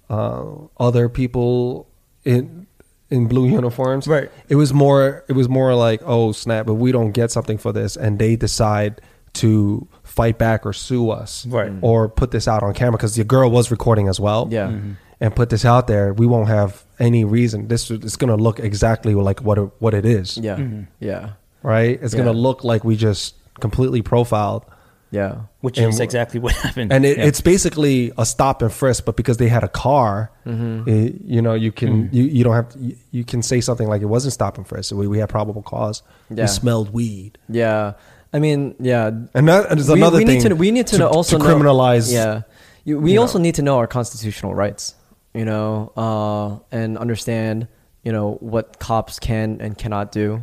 uh, 0.09 0.45
other 0.80 1.09
people 1.09 1.88
in, 2.24 2.68
in 3.09 3.27
blue 3.27 3.47
uniforms. 3.47 4.07
Right. 4.07 4.29
It 4.49 4.55
was 4.55 4.73
more, 4.73 5.23
it 5.27 5.33
was 5.33 5.47
more 5.49 5.73
like, 5.75 6.01
oh 6.05 6.31
snap, 6.33 6.67
if 6.67 6.75
we 6.75 6.91
don't 6.91 7.11
get 7.11 7.31
something 7.31 7.57
for 7.57 7.71
this 7.71 7.95
and 7.95 8.19
they 8.19 8.35
decide 8.35 9.01
to 9.33 9.87
fight 10.03 10.37
back 10.37 10.65
or 10.65 10.73
sue 10.73 11.09
us 11.11 11.45
Right. 11.45 11.71
or 11.81 12.09
put 12.09 12.31
this 12.31 12.47
out 12.47 12.63
on 12.63 12.73
camera 12.73 12.97
because 12.97 13.15
the 13.15 13.23
girl 13.23 13.51
was 13.51 13.69
recording 13.71 14.07
as 14.07 14.19
well. 14.19 14.47
Yeah. 14.51 14.67
Mm-hmm. 14.67 14.91
and 15.19 15.35
put 15.35 15.49
this 15.49 15.65
out 15.65 15.87
there, 15.87 16.13
we 16.13 16.25
won't 16.27 16.47
have 16.47 16.83
any 16.99 17.23
reason. 17.23 17.67
This 17.67 17.89
is 17.89 18.15
going 18.17 18.35
to 18.35 18.41
look 18.41 18.59
exactly 18.59 19.13
like 19.15 19.41
what 19.41 19.57
it, 19.57 19.69
what 19.79 19.93
it 19.93 20.05
is, 20.05 20.37
Yeah. 20.37 20.57
Mm-hmm. 20.57 20.83
Yeah. 20.99 21.31
right? 21.63 21.99
It's 22.01 22.13
going 22.13 22.25
to 22.27 22.33
look 22.33 22.63
like 22.63 22.83
we 22.83 22.95
just 22.95 23.35
completely 23.59 24.01
profiled, 24.01 24.63
Yeah. 25.11 25.35
which 25.61 25.77
And 25.77 25.87
is 25.89 25.99
exactly 25.99 26.39
what 26.39 26.53
happened. 26.65 26.91
and 26.91 27.05
it, 27.05 27.17
Yeah. 27.17 27.25
it's 27.25 27.39
basically 27.41 28.11
a 28.17 28.25
stop 28.25 28.61
and 28.61 28.71
frisk. 28.71 29.05
But 29.05 29.15
because 29.15 29.37
they 29.37 29.47
had 29.47 29.63
a 29.63 29.67
car, 29.69 30.31
Mm-hmm. 30.45 30.89
eh, 30.89 31.11
you 31.25 31.41
know, 31.41 31.53
you 31.53 31.71
can 31.71 32.05
Mm-hmm. 32.05 32.15
you, 32.15 32.23
you 32.23 32.43
don't 32.43 32.55
have 32.55 32.69
to, 32.69 32.79
you, 32.79 32.95
you 33.11 33.23
can 33.23 33.41
say 33.41 33.61
something 33.61 33.87
like 33.87 34.01
it 34.01 34.05
wasn't 34.09 34.33
stop 34.33 34.57
and 34.57 34.67
frisk. 34.67 34.93
We 34.93 35.07
we 35.07 35.19
had 35.19 35.29
probable 35.29 35.61
cause. 35.63 36.03
Yeah. 36.29 36.43
We 36.43 36.47
smelled 36.47 36.91
weed. 36.93 37.37
Yeah. 37.49 37.93
I 38.33 38.39
mean, 38.39 38.75
yeah. 38.79 39.07
And 39.33 39.47
that 39.47 39.77
is 39.79 39.89
another 39.89 40.17
we 40.17 40.25
thing. 40.25 40.39
need 40.43 40.49
to 40.49 40.55
we 40.55 40.71
need 40.71 40.87
to, 40.87 40.97
know 40.97 41.07
also 41.07 41.37
to 41.37 41.43
know- 41.43 41.49
criminalize. 41.55 42.11
Yeah, 42.11 42.41
you, 42.83 42.99
we 42.99 43.13
you 43.13 43.21
also 43.21 43.37
know. 43.37 43.43
need 43.43 43.55
to 43.55 43.61
know 43.61 43.77
our 43.77 43.87
constitutional 43.87 44.53
rights. 44.53 44.95
You 45.33 45.45
know, 45.45 45.91
uh, 45.95 46.59
and 46.75 46.97
understand 46.97 47.67
you 48.03 48.11
know 48.11 48.33
what 48.41 48.79
cops 48.79 49.19
can 49.19 49.61
and 49.61 49.77
cannot 49.77 50.11
do. 50.11 50.41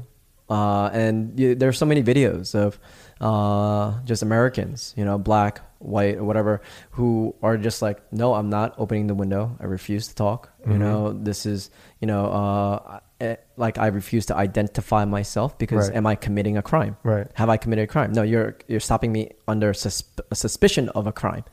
Uh, 0.48 0.86
and 0.92 1.38
you, 1.40 1.54
there's 1.54 1.76
so 1.78 1.86
many 1.86 2.02
videos 2.02 2.54
of 2.54 2.78
uh, 3.20 4.00
just 4.04 4.22
Americans, 4.22 4.94
you 4.96 5.04
know, 5.04 5.18
black, 5.18 5.60
white, 5.78 6.16
or 6.16 6.24
whatever, 6.24 6.60
who 6.92 7.34
are 7.42 7.56
just 7.56 7.82
like, 7.82 8.00
no, 8.12 8.34
I'm 8.34 8.50
not 8.50 8.74
opening 8.78 9.06
the 9.06 9.14
window. 9.14 9.56
I 9.60 9.64
refuse 9.64 10.08
to 10.08 10.14
talk. 10.14 10.50
Mm-hmm. 10.62 10.72
You 10.72 10.78
know, 10.78 11.12
this 11.12 11.46
is, 11.46 11.70
you 12.00 12.06
know, 12.06 12.26
uh, 12.26 13.00
eh, 13.20 13.36
like 13.56 13.78
I 13.78 13.86
refuse 13.88 14.26
to 14.26 14.36
identify 14.36 15.04
myself 15.04 15.56
because 15.58 15.88
Right. 15.88 15.96
am 15.96 16.06
I 16.06 16.14
committing 16.16 16.56
a 16.56 16.62
crime? 16.62 16.96
Right. 17.02 17.26
Have 17.34 17.48
I 17.48 17.56
committed 17.56 17.84
a 17.84 17.86
crime? 17.92 18.12
No, 18.12 18.22
you're 18.22 18.56
you're 18.68 18.80
stopping 18.80 19.12
me 19.12 19.30
under 19.46 19.72
susp- 19.72 20.20
a 20.30 20.34
suspicion 20.34 20.88
of 20.90 21.06
a 21.06 21.12
crime, 21.12 21.44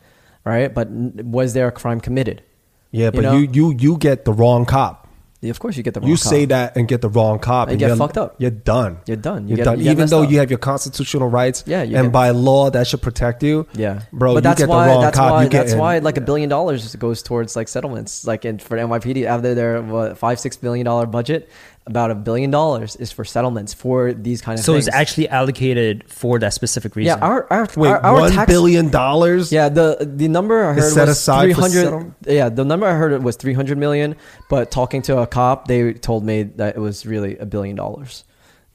right? 0.45 0.73
But 0.73 0.87
n- 0.87 1.13
was 1.31 1.53
there 1.53 1.67
a 1.67 1.71
crime 1.71 1.99
committed? 2.01 2.43
Yeah, 2.91 3.05
You 3.05 3.11
but 3.11 3.21
know? 3.21 3.37
you 3.37 3.49
you 3.51 3.75
you 3.77 3.97
get 3.97 4.25
the 4.25 4.33
wrong 4.33 4.65
cop. 4.65 5.00
Yeah, 5.41 5.49
of 5.49 5.59
course, 5.59 5.75
you 5.75 5.81
get 5.81 5.95
the 5.95 5.99
wrong 6.01 6.09
You 6.09 6.17
cop. 6.17 6.23
say 6.33 6.45
that 6.45 6.77
and 6.77 6.87
get 6.87 7.01
the 7.01 7.09
wrong 7.09 7.39
cop, 7.39 7.69
And 7.69 7.79
get 7.79 7.87
you're- 7.87 7.97
fucked 7.97 8.15
up. 8.17 8.35
You're 8.37 8.51
done. 8.51 8.99
You're 9.07 9.17
done. 9.17 9.47
You're 9.47 9.57
get- 9.57 9.63
done. 9.65 9.79
you 9.79 9.89
Even 9.89 10.07
though 10.07 10.21
up. 10.21 10.29
you 10.29 10.37
have 10.37 10.51
your 10.51 10.59
constitutional 10.59 11.29
rights, 11.29 11.63
Yeah, 11.65 11.81
you 11.81 11.95
and 11.97 12.05
get- 12.07 12.11
by 12.11 12.29
law 12.29 12.69
that 12.69 12.85
should 12.85 13.01
protect 13.01 13.41
you. 13.41 13.65
Yeah, 13.73 14.01
bro. 14.13 14.33
But 14.35 14.37
you 14.37 14.41
that's 14.41 14.59
get 14.59 14.69
why 14.69 14.85
the 14.85 14.91
wrong 14.93 15.01
that's 15.01 15.17
cop. 15.17 15.31
why 15.31 15.43
you 15.43 15.49
get 15.49 15.57
that's 15.61 15.73
in- 15.73 15.79
why 15.79 15.97
like 15.97 16.17
a 16.17 16.21
billion 16.21 16.47
dollars 16.49 16.95
goes 16.95 17.23
towards 17.23 17.55
like 17.55 17.67
settlements, 17.69 18.27
like 18.27 18.45
in, 18.45 18.59
for 18.59 18.77
NYPD 18.77 19.25
out 19.25 19.43
of 19.43 19.55
their 19.55 19.81
what, 19.81 20.15
five 20.19 20.39
six 20.39 20.57
billion 20.57 20.85
dollar 20.85 21.07
budget. 21.07 21.49
About 21.87 22.11
a 22.11 22.15
billion 22.15 22.51
dollars 22.51 22.95
is 22.95 23.11
for 23.11 23.25
settlements 23.25 23.73
for 23.73 24.13
these 24.13 24.39
kind 24.39 24.59
of 24.59 24.63
so 24.63 24.73
things. 24.73 24.87
it's 24.87 24.95
actually 24.95 25.27
allocated 25.29 26.03
for 26.07 26.37
that 26.37 26.53
specific 26.53 26.95
reason. 26.95 27.17
yeah, 27.17 27.25
our 27.25 27.47
our 27.51 27.67
Wait, 27.75 27.89
our, 27.89 27.99
our 28.05 28.19
one 28.21 28.31
tax, 28.31 28.47
billion 28.51 28.89
dollars. 28.89 29.51
Yeah, 29.51 29.67
the 29.69 29.97
the 29.99 30.27
number 30.27 30.63
I 30.63 30.73
heard 30.73 30.93
set 30.93 31.07
was 31.07 31.17
aside 31.17 31.45
three 31.45 31.53
for 31.55 31.61
hundred. 31.61 31.83
settlement? 31.83 32.13
Yeah, 32.27 32.49
the 32.49 32.63
number 32.63 32.85
I 32.85 32.93
heard 32.93 33.23
was 33.23 33.35
three 33.35 33.53
hundred 33.53 33.79
million. 33.79 34.15
But 34.47 34.69
talking 34.69 35.01
to 35.03 35.17
a 35.19 35.27
cop, 35.27 35.67
they 35.67 35.93
told 35.93 36.23
me 36.23 36.43
that 36.43 36.75
it 36.75 36.79
was 36.79 37.05
really 37.07 37.35
a 37.39 37.47
billion 37.47 37.75
dollars. 37.75 38.25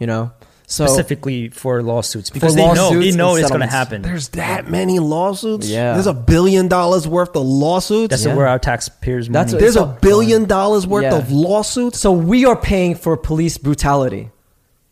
You 0.01 0.09
know, 0.09 0.33
so 0.67 0.87
specifically 0.87 1.49
for 1.49 1.83
lawsuits 1.83 2.29
because 2.31 2.55
they 2.57 2.63
know 2.75 2.91
they 2.99 3.13
know 3.13 3.37
it's 3.37 3.49
going 3.49 3.61
to 3.61 3.67
happen. 3.67 4.03
There's 4.03 4.29
that 4.31 4.69
many 4.69 4.99
lawsuits. 4.99 5.69
Yeah. 5.69 5.95
there's 5.95 6.07
a 6.09 6.15
billion 6.15 6.69
dollars 6.69 7.07
worth 7.07 7.37
of 7.37 7.43
lawsuits. 7.47 8.11
That's 8.11 8.25
Yeah. 8.27 8.35
where 8.35 8.49
our 8.49 8.59
taxpayers' 8.59 9.31
money. 9.31 9.53
what- 9.53 9.61
there's 9.61 9.77
a 9.77 9.87
billion 10.01 10.45
dollars 10.47 10.87
worth 10.87 11.05
Yeah. 11.05 11.17
of 11.17 11.31
lawsuits. 11.31 12.01
so 12.01 12.11
we 12.13 12.45
are 12.45 12.57
paying 12.57 12.95
for 12.97 13.17
police 13.17 13.59
brutality. 13.59 14.31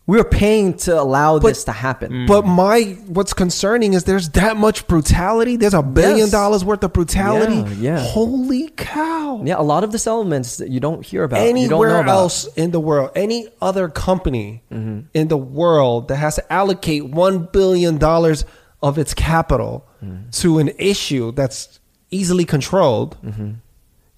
We 0.07 0.19
are 0.19 0.23
paying 0.23 0.75
to 0.85 1.01
allow 1.01 1.39
But- 1.39 1.47
this 1.47 1.63
to 1.63 1.71
happen. 1.71 2.11
Mm. 2.11 2.27
But 2.27 2.45
my 2.45 2.95
what's 3.07 3.33
concerning 3.33 3.93
is 3.93 4.03
there's 4.03 4.29
that 4.29 4.55
much 4.55 4.85
brutality. 4.87 5.55
There's 5.57 5.73
a 5.73 5.81
billion 5.81 6.27
Yes. 6.27 6.31
dollars 6.31 6.63
worth 6.63 6.83
of 6.83 6.93
brutality. 6.93 7.55
Yeah, 7.81 7.97
yeah. 7.97 7.99
Holy 7.99 8.69
cow. 8.77 9.41
Yeah, 9.43 9.55
a 9.57 9.63
lot 9.63 9.83
of 9.83 9.91
the 9.91 9.97
settlements 9.97 10.57
that 10.57 10.69
you 10.69 10.79
don't 10.79 11.03
hear 11.03 11.23
about. 11.23 11.37
you 11.41 11.45
don't 11.45 11.55
know 11.55 11.59
Anywhere 11.83 11.99
about. 12.01 12.11
else 12.11 12.45
in 12.55 12.69
the 12.69 12.79
world, 12.79 13.09
any 13.15 13.47
other 13.61 13.89
company 13.89 14.61
mm-hmm. 14.71 15.07
in 15.15 15.27
the 15.27 15.37
world 15.37 16.07
that 16.09 16.17
has 16.17 16.35
to 16.35 16.53
allocate 16.53 17.05
one 17.09 17.49
billion 17.51 17.97
dollars 17.97 18.45
of 18.83 18.99
its 18.99 19.15
capital 19.15 19.87
mm. 20.05 20.29
to 20.41 20.59
an 20.59 20.69
issue 20.77 21.31
that's 21.31 21.79
easily 22.11 22.45
controlled, 22.45 23.17
mm-hmm. 23.25 23.53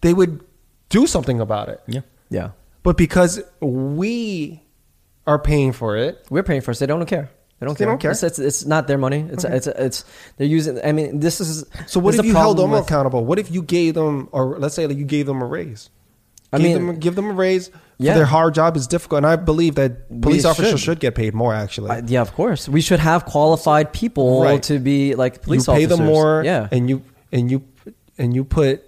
they 0.02 0.14
would 0.14 0.42
do 0.90 1.08
something 1.08 1.40
about 1.40 1.70
it. 1.70 1.80
yeah. 1.88 2.02
Yeah, 2.30 2.50
But 2.84 2.98
because 2.98 3.42
we 3.62 4.62
are 5.28 5.38
paying 5.39 5.73
for 5.73 5.95
it, 5.97 6.25
we're 6.32 6.41
paying 6.43 6.61
for 6.61 6.71
it. 6.71 6.75
So 6.75 6.86
they 6.86 6.88
don't 6.88 7.05
care. 7.05 7.30
They 7.59 7.65
don't 7.65 7.78
They 7.78 7.86
care. 7.86 7.91
don't 7.91 7.99
care. 7.99 8.11
It's, 8.11 8.23
it's, 8.23 8.39
it's 8.39 8.65
not 8.65 8.88
their 8.88 8.97
money. 8.99 9.25
It's 9.32 9.43
it's 9.43 9.67
it's 9.67 10.05
they're 10.38 10.47
using. 10.47 10.80
I 10.84 10.91
mean, 10.91 11.19
this 11.19 11.41
is. 11.41 11.65
so 11.88 11.99
what 11.99 12.15
if 12.15 12.23
you 12.25 12.34
held 12.36 12.57
them 12.57 12.71
with- 12.71 12.84
accountable? 12.86 13.25
What 13.25 13.38
if 13.39 13.51
you 13.51 13.61
gave 13.63 13.93
them, 13.95 14.30
or 14.32 14.57
let's 14.59 14.73
say 14.75 14.86
that 14.86 14.95
you 14.95 15.05
gave 15.05 15.25
them 15.25 15.41
a 15.41 15.45
raise? 15.45 15.89
I 16.53 16.59
give 16.59 16.63
mean- 16.80 16.88
them, 16.88 16.99
give 16.99 17.15
them 17.15 17.30
a 17.30 17.34
raise. 17.34 17.69
Yeah. 17.99 18.11
For 18.13 18.19
their 18.19 18.25
hard 18.28 18.53
job 18.53 18.78
is 18.78 18.86
difficult, 18.86 19.17
and 19.17 19.25
I 19.25 19.38
believe 19.38 19.73
that 19.75 20.07
police 20.21 20.43
We 20.43 20.49
officers 20.51 20.69
should. 20.73 20.80
should 20.82 20.99
get 20.99 21.15
paid 21.15 21.34
more. 21.34 21.51
Actually, 21.51 21.89
Uh, 21.89 22.01
yeah, 22.05 22.21
of 22.21 22.32
course. 22.36 22.69
We 22.69 22.80
should 22.82 22.99
have 22.99 23.25
qualified 23.25 23.91
people 23.91 24.43
Right. 24.43 24.61
to 24.63 24.78
be 24.78 25.15
like 25.15 25.41
police 25.41 25.65
you 25.65 25.73
pay 25.73 25.86
officers. 25.86 25.97
them 25.97 26.05
more, 26.05 26.43
Yeah. 26.45 26.67
and 26.71 26.88
you 26.88 27.01
and 27.32 27.49
you 27.49 27.63
and 28.19 28.36
you 28.36 28.43
put 28.43 28.84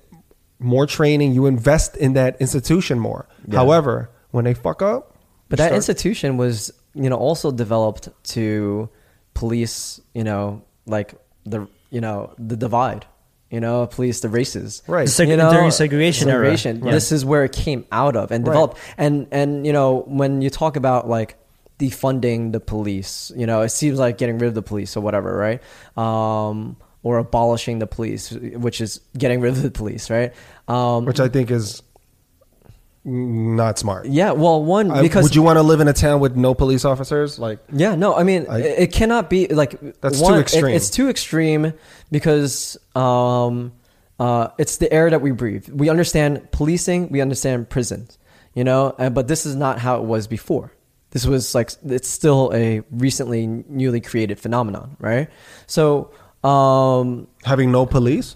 more 0.60 0.86
training. 0.86 1.34
You 1.34 1.48
invest 1.48 1.98
in 1.98 2.14
that 2.14 2.40
institution 2.40 3.00
more. 3.00 3.28
Yeah. 3.48 3.56
However, 3.58 4.12
when 4.30 4.46
they 4.46 4.54
fuck 4.54 4.84
up, 4.84 5.09
But 5.50 5.58
that 5.58 5.66
start- 5.66 5.76
institution 5.76 6.38
was, 6.38 6.72
you 6.94 7.10
know, 7.10 7.18
also 7.18 7.52
developed 7.52 8.10
to 8.36 8.90
police, 9.34 10.00
you 10.14 10.24
know, 10.24 10.62
like 10.86 11.14
the, 11.46 11.68
you 11.90 12.02
know, 12.02 12.34
the 12.38 12.56
divide, 12.56 13.06
you 13.50 13.60
know, 13.60 13.88
police 13.88 14.20
the 14.22 14.30
races. 14.30 14.84
Right. 14.88 15.08
Seg- 15.08 15.28
You 15.28 15.38
know, 15.38 15.52
during 15.52 15.72
segregation 15.72 16.30
era. 16.30 16.46
segregation. 16.46 16.86
Yeah. 16.86 16.92
This 16.92 17.12
is 17.12 17.26
where 17.26 17.44
it 17.44 17.52
came 17.52 17.86
out 17.92 18.16
of 18.16 18.32
and 18.32 18.46
Right. 18.46 18.54
developed. 18.54 18.78
And 18.98 19.28
and 19.32 19.66
you 19.66 19.74
know, 19.74 20.04
when 20.08 20.42
you 20.42 20.50
talk 20.50 20.76
about 20.76 21.10
like 21.10 21.36
defunding 21.80 22.52
the 22.52 22.60
police, 22.60 23.32
you 23.36 23.46
know, 23.48 23.62
it 23.62 23.70
seems 23.70 23.98
like 24.00 24.18
getting 24.18 24.38
rid 24.38 24.48
of 24.50 24.54
the 24.56 24.62
police 24.62 24.96
or 24.98 25.02
whatever, 25.02 25.36
right? 25.36 25.62
Um, 25.98 26.76
or 27.02 27.18
abolishing 27.18 27.80
the 27.80 27.88
police, 27.88 28.32
which 28.32 28.82
is 28.82 29.00
getting 29.18 29.40
rid 29.40 29.54
of 29.54 29.62
the 29.64 29.72
police, 29.72 30.10
right? 30.10 30.34
Um, 30.68 31.06
which 31.06 31.22
I 31.22 31.30
think 31.30 31.50
is 31.50 31.82
not 33.06 33.80
smart. 33.80 34.06
yeah, 34.08 34.32
well, 34.32 34.64
one 34.64 34.92
I- 34.92 35.02
because 35.02 35.24
would 35.24 35.36
you 35.36 35.42
want 35.42 35.58
to 35.58 35.64
live 35.64 35.80
in 35.80 35.88
a 35.88 35.94
town 35.94 36.20
with 36.20 36.36
no 36.36 36.54
police 36.54 36.84
officers? 36.86 37.40
Like, 37.40 37.60
Yeah, 37.72 37.96
no, 37.96 38.16
I 38.16 38.24
mean, 38.24 38.46
I- 38.50 38.60
it 38.60 38.92
cannot 38.92 39.30
be 39.30 39.48
like 39.48 39.80
That's 40.02 40.20
one, 40.20 40.34
too 40.34 40.40
it- 40.40 40.42
extreme. 40.42 40.76
it's 40.76 40.90
too 40.90 41.10
extreme 41.10 41.74
because 42.12 42.78
um, 42.96 43.72
uh, 44.20 44.50
it's 44.58 44.78
the 44.78 44.92
air 44.92 45.10
that 45.10 45.22
we 45.22 45.32
breathe. 45.32 45.70
We 45.70 45.90
understand 45.90 46.52
policing, 46.52 47.10
we 47.10 47.22
understand 47.22 47.70
prisons, 47.70 48.18
you 48.54 48.64
know, 48.66 48.94
uh, 49.00 49.10
but 49.10 49.28
this 49.28 49.46
is 49.46 49.56
not 49.56 49.80
how 49.80 49.98
it 49.98 50.04
was 50.04 50.28
before. 50.28 50.74
This 51.12 51.26
was 51.26 51.56
like 51.56 51.72
it's 51.86 52.08
still 52.10 52.52
a 52.54 52.82
recently 52.92 53.48
newly 53.48 54.02
created 54.02 54.40
phenomenon, 54.40 54.98
right? 55.00 55.30
So, 55.66 56.12
um, 56.44 57.28
having 57.46 57.72
no 57.72 57.86
police. 57.86 58.36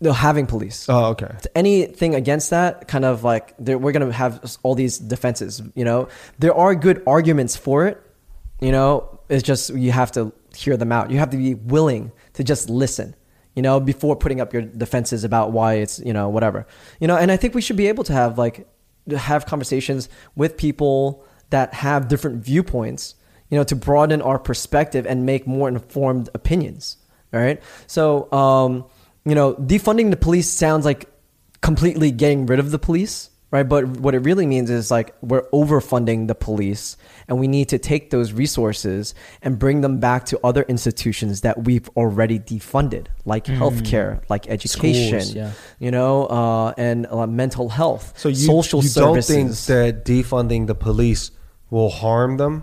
No, 0.00 0.12
having 0.12 0.46
police. 0.46 0.86
Oh, 0.88 1.06
okay. 1.06 1.34
anything 1.54 2.14
against 2.14 2.50
that 2.50 2.86
kind 2.86 3.04
of 3.04 3.24
like 3.24 3.54
we're 3.58 3.92
gonna 3.92 4.12
have 4.12 4.56
all 4.62 4.74
these 4.74 4.98
defenses 4.98 5.62
you 5.74 5.84
know? 5.84 6.08
There 6.38 6.54
are 6.54 6.74
good 6.74 7.02
arguments 7.06 7.56
for 7.56 7.86
it 7.86 8.00
you 8.60 8.72
know? 8.72 9.20
It's 9.28 9.42
just 9.42 9.74
you 9.74 9.92
have 9.92 10.12
to 10.12 10.32
hear 10.56 10.76
them 10.76 10.90
out. 10.90 11.10
You 11.10 11.18
have 11.18 11.30
to 11.30 11.36
be 11.36 11.54
willing 11.54 12.12
to 12.34 12.44
just 12.44 12.70
listen 12.70 13.14
you 13.54 13.62
know 13.62 13.80
before 13.80 14.14
putting 14.14 14.40
up 14.40 14.52
your 14.52 14.62
defenses 14.62 15.24
about 15.24 15.50
why 15.50 15.74
it's 15.74 15.98
you 15.98 16.12
know 16.12 16.28
whatever. 16.28 16.66
You 17.00 17.08
know 17.08 17.16
and 17.16 17.32
i 17.32 17.36
think 17.36 17.54
we 17.54 17.60
should 17.60 17.76
be 17.76 17.88
able 17.88 18.04
to 18.04 18.12
have 18.12 18.38
like 18.38 18.68
have 19.16 19.46
conversations 19.46 20.08
with 20.36 20.56
people 20.56 21.24
that 21.50 21.74
have 21.74 22.08
different 22.08 22.44
viewpoints 22.44 23.16
you 23.50 23.58
know 23.58 23.64
to 23.64 23.74
broaden 23.74 24.22
our 24.22 24.38
perspective 24.38 25.06
and 25.06 25.26
make 25.26 25.46
more 25.46 25.68
informed 25.68 26.28
opinions 26.34 26.98
all 27.32 27.40
right? 27.40 27.62
So 27.86 28.30
um 28.32 28.84
you 29.28 29.34
know, 29.34 29.54
defunding 29.54 30.10
the 30.10 30.16
police 30.16 30.48
sounds 30.48 30.84
like 30.84 31.08
completely 31.60 32.10
getting 32.10 32.46
rid 32.46 32.58
of 32.58 32.70
the 32.70 32.78
police, 32.78 33.30
right? 33.50 33.68
But 33.68 33.86
what 33.86 34.14
it 34.14 34.20
really 34.20 34.46
means 34.46 34.70
is 34.70 34.90
like 34.90 35.14
we're 35.20 35.48
overfunding 35.50 36.28
the 36.28 36.34
police 36.34 36.96
and 37.26 37.38
we 37.38 37.48
need 37.48 37.68
to 37.70 37.78
take 37.78 38.10
those 38.10 38.32
resources 38.32 39.14
and 39.42 39.58
bring 39.58 39.80
them 39.80 39.98
back 39.98 40.24
to 40.26 40.40
other 40.44 40.62
institutions 40.62 41.42
that 41.42 41.64
we've 41.64 41.88
already 41.90 42.38
defunded, 42.38 43.06
like 43.24 43.44
healthcare, 43.44 44.22
like 44.28 44.48
education, 44.48 45.20
Schools, 45.20 45.34
yeah. 45.34 45.52
you 45.78 45.90
know, 45.90 46.26
uh, 46.26 46.74
and 46.78 47.06
uh, 47.06 47.26
mental 47.26 47.68
health, 47.68 48.14
So 48.16 48.28
you, 48.28 48.36
social 48.36 48.82
you 48.82 48.88
services. 48.88 49.66
don't 49.66 49.66
think 49.66 50.04
that 50.04 50.04
defunding 50.04 50.66
the 50.66 50.74
police 50.74 51.30
will 51.70 51.90
harm 51.90 52.36
them? 52.36 52.62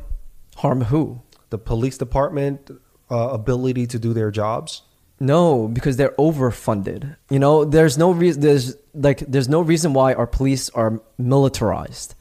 Harm 0.57 0.81
who? 0.81 1.21
The 1.49 1.57
police 1.57 1.97
department 1.97 2.71
uh, 3.11 3.29
ability 3.29 3.87
to 3.87 3.99
do 3.99 4.13
their 4.13 4.31
jobs? 4.31 4.81
No, 5.19 5.67
because 5.67 5.97
they're 5.97 6.13
overfunded. 6.17 7.15
You 7.29 7.39
know, 7.39 7.63
there's 7.65 7.97
no 7.97 8.11
reason. 8.11 8.41
There's 8.41 8.75
like 8.93 9.19
there's 9.19 9.47
no 9.47 9.61
reason 9.61 9.93
why 9.93 10.13
our 10.13 10.27
police 10.27 10.69
are 10.71 11.01
militarized. 11.17 12.15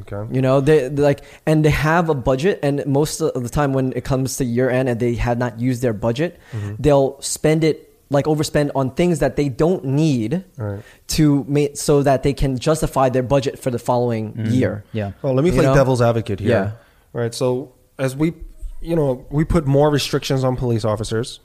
Okay. 0.00 0.34
You 0.34 0.40
know, 0.40 0.60
they 0.60 0.88
like, 0.88 1.20
and 1.46 1.64
they 1.64 1.70
have 1.70 2.08
a 2.08 2.14
budget, 2.14 2.58
and 2.62 2.84
most 2.86 3.20
of 3.20 3.42
the 3.42 3.48
time 3.48 3.72
when 3.72 3.92
it 3.92 4.04
comes 4.04 4.36
to 4.38 4.44
year 4.44 4.70
end 4.70 4.88
and 4.88 4.98
they 4.98 5.14
have 5.14 5.38
not 5.38 5.60
used 5.60 5.82
their 5.82 5.92
budget, 5.92 6.40
mm-hmm. 6.52 6.74
they'll 6.78 7.20
spend 7.20 7.64
it 7.64 7.90
like 8.10 8.24
overspend 8.24 8.70
on 8.74 8.90
things 8.90 9.20
that 9.20 9.36
they 9.36 9.48
don't 9.48 9.84
need 9.84 10.44
Right. 10.56 10.82
to 11.08 11.44
make 11.46 11.76
so 11.76 12.02
that 12.02 12.22
they 12.24 12.32
can 12.32 12.58
justify 12.58 13.08
their 13.08 13.22
budget 13.22 13.58
for 13.58 13.70
the 13.70 13.78
following 13.78 14.32
mm-hmm. 14.32 14.50
year. 14.52 14.84
Yeah. 14.92 15.12
Well, 15.22 15.34
let 15.34 15.44
me 15.44 15.50
You 15.50 15.56
play 15.56 15.66
know? 15.66 15.74
devil's 15.74 16.02
advocate 16.02 16.40
here. 16.40 16.50
Yeah. 16.50 16.72
Right. 17.12 17.32
So 17.32 17.72
as 17.98 18.16
we, 18.16 18.34
you 18.80 18.96
know, 18.96 19.26
we 19.30 19.44
put 19.44 19.66
more 19.66 19.90
restrictions 19.90 20.42
on 20.42 20.56
police 20.56 20.84
officers, 20.84 21.38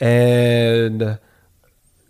and 0.00 1.18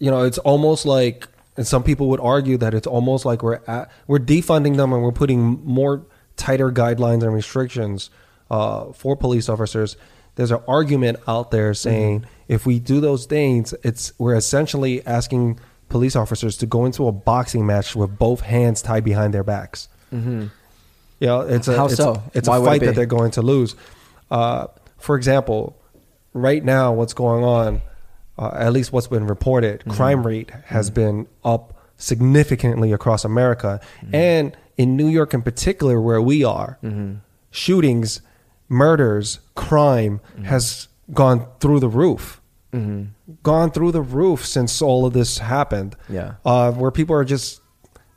you 0.03 0.11
know, 0.11 0.25
it's 0.25 0.39
almost 0.39 0.85
like, 0.85 1.29
and 1.57 1.65
some 1.65 1.85
people 1.85 2.09
would 2.09 2.19
argue 2.19 2.57
that 2.57 2.75
it's 2.75 2.89
almost 2.89 3.25
like 3.25 3.41
we're 3.41 3.61
at, 3.69 3.89
we're 4.09 4.19
defunding 4.19 4.77
them 4.77 4.93
and 4.93 5.01
we're 5.01 5.13
putting 5.13 5.65
more 5.65 6.05
tighter 6.37 6.73
guidelines 6.73 7.23
and 7.23 7.33
restrictions 7.33 8.11
uh, 8.51 8.93
for 8.93 9.15
police 9.15 9.49
officers. 9.49 9.97
There's 10.35 10.51
an 10.51 10.61
argument 10.67 11.21
out 11.29 11.53
there 11.53 11.73
saying 11.73 12.27
if 12.49 12.67
we 12.67 12.81
do 12.81 13.01
those 13.01 13.27
things, 13.27 13.75
it's 13.85 14.13
we're 14.19 14.35
essentially 14.35 15.07
asking 15.07 15.61
police 15.89 16.17
officers 16.17 16.57
to 16.57 16.67
go 16.67 16.85
into 16.85 17.07
a 17.07 17.13
boxing 17.13 17.65
match 17.65 17.95
with 17.95 18.19
both 18.19 18.41
hands 18.41 18.83
tied 18.83 19.05
behind 19.05 19.33
their 19.33 19.45
backs. 19.45 19.89
Mm-hmm. 20.13 20.47
You 21.21 21.27
know, 21.27 21.41
it's 21.43 21.69
a 21.69 21.77
How 21.77 21.87
it's, 21.87 21.95
so? 21.95 22.21
it's 22.35 22.49
Why 22.49 22.59
a 22.59 22.65
fight 22.65 22.81
that 22.81 22.97
they're 22.97 23.07
going 23.07 23.31
to 23.33 23.43
lose. 23.43 23.77
Uh, 24.33 24.67
for 24.99 25.15
example, 25.17 25.77
right 26.33 26.65
now, 26.65 26.93
what's 26.93 27.15
going 27.15 27.45
on? 27.45 27.83
Uh, 28.39 28.51
at 28.55 28.73
least 28.73 28.93
what's 28.93 29.09
been 29.09 29.27
reported, 29.27 29.81
Mm-hmm. 29.81 29.91
crime 29.91 30.27
rate 30.27 30.51
has 30.67 30.91
been 30.91 31.27
up 31.45 31.75
significantly 31.97 32.93
across 32.93 33.25
America, 33.25 33.81
Mm-hmm. 34.01 34.15
and 34.15 34.57
in 34.79 34.97
New 34.97 35.07
York 35.09 35.35
in 35.35 35.43
particular, 35.43 36.01
where 36.01 36.21
we 36.23 36.43
are, 36.45 36.79
Mm-hmm. 36.83 37.17
shootings, 37.51 38.21
murders, 38.69 39.41
crime 39.55 40.21
Mm-hmm. 40.35 40.45
has 40.45 40.89
gone 41.13 41.47
through 41.61 41.81
the 41.81 41.89
roof. 41.89 42.41
Gone 43.43 43.71
through 43.71 43.93
the 43.93 44.01
roof 44.01 44.47
since 44.47 44.81
all 44.81 45.05
of 45.05 45.13
this 45.13 45.39
happened 45.39 45.95
Yeah. 46.09 46.35
uh, 46.43 46.73
where 46.73 46.91
people 46.91 47.15
are 47.15 47.25
just 47.25 47.61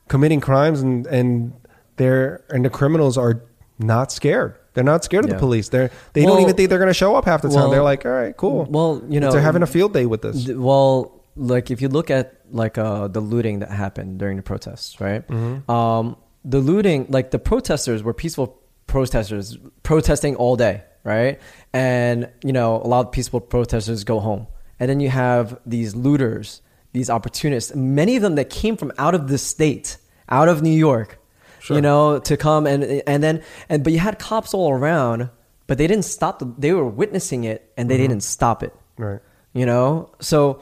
committing 0.08 0.40
crimes 0.40 0.80
and 0.82 1.06
and 1.08 1.52
they're 1.98 2.42
and 2.50 2.64
the 2.64 2.70
criminals 2.70 3.18
are 3.18 3.42
not 3.80 4.14
scared. 4.14 4.56
They're 4.76 4.84
not 4.84 5.04
scared 5.04 5.26
of 5.26 5.30
Yeah. 5.30 5.38
the 5.38 5.40
police. 5.40 5.70
They're 5.70 5.90
they 6.14 6.24
Well- 6.24 6.36
don't 6.36 6.44
even 6.44 6.56
think 6.56 6.70
they're 6.70 6.78
going 6.78 6.90
to 6.90 6.94
show 6.94 7.16
up 7.16 7.26
half 7.26 7.42
the 7.42 7.48
time. 7.50 7.56
well- 7.58 7.72
they're 7.72 7.82
like, 7.82 8.06
all 8.06 8.12
right, 8.12 8.38
cool. 8.38 8.68
Well, 8.70 9.02
you 9.10 9.20
know, 9.20 9.32
they're 9.32 9.42
having 9.42 9.64
a 9.64 9.68
field 9.68 9.94
day 9.94 10.06
with 10.06 10.22
this. 10.22 10.48
Well, 10.48 11.12
like 11.36 11.72
if 11.72 11.82
you 11.82 11.90
look 11.90 12.12
at 12.12 12.34
like 12.52 12.78
uh, 12.78 13.08
the 13.08 13.20
looting 13.22 13.60
that 13.60 13.72
happened 13.72 14.20
during 14.20 14.38
the 14.38 14.44
protests, 14.44 15.02
right? 15.02 15.28
Mm-hmm. 15.28 15.70
Um, 15.72 16.16
the 16.46 16.60
looting, 16.60 17.08
like 17.10 17.32
the 17.32 17.40
protesters 17.40 18.04
were 18.04 18.14
peaceful 18.14 18.60
protesters 18.88 19.58
protesting 19.84 20.36
all 20.36 20.56
day, 20.56 20.84
right? 21.04 21.40
And 21.74 22.30
you 22.44 22.54
know, 22.54 22.76
a 22.78 22.88
lot 22.88 23.08
of 23.08 23.12
peaceful 23.12 23.40
protesters 23.42 24.04
go 24.04 24.20
home, 24.20 24.48
and 24.80 24.90
then 24.90 25.00
you 25.00 25.10
have 25.10 25.58
these 25.66 25.96
looters, 25.96 26.62
these 26.94 27.10
opportunists, 27.10 27.74
many 27.76 28.16
of 28.16 28.22
them 28.22 28.36
that 28.36 28.50
came 28.50 28.78
from 28.78 28.92
out 28.98 29.16
of 29.16 29.28
the 29.28 29.38
state, 29.38 29.98
out 30.30 30.48
of 30.48 30.62
New 30.62 30.70
York, 30.70 31.20
Sure. 31.66 31.76
you 31.78 31.82
know, 31.82 32.20
to 32.20 32.38
come 32.38 32.68
and 32.68 32.84
and 33.08 33.24
then 33.24 33.42
and 33.70 33.84
but 33.84 33.92
you 33.94 34.00
had 34.00 34.20
cops 34.20 34.54
all 34.54 34.72
around, 34.72 35.30
but 35.68 35.78
they 35.80 35.88
didn't 35.88 36.06
stop. 36.06 36.40
The, 36.40 36.46
they 36.58 36.72
were 36.74 36.88
witnessing 36.88 37.44
it, 37.44 37.72
and 37.78 37.90
they 37.90 37.98
didn't 37.98 38.22
stop 38.22 38.62
it 38.64 38.74
Right. 38.98 39.20
you 39.54 39.66
know 39.66 40.10
so 40.22 40.62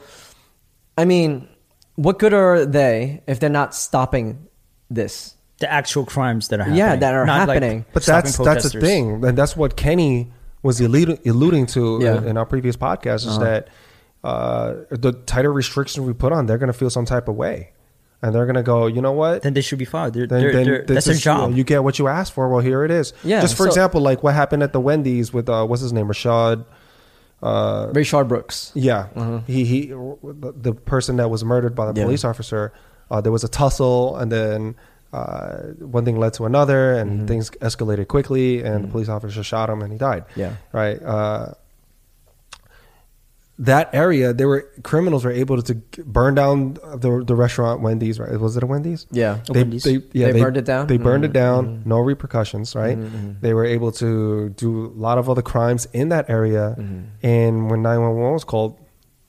i 0.98 1.04
mean 1.04 1.46
what 1.96 2.18
good 2.18 2.32
are 2.34 2.64
they 2.66 3.22
if 3.26 3.38
they're 3.38 3.48
not 3.62 3.74
stopping 3.74 4.48
this 4.90 5.34
The 5.60 5.70
actual 5.70 6.04
crimes 6.04 6.48
that 6.48 6.58
are 6.60 6.64
happening. 6.64 6.78
Yeah, 6.78 6.96
that 6.96 7.14
are 7.14 7.24
Not, 7.26 7.46
like, 7.48 7.62
happening. 7.62 7.84
But 7.92 8.02
stopping 8.02 8.32
that's 8.32 8.38
that's 8.38 8.72
the 8.74 8.80
thing, 8.80 9.24
and 9.24 9.38
that's 9.38 9.54
what 9.56 9.76
Kenny 9.76 10.32
was 10.62 10.80
alluding, 10.80 11.18
alluding 11.26 11.66
to 11.76 11.80
Yeah. 12.02 12.18
in, 12.18 12.28
in 12.30 12.36
our 12.36 12.46
previous 12.46 12.76
podcast 12.76 13.22
is 13.28 13.36
Uh-huh. 13.38 13.44
that 13.44 13.62
uh, 14.24 14.74
the 14.90 15.12
tighter 15.26 15.52
restrictions 15.52 16.00
we 16.06 16.12
put 16.14 16.32
on, 16.32 16.46
they're 16.46 16.58
going 16.64 16.72
to 16.72 16.78
feel 16.82 16.90
some 16.90 17.04
type 17.04 17.28
of 17.28 17.36
way, 17.36 17.70
and 18.24 18.34
they're 18.34 18.46
going 18.46 18.56
to 18.56 18.62
go, 18.62 18.86
you 18.86 19.02
know 19.02 19.12
what? 19.12 19.42
Then 19.42 19.52
they 19.52 19.60
should 19.60 19.78
be 19.78 19.84
fired. 19.84 20.14
They're, 20.14 20.26
then, 20.26 20.40
they're, 20.40 20.52
then 20.52 20.64
they're, 20.64 20.84
that's 20.86 21.04
their 21.04 21.14
is, 21.14 21.24
you 21.24 21.30
know, 21.32 21.38
job. 21.48 21.56
You, 21.56 21.62
get 21.64 21.84
what 21.84 21.98
you 21.98 22.08
asked 22.08 22.32
for. 22.32 22.48
Well, 22.48 22.60
here 22.60 22.82
it 22.84 22.90
is. 22.90 23.12
Yeah, 23.22 23.42
Just 23.42 23.54
for 23.56 23.64
so- 23.64 23.68
example, 23.68 24.00
like 24.00 24.22
what 24.22 24.32
happened 24.34 24.62
at 24.62 24.72
the 24.72 24.80
Wendy's 24.80 25.32
with 25.32 25.48
uh, 25.48 25.66
what's 25.66 25.82
his 25.82 25.92
name, 25.92 26.06
Rashad. 26.08 26.64
Uh, 27.42 27.88
Rayshard 27.92 28.26
Brooks 28.28 28.72
yeah, 28.74 29.08
Uh-huh. 29.14 29.40
he 29.46 29.66
he, 29.66 29.86
the, 29.88 30.72
person 30.86 31.16
that 31.16 31.28
was 31.28 31.44
murdered 31.44 31.74
by 31.74 31.84
the 31.92 32.00
Yeah. 32.00 32.06
police 32.06 32.24
officer. 32.24 32.72
Uh, 33.10 33.20
there 33.20 33.32
was 33.32 33.44
a 33.44 33.48
tussle, 33.48 34.16
and 34.16 34.32
then 34.32 34.76
uh, 35.12 35.58
one 35.78 36.06
thing 36.06 36.16
led 36.18 36.32
to 36.34 36.44
another, 36.46 36.92
and 36.94 37.10
Mm-hmm. 37.10 37.26
things 37.26 37.50
escalated 37.60 38.08
quickly, 38.08 38.62
and 38.62 38.84
the 38.84 38.88
police 38.88 39.10
officer 39.10 39.42
shot 39.42 39.68
him, 39.68 39.82
and 39.82 39.92
he 39.92 39.98
died. 39.98 40.24
Yeah. 40.34 40.54
right. 40.72 41.02
Uh, 41.02 41.52
that 43.58 43.90
area, 43.94 44.32
there 44.32 44.48
were 44.48 44.68
criminals 44.82 45.24
were 45.24 45.30
able 45.30 45.62
to 45.62 45.74
burn 46.04 46.34
down 46.34 46.74
the 46.74 47.22
the 47.24 47.36
restaurant 47.36 47.82
Wendy's. 47.82 48.18
Right? 48.18 48.38
Was 48.38 48.56
it 48.56 48.62
a 48.62 48.66
Wendy's? 48.66 49.06
yeah 49.12 49.38
They, 49.52 49.60
Wendy's? 49.60 49.84
they, 49.84 50.00
yeah, 50.12 50.32
They 50.32 50.40
burned 50.40 50.56
it 50.56 50.64
down? 50.64 50.86
They 50.88 50.96
burned 50.98 51.24
it 51.24 51.30
Mhm, 51.30 51.34
down. 51.34 51.82
No 51.84 52.00
repercussions, 52.00 52.74
right? 52.74 52.98
Mhm, 52.98 53.40
They 53.40 53.54
were 53.54 53.64
able 53.64 53.92
to 53.92 54.48
do 54.50 54.86
a 54.86 54.98
lot 54.98 55.18
of 55.18 55.30
other 55.30 55.42
crimes 55.42 55.86
in 55.92 56.08
that 56.08 56.28
area. 56.28 56.74
Mhm. 56.78 57.02
And 57.22 57.70
when 57.70 57.80
911 57.82 58.32
was 58.32 58.44
called, 58.44 58.76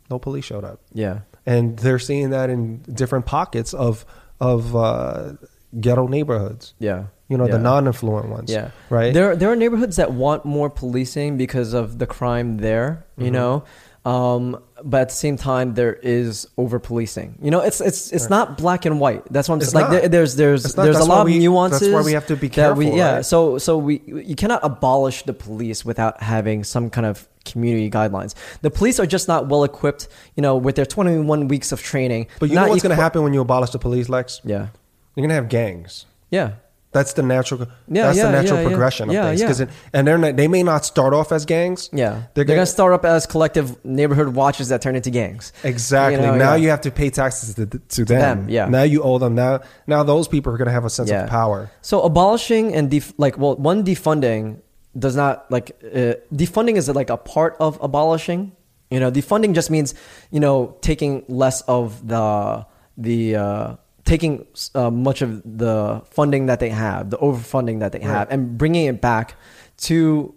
no 0.10 0.18
police 0.20 0.46
showed 0.46 0.64
up. 0.64 0.80
yeah 0.94 1.20
And 1.46 1.78
they're 1.78 2.00
seeing 2.00 2.32
that 2.32 2.50
in 2.50 2.82
different 2.92 3.26
pockets 3.28 3.74
of 3.74 4.06
of 4.42 4.76
uh, 4.76 5.34
ghetto 5.80 6.08
neighborhoods. 6.08 6.74
yeah 6.80 7.04
You 7.30 7.38
know, 7.38 7.46
yeah. 7.46 7.54
the 7.58 7.60
non-affluent 7.72 8.30
ones. 8.30 8.52
yeah 8.52 8.70
Right. 8.90 9.14
there 9.14 9.36
there 9.36 9.50
are 9.52 9.56
neighborhoods 9.56 9.96
that 9.98 10.12
want 10.14 10.46
more 10.46 10.70
policing 10.70 11.38
because 11.38 11.74
of 11.74 11.98
the 12.00 12.06
crime 12.08 12.58
there 12.58 13.06
you 13.18 13.26
Mm-hmm. 13.26 13.34
know 13.34 13.64
um 14.06 14.62
but 14.84 15.02
at 15.02 15.10
the 15.10 15.16
same 15.16 15.36
time 15.36 15.74
there 15.74 15.94
is 15.96 16.48
over 16.58 16.78
policing. 16.80 17.40
You 17.42 17.50
know 17.50 17.62
it's 17.62 17.82
it's 17.82 18.12
it's 18.12 18.30
not 18.30 18.58
black 18.58 18.86
and 18.86 19.00
white. 19.00 19.24
That's 19.32 19.50
what 19.50 19.56
i'm 19.56 19.62
saying. 19.62 19.84
Like 19.90 19.92
there, 20.02 20.10
there's 20.10 20.36
there's 20.36 20.78
not. 20.78 20.84
there's 20.84 20.98
a 20.98 21.04
lot 21.04 21.22
of 21.22 21.26
we- 21.26 21.40
nuances 21.40 21.80
that's 21.80 21.92
why 21.94 22.02
we 22.04 22.12
have 22.14 22.28
to 22.28 22.36
be 22.36 22.48
that 22.50 22.78
we- 22.78 22.86
careful, 22.86 22.98
yeah 22.98 23.16
right? 23.16 23.26
so 23.26 23.58
so 23.58 23.78
we 23.78 24.02
you 24.06 24.36
cannot 24.36 24.60
abolish 24.64 25.24
the 25.24 25.34
police 25.34 25.84
without 25.84 26.22
having 26.22 26.64
some 26.64 26.90
kind 26.90 27.08
of 27.08 27.28
community 27.46 27.90
guidelines. 27.92 28.34
The 28.62 28.72
police 28.72 29.00
are 29.00 29.06
just 29.06 29.28
not 29.28 29.48
well 29.48 29.64
equipped 29.64 30.08
you 30.36 30.42
know 30.42 30.56
with 30.58 30.76
their 30.76 30.86
21 30.86 31.48
weeks 31.48 31.72
of 31.72 31.82
training. 31.82 32.28
But 32.40 32.50
you 32.50 32.56
know 32.56 32.68
what's 32.68 32.84
going 32.84 32.96
to 32.96 33.02
happen 33.02 33.24
when 33.24 33.34
you 33.34 33.42
abolish 33.42 33.72
the 33.72 33.80
police, 33.80 34.08
Lex? 34.10 34.42
yeah. 34.44 34.68
You're 35.16 35.22
going 35.28 35.30
to 35.30 35.36
have 35.36 35.50
gangs. 35.50 36.06
yeah 36.30 36.54
That's 36.96 37.14
the 37.14 37.24
natural. 37.24 37.60
Yeah, 37.88 38.06
that's 38.08 38.18
yeah, 38.18 38.26
the 38.28 38.32
natural 38.40 38.60
yeah, 38.62 38.68
progression 38.70 39.10
of 39.10 39.16
things. 39.16 39.42
yeah. 39.42 39.48
'Cause 39.48 39.60
it- 39.64 39.70
and 39.94 40.08
they're 40.08 40.18
not, 40.24 40.36
they 40.40 40.48
may 40.48 40.64
not 40.72 40.82
start 40.86 41.14
off 41.20 41.30
as 41.38 41.44
gangs. 41.46 41.90
yeah 41.92 42.00
they're, 42.10 42.24
They're 42.34 42.46
gonna, 42.46 42.58
gonna- 42.58 42.78
start 42.80 42.94
up 42.98 43.04
as 43.16 43.26
collective 43.34 43.68
neighborhood 44.00 44.30
watches 44.42 44.70
that 44.70 44.80
turn 44.82 44.96
into 44.96 45.12
gangs 45.12 45.52
Exactly. 45.64 46.16
You 46.26 46.32
know, 46.32 46.38
now 46.48 46.56
you 46.56 46.70
have 46.70 46.82
to 46.88 46.92
pay 47.02 47.10
taxes 47.22 47.54
to, 47.60 47.66
to 47.66 48.02
them. 48.06 48.22
them, 48.22 48.50
yeah. 48.50 48.66
Now 48.78 48.84
you 48.94 49.00
owe 49.04 49.18
them. 49.20 49.36
Now 49.36 49.60
now 49.94 50.02
those 50.04 50.28
people 50.34 50.50
are 50.54 50.58
going 50.62 50.72
to 50.74 50.78
have 50.80 50.86
a 50.86 50.90
sense 50.98 51.12
of 51.12 51.28
power. 51.30 51.70
So 51.82 51.96
abolishing 52.10 52.74
and 52.76 52.90
def- 52.90 53.14
like 53.18 53.38
well, 53.38 53.56
one 53.72 53.84
defunding 53.84 54.44
does 55.06 55.16
not 55.16 55.34
like 55.56 55.68
uh, 55.84 56.16
defunding 56.34 56.76
is 56.78 56.88
like 57.02 57.10
a 57.10 57.18
part 57.18 57.54
of 57.60 57.78
abolishing. 57.88 58.42
You 58.94 59.00
know, 59.02 59.12
defunding 59.12 59.54
just 59.54 59.70
means 59.70 59.90
you 60.32 60.40
know 60.40 60.78
taking 60.82 61.26
less 61.28 61.62
of 61.68 62.08
the 62.08 62.66
the 62.98 63.36
uh, 63.36 63.76
taking 64.06 64.46
uh, 64.76 64.92
much 64.92 65.22
of 65.22 65.42
the 65.44 66.02
funding 66.12 66.46
that 66.46 66.60
they 66.60 66.70
have, 66.70 67.10
the 67.10 67.18
overfunding 67.18 67.80
that 67.80 67.92
they 67.92 68.00
have, 68.00 68.30
and 68.32 68.58
bringing 68.58 68.86
it 68.86 69.02
back 69.02 69.36
to 69.78 70.34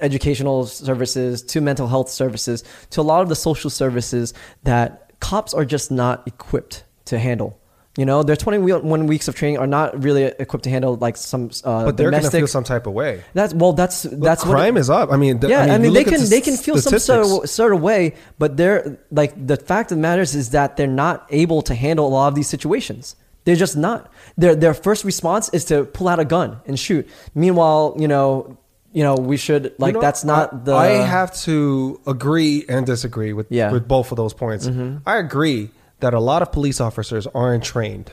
educational 0.00 0.66
services, 0.66 1.42
to 1.42 1.60
mental 1.60 1.86
health 1.86 2.08
services, 2.08 2.64
to 2.90 3.00
a 3.00 3.02
lot 3.02 3.22
of 3.22 3.28
the 3.28 3.36
social 3.36 3.70
services 3.70 4.34
that 4.64 5.12
cops 5.20 5.54
are 5.54 5.64
just 5.64 5.90
not 5.90 6.26
equipped 6.26 6.84
to 7.04 7.18
handle. 7.18 7.58
You 7.96 8.04
know, 8.04 8.24
their 8.24 8.34
21 8.34 9.06
weeks 9.06 9.28
of 9.28 9.36
training 9.36 9.58
are 9.58 9.68
not 9.68 10.02
really 10.02 10.24
equipped 10.24 10.64
to 10.64 10.70
handle 10.70 10.96
like 10.96 11.16
some 11.16 11.50
uh, 11.62 11.84
But 11.84 11.96
they're 11.96 12.10
going 12.10 12.24
to 12.24 12.30
feel 12.30 12.48
some 12.48 12.64
type 12.64 12.88
of 12.88 12.92
way. 12.92 13.22
that's 13.34 13.54
well, 13.54 13.72
that's 13.72 14.02
that's 14.02 14.44
Look, 14.44 14.52
crime 14.52 14.74
what, 14.74 14.80
is 14.80 14.90
up. 14.90 15.12
I 15.12 15.16
mean, 15.16 15.38
th- 15.38 15.48
yeah, 15.48 15.60
I 15.62 15.78
mean, 15.78 15.92
you 15.92 15.92
they 15.92 16.04
can 16.04 16.20
the 16.20 16.26
they 16.26 16.40
can 16.40 16.56
feel 16.56 16.76
some 16.78 16.98
sort 16.98 17.44
of, 17.44 17.48
sort 17.48 17.72
of 17.72 17.80
way, 17.80 18.14
but 18.36 18.56
they're 18.56 18.98
like 19.12 19.32
the 19.46 19.56
fact 19.56 19.92
of 19.92 19.98
the 19.98 20.02
matters 20.02 20.34
is 20.34 20.50
that 20.50 20.76
they're 20.76 20.88
not 20.88 21.24
able 21.30 21.62
to 21.62 21.74
handle 21.74 22.08
a 22.08 22.10
lot 22.10 22.28
of 22.28 22.34
these 22.34 22.48
situations. 22.48 23.14
They're 23.44 23.54
just 23.54 23.76
not. 23.76 24.10
Their 24.36 24.56
their 24.56 24.74
first 24.74 25.04
response 25.04 25.48
is 25.50 25.66
to 25.66 25.84
pull 25.84 26.08
out 26.08 26.18
a 26.18 26.24
gun 26.24 26.58
and 26.66 26.76
shoot. 26.76 27.08
Meanwhile, 27.34 27.94
you 28.00 28.08
know, 28.08 28.58
you 28.92 29.04
know, 29.04 29.14
we 29.14 29.36
should 29.36 29.72
like 29.78 29.90
You 29.90 29.94
know, 29.94 30.00
that's 30.00 30.24
not 30.24 30.52
I, 30.52 30.56
the. 30.64 30.74
I 30.74 30.86
have 31.06 31.32
to 31.42 32.00
agree 32.08 32.64
and 32.68 32.86
disagree 32.86 33.32
with 33.34 33.46
Yeah. 33.50 33.66
Mm-hmm. 33.66 33.74
with 33.74 33.86
both 33.86 34.10
of 34.10 34.16
those 34.16 34.34
points. 34.34 34.68
I 35.06 35.18
agree 35.18 35.70
that 36.04 36.12
a 36.14 36.20
lot 36.20 36.42
of 36.42 36.52
police 36.52 36.80
officers 36.80 37.26
aren't 37.34 37.64
trained. 37.64 38.12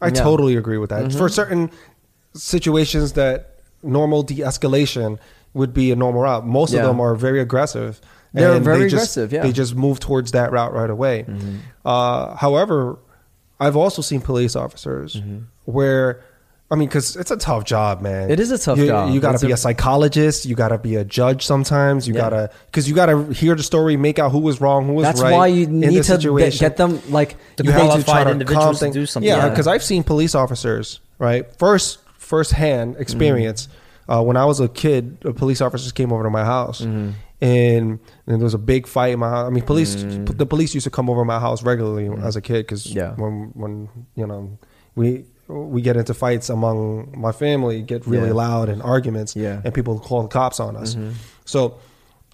I. 0.00 0.10
Mm-hmm. 0.10 0.22
totally 0.22 0.56
agree 0.56 0.78
with 0.78 0.90
that. 0.90 1.12
For 1.12 1.28
certain 1.28 1.70
situations 2.34 3.12
that 3.12 3.60
normal 3.82 4.22
de-escalation 4.22 5.18
would 5.54 5.72
be 5.72 5.92
a 5.92 5.96
normal 5.96 6.22
route. 6.22 6.44
Most 6.44 6.72
Yeah. 6.72 6.80
of 6.80 6.86
them 6.88 7.00
are 7.00 7.14
very 7.14 7.40
aggressive. 7.40 8.00
They're 8.32 8.58
very 8.58 8.80
they 8.80 8.88
just, 8.88 8.94
aggressive, 9.16 9.32
yeah. 9.32 9.38
Mm-hmm. 9.40 9.46
They 9.48 9.52
just 9.52 9.74
move 9.76 10.00
towards 10.00 10.32
that 10.32 10.50
route 10.50 10.72
right 10.74 10.90
away. 10.90 11.24
Uh, 11.84 12.34
however, 12.34 12.98
I've 13.60 13.76
also 13.76 14.02
seen 14.02 14.20
police 14.20 14.56
officers 14.56 15.14
Mm-hmm. 15.14 15.38
where 15.66 16.20
I 16.70 16.76
mean, 16.76 16.88
because 16.88 17.14
it's 17.14 17.30
a 17.30 17.36
tough 17.36 17.64
job, 17.64 18.00
man. 18.00 18.30
It 18.30 18.40
is 18.40 18.50
a 18.50 18.58
tough 18.58 18.78
you, 18.78 18.86
job. 18.86 19.12
You 19.12 19.20
got 19.20 19.38
to 19.38 19.46
be 19.46 19.52
a- 19.52 19.54
a, 19.54 19.58
psychologist. 19.58 20.46
You 20.46 20.54
got 20.54 20.68
to 20.68 20.78
be 20.78 20.96
a 20.96 21.04
judge. 21.04 21.44
Sometimes 21.44 22.08
you 22.08 22.14
Yeah. 22.14 22.20
gotta 22.22 22.50
because 22.66 22.88
you 22.88 22.94
gotta 22.94 23.32
hear 23.34 23.54
the 23.54 23.62
story, 23.62 23.96
make 23.96 24.18
out 24.18 24.32
who 24.32 24.38
was 24.38 24.60
wrong, 24.60 24.86
who 24.86 24.94
was 24.94 25.04
That's 25.04 25.20
right. 25.20 25.30
That's 25.30 25.38
why 25.38 25.46
you 25.48 25.66
need 25.66 25.92
to 25.96 26.04
situation. 26.04 26.58
get 26.58 26.76
them 26.76 27.00
like 27.10 27.36
The 27.56 27.64
you 27.64 27.70
have 27.70 27.80
to 27.80 27.86
qualified 27.86 28.06
try 28.14 28.24
to 28.24 28.30
individuals 28.30 28.64
calm 28.64 28.74
to 28.74 28.80
things- 28.80 28.94
do 28.94 29.06
something. 29.06 29.28
Yeah, 29.28 29.36
Yeah. 29.44 29.48
because 29.50 29.66
I've 29.66 29.82
seen 29.84 30.02
police 30.04 30.34
officers, 30.34 31.00
right? 31.18 31.44
First, 31.58 31.98
first 32.18 32.52
hand 32.52 32.94
mm-hmm. 32.94 33.02
experience. 33.02 33.68
Uh, 34.08 34.22
when 34.22 34.36
I 34.36 34.44
was 34.44 34.60
a 34.60 34.68
kid, 34.68 35.20
police 35.36 35.60
officers 35.60 35.92
came 35.92 36.12
over 36.12 36.24
to 36.24 36.30
my 36.30 36.44
house, 36.44 36.80
mm-hmm. 36.80 37.10
and, 37.40 37.98
and 38.00 38.00
there 38.26 38.38
was 38.38 38.52
a 38.54 38.58
big 38.58 38.86
fight 38.86 39.12
in 39.12 39.18
my 39.18 39.30
house. 39.30 39.46
I 39.46 39.50
mean, 39.50 39.64
police, 39.64 39.96
mm. 39.96 40.36
the 40.36 40.44
police 40.46 40.74
used 40.74 40.84
to 40.84 40.90
come 40.90 41.08
over 41.08 41.22
to 41.22 41.24
my 41.24 41.38
house 41.38 41.62
regularly 41.62 42.08
mm. 42.08 42.22
as 42.22 42.36
a 42.36 42.42
kid 42.42 42.66
because 42.66 42.86
Yeah. 42.86 43.14
when 43.14 43.50
when 43.54 43.88
you 44.14 44.26
know 44.26 44.58
we 44.94 45.24
we 45.48 45.82
get 45.82 45.96
into 45.96 46.14
fights 46.14 46.48
among 46.48 47.12
my 47.16 47.32
family, 47.32 47.82
get 47.82 48.06
really 48.06 48.28
Yeah. 48.28 48.34
loud 48.34 48.68
and 48.68 48.82
arguments, 48.82 49.36
Yeah. 49.36 49.60
and 49.64 49.74
people 49.74 49.98
call 49.98 50.22
the 50.22 50.28
cops 50.28 50.58
on 50.60 50.76
us. 50.76 50.96
So 51.44 51.74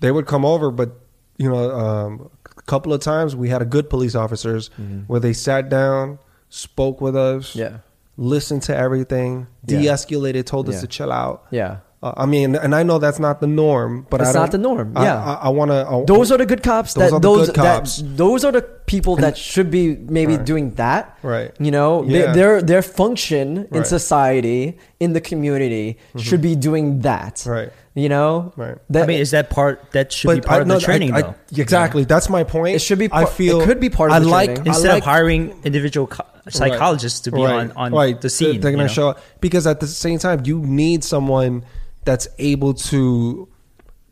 they 0.00 0.10
would 0.12 0.26
come 0.26 0.44
over, 0.44 0.70
but 0.70 0.90
you 1.38 1.48
know, 1.48 1.70
um, 1.70 2.28
a 2.44 2.62
couple 2.62 2.92
of 2.92 3.00
times 3.00 3.34
we 3.34 3.48
had 3.48 3.62
a 3.62 3.64
good 3.64 3.88
police 3.88 4.14
officers 4.14 4.70
where 5.06 5.20
they 5.20 5.32
sat 5.32 5.68
down, 5.70 6.18
spoke 6.50 7.00
with 7.00 7.16
us, 7.16 7.56
Yeah. 7.56 7.78
listened 8.18 8.62
to 8.64 8.76
everything, 8.76 9.46
de-escalated, 9.64 10.44
told 10.44 10.68
us 10.68 10.80
to 10.82 10.86
chill 10.86 11.10
out. 11.10 11.44
Yeah. 11.50 11.78
Uh, 12.02 12.14
I 12.16 12.24
mean, 12.24 12.56
and 12.56 12.74
I 12.74 12.82
know 12.82 12.98
that's 12.98 13.18
not 13.18 13.40
the 13.40 13.46
norm, 13.46 14.06
but 14.08 14.22
It's 14.22 14.30
I 14.30 14.32
don't, 14.32 14.50
the 14.52 14.56
norm, 14.56 14.96
I- 14.96 15.04
yeah. 15.04 15.22
I, 15.22 15.34
I 15.34 15.48
want 15.50 15.70
to. 15.70 16.04
Those 16.10 16.32
are 16.32 16.38
the 16.38 16.46
good 16.46 16.62
cops. 16.62 16.94
Those 16.94 17.10
that, 17.10 17.16
are 17.16 17.20
the 17.20 17.28
those 17.28 17.46
good 17.48 17.56
cops. 17.56 17.98
That, 17.98 18.16
those 18.16 18.42
are 18.42 18.52
the 18.52 18.62
people 18.62 19.16
that 19.16 19.36
should 19.36 19.70
be 19.70 19.96
maybe 19.96 20.36
Right. 20.36 20.46
doing 20.46 20.74
that. 20.76 21.18
Right. 21.22 21.52
You 21.60 21.70
know, 21.70 22.02
they- 22.04 22.32
their 22.32 22.62
their 22.62 22.80
function 22.80 23.68
in 23.70 23.84
society, 23.84 24.78
in 24.98 25.12
the 25.12 25.20
community, 25.20 25.98
should 26.16 26.40
be 26.40 26.56
doing 26.56 27.00
that. 27.00 27.44
Right. 27.46 27.68
You 27.94 28.08
know. 28.08 28.54
Right. 28.56 28.78
That, 28.88 29.02
I 29.02 29.06
mean, 29.06 29.20
is 29.20 29.32
that 29.32 29.50
part 29.50 29.84
that 29.92 30.10
should 30.10 30.30
be 30.34 30.40
part 30.40 30.60
I- 30.60 30.62
of 30.62 30.68
no, 30.68 30.74
the 30.78 30.80
training 30.80 31.12
I- 31.12 31.18
I- 31.18 31.22
though? 31.22 31.34
exactly. 31.54 32.04
That's 32.04 32.30
my 32.30 32.44
point. 32.44 32.76
It 32.76 32.80
should 32.80 32.98
be 32.98 33.10
I 33.12 33.26
feel 33.26 33.60
it 33.60 33.66
could 33.66 33.78
be 33.78 33.90
part 33.90 34.10
of 34.10 34.16
I 34.16 34.20
the 34.20 34.28
like 34.28 34.46
training. 34.54 34.68
I 34.68 34.70
Instead 34.72 34.88
like- 34.88 35.02
of 35.02 35.04
hiring 35.04 35.54
individual 35.64 36.06
co- 36.06 36.24
psychologists 36.48 37.20
to 37.28 37.30
be 37.32 37.42
Right. 37.42 37.52
on 37.68 37.72
on 37.76 37.92
Right. 37.92 38.18
the 38.18 38.30
scene, 38.30 38.60
They're 38.60 38.70
you 38.70 38.76
going 38.78 38.86
know? 38.86 38.88
to 38.88 38.94
show 38.94 39.08
up 39.10 39.20
because 39.42 39.66
at 39.66 39.80
the 39.80 39.86
same 39.86 40.18
time, 40.18 40.42
you 40.44 40.58
need 40.60 41.04
someone 41.04 41.62
that's 42.04 42.28
able 42.38 42.74
to 42.74 43.48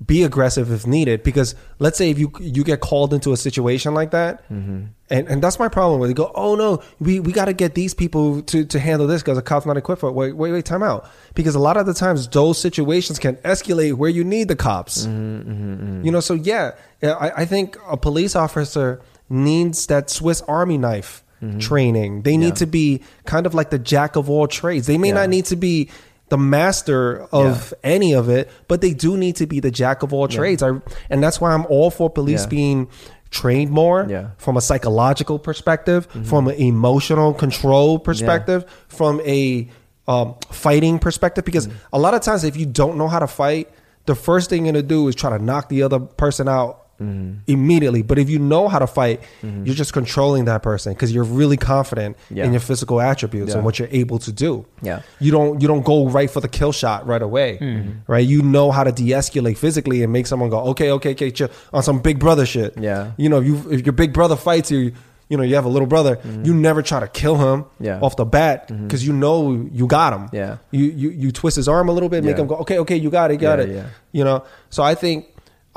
be 0.06 0.22
aggressive 0.22 0.70
if 0.70 0.86
needed. 0.86 1.24
Because 1.24 1.56
let's 1.80 1.98
say 1.98 2.08
if 2.10 2.18
you 2.20 2.30
you 2.40 2.62
get 2.62 2.80
called 2.80 3.12
into 3.12 3.32
a 3.32 3.36
situation 3.36 3.94
like 3.94 4.12
that, 4.12 4.48
Mm-hmm. 4.48 4.84
and 5.10 5.28
and 5.28 5.42
that's 5.42 5.58
my 5.58 5.68
problem. 5.68 5.98
Where 5.98 6.06
they 6.06 6.14
go, 6.14 6.30
oh 6.36 6.54
no, 6.54 6.80
we 7.00 7.18
we 7.18 7.32
got 7.32 7.46
to 7.46 7.52
get 7.52 7.74
these 7.74 7.94
people 7.94 8.42
to 8.42 8.64
to 8.66 8.78
handle 8.78 9.08
this 9.08 9.22
because 9.22 9.36
the 9.36 9.42
cop's 9.42 9.66
not 9.66 9.76
equipped 9.76 10.00
for 10.00 10.08
it. 10.08 10.12
Wait 10.12 10.36
wait 10.36 10.52
wait, 10.52 10.64
time 10.64 10.84
out. 10.84 11.10
Because 11.34 11.56
a 11.56 11.58
lot 11.58 11.76
of 11.76 11.86
the 11.86 11.94
times 11.94 12.28
those 12.28 12.58
situations 12.58 13.18
can 13.18 13.36
escalate 13.38 13.94
where 13.94 14.10
you 14.10 14.22
need 14.22 14.46
the 14.48 14.56
cops. 14.56 15.04
Mm-hmm, 15.06 16.04
You 16.04 16.12
know, 16.12 16.20
so 16.20 16.34
yeah, 16.34 16.72
I, 17.02 17.32
I 17.38 17.44
think 17.44 17.76
a 17.88 17.96
police 17.96 18.36
officer 18.36 19.00
needs 19.28 19.86
that 19.86 20.10
Swiss 20.10 20.42
Army 20.42 20.78
knife 20.78 21.24
training. 21.60 22.22
They 22.22 22.36
need 22.36 22.46
Mm-hmm. 22.46 22.48
Yeah. 22.48 22.54
to 22.54 22.66
be 22.66 23.02
kind 23.24 23.46
of 23.46 23.54
like 23.54 23.70
the 23.70 23.78
jack 23.78 24.16
of 24.16 24.28
all 24.28 24.48
trades. 24.48 24.86
They 24.88 24.98
may 24.98 25.08
Yeah. 25.08 25.14
not 25.14 25.28
need 25.28 25.44
to 25.46 25.56
be 25.56 25.88
the 26.28 26.38
master 26.38 27.22
of 27.32 27.72
any 27.82 28.12
of 28.14 28.28
it, 28.28 28.50
but 28.68 28.80
they 28.80 28.92
do 28.92 29.16
need 29.16 29.36
to 29.36 29.46
be 29.46 29.60
the 29.60 29.70
jack 29.70 30.02
of 30.02 30.12
all 30.12 30.28
trades. 30.28 30.62
I, 30.62 30.70
and 31.10 31.22
that's 31.22 31.40
why 31.40 31.52
I'm 31.54 31.64
all 31.66 31.90
for 31.90 32.10
police 32.10 32.42
Yeah. 32.42 32.48
being 32.48 32.88
trained 33.30 33.70
more 33.70 34.06
Yeah. 34.08 34.22
Mm-hmm. 34.22 34.28
from 34.38 34.56
a 34.56 34.60
psychological 34.60 35.38
perspective, 35.38 36.06
from 36.24 36.48
an 36.48 36.54
emotional 36.56 37.34
control 37.34 37.98
perspective, 37.98 38.64
from 38.88 39.20
a 39.24 39.68
um, 40.06 40.34
fighting 40.50 40.98
perspective. 40.98 41.44
Because 41.44 41.66
Mm-hmm. 41.66 41.76
a 41.92 41.98
lot 41.98 42.14
of 42.14 42.20
times, 42.22 42.44
if 42.44 42.56
you 42.56 42.66
don't 42.66 42.96
know 42.96 43.08
how 43.08 43.18
to 43.18 43.26
fight, 43.26 43.68
the 44.06 44.14
first 44.14 44.48
thing 44.48 44.64
you're 44.64 44.72
gonna 44.72 44.82
do 44.82 45.06
is 45.08 45.14
try 45.14 45.30
to 45.36 45.42
knock 45.42 45.68
the 45.68 45.82
other 45.82 45.98
person 46.00 46.48
out 46.48 46.87
Mm-hmm. 47.00 47.38
immediately. 47.46 48.02
But 48.02 48.18
if 48.18 48.28
you 48.28 48.38
know 48.40 48.66
how 48.68 48.78
to 48.80 48.86
fight, 48.86 49.20
you're 49.42 49.74
just 49.76 49.92
controlling 49.92 50.46
that 50.46 50.62
person 50.62 50.94
because 50.94 51.12
you're 51.14 51.22
really 51.24 51.56
confident 51.56 52.16
Yeah. 52.28 52.44
in 52.44 52.52
your 52.52 52.60
physical 52.60 53.00
attributes 53.00 53.54
and 53.54 53.64
what 53.64 53.78
you're 53.78 53.88
able 53.92 54.18
to 54.20 54.32
do. 54.32 54.66
Yeah. 54.82 55.02
you 55.20 55.30
don't 55.30 55.60
you 55.62 55.68
don't 55.68 55.84
go 55.84 56.08
right 56.08 56.30
for 56.30 56.40
the 56.40 56.48
kill 56.48 56.72
shot 56.72 57.06
right 57.06 57.22
away, 57.22 57.58
Mm-hmm. 57.60 57.90
right? 58.12 58.26
You 58.26 58.42
know 58.42 58.70
how 58.72 58.82
to 58.84 58.90
de-escalate 58.92 59.56
physically 59.58 60.02
and 60.02 60.12
make 60.12 60.26
someone 60.26 60.50
go, 60.50 60.58
okay, 60.70 60.90
okay, 60.92 61.12
okay, 61.12 61.30
chill 61.30 61.50
on 61.72 61.82
some 61.82 62.00
big 62.00 62.18
brother 62.18 62.44
shit. 62.46 62.74
Yeah. 62.78 63.12
you 63.16 63.28
know, 63.28 63.40
you 63.40 63.54
if 63.70 63.86
your 63.86 63.92
big 63.92 64.12
brother 64.12 64.36
fights 64.36 64.70
you. 64.70 64.92
You 65.30 65.36
know, 65.36 65.42
you 65.42 65.56
have 65.56 65.66
a 65.66 65.68
little 65.68 65.86
brother. 65.86 66.18
You 66.42 66.54
never 66.54 66.80
try 66.80 67.00
to 67.00 67.06
kill 67.06 67.36
him 67.36 67.64
Mm-hmm. 67.64 67.84
Yeah. 67.84 68.00
off 68.00 68.16
the 68.16 68.24
bat 68.24 68.68
because 68.68 69.06
you 69.06 69.12
know 69.12 69.68
you 69.70 69.86
got 69.86 70.14
him. 70.14 70.30
Yeah. 70.32 70.56
You, 70.70 70.84
you 70.86 71.10
you 71.10 71.32
twist 71.32 71.56
his 71.56 71.68
arm 71.68 71.90
a 71.90 71.92
little 71.92 72.08
bit, 72.08 72.24
make 72.24 72.36
Yeah. 72.36 72.42
him 72.44 72.48
go, 72.48 72.56
okay, 72.64 72.78
okay, 72.78 72.96
you 72.96 73.10
got 73.10 73.30
it, 73.30 73.36
got 73.36 73.58
Yeah, 73.58 73.64
it. 73.64 73.70
yeah. 73.76 73.86
You 74.12 74.24
know, 74.24 74.44
so 74.70 74.82
I 74.82 74.94
think 74.94 75.26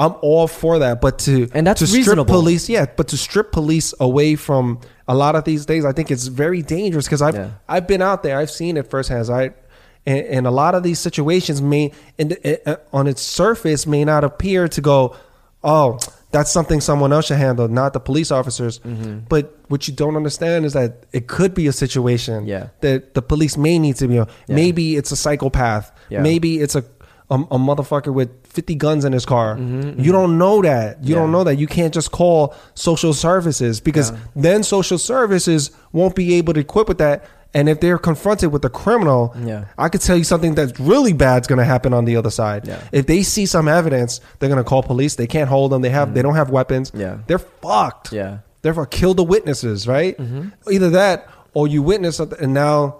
I'm 0.01 0.15
all 0.21 0.47
for 0.47 0.79
that, 0.79 0.99
but 1.01 1.19
to 1.19 1.47
And 1.53 1.65
that's 1.67 1.79
to 1.79 1.87
strip 1.87 1.99
reasonable. 1.99 2.25
police, 2.37 2.67
yeah, 2.69 2.85
but 2.97 3.07
to 3.09 3.17
strip 3.17 3.51
police 3.51 3.93
away 3.99 4.35
from 4.35 4.79
a 5.07 5.13
lot 5.13 5.35
of 5.35 5.43
these 5.43 5.65
days, 5.65 5.83
I 5.85 5.93
think 5.93 6.09
it's 6.11 6.27
very 6.27 6.61
dangerous 6.63 7.05
because 7.05 7.21
I've 7.21 7.35
Yeah. 7.35 7.49
I've 7.69 7.87
been 7.87 8.01
out 8.01 8.23
there, 8.23 8.37
I've 8.41 8.51
seen 8.51 8.77
it 8.77 8.89
firsthand. 8.89 9.29
I 9.29 9.51
and, 10.05 10.19
and 10.35 10.47
a 10.47 10.51
lot 10.51 10.73
of 10.73 10.81
these 10.81 10.99
situations 10.99 11.61
may, 11.61 11.91
and 12.17 12.35
uh, 12.65 12.77
on 12.91 13.05
its 13.07 13.21
surface, 13.21 13.85
may 13.85 14.03
not 14.03 14.23
appear 14.23 14.67
to 14.69 14.81
go, 14.81 15.15
oh, 15.63 15.99
that's 16.31 16.49
something 16.49 16.81
someone 16.81 17.13
else 17.13 17.27
should 17.27 17.37
handle, 17.37 17.67
not 17.67 17.93
the 17.93 17.99
police 17.99 18.31
officers. 18.31 18.79
Mm-hmm. 18.79 19.19
But 19.29 19.43
what 19.67 19.87
you 19.87 19.93
don't 19.93 20.15
understand 20.15 20.65
is 20.65 20.73
that 20.73 21.05
it 21.11 21.27
could 21.27 21.53
be 21.53 21.67
a 21.67 21.71
situation 21.73 22.47
Yeah. 22.47 22.69
that 22.79 23.13
the 23.13 23.21
police 23.21 23.57
may 23.57 23.77
need 23.77 23.97
to 23.97 24.07
be. 24.07 24.15
Yeah. 24.15 24.25
Maybe 24.47 24.95
it's 24.95 25.11
a 25.11 25.15
psychopath. 25.15 25.91
Yeah. 26.09 26.21
Maybe 26.23 26.59
it's 26.63 26.75
a 26.75 26.83
a, 27.31 27.35
a 27.35 27.57
motherfucker 27.57 28.13
with 28.13 28.29
50 28.45 28.75
guns 28.75 29.05
in 29.05 29.13
his 29.13 29.25
car. 29.25 29.57
You 29.57 30.11
don't 30.11 30.37
know 30.37 30.61
that. 30.61 30.97
You 30.97 31.01
Mm-hmm, 31.01 31.07
Yeah. 31.09 31.15
don't 31.15 31.31
know 31.31 31.43
that. 31.45 31.55
You 31.57 31.65
can't 31.67 31.93
just 31.93 32.11
call 32.11 32.53
social 32.75 33.13
services 33.13 33.79
because 33.79 34.11
Yeah. 34.11 34.17
then 34.35 34.63
social 34.63 34.97
services 34.99 35.71
won't 35.93 36.13
be 36.15 36.35
able 36.35 36.53
to 36.53 36.59
equip 36.59 36.87
with 36.87 36.97
that. 36.99 37.23
And 37.53 37.67
if 37.67 37.79
they're 37.81 37.97
confronted 37.97 38.51
with 38.53 38.63
a 38.65 38.69
criminal, 38.69 39.33
Yeah. 39.43 39.65
I 39.77 39.89
could 39.89 40.01
tell 40.01 40.15
you 40.17 40.23
something 40.23 40.55
that's 40.55 40.79
really 40.79 41.13
bad 41.13 41.43
is 41.43 41.47
going 41.47 41.59
to 41.59 41.65
happen 41.65 41.93
on 41.93 42.05
the 42.05 42.15
other 42.17 42.29
side. 42.31 42.67
Yeah. 42.67 42.79
If 42.91 43.07
they 43.07 43.23
see 43.23 43.45
some 43.45 43.67
evidence, 43.67 44.21
they're 44.39 44.47
going 44.49 44.63
to 44.63 44.69
call 44.69 44.83
police. 44.83 45.15
They 45.15 45.27
can't 45.27 45.49
hold 45.49 45.71
them. 45.71 45.81
They 45.81 45.89
have. 45.89 46.13
They 46.13 46.21
don't 46.21 46.35
have 46.35 46.49
weapons. 46.49 46.91
Yeah. 46.93 47.17
They're 47.27 47.39
fucked. 47.39 48.11
Yeah. 48.13 48.37
Therefore, 48.61 48.85
kill 48.85 49.13
the 49.13 49.23
witnesses. 49.23 49.87
Right. 49.87 50.17
Mm-hmm. 50.17 50.71
Either 50.71 50.89
that, 50.91 51.27
or 51.53 51.67
you 51.67 51.81
witness 51.81 52.17
something, 52.17 52.39
and 52.41 52.53
now 52.53 52.97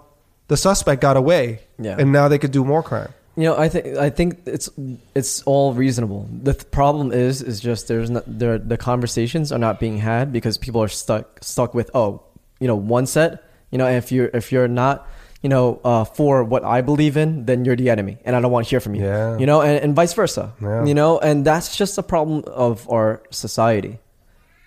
the 0.48 0.56
suspect 0.56 1.00
got 1.00 1.16
away. 1.16 1.60
Yeah. 1.78 1.96
And 1.98 2.12
now 2.12 2.28
they 2.28 2.38
could 2.38 2.50
do 2.52 2.64
more 2.64 2.82
crime. 2.82 3.12
You 3.36 3.44
know, 3.44 3.56
I 3.56 3.68
think 3.68 3.96
I 3.96 4.10
think 4.10 4.40
it's 4.44 4.68
it's 5.14 5.42
all 5.44 5.72
reasonable. 5.72 6.28
The 6.42 6.52
th- 6.52 6.70
problem 6.70 7.12
is 7.12 7.40
is 7.40 7.60
just 7.60 7.88
there's 7.88 8.10
not 8.10 8.24
there 8.26 8.58
the 8.58 8.76
conversations 8.76 9.50
are 9.52 9.58
not 9.58 9.80
being 9.80 9.96
had 9.98 10.32
because 10.32 10.58
people 10.58 10.82
are 10.82 10.88
stuck 10.88 11.38
stuck 11.42 11.72
with 11.72 11.90
oh 11.94 12.22
you 12.60 12.68
know 12.68 12.76
one 12.76 13.06
set 13.06 13.42
you 13.70 13.78
know 13.78 13.86
and 13.86 13.96
if 13.96 14.12
you're 14.12 14.28
if 14.34 14.52
you're 14.52 14.68
not 14.68 15.08
you 15.42 15.48
know 15.48 15.80
uh, 15.82 16.04
for 16.04 16.44
what 16.44 16.62
I 16.62 16.82
believe 16.82 17.16
in 17.16 17.46
then 17.46 17.64
you're 17.64 17.74
the 17.76 17.88
enemy 17.88 18.18
and 18.26 18.36
I 18.36 18.40
don't 18.40 18.52
want 18.52 18.66
to 18.66 18.70
hear 18.70 18.80
from 18.80 18.94
you 18.94 19.02
Yeah. 19.04 19.38
you 19.38 19.46
know 19.46 19.62
and, 19.62 19.82
and 19.82 19.96
vice 19.96 20.12
versa 20.12 20.52
Yeah. 20.60 20.84
you 20.84 20.94
know 20.94 21.18
and 21.18 21.42
that's 21.44 21.74
just 21.74 21.96
a 21.98 22.02
problem 22.02 22.44
of 22.46 22.86
our 22.92 23.22
society 23.30 23.98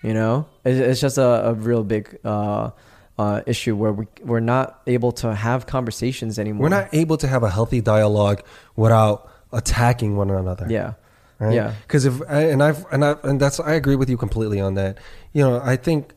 you 0.04 0.14
know 0.14 0.48
it's, 0.66 0.80
it's 0.80 1.02
just 1.02 1.18
a, 1.20 1.50
a 1.50 1.54
real 1.54 1.84
big 1.84 2.18
uh, 2.26 2.72
uh, 3.18 3.42
issue 3.46 3.76
where 3.76 3.92
we 3.94 4.08
we're 4.24 4.40
not 4.42 4.82
able 4.88 5.12
to 5.14 5.34
have 5.34 5.66
conversations 5.66 6.38
anymore 6.38 6.64
We're 6.64 6.70
not 6.82 6.90
able 6.94 7.18
to 7.18 7.28
have 7.28 7.44
a 7.44 7.50
healthy 7.50 7.82
dialogue 7.82 8.44
without 8.76 9.32
attacking 9.54 10.18
one 10.18 10.30
another. 10.30 10.68
yeah 10.70 10.94
Right? 11.40 11.54
yeah 11.56 11.74
Because 11.88 12.06
if 12.06 12.22
and 12.30 12.62
I've 12.64 12.86
and 12.92 13.04
I 13.06 13.16
and 13.24 13.40
that's 13.40 13.60
I 13.60 13.74
agree 13.74 13.96
with 13.96 14.10
you 14.10 14.18
completely 14.18 14.60
on 14.62 14.76
that. 14.76 14.98
You 15.34 15.44
know, 15.44 15.62
I 15.64 15.76
think 15.76 16.14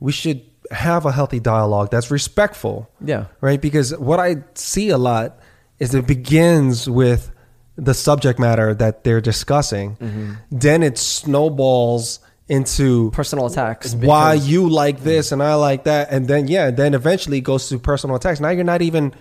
we 0.00 0.12
should 0.12 0.42
have 0.70 1.04
a 1.06 1.12
healthy 1.12 1.40
dialogue 1.40 1.90
that's 1.90 2.10
respectful. 2.10 2.88
Yeah. 3.04 3.26
Right. 3.40 3.60
Because 3.60 3.96
what 3.98 4.18
I 4.20 4.44
see 4.54 4.90
a 4.90 4.98
lot 4.98 5.38
is 5.78 5.94
it 5.94 6.06
begins 6.06 6.88
with 6.88 7.30
the 7.76 7.94
subject 7.94 8.38
matter 8.38 8.74
that 8.74 9.02
they're 9.04 9.20
discussing. 9.20 9.96
Mm-hmm. 9.96 10.32
Then 10.52 10.82
it 10.84 10.98
snowballs 10.98 12.20
into 12.48 13.10
personal 13.12 13.46
attacks. 13.46 13.94
why 13.94 14.34
you 14.34 14.68
like 14.68 15.00
this 15.02 15.32
and 15.32 15.42
I 15.42 15.54
like 15.54 15.84
that, 15.84 16.10
and 16.10 16.28
then 16.28 16.46
yeah, 16.48 16.70
then 16.70 16.94
eventually 16.94 17.38
it 17.38 17.42
goes 17.44 17.68
to 17.70 17.78
personal 17.78 18.16
attacks. 18.16 18.40
Now 18.40 18.50
you're 18.50 18.64
not 18.64 18.82
even 18.82 19.14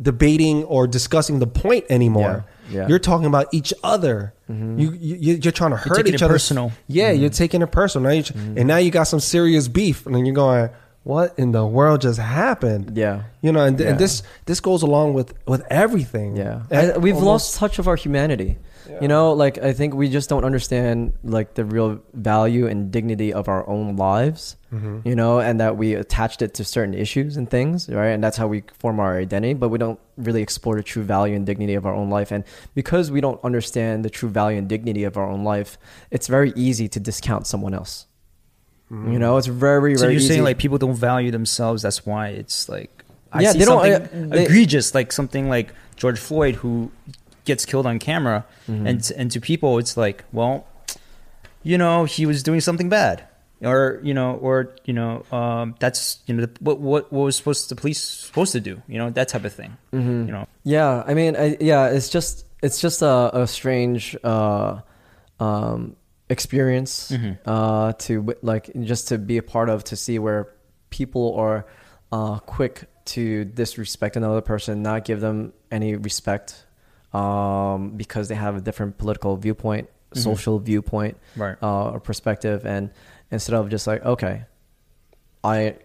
debating 0.00 0.64
or 0.64 0.86
discussing 0.86 1.38
the 1.38 1.46
point 1.46 1.84
anymore. 1.90 2.44
Yeah, 2.68 2.74
yeah. 2.76 2.80
Mm-hmm. 2.80 2.90
You're 2.90 2.98
talking 2.98 3.26
about 3.26 3.52
each 3.52 3.72
other. 3.82 4.32
You, 4.48 4.92
you 4.92 5.34
you're 5.42 5.52
trying 5.52 5.70
to 5.70 5.76
hurt 5.76 6.06
each 6.06 6.22
other. 6.22 6.34
personal. 6.34 6.72
Yeah, 6.86 7.12
you're 7.12 7.30
taking 7.30 7.62
it 7.62 7.70
personal. 7.72 8.10
Now 8.10 8.20
Mm-hmm. 8.20 8.58
and 8.58 8.66
now 8.68 8.76
you 8.76 8.90
got 8.90 9.04
some 9.04 9.20
serious 9.20 9.68
beef, 9.68 10.04
and 10.06 10.14
then 10.14 10.26
you're 10.26 10.34
going, 10.34 10.68
"What 11.02 11.34
in 11.38 11.52
the 11.52 11.64
world 11.66 12.00
just 12.02 12.18
happened?" 12.18 12.96
Yeah. 12.96 13.22
you 13.40 13.52
know, 13.52 13.64
and, 13.64 13.78
Yeah. 13.80 13.88
and 13.90 13.98
this 13.98 14.22
this 14.46 14.60
goes 14.60 14.82
along 14.82 15.14
with 15.14 15.32
with 15.46 15.62
everything. 15.70 16.36
Yeah, 16.36 16.62
I- 16.70 16.98
we've 16.98 17.14
almost- 17.14 17.26
lost 17.26 17.56
touch 17.56 17.78
of 17.78 17.88
our 17.88 17.96
humanity. 17.96 18.58
You 19.00 19.08
know, 19.08 19.32
like 19.32 19.58
I 19.58 19.72
think 19.72 19.94
we 19.94 20.08
just 20.10 20.28
don't 20.28 20.44
understand 20.44 21.14
like 21.24 21.54
the 21.54 21.64
real 21.64 22.00
value 22.12 22.66
and 22.66 22.90
dignity 22.90 23.32
of 23.32 23.48
our 23.48 23.66
own 23.68 23.96
lives. 23.96 24.56
Mm-hmm. 24.72 25.06
You 25.08 25.14
know, 25.14 25.38
and 25.38 25.60
that 25.60 25.76
we 25.76 25.94
attached 25.94 26.42
it 26.42 26.54
to 26.54 26.64
certain 26.64 26.94
issues 26.94 27.36
and 27.36 27.48
things, 27.48 27.88
right? 27.88 28.08
And 28.08 28.22
that's 28.24 28.36
how 28.36 28.48
we 28.48 28.64
form 28.78 28.98
our 28.98 29.16
identity. 29.16 29.54
But 29.54 29.68
we 29.68 29.78
don't 29.78 30.00
really 30.16 30.42
explore 30.42 30.74
the 30.76 30.82
true 30.82 31.02
value 31.04 31.36
and 31.36 31.46
dignity 31.46 31.74
of 31.74 31.86
our 31.86 31.94
own 31.94 32.10
life. 32.10 32.32
And 32.32 32.42
because 32.74 33.10
we 33.12 33.20
don't 33.20 33.38
understand 33.44 34.04
the 34.04 34.10
true 34.10 34.28
value 34.28 34.58
and 34.58 34.68
dignity 34.68 35.04
of 35.04 35.16
our 35.16 35.28
own 35.30 35.44
life, 35.44 35.78
it's 36.10 36.26
very 36.26 36.52
easy 36.56 36.88
to 36.88 36.98
discount 37.00 37.46
someone 37.46 37.72
else. 37.74 38.06
You 38.90 39.18
know, 39.18 39.36
it's 39.38 39.48
very, 39.48 39.96
So 39.96 40.04
you're 40.04 40.12
easy. 40.18 40.28
saying 40.28 40.44
like 40.44 40.58
people 40.58 40.78
don't 40.78 40.94
value 40.94 41.32
themselves. 41.32 41.82
That's 41.82 42.06
why 42.06 42.28
it's 42.28 42.68
like 42.68 43.02
I 43.32 43.40
Yeah, 43.42 43.52
see 43.52 43.58
they 43.60 43.64
don't, 43.64 43.82
something 43.82 44.32
uh, 44.32 44.34
they- 44.36 44.44
egregious, 44.44 44.94
like 44.94 45.10
something 45.10 45.48
like 45.48 45.72
George 45.96 46.18
Floyd 46.20 46.54
who 46.56 46.92
gets 47.44 47.64
killed 47.66 47.86
on 47.86 47.98
camera, 47.98 48.44
Mm-hmm. 48.68 48.86
and 48.86 49.12
and 49.16 49.30
to 49.32 49.40
people 49.40 49.78
it's 49.78 49.96
like, 49.96 50.24
well, 50.32 50.66
you 51.62 51.78
know, 51.78 52.04
he 52.04 52.26
was 52.26 52.42
doing 52.42 52.60
something 52.60 52.88
bad, 52.88 53.24
or 53.62 54.00
you 54.02 54.14
know, 54.14 54.34
or 54.36 54.74
you 54.84 54.92
know, 54.94 55.24
um, 55.32 55.74
that's 55.78 56.18
you 56.26 56.34
know, 56.34 56.46
what 56.60 56.80
what 56.80 57.12
what 57.12 57.24
was 57.24 57.36
supposed 57.36 57.68
the 57.68 57.76
police 57.76 58.00
supposed 58.02 58.52
to 58.52 58.60
do, 58.60 58.82
you 58.88 58.98
know, 58.98 59.10
that 59.10 59.28
type 59.28 59.44
of 59.44 59.52
thing, 59.52 59.76
Mm-hmm. 59.92 60.26
you 60.26 60.32
know. 60.32 60.46
Yeah, 60.64 61.02
I 61.06 61.14
mean, 61.14 61.36
I, 61.36 61.56
yeah, 61.60 61.88
it's 61.88 62.08
just 62.08 62.46
it's 62.62 62.80
just 62.80 63.02
a, 63.02 63.40
a 63.42 63.46
strange 63.46 64.16
uh, 64.24 64.80
um, 65.40 65.96
experience 66.30 67.12
uh, 67.46 67.92
to 67.92 68.34
like 68.42 68.70
just 68.82 69.08
to 69.08 69.18
be 69.18 69.36
a 69.36 69.42
part 69.42 69.68
of 69.68 69.84
to 69.84 69.96
see 69.96 70.18
where 70.18 70.48
people 70.90 71.34
are 71.36 71.66
uh, 72.12 72.38
quick 72.40 72.84
to 73.06 73.44
disrespect 73.44 74.16
another 74.16 74.40
person, 74.40 74.82
not 74.82 75.04
give 75.04 75.20
them 75.20 75.52
any 75.70 75.94
respect 75.96 76.63
um, 77.14 77.90
because 77.96 78.28
they 78.28 78.34
have 78.34 78.56
a 78.56 78.60
different 78.60 78.98
political 78.98 79.36
viewpoint, 79.36 79.88
social 80.12 80.58
viewpoint, 80.58 81.16
Right. 81.36 81.56
uh, 81.62 81.90
or 81.92 82.00
perspective, 82.00 82.66
and 82.66 82.90
instead 83.30 83.54
of 83.54 83.68
just 83.70 83.86
like 83.86 84.04
okay, 84.04 84.44
I 85.42 85.76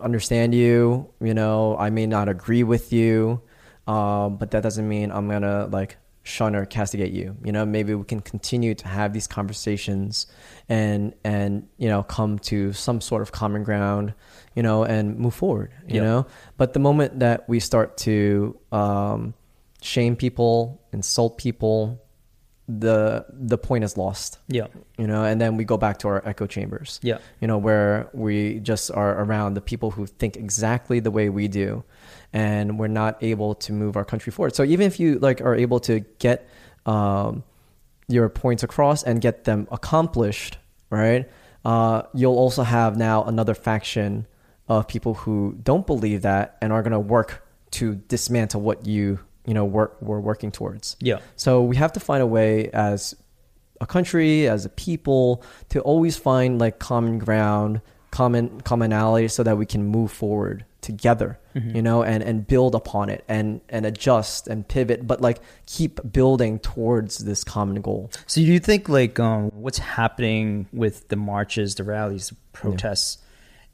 understand 0.00 0.54
you. 0.54 1.08
You 1.20 1.34
know, 1.34 1.76
I 1.78 1.90
may 1.90 2.06
not 2.06 2.28
agree 2.28 2.62
with 2.62 2.92
you, 2.92 3.40
um, 3.86 4.36
but 4.36 4.50
that 4.52 4.62
doesn't 4.62 4.88
mean 4.88 5.10
I'm 5.10 5.28
gonna 5.28 5.66
like 5.70 5.96
shun 6.22 6.56
or 6.56 6.64
castigate 6.66 7.12
you. 7.12 7.36
You 7.44 7.52
know, 7.52 7.64
maybe 7.64 7.94
we 7.94 8.04
can 8.04 8.20
continue 8.20 8.74
to 8.74 8.88
have 8.88 9.12
these 9.12 9.26
conversations 9.26 10.26
and 10.68 11.14
and 11.24 11.68
you 11.78 11.88
know 11.88 12.02
come 12.02 12.38
to 12.50 12.72
some 12.72 13.00
sort 13.00 13.22
of 13.22 13.32
common 13.32 13.62
ground. 13.64 14.12
You 14.54 14.62
know, 14.62 14.84
and 14.84 15.18
move 15.18 15.34
forward. 15.34 15.70
You 15.86 15.96
Yep. 15.96 16.02
know, 16.04 16.26
but 16.56 16.72
the 16.72 16.78
moment 16.80 17.18
that 17.20 17.46
we 17.46 17.60
start 17.60 17.98
to 17.98 18.56
um, 18.72 19.34
shame 19.82 20.16
people, 20.16 20.82
insult 20.92 21.38
people, 21.38 22.02
the 22.68 23.24
the 23.30 23.58
point 23.58 23.84
is 23.84 23.96
lost. 23.96 24.38
Yeah, 24.48 24.66
you 24.98 25.06
know 25.06 25.22
and 25.22 25.40
then 25.40 25.56
we 25.56 25.64
go 25.64 25.76
back 25.76 25.98
to 25.98 26.08
our 26.08 26.26
echo 26.26 26.46
chambers. 26.46 26.98
Yeah. 27.02 27.18
you 27.40 27.46
know 27.46 27.58
where 27.58 28.08
we 28.12 28.60
just 28.60 28.90
are 28.90 29.22
around 29.22 29.54
the 29.54 29.60
people 29.60 29.92
who 29.92 30.06
think 30.06 30.36
exactly 30.36 31.00
the 31.00 31.10
way 31.10 31.28
we 31.28 31.48
do 31.48 31.84
and 32.32 32.78
we're 32.78 32.88
not 32.88 33.22
able 33.22 33.54
to 33.54 33.72
move 33.72 33.96
our 33.96 34.04
country 34.04 34.32
forward. 34.32 34.54
So 34.54 34.64
even 34.64 34.86
if 34.86 34.98
you 34.98 35.18
like 35.20 35.40
are 35.40 35.54
able 35.54 35.80
to 35.80 36.00
get 36.18 36.48
um, 36.86 37.44
your 38.08 38.28
points 38.28 38.62
across 38.62 39.02
and 39.02 39.20
get 39.20 39.44
them 39.44 39.68
accomplished 39.70 40.58
right 40.90 41.28
uh, 41.64 42.02
you'll 42.14 42.38
also 42.38 42.62
have 42.62 42.96
now 42.96 43.24
another 43.24 43.54
faction 43.54 44.26
of 44.68 44.86
people 44.86 45.14
who 45.14 45.56
don't 45.62 45.86
believe 45.86 46.22
that 46.22 46.56
and 46.62 46.72
are 46.72 46.82
going 46.82 46.92
to 46.92 47.00
work 47.00 47.44
to 47.72 47.96
dismantle 47.96 48.60
what 48.60 48.86
you 48.86 49.18
you 49.46 49.54
know 49.54 49.64
work 49.64 49.96
we're 50.00 50.20
working 50.20 50.50
towards 50.50 50.96
yeah, 51.00 51.18
so 51.36 51.62
we 51.62 51.76
have 51.76 51.92
to 51.92 52.00
find 52.00 52.22
a 52.22 52.26
way 52.26 52.68
as 52.70 53.14
a 53.80 53.86
country, 53.86 54.48
as 54.48 54.64
a 54.64 54.68
people, 54.70 55.42
to 55.70 55.80
always 55.80 56.16
find 56.16 56.58
like 56.58 56.78
common 56.78 57.18
ground, 57.18 57.80
common 58.10 58.60
commonality, 58.62 59.28
so 59.28 59.42
that 59.42 59.58
we 59.58 59.66
can 59.66 59.84
move 59.84 60.10
forward 60.10 60.64
together, 60.80 61.38
you 61.74 61.82
know, 61.82 62.02
and 62.02 62.22
and 62.22 62.46
build 62.46 62.74
upon 62.74 63.08
it 63.08 63.24
and 63.28 63.60
and 63.68 63.84
adjust 63.84 64.48
and 64.48 64.66
pivot, 64.68 65.06
but 65.06 65.20
like 65.20 65.40
keep 65.66 66.00
building 66.12 66.58
towards 66.58 67.18
this 67.18 67.44
common 67.44 67.80
goal. 67.82 68.10
So 68.26 68.40
do 68.40 68.46
you 68.46 68.60
think 68.60 68.88
like 68.88 69.18
um, 69.18 69.50
what's 69.50 69.78
happening 69.78 70.68
with 70.72 71.08
the 71.08 71.16
marches, 71.16 71.74
the 71.74 71.84
rallies, 71.84 72.28
the 72.28 72.36
protests, 72.52 73.18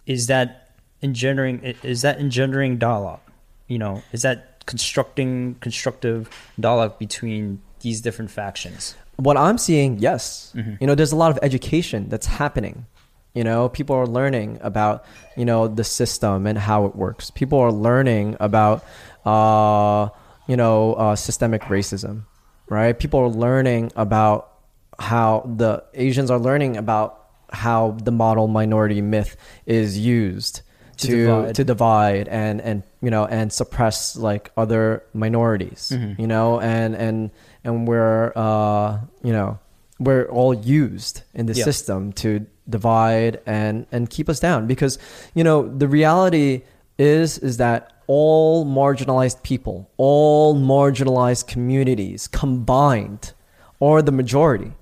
is 0.06 0.28
that 0.28 0.70
engendering 1.02 1.60
is 1.82 2.02
that 2.02 2.18
engendering 2.18 2.78
dialogue? 2.78 3.20
You 3.68 3.78
know, 3.78 4.02
is 4.12 4.22
that 4.22 4.51
constructing 4.66 5.56
constructive 5.60 6.28
dialogue 6.58 6.98
between 6.98 7.60
these 7.80 8.00
different 8.00 8.30
factions? 8.30 8.96
What 9.16 9.36
I'm 9.36 9.58
seeing, 9.58 9.98
yes, 9.98 10.52
you 10.80 10.86
know, 10.86 10.94
there's 10.94 11.12
a 11.12 11.16
lot 11.16 11.30
of 11.30 11.38
education 11.42 12.08
that's 12.08 12.26
happening. 12.26 12.86
You 13.34 13.44
know, 13.44 13.68
people 13.68 13.96
are 13.96 14.06
learning 14.06 14.58
about 14.62 15.04
you 15.36 15.44
know 15.44 15.68
the 15.68 15.84
system 15.84 16.46
and 16.46 16.58
how 16.58 16.86
it 16.86 16.96
works. 16.96 17.30
People 17.30 17.58
are 17.60 17.72
learning 17.72 18.36
about 18.40 18.84
uh, 19.24 20.08
you 20.46 20.56
know 20.56 20.94
uh, 20.94 21.16
systemic 21.16 21.62
racism, 21.62 22.24
right? 22.68 22.98
People 22.98 23.20
are 23.20 23.28
learning 23.28 23.92
about 23.96 24.52
how 24.98 25.48
the 25.56 25.84
Asians 25.94 26.30
are 26.30 26.38
learning 26.38 26.76
about 26.76 27.18
how 27.52 27.92
the 28.02 28.10
model 28.10 28.48
minority 28.48 29.00
myth 29.00 29.36
is 29.66 29.98
used 29.98 30.62
To 30.98 31.06
to 31.06 31.16
divide. 31.16 31.54
to 31.54 31.64
divide 31.64 32.28
and 32.28 32.60
and 32.60 32.82
you 33.00 33.10
know 33.10 33.24
and 33.26 33.52
suppress 33.52 34.14
like 34.16 34.50
other 34.56 35.02
minorities 35.14 35.90
you 36.18 36.26
know 36.26 36.60
and 36.60 36.94
and 36.94 37.30
and 37.64 37.88
we're 37.88 38.32
uh 38.36 38.98
you 39.22 39.32
know 39.32 39.58
we're 39.98 40.26
all 40.26 40.54
used 40.54 41.22
in 41.34 41.46
the 41.46 41.54
Yeah. 41.54 41.64
system 41.64 42.12
to 42.22 42.28
divide 42.68 43.40
and 43.46 43.86
and 43.90 44.08
keep 44.10 44.28
us 44.28 44.38
down 44.40 44.66
because 44.66 44.98
you 45.34 45.42
know 45.44 45.58
the 45.82 45.88
reality 45.88 46.62
is 46.98 47.38
is 47.38 47.56
that 47.56 47.80
all 48.06 48.64
marginalized 48.66 49.42
people 49.42 49.88
all 49.96 50.54
marginalized 50.54 51.46
communities 51.46 52.28
combined 52.28 53.32
are 53.80 54.02
the 54.02 54.12
majority 54.12 54.72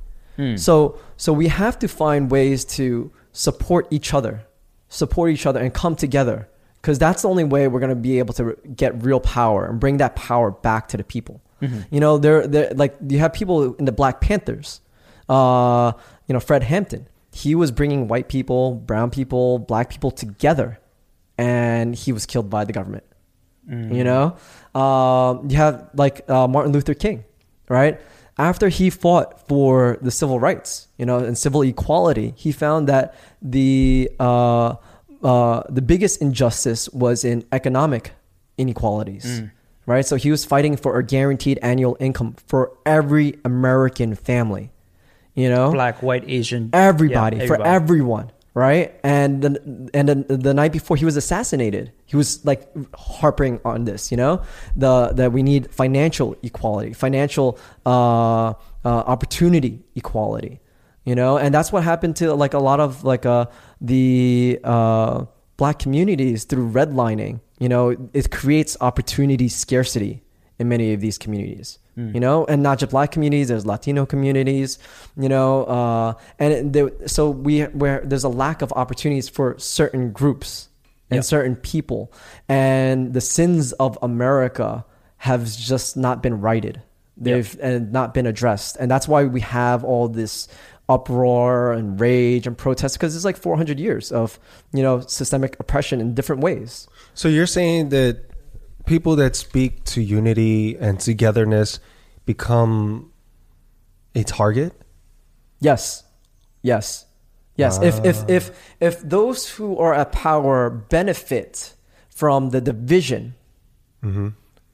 so 0.57 0.99
so 1.19 1.33
we 1.35 1.49
have 1.49 1.79
to 1.79 1.87
find 1.89 2.31
ways 2.31 2.65
to 2.65 3.11
support 3.33 3.87
each 3.91 4.15
other, 4.15 4.35
support 4.91 5.31
each 5.31 5.47
other 5.47 5.59
and 5.59 5.73
come 5.73 5.97
together 5.97 6.49
because 6.83 6.99
that's 6.99 7.23
the 7.23 7.29
only 7.29 7.45
way 7.45 7.67
we're 7.69 7.81
going 7.81 7.89
to 7.89 7.97
be 7.97 8.19
able 8.19 8.35
to 8.35 8.57
get 8.77 9.03
real 9.03 9.21
power 9.21 9.65
and 9.67 9.81
bring 9.81 9.97
that 9.97 10.15
power 10.17 10.51
back 10.51 10.89
to 10.89 10.99
the 10.99 11.05
people. 11.05 11.41
You 11.91 12.01
know, 12.01 12.19
they're, 12.19 12.47
they're 12.47 12.75
like 12.75 12.97
you 13.09 13.19
have 13.21 13.33
people 13.33 13.75
in 13.75 13.87
the 13.87 13.93
Black 13.93 14.21
Panthers. 14.21 14.83
Uh, 15.29 15.93
you 16.27 16.33
know, 16.35 16.41
Fred 16.41 16.63
Hampton. 16.65 17.07
He 17.33 17.55
was 17.55 17.71
bringing 17.71 18.09
white 18.09 18.29
people, 18.29 18.75
brown 18.75 19.11
people, 19.11 19.59
black 19.59 19.89
people 19.89 20.11
together 20.11 20.79
and 21.41 21.95
he 21.95 22.13
was 22.13 22.27
killed 22.27 22.51
by 22.51 22.65
the 22.65 22.73
government. 22.73 23.05
You 23.95 24.05
know, 24.05 24.37
um, 24.75 25.49
you 25.49 25.57
have 25.57 25.89
like 25.95 26.29
uh, 26.29 26.49
Martin 26.49 26.73
Luther 26.73 26.93
King, 26.95 27.25
right? 27.69 28.01
After 28.41 28.71
he 28.71 28.89
fought 28.89 29.47
for 29.49 29.99
the 30.01 30.11
civil 30.11 30.41
rights, 30.41 30.89
you 30.97 31.05
know, 31.05 31.19
and 31.19 31.37
civil 31.37 31.61
equality, 31.61 32.33
he 32.37 32.53
found 32.53 32.89
that 32.89 33.15
the 33.43 34.11
uh, 34.19 34.77
uh, 35.23 35.63
the 35.69 35.83
biggest 35.83 36.23
injustice 36.23 36.89
was 36.89 37.23
in 37.23 37.45
economic 37.53 38.13
inequalities, 38.57 39.43
right? 39.85 40.07
So 40.07 40.17
he 40.17 40.31
was 40.31 40.47
fighting 40.47 40.79
for 40.79 40.99
a 40.99 41.05
guaranteed 41.05 41.59
annual 41.61 41.99
income 42.01 42.37
for 42.47 42.73
every 42.87 43.39
American 43.45 44.15
family, 44.15 44.73
you 45.35 45.51
know, 45.51 45.71
Black, 45.73 46.03
white, 46.03 46.25
Asian, 46.27 46.71
everybody, 46.73 47.37
yeah, 47.37 47.47
for 47.47 47.63
everyone 47.63 48.33
right? 48.55 48.95
And 49.05 49.43
then 49.43 49.91
and 49.95 50.09
then 50.09 50.25
the 50.29 50.55
night 50.55 50.73
before 50.73 50.97
he 50.97 51.05
was 51.05 51.17
assassinated 51.17 51.93
he 52.07 52.17
was 52.17 52.45
like 52.45 52.69
harping 52.95 53.61
on 53.65 53.85
this 53.85 54.11
you 54.11 54.17
know? 54.17 54.43
The 54.77 55.13
that 55.15 55.33
we 55.33 55.43
need 55.43 55.73
financial 55.73 56.37
equality 56.43 56.93
financial 56.93 57.59
uh, 57.87 58.51
uh 58.51 58.55
opportunity 58.85 59.83
equality 59.95 60.61
you 61.05 61.15
know? 61.15 61.39
And 61.39 61.55
that's 61.55 61.73
what 61.73 61.85
happened 61.85 62.17
to 62.17 62.35
like 62.35 62.55
a 62.55 62.59
lot 62.59 62.81
of 62.81 63.05
like 63.05 63.27
uh 63.27 63.47
the 63.81 64.61
uh 64.65 65.25
black 65.57 65.79
communities 65.79 66.45
through 66.45 66.71
redlining 66.71 67.41
you 67.59 67.69
know? 67.69 67.97
It 68.13 68.31
creates 68.31 68.77
opportunity 68.81 69.49
scarcity 69.49 70.23
in 70.59 70.69
many 70.69 70.93
of 70.93 71.01
these 71.01 71.19
communities 71.19 71.80
you 72.15 72.21
know 72.21 72.45
and 72.47 72.63
not 72.63 72.79
just 72.79 72.91
black 72.93 73.11
communities 73.13 73.49
there's 73.49 73.67
latino 73.67 74.07
communities 74.07 74.79
you 75.17 75.29
know 75.29 75.65
uh, 75.65 76.13
and 76.39 76.73
there, 76.73 76.91
so 77.07 77.31
we 77.31 77.63
where 77.81 78.01
there's 78.05 78.25
a 78.25 78.29
lack 78.29 78.63
of 78.63 78.73
opportunities 78.73 79.29
for 79.29 79.59
certain 79.59 80.13
groups 80.13 80.69
and 81.11 81.19
Yeah. 81.19 81.23
certain 81.23 81.57
people. 81.57 82.13
And 82.49 83.13
the 83.15 83.21
sins 83.21 83.73
of 83.75 83.99
america 84.03 84.85
have 85.19 85.43
just 85.73 85.97
not 85.97 86.23
been 86.23 86.41
righted. 86.41 86.81
They've 87.17 87.55
and 87.61 87.93
not 87.93 88.15
been 88.15 88.27
addressed. 88.27 88.77
And 88.81 88.91
that's 88.91 89.07
why 89.07 89.25
we 89.25 89.41
have 89.43 89.85
all 89.85 90.09
this 90.09 90.49
uproar 90.89 91.73
and 91.73 92.01
rage 92.01 92.47
and 92.47 92.57
protest 92.57 92.97
because 92.97 93.15
it's 93.15 93.25
like 93.25 93.37
400 93.37 93.79
years 93.79 94.11
of 94.11 94.39
you 94.73 94.83
know 94.83 95.01
systemic 95.01 95.57
oppression 95.61 96.01
in 96.01 96.15
different 96.15 96.43
ways. 96.43 96.89
So 97.15 97.29
you're 97.29 97.47
saying 97.47 97.91
that 97.91 98.25
people 98.87 99.15
that 99.17 99.37
speak 99.37 99.85
to 99.85 100.01
unity 100.03 100.77
and 100.79 100.99
togetherness 100.99 101.79
become 102.35 103.11
a 104.15 104.23
target? 104.25 104.73
Yes, 105.61 106.05
yes, 106.63 107.07
yes. 107.57 107.79
If 107.83 107.97
if 108.11 108.17
if 108.29 108.45
if 108.81 108.95
those 109.17 109.41
who 109.55 109.77
are 109.85 109.95
at 109.95 110.09
power 110.13 110.71
benefit 110.71 111.75
from 112.21 112.51
the 112.55 112.61
division, 112.61 113.35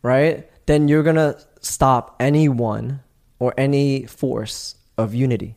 right? 0.03 0.37
Then 0.67 0.89
you're 0.89 1.03
gonna 1.03 1.37
stop 1.61 2.17
anyone 2.21 3.01
or 3.39 3.53
any 3.59 4.07
force 4.07 4.77
of 4.99 5.15
unity. 5.15 5.57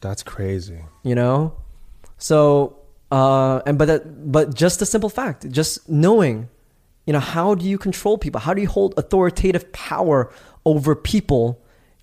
That's 0.00 0.22
crazy. 0.22 0.80
you 1.02 1.14
know 1.14 1.54
so 2.18 2.76
uh 3.10 3.58
and 3.66 3.74
but 3.78 3.86
that, 3.90 4.02
but 4.32 4.54
just 4.54 4.82
a 4.82 4.86
simple 4.86 5.10
fact 5.10 5.40
just 5.50 5.88
knowing 5.88 6.48
you 7.06 7.12
know 7.14 7.24
how 7.34 7.54
do 7.58 7.64
you 7.66 7.78
control 7.78 8.14
people 8.18 8.38
how 8.46 8.54
do 8.54 8.60
you 8.62 8.70
hold 8.78 8.90
authoritative 9.02 9.64
power 9.72 10.30
over 10.70 10.94
people 11.12 11.44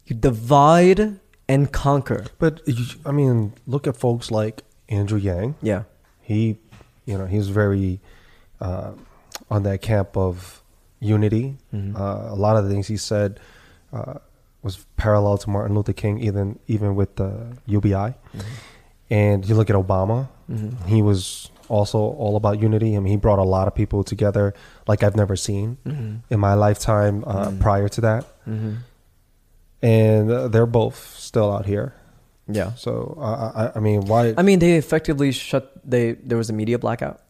you 0.08 0.16
divide 0.16 1.02
and 1.48 1.62
conquer 1.72 2.22
But 2.44 2.54
you- 2.68 3.00
I 3.06 3.12
mean, 3.20 3.54
look 3.74 3.86
at 3.88 3.96
folks 4.06 4.28
like 4.40 4.56
Andrew 4.90 5.20
Yang. 5.30 5.50
yeah 5.72 5.84
He, 6.30 6.40
you 7.10 7.16
know, 7.20 7.28
he's 7.36 7.48
very 7.62 8.00
uh, 8.68 8.92
on 9.54 9.60
that 9.64 9.80
camp 9.82 10.10
of 10.28 10.62
unity. 11.00 11.46
Uh, 11.74 12.36
a 12.36 12.38
lot 12.46 12.54
of 12.58 12.62
the 12.66 12.70
things 12.74 12.88
he 12.96 12.98
said 12.98 13.30
uh, 13.98 14.16
was 14.66 14.74
parallel 14.98 15.38
to 15.44 15.48
Martin 15.56 15.76
Luther 15.78 15.94
King, 16.04 16.16
even 16.28 16.58
even 16.76 16.90
with 17.00 17.12
the 17.22 17.30
UBI. 17.76 18.10
And 19.10 19.46
you 19.48 19.54
look 19.60 19.70
at 19.70 19.76
Obama; 19.76 20.20
he 20.88 21.02
was 21.10 21.50
also 21.70 22.00
all 22.00 22.36
about 22.42 22.60
unity. 22.60 22.96
I 22.96 23.00
mean, 23.00 23.12
he 23.12 23.18
brought 23.18 23.40
a 23.48 23.50
lot 23.58 23.68
of 23.70 23.74
people 23.76 24.04
together 24.04 24.54
like 24.90 25.04
I've 25.06 25.16
never 25.24 25.36
seen 25.36 25.78
in 26.34 26.40
my 26.40 26.54
lifetime 26.66 27.24
uh, 27.28 27.52
prior 27.66 27.88
to 27.90 28.02
that. 28.02 28.26
And 28.46 30.32
uh, 30.32 30.48
they're 30.48 30.66
both 30.66 30.98
still 31.18 31.52
out 31.52 31.66
here. 31.66 31.94
yeah 32.48 32.74
So 32.76 33.18
uh, 33.20 33.72
I, 33.74 33.78
I 33.78 33.80
mean, 33.82 34.06
why? 34.06 34.34
i 34.38 34.44
mean 34.44 34.60
they 34.60 34.78
effectively 34.78 35.32
shut 35.32 35.72
they 35.84 36.14
there 36.14 36.38
was 36.38 36.50
a 36.50 36.54
media 36.54 36.78
blackout 36.78 37.22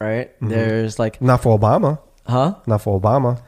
right 0.00 0.30
there's 0.42 0.98
like 0.98 1.22
not 1.22 1.42
for 1.42 1.54
Obama. 1.58 1.98
huh 2.26 2.54
Not 2.66 2.82
for 2.82 2.98
Obama. 3.00 3.38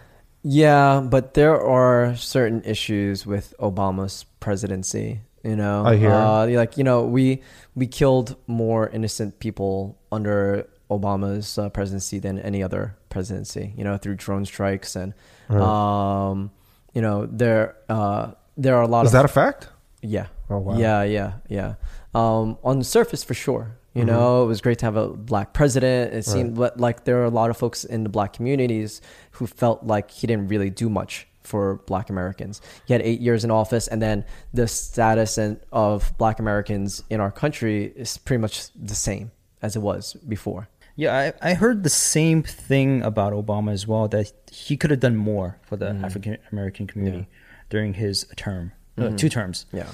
Yeah, 0.46 1.00
but 1.00 1.32
there 1.34 1.56
are 1.58 2.14
certain 2.16 2.60
issues 2.68 3.24
with 3.26 3.54
Obama's 3.58 4.26
presidency. 4.40 5.20
You 5.42 5.56
know, 5.56 5.84
I 5.88 5.96
hear. 5.96 6.12
Uh, 6.12 6.46
like 6.52 6.76
you 6.78 6.84
know, 6.84 7.02
we 7.08 7.40
we 7.74 7.86
killed 7.88 8.36
more 8.46 8.88
innocent 8.92 9.40
people 9.40 9.96
under 10.12 10.68
Obama's 10.90 11.56
uh, 11.58 11.70
presidency 11.72 12.20
than 12.20 12.38
any 12.38 12.62
other 12.62 12.94
presidency. 13.08 13.72
You 13.76 13.84
know, 13.88 13.96
through 13.96 14.16
drone 14.20 14.44
strikes 14.44 14.96
and, 14.96 15.14
um, 15.48 16.50
you 16.94 17.02
know, 17.02 17.26
there 17.26 17.76
uh, 17.88 18.32
there 18.56 18.76
are 18.76 18.82
a 18.82 18.86
lot 18.88 19.00
of 19.00 19.06
Is 19.06 19.14
of 19.14 19.18
that 19.18 19.24
a 19.24 19.28
fact? 19.28 19.68
yeah. 20.02 20.26
Oh, 20.50 20.58
wow. 20.58 20.76
Yeah, 20.78 21.02
yeah, 21.04 21.32
yeah. 21.48 21.74
Um, 22.14 22.58
on 22.62 22.78
the 22.78 22.84
surface, 22.84 23.24
for 23.24 23.34
sure. 23.34 23.76
You 23.94 24.02
Mm-hmm. 24.02 24.10
know, 24.10 24.42
it 24.42 24.46
was 24.46 24.60
great 24.60 24.78
to 24.80 24.86
have 24.86 24.96
a 24.96 25.08
black 25.08 25.52
president. 25.52 26.12
It 26.14 26.24
seemed 26.24 26.58
li- 26.58 26.70
like 26.76 27.04
there 27.04 27.18
are 27.22 27.24
a 27.24 27.30
lot 27.30 27.48
of 27.50 27.56
folks 27.56 27.84
in 27.84 28.02
the 28.02 28.08
black 28.08 28.32
communities 28.32 29.00
who 29.32 29.46
felt 29.46 29.84
like 29.84 30.10
he 30.10 30.26
didn't 30.26 30.48
really 30.48 30.68
do 30.68 30.88
much 30.90 31.26
for 31.44 31.76
black 31.86 32.10
Americans. 32.10 32.60
He 32.86 32.92
had 32.92 33.02
eight 33.02 33.20
years 33.20 33.44
in 33.44 33.50
office, 33.50 33.86
and 33.88 34.02
then 34.02 34.24
the 34.52 34.66
status 34.66 35.38
and 35.38 35.60
of 35.72 36.12
black 36.18 36.38
Americans 36.40 37.02
in 37.08 37.20
our 37.20 37.30
country 37.30 37.92
is 37.96 38.18
pretty 38.18 38.40
much 38.40 38.68
the 38.74 38.94
same 38.96 39.30
as 39.62 39.76
it 39.76 39.80
was 39.80 40.14
before. 40.28 40.68
Yeah, 40.96 41.32
I, 41.42 41.50
I 41.50 41.54
heard 41.54 41.82
the 41.82 41.90
same 41.90 42.42
thing 42.42 43.02
about 43.02 43.32
Obama 43.32 43.72
as 43.72 43.86
well 43.86 44.06
that 44.08 44.32
he 44.50 44.76
could 44.76 44.90
have 44.90 45.00
done 45.00 45.16
more 45.16 45.58
for 45.62 45.76
the 45.76 45.88
African 45.88 46.38
American 46.52 46.86
community 46.86 47.26
during 47.68 47.94
his 47.94 48.26
term, 48.36 48.72
uh, 48.96 49.10
two 49.10 49.28
terms. 49.28 49.66
Yeah. 49.72 49.88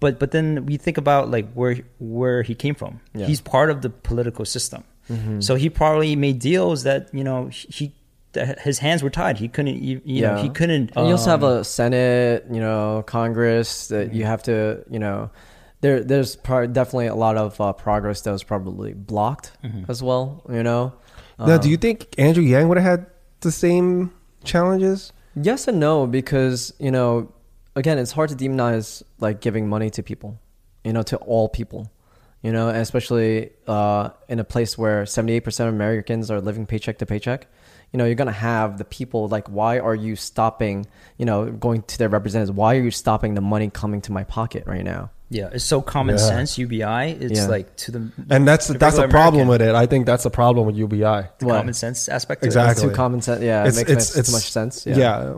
But 0.00 0.18
but 0.18 0.30
then 0.30 0.66
we 0.66 0.76
think 0.76 0.96
about 0.98 1.30
like 1.30 1.52
where 1.52 1.76
where 1.98 2.42
he 2.42 2.54
came 2.54 2.74
from. 2.74 3.00
Yeah. 3.14 3.26
He's 3.26 3.40
part 3.40 3.70
of 3.70 3.82
the 3.82 3.90
political 3.90 4.44
system, 4.44 4.84
so 5.40 5.54
he 5.54 5.68
probably 5.70 6.16
made 6.16 6.38
deals 6.38 6.82
that 6.84 7.12
you 7.12 7.24
know 7.24 7.48
he 7.52 7.92
his 8.34 8.78
hands 8.78 9.02
were 9.02 9.10
tied. 9.10 9.38
He 9.38 9.48
couldn't 9.48 9.82
you, 9.82 10.00
you 10.04 10.22
know 10.22 10.42
he 10.42 10.48
couldn't. 10.48 10.92
And 10.96 11.06
you 11.06 11.12
also 11.12 11.30
have 11.30 11.44
um, 11.44 11.58
a 11.58 11.64
Senate, 11.64 12.44
you 12.50 12.60
know, 12.60 13.02
Congress 13.06 13.88
that 13.88 14.14
you 14.14 14.24
have 14.24 14.42
to, 14.44 14.84
you 14.90 14.98
know, 14.98 15.30
there 15.80 16.02
there's 16.02 16.36
definitely 16.36 17.06
a 17.06 17.14
lot 17.14 17.36
of 17.36 17.60
uh, 17.60 17.72
progress 17.72 18.22
that 18.22 18.32
was 18.32 18.42
probably 18.42 18.94
blocked 18.94 19.52
as 19.88 20.02
well. 20.02 20.42
You 20.48 20.62
know. 20.62 20.94
now, 21.38 21.54
Um, 21.56 21.60
do 21.60 21.68
you 21.68 21.76
think 21.76 22.06
Andrew 22.18 22.42
Yang 22.42 22.68
would 22.68 22.78
have 22.78 23.00
had 23.00 23.06
the 23.40 23.52
same 23.52 24.12
challenges? 24.44 25.12
Yes 25.34 25.68
and 25.68 25.78
no, 25.78 26.06
because 26.06 26.72
you 26.78 26.90
know, 26.90 27.30
again, 27.74 27.98
it's 27.98 28.12
hard 28.12 28.30
to 28.30 28.36
demonize 28.36 29.02
like 29.20 29.40
giving 29.40 29.68
money 29.68 29.90
to 29.90 30.02
people, 30.02 30.38
you 30.84 30.92
know, 30.94 31.02
to 31.02 31.16
all 31.18 31.48
people, 31.48 31.90
you 32.42 32.52
know, 32.52 32.68
especially 32.68 33.50
uh, 33.66 34.10
in 34.28 34.38
a 34.38 34.44
place 34.44 34.78
where 34.78 35.04
seventy 35.04 35.34
eight 35.34 35.44
percent 35.44 35.68
of 35.68 35.74
Americans 35.74 36.30
are 36.30 36.40
living 36.40 36.64
paycheck 36.66 36.98
to 36.98 37.06
paycheck. 37.06 37.46
You 37.92 37.98
know, 37.98 38.06
you're 38.06 38.14
gonna 38.16 38.32
have 38.32 38.78
the 38.78 38.84
people 38.84 39.28
like, 39.28 39.48
why 39.48 39.78
are 39.78 39.94
you 39.94 40.16
stopping? 40.16 40.86
You 41.18 41.26
know, 41.26 41.50
going 41.50 41.82
to 41.82 41.98
their 41.98 42.08
representatives. 42.08 42.56
Why 42.56 42.76
are 42.76 42.82
you 42.82 42.90
stopping 42.90 43.34
the 43.34 43.40
money 43.42 43.68
coming 43.70 44.00
to 44.02 44.12
my 44.12 44.24
pocket 44.24 44.64
right 44.66 44.84
now? 44.84 45.10
Yeah, 45.28 45.48
it's 45.52 45.64
so 45.64 45.80
common 45.82 46.16
Yeah. 46.16 46.22
sense. 46.28 46.56
UBI, 46.58 47.16
it's 47.20 47.40
Yeah. 47.40 47.46
like 47.48 47.74
to 47.76 47.90
the 47.90 48.10
And 48.30 48.46
that's 48.46 48.68
the 48.68 48.74
that's 48.78 48.96
a 48.96 49.02
regular 49.02 49.08
problem 49.10 49.42
American, 49.48 49.66
with 49.66 49.74
it. 49.74 49.74
I 49.74 49.86
think 49.86 50.06
that's 50.06 50.24
a 50.24 50.30
problem 50.30 50.66
with 50.66 50.76
UBI. 50.76 51.28
the 51.38 51.46
What? 51.46 51.56
common 51.58 51.74
sense 51.74 52.08
aspect. 52.08 52.42
to 52.42 52.46
it. 52.46 52.48
Exactly. 52.48 52.70
It's 52.72 52.80
too 52.82 52.90
common 52.96 53.20
sense. 53.22 53.42
Yeah, 53.42 53.64
it 53.66 53.74
makes 53.74 54.12
too 54.14 54.32
much 54.32 54.50
sense. 54.52 54.86
Yeah. 54.86 55.32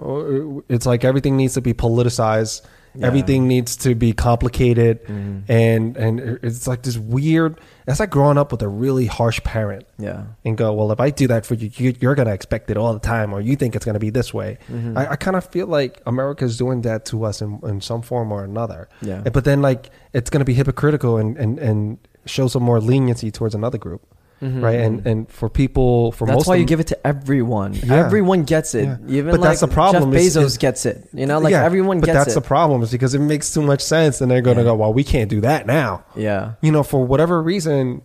it's 0.68 0.86
like 0.86 1.04
everything 1.04 1.36
needs 1.36 1.54
to 1.54 1.60
be 1.60 1.72
politicized. 1.74 2.62
Everything 3.00 3.46
needs 3.48 3.76
to 3.78 3.94
be 3.94 4.12
complicated, 4.12 5.04
Mm-hmm. 5.04 5.50
and 5.52 5.96
and 5.96 6.20
it's 6.42 6.66
like 6.66 6.82
this 6.82 6.98
weird. 6.98 7.60
That's 7.86 8.00
like 8.00 8.10
growing 8.10 8.36
up 8.36 8.52
with 8.52 8.60
a 8.62 8.68
really 8.68 9.06
harsh 9.06 9.40
parent. 9.44 9.86
yeah. 9.98 10.24
and 10.44 10.58
go, 10.58 10.72
well, 10.74 10.92
if 10.92 11.00
I 11.00 11.08
do 11.10 11.26
that 11.28 11.46
for 11.46 11.54
you, 11.54 11.70
you 11.76 11.94
you're 12.00 12.14
going 12.14 12.28
to 12.28 12.34
expect 12.34 12.70
it 12.70 12.76
all 12.76 12.92
the 12.92 12.98
time, 13.00 13.32
or 13.32 13.40
you 13.40 13.56
think 13.56 13.74
it's 13.76 13.84
going 13.84 13.94
to 13.94 14.00
be 14.00 14.10
this 14.10 14.34
way. 14.34 14.58
Mm-hmm. 14.70 14.98
I, 14.98 15.12
I 15.12 15.16
kind 15.16 15.36
of 15.36 15.46
feel 15.46 15.66
like 15.68 16.02
America's 16.06 16.56
doing 16.58 16.82
that 16.82 17.04
to 17.06 17.24
us 17.24 17.40
in, 17.40 17.60
in 17.62 17.80
some 17.80 18.02
form 18.02 18.30
or 18.32 18.44
another. 18.44 18.88
Yeah. 19.00 19.22
But 19.22 19.44
then, 19.44 19.62
like, 19.62 19.90
it's 20.12 20.28
going 20.28 20.40
to 20.40 20.44
be 20.44 20.54
hypocritical 20.54 21.16
and, 21.16 21.36
and, 21.38 21.58
and 21.58 21.98
show 22.26 22.46
some 22.48 22.62
more 22.62 22.80
leniency 22.80 23.30
towards 23.30 23.54
another 23.54 23.78
group. 23.78 24.02
Right. 24.40 24.76
And, 24.80 25.04
and 25.06 25.28
for 25.30 25.48
people, 25.48 26.12
for 26.12 26.24
Mm-hmm. 26.24 26.30
That's 26.30 26.38
most 26.40 26.46
why 26.46 26.54
you 26.56 26.60
them- 26.60 26.66
give 26.68 26.80
it 26.80 26.86
to 26.88 27.06
everyone. 27.06 27.74
Yeah. 27.74 27.94
Everyone 28.06 28.44
gets 28.44 28.74
it. 28.74 28.84
Yeah. 28.84 28.96
Even 29.08 29.32
But 29.32 29.40
like 29.40 29.48
that's 29.50 29.60
the 29.60 29.68
problem 29.68 30.12
Jeff 30.12 30.20
Bezos 30.22 30.42
is- 30.44 30.58
gets 30.58 30.86
it. 30.86 31.08
You 31.12 31.26
know, 31.26 31.38
like 31.40 31.50
Yeah, 31.50 31.64
everyone 31.64 32.00
But 32.00 32.06
that's 32.12 32.30
it. 32.32 32.34
the 32.34 32.40
problem 32.46 32.82
is 32.82 32.90
because 32.92 33.14
it 33.14 33.18
makes 33.20 33.52
too 33.52 33.62
much 33.62 33.80
sense, 33.80 34.20
and 34.20 34.30
they're 34.30 34.40
going 34.42 34.56
to 34.58 34.62
go, 34.64 34.74
well, 34.76 34.92
we 34.94 35.02
can't 35.04 35.28
do 35.28 35.40
that 35.42 35.66
now. 35.66 36.04
yeah. 36.14 36.52
you 36.62 36.70
know 36.70 36.82
for 36.84 37.04
whatever 37.04 37.42
reason 37.42 38.02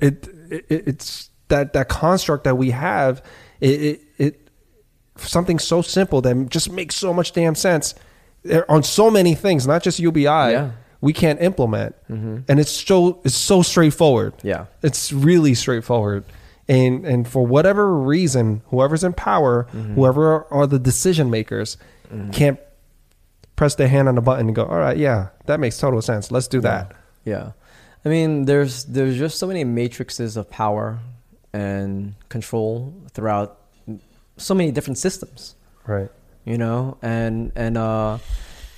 it, 0.00 0.26
it 0.50 0.64
it's 0.68 1.30
that 1.48 1.72
that 1.74 1.88
construct 1.88 2.44
that 2.44 2.56
we 2.56 2.70
have 2.70 3.22
it, 3.60 3.80
it 3.82 4.00
it 4.18 4.48
something 5.16 5.58
so 5.58 5.82
simple 5.82 6.20
that 6.22 6.48
just 6.50 6.70
makes 6.70 6.94
so 6.94 7.12
much 7.12 7.32
damn 7.32 7.54
sense 7.54 7.94
on 8.68 8.82
so 8.82 9.10
many 9.10 9.34
things 9.34 9.66
not 9.66 9.82
just 9.82 9.98
UBI 9.98 10.24
Yeah. 10.24 10.70
We 11.00 11.12
can't 11.12 11.40
implement. 11.40 11.94
Mm-hmm. 12.10 12.38
And 12.48 12.60
it's 12.60 12.70
so 12.70 13.20
it's 13.24 13.34
so 13.36 13.62
straightforward. 13.62 14.34
Yeah. 14.42 14.66
it's 14.82 15.12
really 15.12 15.54
straightforward. 15.54 16.24
And 16.68 17.06
and 17.06 17.26
for 17.26 17.46
whatever 17.46 17.96
reason 17.96 18.62
whoever's 18.66 19.02
in 19.02 19.14
power 19.14 19.66
mm-hmm. 19.72 19.94
whoever 19.94 20.44
are 20.52 20.66
the 20.66 20.78
decision 20.78 21.30
makers 21.30 21.78
mm-hmm. 22.12 22.30
can't 22.30 22.60
press 23.56 23.74
their 23.74 23.88
hand 23.88 24.06
on 24.06 24.16
the 24.16 24.20
button 24.20 24.46
and 24.48 24.54
go 24.54 24.64
all 24.66 24.78
right 24.78 24.98
yeah 24.98 25.28
that 25.46 25.60
makes 25.60 25.78
total 25.78 26.02
sense. 26.02 26.30
Let's 26.30 26.46
do 26.46 26.60
that. 26.60 26.94
Yeah. 27.24 27.52
I 28.04 28.08
mean, 28.10 28.44
there's 28.44 28.84
there's 28.84 29.18
just 29.18 29.38
so 29.38 29.46
many 29.46 29.64
matrices 29.64 30.36
of 30.36 30.48
power 30.50 30.98
and 31.52 32.14
control 32.28 32.94
throughout 33.12 33.58
so 34.36 34.54
many 34.54 34.70
different 34.70 34.98
systems, 34.98 35.56
right. 35.86 36.10
You 36.44 36.58
know, 36.58 36.98
and 37.02 37.52
and 37.56 37.76
uh 37.76 38.18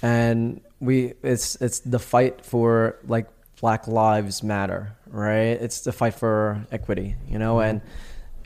and 0.01 0.61
we 0.81 1.15
it's 1.23 1.57
it's 1.57 1.81
the 1.81 1.99
fight 1.99 2.45
for 2.45 2.97
like 3.07 3.27
Black 3.61 3.87
Lives 3.87 4.43
Matter, 4.43 4.97
right? 5.09 5.61
It's 5.61 5.83
the 5.83 5.93
fight 5.93 6.15
for 6.15 6.65
equity, 6.73 7.17
you 7.29 7.39
know, 7.39 7.61
and 7.61 7.81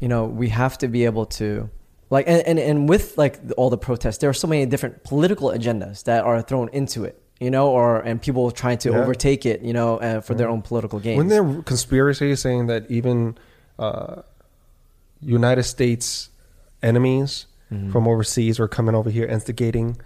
you 0.00 0.08
know 0.08 0.24
we 0.26 0.48
have 0.48 0.76
to 0.78 0.88
be 0.88 1.04
able 1.04 1.26
to 1.26 1.70
like 2.10 2.26
and, 2.28 2.42
and 2.46 2.58
and 2.58 2.88
with 2.88 3.16
like 3.16 3.38
all 3.56 3.70
the 3.70 3.78
protests, 3.78 4.18
there 4.18 4.28
are 4.30 4.34
so 4.34 4.48
many 4.48 4.66
different 4.66 5.04
political 5.04 5.50
agendas 5.50 6.04
that 6.04 6.24
are 6.24 6.42
thrown 6.42 6.68
into 6.72 7.04
it, 7.04 7.20
you 7.40 7.50
know, 7.50 7.70
or 7.70 8.00
and 8.00 8.20
people 8.20 8.50
trying 8.50 8.78
to 8.78 8.90
Yeah. 8.90 8.98
overtake 8.98 9.46
it, 9.46 9.62
you 9.62 9.72
know, 9.72 9.98
uh, 9.98 10.20
for 10.20 10.34
their 10.34 10.48
own 10.48 10.62
political 10.62 10.98
gains. 10.98 11.18
When 11.18 11.28
there 11.28 11.62
conspiracies 11.62 12.40
saying 12.40 12.66
that 12.66 12.90
even 12.90 13.36
uh, 13.78 14.22
United 15.20 15.62
States 15.64 16.30
enemies 16.82 17.46
Mm-hmm. 17.72 17.92
from 17.92 18.06
overseas 18.06 18.58
were 18.58 18.68
coming 18.68 18.94
over 18.94 19.08
here 19.08 19.24
instigating 19.24 19.96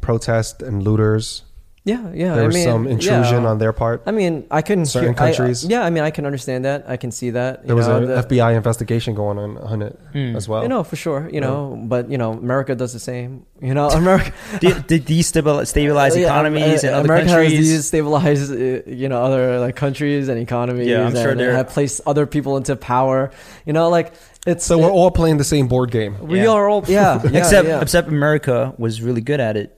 protests 0.00 0.62
and 0.62 0.84
looters 0.84 1.42
Yeah, 1.88 2.04
yeah. 2.22 2.34
there 2.36 2.44
I 2.44 2.46
was 2.52 2.54
mean, 2.58 2.64
some 2.70 2.82
intrusion 2.86 3.42
yeah. 3.44 3.50
on 3.50 3.56
their 3.62 3.72
part. 3.72 4.02
I 4.04 4.12
mean, 4.20 4.44
I 4.50 4.60
can 4.68 4.84
Certain 4.84 5.14
I- 5.16 5.22
countries. 5.24 5.64
yeah, 5.64 5.82
I 5.86 5.90
mean, 5.94 6.04
I 6.04 6.10
can 6.16 6.24
understand 6.30 6.64
that. 6.68 6.84
I 6.94 6.96
can 7.02 7.10
see 7.10 7.30
that. 7.38 7.66
there 7.66 7.74
was 7.80 7.88
know, 7.88 7.96
an 7.98 8.04
the- 8.08 8.22
FBI 8.22 8.50
investigation 8.56 9.14
going 9.14 9.38
on 9.38 9.56
on 9.72 9.78
it 9.82 9.94
Hmm. 10.12 10.36
as 10.36 10.44
well. 10.50 10.62
You 10.62 10.68
know, 10.68 10.82
for 10.84 10.96
sure. 10.96 11.28
You 11.32 11.40
know, 11.40 11.80
but 11.92 12.10
you 12.12 12.18
know, 12.18 12.32
America 12.32 12.74
does 12.74 12.92
the 12.92 12.98
same. 13.00 13.30
You 13.68 13.74
know, 13.74 13.88
America. 14.02 14.30
Did, 14.60 14.86
did 14.86 15.02
destabilize 15.06 15.66
stabilize 15.68 16.14
Yeah, 16.16 16.26
economies 16.26 16.84
uh, 16.84 16.88
in 16.88 16.94
other 16.94 17.04
America 17.08 17.26
countries? 17.28 17.72
has 17.72 17.90
destabilized, 17.90 18.50
uh, 18.52 18.90
you 19.02 19.08
know, 19.08 19.22
other 19.24 19.58
like 19.58 19.74
countries 19.76 20.28
and 20.28 20.38
economies. 20.38 20.86
Yeah, 20.86 21.06
I'm 21.06 21.14
sure 21.14 21.30
and 21.30 21.40
they're- 21.40 21.52
have 21.56 21.68
placed 21.70 22.00
other 22.06 22.26
people 22.26 22.56
into 22.58 22.76
power. 22.76 23.30
You 23.66 23.72
know, 23.72 23.88
like 23.88 24.12
it's 24.46 24.64
so 24.64 24.78
we're 24.78 24.90
all 24.90 25.10
playing 25.10 25.38
the 25.38 25.44
same 25.44 25.66
board 25.68 25.90
game. 25.90 26.16
we 26.20 26.42
Yeah. 26.42 26.48
are 26.54 26.68
all 26.68 26.84
yeah, 26.86 27.20
yeah 27.30 27.38
except 27.40 27.68
yeah. 27.68 27.80
except 27.82 28.08
America 28.08 28.74
was 28.78 29.00
really 29.02 29.20
good 29.20 29.40
at 29.40 29.56
it. 29.56 29.74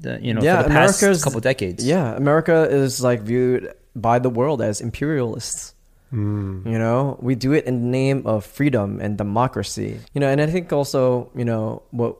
The, 0.00 0.18
you 0.20 0.34
know, 0.34 0.42
Yeah, 0.42 0.62
for 0.62 0.68
the 0.68 0.74
past 0.74 1.24
couple 1.24 1.40
decades. 1.40 1.84
Yeah, 1.84 2.16
America 2.16 2.68
is 2.70 3.02
like 3.02 3.20
viewed 3.20 3.72
by 3.94 4.18
the 4.18 4.30
world 4.30 4.62
as 4.62 4.80
imperialists. 4.80 5.74
Mm. 6.12 6.66
You 6.66 6.78
know, 6.78 7.18
we 7.20 7.34
do 7.34 7.52
it 7.52 7.66
in 7.66 7.82
the 7.82 7.86
name 7.86 8.26
of 8.26 8.44
freedom 8.44 9.00
and 9.00 9.16
democracy. 9.16 10.00
You 10.12 10.20
know, 10.20 10.28
and 10.28 10.40
I 10.40 10.46
think 10.46 10.72
also, 10.72 11.30
you 11.36 11.44
know, 11.44 11.82
what 11.90 12.16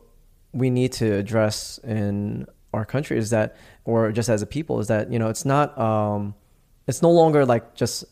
we 0.52 0.70
need 0.70 0.92
to 0.92 1.14
address 1.14 1.78
in 1.82 2.46
our 2.72 2.84
country 2.84 3.18
is 3.18 3.30
that, 3.30 3.56
or 3.84 4.12
just 4.12 4.28
as 4.28 4.42
a 4.42 4.46
people, 4.46 4.78
is 4.78 4.88
that 4.88 5.10
you 5.10 5.18
know, 5.18 5.28
it's 5.28 5.44
not, 5.44 5.76
um, 5.78 6.34
it's 6.86 7.02
no 7.02 7.10
longer 7.10 7.44
like 7.44 7.74
just 7.74 8.04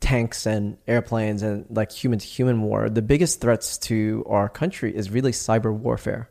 tanks 0.00 0.46
and 0.46 0.76
airplanes 0.88 1.42
and 1.42 1.64
like 1.70 1.92
human 1.92 2.18
to 2.18 2.26
human 2.26 2.60
war. 2.62 2.90
The 2.90 3.02
biggest 3.02 3.40
threats 3.40 3.78
to 3.78 4.24
our 4.28 4.48
country 4.48 4.94
is 4.94 5.10
really 5.10 5.32
cyber 5.32 5.72
warfare 5.72 6.28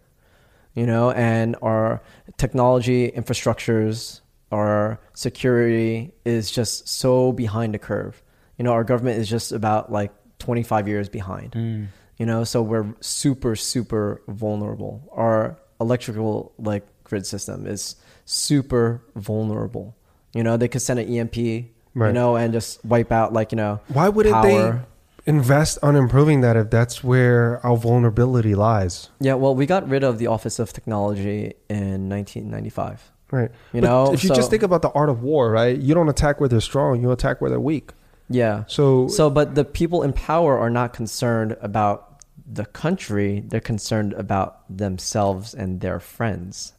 you 0.73 0.85
know, 0.85 1.11
and 1.11 1.55
our 1.61 2.01
technology 2.37 3.11
infrastructures, 3.11 4.21
our 4.51 4.99
security 5.13 6.11
is 6.25 6.51
just 6.51 6.87
so 6.87 7.31
behind 7.31 7.73
the 7.73 7.79
curve. 7.79 8.21
You 8.57 8.63
know, 8.63 8.73
our 8.73 8.83
government 8.83 9.19
is 9.19 9.29
just 9.29 9.51
about 9.51 9.91
like 9.91 10.11
25 10.39 10.87
years 10.87 11.09
behind. 11.09 11.53
Mm. 11.53 11.87
You 12.17 12.25
know, 12.25 12.43
so 12.43 12.61
we're 12.61 12.93
super, 12.99 13.55
super 13.55 14.21
vulnerable. 14.27 15.09
Our 15.11 15.57
electrical 15.79 16.53
like 16.59 16.85
grid 17.03 17.25
system 17.25 17.65
is 17.65 17.95
super 18.25 19.01
vulnerable. 19.15 19.95
You 20.33 20.43
know, 20.43 20.55
they 20.55 20.67
could 20.67 20.81
send 20.81 20.99
an 20.99 21.11
EMP, 21.11 21.35
you 21.37 21.67
know, 21.95 22.35
and 22.35 22.53
just 22.53 22.83
wipe 22.85 23.11
out 23.11 23.33
like 23.33 23.51
you 23.51 23.55
know. 23.55 23.81
Why 23.87 24.09
wouldn't 24.09 24.33
power. 24.33 24.85
Invest 25.25 25.77
on 25.83 25.95
improving 25.95 26.41
that 26.41 26.55
if 26.57 26.69
that's 26.69 27.03
where 27.03 27.65
our 27.65 27.77
vulnerability 27.77 28.55
lies? 28.55 29.09
Yeah, 29.19 29.35
well, 29.35 29.55
we 29.55 29.65
got 29.65 29.87
rid 29.87 30.03
of 30.03 30.17
the 30.17 30.27
Office 30.27 30.59
of 30.59 30.73
Technology 30.73 31.53
in 31.69 32.09
1995. 32.09 33.11
Right. 33.31 33.51
You 33.73 33.81
But 33.81 33.87
know, 33.87 34.13
if 34.13 34.23
you 34.23 34.27
so- 34.29 34.35
just 34.35 34.49
think 34.49 34.63
about 34.63 34.81
the 34.81 34.89
art 34.91 35.09
of 35.09 35.23
war, 35.23 35.51
right? 35.51 35.77
You 35.77 35.93
don't 35.93 36.09
attack 36.09 36.39
where 36.39 36.49
they're 36.49 36.59
strong, 36.61 37.01
you 37.01 37.11
attack 37.11 37.39
where 37.39 37.49
they're 37.49 37.59
weak. 37.59 37.91
Yeah. 38.29 38.63
So, 38.67 39.07
So, 39.07 39.29
but 39.29 39.55
the 39.55 39.63
people 39.65 40.03
in 40.03 40.13
power 40.13 40.57
are 40.57 40.69
not 40.69 40.93
concerned 40.93 41.55
about 41.61 42.07
the 42.45 42.65
country; 42.65 43.41
they're 43.47 43.59
concerned 43.61 44.13
about 44.13 44.59
themselves 44.69 45.53
and 45.53 45.79
their 45.81 45.99
friends. 45.99 46.73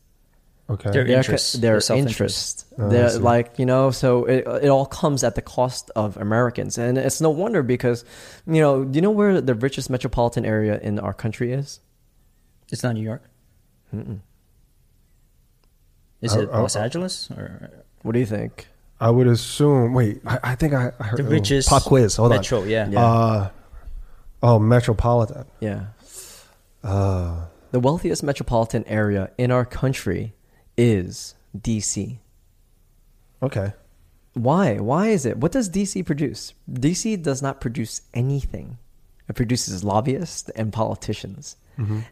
Their 0.76 0.90
okay. 0.90 0.90
Their, 0.92 1.04
co- 1.06 1.12
interests, 1.12 1.52
their 1.54 1.72
their 1.72 1.80
self-interest. 1.80 2.66
Oh, 2.78 2.88
They're 2.88 3.18
like 3.18 3.58
you 3.58 3.66
know, 3.66 3.90
so 3.90 4.24
it 4.24 4.46
it 4.62 4.68
all 4.68 4.86
comes 4.86 5.24
at 5.24 5.34
the 5.34 5.42
cost 5.42 5.90
of 5.96 6.16
Americans, 6.16 6.78
and 6.78 6.96
it's 6.98 7.20
no 7.20 7.30
wonder 7.30 7.62
because 7.62 8.04
you 8.46 8.60
know, 8.60 8.84
do 8.84 8.96
you 8.96 9.02
know 9.02 9.10
where 9.10 9.40
the 9.40 9.54
richest 9.54 9.90
metropolitan 9.90 10.44
area 10.44 10.78
in 10.80 10.98
our 10.98 11.12
country 11.14 11.52
is? 11.52 11.80
It's 12.70 12.82
not 12.82 12.94
New 12.94 13.02
York. 13.02 13.22
Mm-mm. 13.94 14.20
Is 16.20 16.34
Uh, 16.36 16.40
it 16.40 16.50
uh, 16.50 16.62
Los 16.62 16.76
uh, 16.76 16.80
Angeles 16.80 17.30
or 17.36 17.70
What 18.02 18.12
do 18.12 18.18
you 18.20 18.26
think? 18.26 18.68
I 19.00 19.10
would 19.10 19.26
assume. 19.26 19.94
Wait, 19.94 20.20
I, 20.24 20.38
I 20.42 20.54
think 20.54 20.72
I, 20.74 20.92
I 20.98 21.04
heard 21.04 21.18
the 21.18 21.26
oh, 21.26 21.30
richest 21.30 21.68
pop 21.68 21.82
quiz. 21.82 22.16
Hold 22.16 22.30
metro? 22.30 22.62
Yeah. 22.62 22.88
Yeah. 22.88 23.04
Uh, 23.04 23.50
oh, 24.42 24.58
metropolitan. 24.60 25.44
Yeah. 25.60 25.86
Uh, 26.84 27.46
The 27.72 27.80
wealthiest 27.80 28.22
metropolitan 28.22 28.84
area 28.86 29.30
in 29.38 29.50
our 29.50 29.64
country 29.64 30.34
is 30.76 31.34
DC. 31.58 32.18
okay. 33.42 33.72
Why? 34.34 34.78
Why 34.78 35.08
is 35.08 35.26
it? 35.26 35.36
What 35.36 35.52
does 35.52 35.68
DC 35.68 36.06
produce? 36.06 36.54
DC 36.70 37.22
does 37.22 37.42
not 37.42 37.60
produce 37.60 38.00
anything. 38.14 38.78
It 39.28 39.36
produces 39.36 39.84
lobbyists 39.84 40.48
and 40.50 40.72
politicians. 40.72 41.56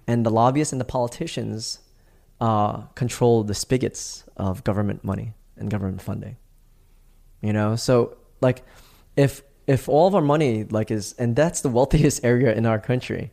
And 0.07 0.27
the 0.27 0.31
lobbyists 0.31 0.73
and 0.73 0.81
the 0.81 0.85
politicians 0.85 1.81
uh, 2.41 2.82
control 2.95 3.43
the 3.45 3.55
spigots 3.55 4.24
of 4.37 4.65
government 4.65 5.05
money 5.05 5.32
and 5.57 5.70
government 5.70 6.03
funding. 6.03 6.37
You 7.41 7.53
know, 7.53 7.77
so 7.77 8.16
like 8.41 8.65
if 9.16 9.43
if 9.66 9.89
all 9.89 10.07
of 10.07 10.15
our 10.15 10.23
money 10.23 10.65
like 10.65 10.91
is 10.91 11.15
and 11.19 11.37
that's 11.37 11.61
the 11.61 11.69
wealthiest 11.69 12.24
area 12.32 12.55
in 12.55 12.66
our 12.66 12.78
country, 12.78 13.32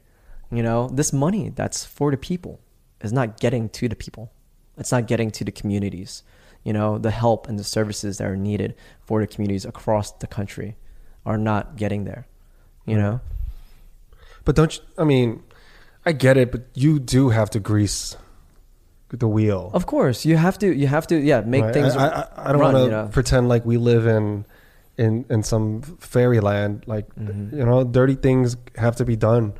you 0.52 0.64
know, 0.64 0.90
this 0.90 1.12
money 1.12 1.50
that's 1.50 1.86
for 1.86 2.12
the 2.12 2.18
people 2.18 2.60
is 3.02 3.12
not 3.12 3.40
getting 3.40 3.70
to 3.70 3.88
the 3.88 3.96
people. 3.96 4.32
It's 4.78 4.92
not 4.92 5.08
getting 5.08 5.32
to 5.32 5.44
the 5.44 5.52
communities. 5.52 6.24
You 6.64 6.74
know, 6.74 6.98
the 6.98 7.12
help 7.12 7.48
and 7.48 7.58
the 7.58 7.64
services 7.64 8.18
that 8.18 8.28
are 8.28 8.36
needed 8.36 8.76
for 9.02 9.22
the 9.22 9.28
communities 9.28 9.66
across 9.66 10.12
the 10.12 10.28
country 10.28 10.76
are 11.26 11.38
not 11.38 11.76
getting 11.76 12.04
there. 12.04 12.28
You 12.86 12.98
know? 12.98 13.22
But 14.46 14.56
don't 14.56 14.76
you, 14.76 14.84
I 14.98 15.04
mean, 15.04 15.44
I 16.06 16.14
get 16.14 16.38
it, 16.38 16.52
but 16.52 16.68
you 16.74 17.00
do 17.00 17.30
have 17.30 17.50
to 17.52 17.60
grease 17.60 18.16
the 19.10 19.28
wheel. 19.28 19.72
Of 19.74 19.86
course, 19.86 20.26
you 20.26 20.38
have 20.38 20.58
to 20.60 20.74
you 20.74 20.88
have 20.88 21.08
to 21.08 21.18
yeah, 21.18 21.42
make 21.42 21.64
right? 21.64 21.74
things 21.74 21.96
I, 21.96 22.08
I, 22.08 22.50
I 22.50 22.52
don't 22.52 22.62
want 22.62 22.78
to 22.78 22.84
you 22.84 22.90
know? 22.90 23.10
pretend 23.12 23.50
like 23.50 23.66
we 23.66 23.78
live 23.78 24.08
in 24.08 24.46
in 24.98 25.26
in 25.30 25.44
some 25.44 25.82
fairyland. 25.82 26.84
Like 26.88 27.14
Mm-hmm. 27.16 27.58
you 27.58 27.66
know, 27.66 27.84
dirty 27.84 28.16
things 28.16 28.58
have 28.76 28.96
to 28.98 29.06
be 29.06 29.16
done 29.16 29.54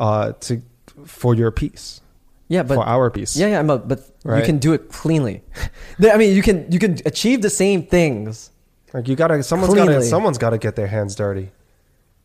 uh, 0.00 0.32
to 0.32 0.62
for 1.04 1.34
your 1.34 1.50
peace, 1.50 2.00
Yeah, 2.48 2.62
but 2.62 2.76
for 2.76 2.84
our 2.84 3.10
peace. 3.10 3.36
Yeah, 3.36 3.48
yeah, 3.48 3.62
but, 3.62 3.88
but 3.88 4.00
you 4.24 4.42
can 4.44 4.58
do 4.58 4.72
it 4.72 4.90
cleanly. 4.90 5.42
I 6.00 6.16
mean, 6.16 6.34
you 6.36 6.42
can 6.42 6.70
you 6.70 6.78
can 6.78 6.98
achieve 7.04 7.42
the 7.42 7.50
same 7.50 7.82
things. 7.86 8.50
Like 8.94 9.08
you 9.08 9.16
gotta, 9.16 9.42
someone's 9.42 9.74
gotta, 9.74 10.02
someone's 10.02 10.38
gotta 10.38 10.58
get 10.58 10.76
their 10.76 10.86
hands 10.86 11.14
dirty. 11.16 11.50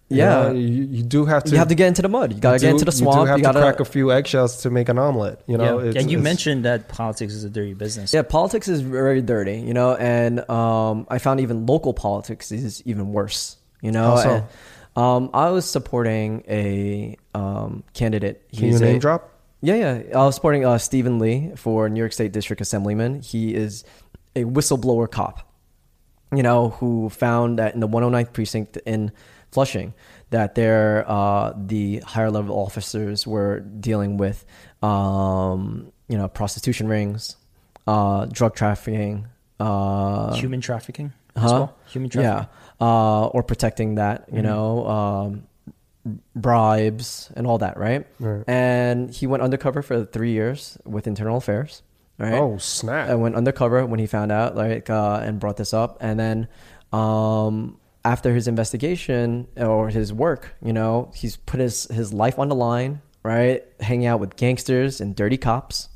You 0.09 0.17
Yeah, 0.17 0.43
know, 0.43 0.51
you, 0.51 0.83
you 0.83 1.03
do 1.03 1.25
have 1.25 1.43
to. 1.45 1.51
you 1.51 1.57
have 1.57 1.69
to 1.69 1.75
get 1.75 1.87
into 1.87 2.01
the 2.01 2.09
mud. 2.09 2.33
You 2.33 2.39
gotta 2.39 2.59
do- 2.59 2.65
get 2.65 2.71
into 2.71 2.85
the 2.85 2.91
swamp. 2.91 3.17
You 3.17 3.23
do 3.23 3.29
have 3.29 3.37
you 3.39 3.43
gotta 3.43 3.59
to 3.59 3.65
crack 3.65 3.79
a 3.79 3.85
few 3.85 4.11
eggshells 4.11 4.61
to 4.63 4.69
make 4.69 4.89
an 4.89 4.99
omelet. 4.99 5.41
You 5.47 5.57
know, 5.57 5.79
Yeah. 5.79 5.87
It's- 5.89 6.03
and 6.03 6.11
you 6.11 6.17
it's- 6.19 6.23
mentioned 6.23 6.65
that 6.65 6.87
politics 6.89 7.33
is 7.33 7.43
a 7.43 7.49
dirty 7.49 7.73
business. 7.73 8.13
yeah. 8.13 8.21
Politics 8.21 8.67
is 8.67 8.81
very 8.81 9.21
dirty, 9.21 9.57
you 9.59 9.73
know, 9.73 9.95
and 9.95 10.47
um, 10.49 11.07
I 11.09 11.17
found 11.17 11.39
even 11.39 11.65
local 11.65 11.93
politics 11.93 12.51
is 12.51 12.83
even 12.85 13.11
worse. 13.13 13.55
You 13.81 13.91
know, 13.91 14.11
How 14.11 14.15
so? 14.17 14.29
And, 14.29 14.43
um, 15.03 15.29
I 15.33 15.49
was 15.49 15.65
supporting 15.65 16.43
a 16.47 17.15
um, 17.33 17.83
candidate. 17.93 18.43
Can 18.55 18.67
you 18.67 18.79
name 18.79 18.97
a- 18.97 18.99
drop? 18.99 19.29
Yeah, 19.61 19.75
yeah. 19.75 20.01
I 20.17 20.25
was 20.25 20.35
supporting 20.35 20.65
uh, 20.65 20.77
Stephen 20.77 21.19
Lee 21.19 21.51
for 21.55 21.87
New 21.89 21.99
York 21.99 22.13
State 22.13 22.31
District 22.31 22.61
Assemblyman. 22.61 23.21
He 23.21 23.53
is 23.53 23.83
a 24.35 24.43
whistleblower 24.43 25.09
cop, 25.09 25.47
you 26.33 26.41
know, 26.41 26.69
who 26.69 27.09
found 27.09 27.59
that 27.59 27.73
in 27.75 27.79
the 27.79 27.87
109th 27.87 28.33
precinct 28.33 28.77
in 28.85 29.11
Flushing 29.51 29.93
that 30.29 30.55
there 30.55 31.03
uh, 31.09 31.51
the 31.57 31.99
higher 31.99 32.31
level 32.31 32.55
officers 32.57 33.27
were 33.27 33.59
dealing 33.59 34.15
with, 34.15 34.45
um, 34.81 35.91
you 36.07 36.17
know, 36.17 36.29
prostitution 36.29 36.87
rings, 36.87 37.35
uh, 37.85 38.25
drug 38.27 38.55
trafficking, 38.55 39.27
uh, 39.59 40.33
Human 40.35 40.61
trafficking 40.61 41.11
as 41.35 41.43
huh? 41.43 41.49
well. 41.51 41.77
Human 41.87 42.09
trafficking. 42.09 42.47
Yeah, 42.79 42.85
uh, 42.85 43.25
or 43.27 43.43
protecting 43.43 43.95
that, 43.95 44.25
you 44.31 44.39
Mhm. 44.39 44.43
know, 44.43 44.87
um, 44.87 45.43
bribes 46.35 47.31
and 47.35 47.45
all 47.45 47.59
that, 47.59 47.77
right? 47.77 48.05
Right. 48.19 48.43
And 48.47 49.11
he 49.11 49.27
went 49.27 49.43
undercover 49.43 49.81
for 49.81 50.05
three 50.05 50.31
years 50.31 50.77
with 50.85 51.07
Internal 51.07 51.37
Affairs, 51.37 51.83
right? 52.17 52.33
Oh 52.33 52.57
snap! 52.57 53.09
I 53.09 53.15
went 53.15 53.35
undercover 53.35 53.85
when 53.85 53.99
he 53.99 54.07
found 54.07 54.31
out, 54.31 54.55
like, 54.55 54.89
uh, 54.89 55.21
and 55.23 55.39
brought 55.39 55.57
this 55.57 55.73
up, 55.73 55.97
and 56.01 56.19
then 56.19 56.47
um, 56.91 57.79
after 58.03 58.33
his 58.33 58.47
investigation 58.47 59.47
or 59.57 59.89
his 59.89 60.11
work, 60.11 60.55
you 60.63 60.73
know, 60.73 61.11
he's 61.13 61.37
put 61.37 61.59
his 61.59 61.85
his 61.85 62.13
life 62.13 62.39
on 62.39 62.49
the 62.49 62.55
line, 62.55 63.01
right? 63.23 63.63
Hanging 63.79 64.07
out 64.07 64.19
with 64.19 64.35
gangsters 64.35 65.01
and 65.01 65.15
dirty 65.15 65.37
cops, 65.37 65.89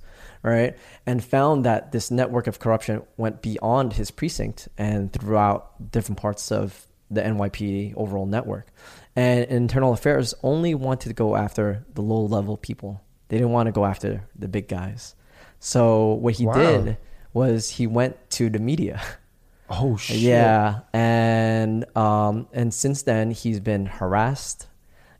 right? 0.44 0.78
And 1.06 1.24
found 1.24 1.66
that 1.66 1.92
this 1.92 2.12
network 2.12 2.48
of 2.48 2.60
corruption 2.60 3.02
went 3.18 3.42
beyond 3.42 3.94
his 3.94 4.12
precinct 4.12 4.68
and 4.78 5.12
throughout 5.12 5.92
different 5.92 6.20
parts 6.20 6.52
of 6.52 6.86
the 7.10 7.22
NYPD 7.22 7.94
overall 7.96 8.26
network. 8.26 8.68
And 9.16 9.46
internal 9.46 9.94
affairs 9.94 10.34
only 10.44 10.76
wanted 10.76 11.08
to 11.10 11.14
go 11.16 11.36
after 11.36 11.86
the 11.94 12.02
low 12.02 12.26
level 12.26 12.58
people. 12.58 13.02
They 13.30 13.38
didn't 13.38 13.54
want 13.54 13.68
to 13.68 13.72
go 13.72 13.86
after 13.86 14.28
the 14.38 14.48
big 14.48 14.68
guys. 14.68 15.16
So 15.60 16.14
what 16.14 16.34
he 16.36 16.46
Wow. 16.46 16.54
did 16.54 16.98
was 17.34 17.70
he 17.72 17.88
went 17.88 18.18
to 18.32 18.50
the 18.50 18.60
media. 18.60 19.02
oh 19.70 19.96
shit! 19.98 20.18
Yeah, 20.18 20.82
and 20.94 21.86
um, 21.98 22.48
and 22.54 22.74
since 22.74 23.04
then 23.04 23.32
he's 23.32 23.60
been 23.60 23.86
harassed. 23.86 24.68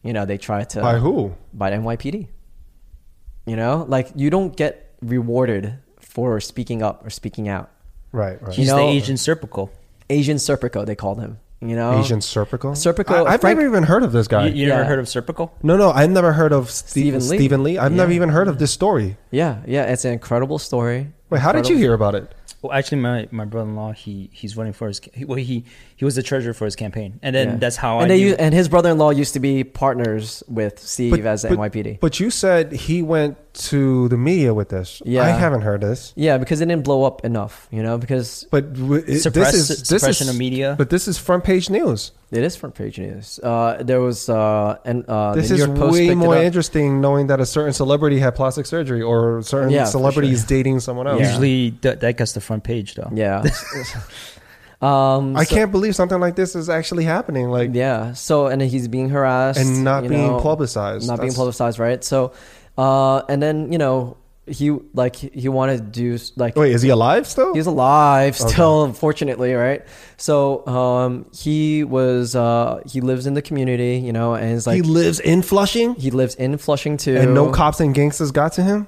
You 0.04 0.14
know, 0.14 0.26
they 0.26 0.38
try 0.38 0.64
to 0.66 0.82
By 0.82 1.00
who? 1.00 1.34
by 1.54 1.72
the 1.72 1.78
NYPD. 1.78 2.28
You 3.48 3.56
know, 3.56 3.86
like 3.88 4.12
you 4.16 4.30
don't 4.30 4.56
get 4.56 4.94
rewarded 5.02 5.80
for 6.00 6.40
speaking 6.40 6.84
up 6.84 7.06
or 7.06 7.10
speaking 7.10 7.48
out. 7.48 7.72
Right, 8.12 8.42
right. 8.42 8.54
He's 8.54 8.68
You 8.68 8.76
the 8.76 8.82
Asian 8.82 9.16
Serpico. 9.16 9.70
Asian 10.10 10.38
Serpico, 10.38 10.86
they 10.86 10.96
called 10.96 11.20
him. 11.20 11.40
You 11.62 11.76
know, 11.76 12.00
Asian 12.00 12.20
Serpico. 12.20 12.72
Serpico, 12.74 13.26
I, 13.26 13.32
have 13.32 13.42
Frank- 13.42 13.58
never 13.58 13.68
even 13.70 13.84
heard 13.84 14.04
of 14.04 14.12
this 14.12 14.28
guy. 14.28 14.48
You, 14.48 14.64
you 14.64 14.68
never 14.68 14.84
heard 14.84 15.00
of 15.00 15.06
Serpico? 15.06 15.52
no, 15.64 15.78
no, 15.78 15.90
I've 15.92 16.10
never 16.10 16.34
heard 16.34 16.52
of 16.52 16.70
Stephen, 16.70 17.22
Stephen 17.22 17.30
Lee. 17.30 17.38
Stephen 17.38 17.64
Lee. 17.64 17.78
I've 17.78 17.92
never 17.92 18.12
even 18.12 18.30
heard 18.30 18.48
of 18.48 18.60
this 18.60 18.72
story. 18.72 19.18
Yeah, 19.32 19.62
yeah, 19.66 19.84
it's 19.86 20.06
an 20.06 20.12
incredible 20.14 20.60
story. 20.60 21.14
Wait, 21.30 21.42
how 21.42 21.52
did 21.52 21.68
you 21.68 21.76
hear 21.78 21.94
about 21.94 22.16
it? 22.16 22.34
Well, 22.62 22.72
actually, 22.72 22.98
my, 23.02 23.28
my 23.32 23.46
brother 23.46 23.70
in 23.70 23.76
law 23.76 23.92
he 23.92 24.30
he's 24.34 24.58
running 24.58 24.74
for 24.74 24.88
his 24.88 25.00
he, 25.14 25.24
well 25.26 25.36
he 25.38 25.66
he 25.96 26.04
was 26.06 26.16
the 26.16 26.24
treasurer 26.24 26.54
for 26.54 26.66
his 26.66 26.76
campaign, 26.76 27.20
and 27.22 27.36
then 27.36 27.48
Yeah. 27.50 27.56
that's 27.58 27.76
how 27.76 28.00
and 28.00 28.06
I 28.12 28.16
they 28.18 28.24
knew. 28.24 28.36
and 28.40 28.56
his 28.56 28.68
brother-in-law 28.70 29.12
used 29.12 29.34
to 29.34 29.40
be 29.40 29.64
partners 29.64 30.42
with 30.48 30.80
Steve 30.80 31.26
as 31.26 31.44
the 31.44 31.50
NYPD. 31.50 32.00
But 32.00 32.20
you 32.20 32.30
said 32.32 32.72
he 32.72 33.04
went 33.04 33.38
to 33.70 34.08
the 34.10 34.18
media 34.18 34.54
with 34.54 34.70
this. 34.70 35.02
Yeah. 35.06 35.24
I 35.24 35.28
haven't 35.30 35.62
heard 35.62 35.82
this. 35.82 36.12
yeah, 36.16 36.38
because 36.38 36.60
it 36.60 36.66
didn't 36.66 36.84
blow 36.84 37.04
up 37.04 37.24
enough, 37.24 37.68
you 37.72 37.84
know, 37.84 37.98
because 38.00 38.48
But 38.50 38.74
w- 38.74 38.96
it, 38.96 39.06
this 39.06 39.26
is 39.54 39.68
this 39.68 39.88
suppression 39.88 40.28
is, 40.28 40.34
of 40.34 40.38
media. 40.38 40.76
But 40.78 40.90
this 40.90 41.08
is 41.08 41.18
front 41.20 41.44
page 41.44 41.70
news. 41.70 42.12
It 42.36 42.44
is 42.44 42.56
front 42.56 42.76
page 42.76 43.00
news. 43.00 43.40
Uh, 43.42 43.82
there 43.82 44.02
was 44.02 44.30
uh, 44.30 44.78
and 44.86 45.06
uh, 45.08 45.34
This 45.34 45.50
the 45.50 45.56
New 45.56 45.62
is 45.62 45.68
York 45.68 45.80
Post 45.80 45.94
way 45.94 46.16
more 46.16 46.36
interesting 46.38 47.02
knowing 47.02 47.28
that 47.28 47.40
a 47.40 47.46
certain 47.46 47.74
celebrity 47.74 48.20
had 48.20 48.36
plastic 48.36 48.66
surgery 48.66 49.02
or 49.02 49.42
certain 49.42 49.70
Yeah, 49.70 49.86
for 49.86 49.92
celebrity 49.92 50.30
sure. 50.30 50.36
is 50.36 50.44
dating 50.44 50.80
someone 50.82 51.08
else. 51.08 51.22
Yeah. 51.22 51.28
Usually 51.28 51.70
that, 51.82 52.02
that 52.02 52.18
gets 52.18 52.34
the 52.34 52.42
front 52.42 52.64
page 52.64 52.96
though. 52.96 53.10
Yeah. 53.14 53.40
um, 54.82 55.36
I 55.36 55.44
so- 55.46 55.56
can't 55.56 55.72
believe 55.72 55.96
something 55.96 56.20
like 56.20 56.36
this 56.36 56.56
is 56.56 56.70
actually 56.70 57.06
happening. 57.06 57.50
Like 57.50 57.72
Yeah. 57.74 58.14
So 58.14 58.48
and 58.48 58.62
he's 58.62 58.88
being 58.88 59.10
harassed 59.10 59.60
and 59.60 59.84
not 59.84 60.08
being 60.08 60.28
know, 60.28 60.40
publicized. 60.42 61.08
Not 61.08 61.22
being 61.22 61.34
publicized, 61.34 61.80
right? 61.80 62.04
So, 62.04 62.34
uh, 62.78 63.20
and 63.30 63.42
then 63.42 63.72
you 63.72 63.78
know 63.78 64.18
he 64.48 64.70
like 64.94 65.16
he 65.16 65.50
wanted 65.50 65.78
to 65.78 65.84
do 65.84 66.18
like 66.36 66.56
Wait, 66.56 66.72
is 66.72 66.82
he 66.84 66.90
alive 66.90 67.26
still? 67.28 67.54
He's 67.56 67.66
alive 67.66 68.40
Okay. 68.40 68.52
still, 68.54 68.84
unfortunately, 68.84 69.54
right? 69.54 69.84
So 70.18 70.66
um, 70.68 71.26
he 71.34 71.84
was 71.84 72.36
uh, 72.36 72.82
he 72.86 73.02
lives 73.02 73.26
in 73.26 73.34
the 73.34 73.42
community, 73.42 73.98
you 73.98 74.14
know, 74.14 74.36
and 74.36 74.52
he's 74.52 74.68
like 74.68 74.76
he 74.76 74.82
lives 74.82 75.20
in 75.20 75.42
Flushing, 75.42 75.96
he 75.96 76.12
lives 76.12 76.36
in 76.36 76.58
Flushing 76.58 76.98
too. 76.98 77.18
and 77.18 77.34
no 77.34 77.52
cops 77.52 77.80
and 77.80 77.94
gangsters 77.96 78.32
got 78.32 78.54
to 78.54 78.64
him. 78.64 78.88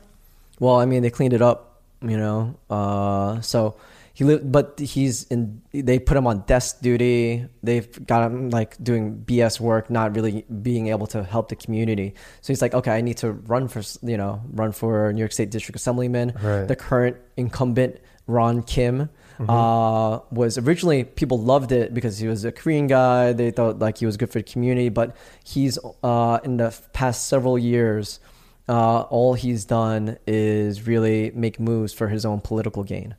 Well, 0.59 0.75
I 0.75 0.85
mean, 0.85 1.01
they 1.03 1.09
cleaned 1.09 1.33
it 1.33 1.41
up, 1.41 1.81
you 2.01 2.17
know. 2.17 2.55
Uh, 2.69 3.41
so 3.41 3.75
he 4.17 4.23
lived, 4.23 4.51
but 4.51 4.79
he's 4.79 5.25
in. 5.25 5.61
They 5.71 5.99
put 5.99 6.17
him 6.17 6.25
on 6.25 6.39
desk 6.47 6.81
duty. 6.81 7.45
They've 7.61 7.87
got 8.07 8.23
him 8.23 8.49
like 8.49 8.75
doing 8.83 9.23
BS 9.23 9.59
work, 9.59 9.91
not 9.91 10.15
really 10.15 10.43
being 10.63 10.87
able 10.87 11.05
to 11.07 11.23
help 11.23 11.49
the 11.49 11.55
community. 11.55 12.15
So 12.41 12.47
he's 12.47 12.59
like, 12.59 12.73
okay, 12.73 12.89
I 12.89 13.01
need 13.01 13.17
to 13.17 13.33
run 13.33 13.67
for, 13.67 13.83
you 14.01 14.17
know, 14.17 14.41
run 14.49 14.71
for 14.71 15.13
New 15.13 15.19
York 15.19 15.33
State 15.33 15.51
District 15.51 15.75
Assemblyman. 15.75 16.33
Right. 16.41 16.67
The 16.67 16.75
current 16.75 17.17
incumbent, 17.37 17.99
Ron 18.25 18.63
Kim. 18.63 19.11
Uh, 19.47 20.21
was 20.31 20.57
originally 20.57 21.03
people 21.03 21.37
loved 21.37 21.71
it 21.71 21.93
because 21.93 22.17
he 22.17 22.27
was 22.27 22.43
a 22.43 22.51
Korean 22.51 22.87
guy. 22.87 23.33
They 23.33 23.51
thought 23.51 23.77
like 23.77 23.99
he 23.99 24.07
was 24.07 24.17
good 24.17 24.31
for 24.31 24.39
the 24.39 24.43
community, 24.51 24.89
but 24.89 25.15
he's 25.43 25.77
uh, 26.01 26.39
in 26.43 26.57
the 26.57 26.75
past 26.91 27.27
several 27.27 27.55
years, 27.59 28.19
uh, 28.67 29.01
all 29.01 29.35
he's 29.35 29.63
done 29.63 30.17
is 30.25 30.87
really 30.87 31.29
make 31.35 31.59
moves 31.59 31.93
for 31.93 32.07
his 32.07 32.25
own 32.25 32.41
political 32.41 32.83
gain. 32.83 33.13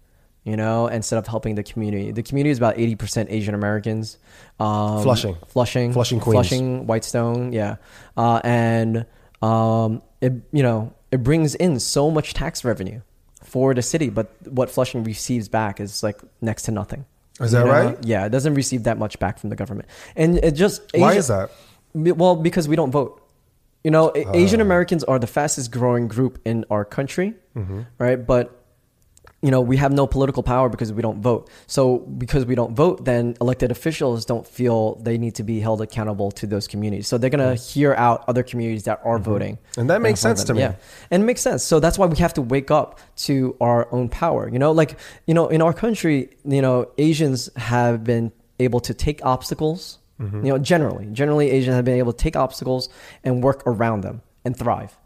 You 0.48 0.56
know, 0.56 0.86
instead 0.86 1.18
of 1.18 1.26
helping 1.26 1.54
the 1.56 1.62
community, 1.62 2.10
the 2.12 2.22
community 2.22 2.50
is 2.50 2.58
about 2.58 2.78
eighty 2.78 2.94
percent 2.96 3.30
Asian 3.30 3.54
Americans. 3.54 4.16
Um, 4.58 5.02
Flushing. 5.02 5.36
Flushing, 5.48 5.92
Flushing, 5.92 6.20
Queens. 6.20 6.34
Flushing, 6.34 6.86
Whitestone, 6.86 7.52
yeah, 7.52 7.76
uh, 8.16 8.40
and 8.44 9.06
um, 9.42 10.02
it 10.20 10.32
you 10.52 10.62
know 10.62 10.92
it 11.12 11.22
brings 11.22 11.54
in 11.54 11.78
so 11.80 12.10
much 12.10 12.34
tax 12.34 12.64
revenue 12.64 13.00
for 13.44 13.74
the 13.74 13.82
city, 13.82 14.08
but 14.10 14.32
what 14.48 14.70
Flushing 14.70 15.04
receives 15.04 15.48
back 15.48 15.80
is 15.80 16.02
like 16.02 16.20
next 16.40 16.62
to 16.64 16.70
nothing. 16.72 17.04
Is 17.40 17.52
that 17.52 17.60
You 17.60 17.64
know? 17.66 17.70
right? 17.72 17.98
Yeah, 18.04 18.26
it 18.26 18.30
doesn't 18.30 18.54
receive 18.54 18.82
that 18.84 18.98
much 18.98 19.18
back 19.20 19.38
from 19.38 19.50
the 19.50 19.56
government, 19.56 19.88
and 20.16 20.38
it 20.38 20.52
just 20.52 20.82
Why 20.94 21.14
is 21.14 21.28
that? 21.28 21.50
well, 21.94 22.36
because 22.36 22.66
we 22.68 22.74
don't 22.76 22.90
vote. 22.90 23.22
You 23.84 23.92
know, 23.92 24.10
Oh. 24.10 24.34
Asian 24.34 24.60
Americans 24.60 25.04
are 25.04 25.18
the 25.20 25.28
fastest 25.28 25.70
growing 25.70 26.08
group 26.08 26.40
in 26.44 26.64
our 26.70 26.84
country, 26.84 27.34
Mm-hmm. 27.56 27.82
right? 27.98 28.26
But 28.26 28.54
you 29.40 29.52
know, 29.52 29.60
we 29.60 29.76
have 29.76 29.92
no 29.92 30.06
political 30.06 30.42
power 30.42 30.68
because 30.68 30.92
we 30.92 31.00
don't 31.00 31.20
vote. 31.20 31.48
So 31.68 31.98
because 31.98 32.44
we 32.44 32.56
don't 32.56 32.74
vote, 32.74 33.04
then 33.04 33.36
elected 33.40 33.70
officials 33.70 34.24
don't 34.24 34.46
feel 34.46 34.96
they 34.96 35.16
need 35.16 35.36
to 35.36 35.44
be 35.44 35.60
held 35.60 35.80
accountable 35.80 36.32
to 36.32 36.46
those 36.46 36.66
communities. 36.66 37.06
So 37.06 37.18
they're 37.18 37.30
going 37.30 37.56
to 37.56 37.62
hear 37.62 37.94
out 37.94 38.24
other 38.26 38.42
communities 38.42 38.82
that 38.84 39.00
are 39.04 39.18
voting. 39.18 39.56
Mm-hmm. 39.56 39.80
And 39.80 39.90
that 39.90 40.02
makes 40.02 40.18
sense 40.18 40.42
to 40.44 40.54
me. 40.54 40.60
Yeah. 40.60 40.74
And 41.10 41.22
it 41.22 41.26
makes 41.26 41.40
sense. 41.40 41.62
So 41.62 41.78
that's 41.78 41.96
why 41.98 42.06
we 42.06 42.16
have 42.18 42.34
to 42.34 42.42
wake 42.42 42.72
up 42.72 42.98
to 43.18 43.56
our 43.60 43.86
own 43.92 44.08
power. 44.08 44.48
You 44.48 44.58
know, 44.58 44.72
like, 44.72 44.98
you 45.26 45.34
know, 45.34 45.46
in 45.46 45.62
our 45.62 45.72
country, 45.72 46.30
you 46.44 46.60
know, 46.60 46.90
Asians 46.98 47.48
have 47.54 48.02
been 48.02 48.32
able 48.58 48.80
to 48.80 48.94
take 48.94 49.24
obstacles, 49.24 49.98
Mm-hmm. 50.20 50.46
you 50.46 50.52
know, 50.52 50.58
generally, 50.58 51.06
generally 51.12 51.48
Asians 51.48 51.76
have 51.76 51.84
been 51.84 51.98
able 51.98 52.12
to 52.12 52.18
take 52.18 52.34
obstacles 52.34 52.88
and 53.22 53.40
work 53.40 53.62
around 53.66 54.00
them 54.00 54.22
and 54.44 54.56
thrive. 54.56 54.97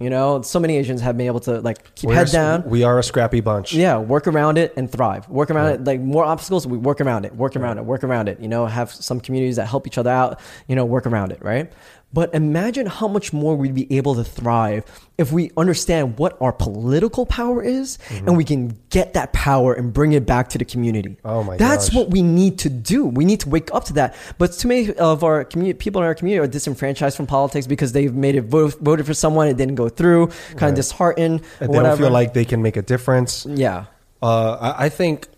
You 0.00 0.10
know, 0.10 0.42
so 0.42 0.60
many 0.60 0.76
Asians 0.76 1.00
have 1.00 1.16
been 1.16 1.26
able 1.26 1.40
to 1.40 1.60
like 1.60 1.92
keep 1.96 2.08
We're 2.08 2.14
head 2.14 2.28
down. 2.28 2.62
We 2.70 2.84
are 2.84 3.00
a 3.00 3.02
scrappy 3.02 3.40
bunch. 3.40 3.72
Yeah, 3.74 3.98
work 3.98 4.28
around 4.28 4.56
it 4.56 4.72
and 4.76 4.90
thrive. 4.90 5.28
Work 5.28 5.50
around 5.50 5.72
it. 5.72 5.84
Like 5.84 6.00
more 6.00 6.24
obstacles, 6.24 6.68
we 6.68 6.78
work 6.78 7.00
around 7.00 7.24
it, 7.24 7.34
work 7.34 7.56
around 7.56 7.78
it, 7.78 7.84
work 7.84 8.04
around 8.04 8.28
it. 8.28 8.38
You 8.38 8.46
know, 8.46 8.66
have 8.66 8.92
some 8.92 9.18
communities 9.18 9.56
that 9.56 9.66
help 9.66 9.88
each 9.88 9.98
other 9.98 10.10
out, 10.10 10.38
you 10.68 10.76
know, 10.76 10.84
work 10.84 11.06
around 11.06 11.32
it, 11.32 11.42
right? 11.42 11.72
But 12.10 12.34
imagine 12.34 12.86
how 12.86 13.06
much 13.06 13.34
more 13.34 13.54
we'd 13.54 13.74
be 13.74 13.86
able 13.94 14.14
to 14.14 14.24
thrive 14.24 14.84
if 15.18 15.30
we 15.30 15.50
understand 15.58 16.18
what 16.18 16.38
our 16.40 16.52
political 16.52 17.26
power 17.26 17.62
is 17.62 17.98
and 18.10 18.34
we 18.34 18.44
can 18.44 18.78
get 18.88 19.12
that 19.12 19.34
power 19.34 19.74
and 19.74 19.92
bring 19.92 20.12
it 20.12 20.24
back 20.24 20.48
to 20.50 20.58
the 20.58 20.64
community. 20.64 21.18
Oh 21.22 21.42
my 21.42 21.58
That's 21.58 21.90
gosh. 21.90 21.96
what 21.96 22.10
we 22.10 22.22
need 22.22 22.60
to 22.60 22.70
do. 22.70 23.04
We 23.04 23.26
need 23.26 23.40
to 23.40 23.50
wake 23.50 23.68
up 23.74 23.84
to 23.84 23.92
that. 23.94 24.16
But 24.38 24.52
too 24.52 24.68
many 24.68 24.94
of 24.94 25.22
our 25.22 25.44
community, 25.44 25.76
people 25.76 26.00
in 26.00 26.06
our 26.06 26.14
community 26.14 26.42
are 26.42 26.50
disenfranchised 26.50 27.14
from 27.14 27.26
politics 27.26 27.66
because 27.66 27.92
they've 27.92 28.14
made 28.14 28.36
it 28.36 28.44
vote, 28.44 28.78
voted 28.80 29.04
for 29.04 29.12
someone, 29.12 29.46
it 29.48 29.58
didn't 29.58 29.74
go 29.74 29.90
through, 29.90 30.28
kind 30.28 30.62
Right. 30.62 30.68
of 30.70 30.74
disheartened, 30.76 31.42
And 31.60 31.68
they 31.72 31.76
whatever. 31.76 31.88
don't 31.96 32.06
feel 32.06 32.10
like 32.10 32.32
they 32.32 32.46
can 32.46 32.62
make 32.62 32.78
a 32.78 32.82
difference. 32.82 33.44
yeah. 33.44 33.84
Uh, 34.22 34.72
I, 34.78 34.86
I 34.86 34.88
think, 34.88 35.28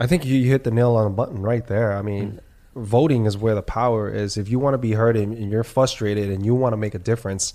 I 0.00 0.06
think 0.06 0.24
you 0.24 0.42
hit 0.50 0.64
the 0.64 0.70
nail 0.70 0.96
on 0.96 1.04
the 1.04 1.10
button 1.10 1.42
right 1.42 1.66
there. 1.66 1.92
I 1.94 2.00
mean, 2.00 2.40
voting 2.76 3.26
is 3.26 3.36
where 3.36 3.54
the 3.54 3.62
power 3.62 4.08
is. 4.08 4.36
If 4.36 4.48
you 4.48 4.58
want 4.58 4.74
to 4.74 4.78
be 4.78 4.92
heard 4.92 5.16
and, 5.16 5.50
you're 5.50 5.64
frustrated 5.64 6.30
and 6.30 6.44
you 6.44 6.54
want 6.54 6.72
to 6.74 6.76
make 6.76 6.94
a 6.94 6.98
difference, 6.98 7.52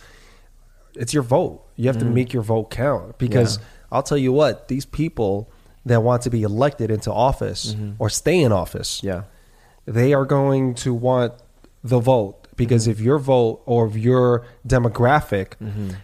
it's 0.96 1.14
your 1.14 1.24
vote. 1.24 1.64
You 1.76 1.88
have 1.88 2.00
to 2.00 2.06
make 2.06 2.34
your 2.34 2.44
vote 2.44 2.72
count. 2.72 3.18
Because 3.18 3.58
Yeah. 3.58 3.64
I'll 3.94 4.04
tell 4.04 4.18
you 4.18 4.34
what, 4.34 4.68
these 4.68 4.86
people 4.86 5.50
that 5.86 6.02
want 6.04 6.22
to 6.24 6.30
be 6.30 6.44
elected 6.44 6.92
into 6.92 7.12
office 7.12 7.76
or 8.00 8.10
stay 8.10 8.42
in 8.42 8.52
office, 8.52 9.02
Yeah. 9.04 9.24
they 9.86 10.14
are 10.14 10.26
going 10.26 10.74
to 10.76 10.94
want 10.94 11.34
the 11.84 12.00
vote 12.00 12.48
because 12.56 12.84
Mm-hmm. 12.84 12.92
if 12.92 13.00
your 13.02 13.18
vote 13.20 13.62
or 13.66 13.88
if 13.88 13.96
your 13.96 14.46
demographic 14.68 15.54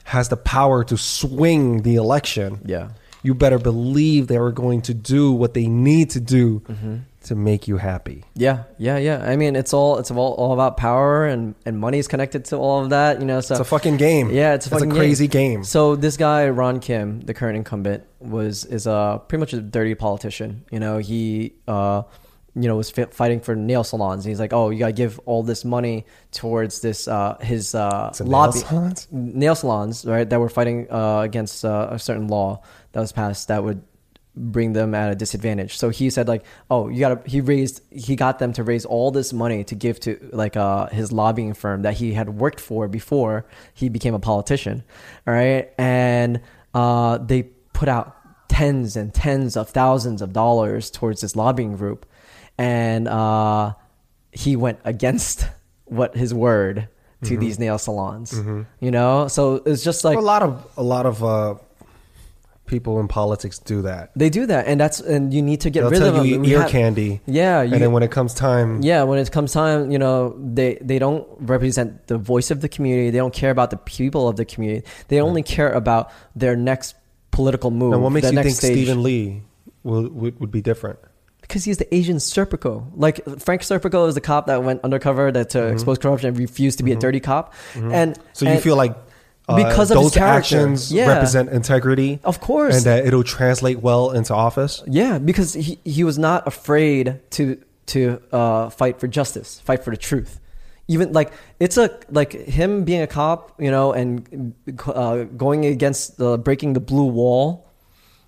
has 0.06 0.30
the 0.30 0.38
power 0.38 0.84
to 0.86 0.98
swing 0.98 1.82
the 1.84 1.96
election, 1.96 2.60
Yeah. 2.66 2.90
you 3.24 3.34
better 3.34 3.60
believe 3.60 4.28
they 4.28 4.38
are 4.38 4.52
going 4.52 4.82
to 4.84 4.94
do 4.94 5.32
what 5.32 5.54
they 5.54 5.68
need 5.68 6.10
to 6.12 6.20
do 6.20 6.60
Mm-hmm. 6.62 6.96
To 7.28 7.36
make 7.36 7.68
you 7.68 7.78
happy. 7.78 8.24
Yeah, 8.36 8.64
yeah, 8.78 8.98
yeah. 8.98 9.24
I 9.24 9.36
mean, 9.36 9.56
it's 9.56 9.74
all 9.74 9.98
it's 9.98 10.12
all, 10.12 10.34
all 10.34 10.54
about 10.54 10.78
power 10.78 11.26
and 11.26 11.56
and 11.66 11.78
money 11.80 12.00
is 12.00 12.08
connected 12.08 12.46
to 12.46 12.58
all 12.58 12.84
of 12.84 12.90
that. 12.90 13.20
You 13.20 13.26
know, 13.26 13.42
so 13.42 13.54
It's 13.56 13.62
a 13.62 13.66
fucking 13.66 13.98
game. 13.98 14.30
Yeah, 14.32 14.54
it's 14.54 14.68
a 14.68 14.70
fucking 14.70 14.92
crazy 14.92 15.28
game. 15.28 15.64
So 15.64 15.96
this 15.96 16.18
guy 16.18 16.50
Ron 16.50 16.80
Kim, 16.80 17.22
the 17.22 17.34
current 17.34 17.58
incumbent, 17.58 18.04
was 18.20 18.66
is 18.66 18.88
a 18.88 19.22
pretty 19.28 19.40
much 19.40 19.54
a 19.54 19.62
dirty 19.62 19.96
politician. 19.96 20.64
You 20.72 20.80
know, 20.80 20.98
he 21.00 21.54
uh, 21.68 22.04
you 22.56 22.68
know 22.68 22.76
was 22.78 22.90
fi- 22.90 23.06
fighting 23.12 23.40
for 23.42 23.56
nail 23.56 23.84
salons. 23.84 24.24
He's 24.26 24.40
like, 24.40 24.54
oh, 24.54 24.70
you 24.70 24.80
gotta 24.80 24.94
give 24.94 25.20
all 25.26 25.44
this 25.44 25.64
money 25.66 26.06
towards 26.32 26.82
this 26.82 27.08
uh, 27.08 27.38
his 27.42 27.76
uh, 27.76 28.08
It's 28.10 28.22
a 28.22 28.24
nail 28.24 28.32
lobby 28.32 28.60
salons? 28.60 29.08
nail 29.12 29.56
salons, 29.56 30.06
right? 30.06 30.28
That 30.30 30.40
were 30.40 30.50
fighting 30.50 30.88
uh, 30.90 31.22
against 31.22 31.64
uh, 31.66 31.90
a 31.92 32.00
certain 32.00 32.28
law 32.28 32.62
that 32.94 33.02
was 33.02 33.12
passed 33.12 33.50
that 33.50 33.64
would 33.64 33.82
bring 34.38 34.74
them 34.74 34.94
at 34.94 35.12
a 35.12 35.16
disadvantage. 35.16 35.78
So 35.78 35.90
he 35.90 36.10
said 36.10 36.28
like, 36.28 36.44
oh, 36.70 36.88
you 36.88 37.00
gotta. 37.00 37.22
He 37.28 37.42
raised, 37.42 37.82
he 37.92 38.16
got 38.16 38.40
them 38.40 38.54
to 38.54 38.64
raise 38.64 38.86
all 38.86 39.12
this 39.12 39.34
money 39.34 39.64
to 39.66 39.76
give 39.76 40.00
to 40.02 40.30
like 40.32 40.56
uh, 40.56 40.88
his 40.88 41.12
lobbying 41.12 41.54
firm 41.54 41.82
that 41.82 41.96
he 41.96 42.14
had 42.14 42.30
worked 42.30 42.60
for 42.60 42.88
before 42.88 43.46
he 43.74 43.90
became 43.90 44.14
a 44.14 44.20
politician. 44.20 44.84
All 45.26 45.34
right, 45.34 45.72
and 45.78 46.42
uh, 46.74 47.18
they 47.18 47.44
put 47.74 47.90
out 47.90 48.16
tens 48.48 48.96
and 48.96 49.14
tens 49.14 49.58
of 49.58 49.70
thousands 49.70 50.22
of 50.22 50.34
dollars 50.34 50.90
towards 50.90 51.22
this 51.22 51.36
lobbying 51.36 51.76
group, 51.76 52.06
and 52.58 53.08
uh, 53.08 53.74
he 54.32 54.56
went 54.56 54.80
against 54.86 55.46
what 55.86 56.16
his 56.16 56.34
word 56.34 56.88
to 57.24 57.36
these 57.38 57.58
nail 57.58 57.80
salons. 57.80 58.32
You 58.80 58.92
know, 58.92 59.28
so 59.28 59.56
it's 59.66 59.84
just 59.84 60.04
like 60.04 60.18
a 60.18 60.22
lot 60.22 60.44
of 60.44 60.72
a 60.78 60.84
lot 60.84 61.06
of 61.08 61.24
uh, 61.24 61.56
people 62.68 63.00
in 63.00 63.08
politics 63.08 63.58
do 63.60 63.82
that. 63.84 64.12
They 64.16 64.30
do 64.30 64.46
that, 64.46 64.68
and 64.68 64.80
that's 64.80 65.00
and 65.00 65.34
you 65.34 65.42
need 65.42 65.62
to 65.62 65.70
get 65.70 65.82
They'll 65.82 65.90
rid 65.92 66.00
tell 66.00 66.10
of 66.10 66.16
them. 66.16 66.26
you 66.26 66.40
We 66.40 66.52
ear 66.54 66.62
have- 66.62 66.70
candy, 66.70 67.22
Yeah, 67.26 67.62
you, 67.64 67.74
and 67.74 67.82
then 67.82 67.92
when 67.92 68.04
it 68.04 68.12
comes 68.12 68.34
time, 68.34 68.82
yeah, 68.84 69.04
when 69.04 69.18
it 69.20 69.32
comes 69.32 69.52
time, 69.54 69.90
you 69.92 69.98
know, 69.98 70.36
they 70.38 70.78
they 70.82 71.00
don't 71.00 71.26
represent 71.40 72.08
the 72.08 72.18
voice 72.18 72.52
of 72.52 72.62
the 72.62 72.70
community. 72.70 73.10
They 73.10 73.18
don't 73.18 73.34
care 73.34 73.52
about 73.52 73.72
the 73.72 73.78
people 73.78 74.28
of 74.28 74.36
the 74.36 74.46
community. 74.46 74.86
They 75.08 75.20
only 75.22 75.44
care 75.44 75.72
about 75.72 76.12
their 76.36 76.56
next 76.56 76.96
political 77.32 77.72
move. 77.72 77.94
and 77.94 78.04
what 78.04 78.12
makes 78.12 78.32
you 78.32 78.42
think 78.44 78.56
stage. 78.56 78.74
Stephen 78.74 79.02
Lee 79.04 79.44
will, 79.84 80.10
would 80.10 80.40
would 80.40 80.52
be 80.52 80.62
different? 80.62 81.00
because 81.42 81.64
he's 81.64 81.78
the 81.78 81.96
Asian 81.96 82.18
Serpico. 82.18 82.86
Like 82.96 83.24
Frank 83.40 83.62
Serpico 83.62 84.08
is 84.10 84.16
the 84.16 84.22
cop 84.22 84.48
that 84.48 84.64
went 84.64 84.82
undercover 84.84 85.32
that 85.32 85.56
uh, 85.56 85.60
mm-hmm. 85.60 85.68
to 85.70 85.74
expose 85.74 85.98
corruption 85.98 86.28
and 86.28 86.38
refused 86.38 86.78
to 86.80 86.84
be 86.84 86.92
a 86.92 86.96
mm-hmm. 86.96 87.00
dirty 87.00 87.20
cop. 87.22 87.54
Mm-hmm. 87.74 87.92
And 87.94 88.14
Mm-hmm. 88.14 88.24
So 88.34 88.46
you 88.46 88.52
and- 88.52 88.62
feel 88.62 88.76
like 88.76 88.96
uh, 89.48 89.56
Because 89.56 89.92
of 89.92 89.98
his 89.98 90.06
those 90.08 90.14
character. 90.14 90.38
actions 90.38 90.92
Yeah. 90.92 91.08
represent 91.08 91.50
integrity, 91.50 92.20
Of 92.24 92.40
course. 92.42 92.76
and 92.76 92.86
that 92.86 93.06
it'll 93.08 93.24
translate 93.24 93.82
well 93.82 94.12
into 94.12 94.34
office. 94.34 94.84
Yeah, 94.88 95.20
because 95.20 95.54
he, 95.54 95.80
he 95.86 96.04
was 96.04 96.18
not 96.18 96.48
afraid 96.48 97.20
to 97.32 97.58
to 97.88 98.22
uh, 98.34 98.70
fight 98.70 99.00
for 99.00 99.08
justice, 99.08 99.62
fight 99.64 99.84
for 99.84 99.92
the 99.92 99.98
truth. 99.98 100.40
Even 100.90 101.14
like 101.14 101.32
it's 101.60 101.78
a 101.78 101.90
like 102.10 102.34
him 102.34 102.84
being 102.84 103.02
a 103.02 103.08
cop, 103.08 103.54
you 103.60 103.72
know, 103.72 103.94
and 103.94 104.54
uh, 104.88 105.24
going 105.38 105.66
against 105.66 106.18
the 106.18 106.38
breaking 106.38 106.74
the 106.74 106.80
blue 106.82 107.06
wall. 107.08 107.66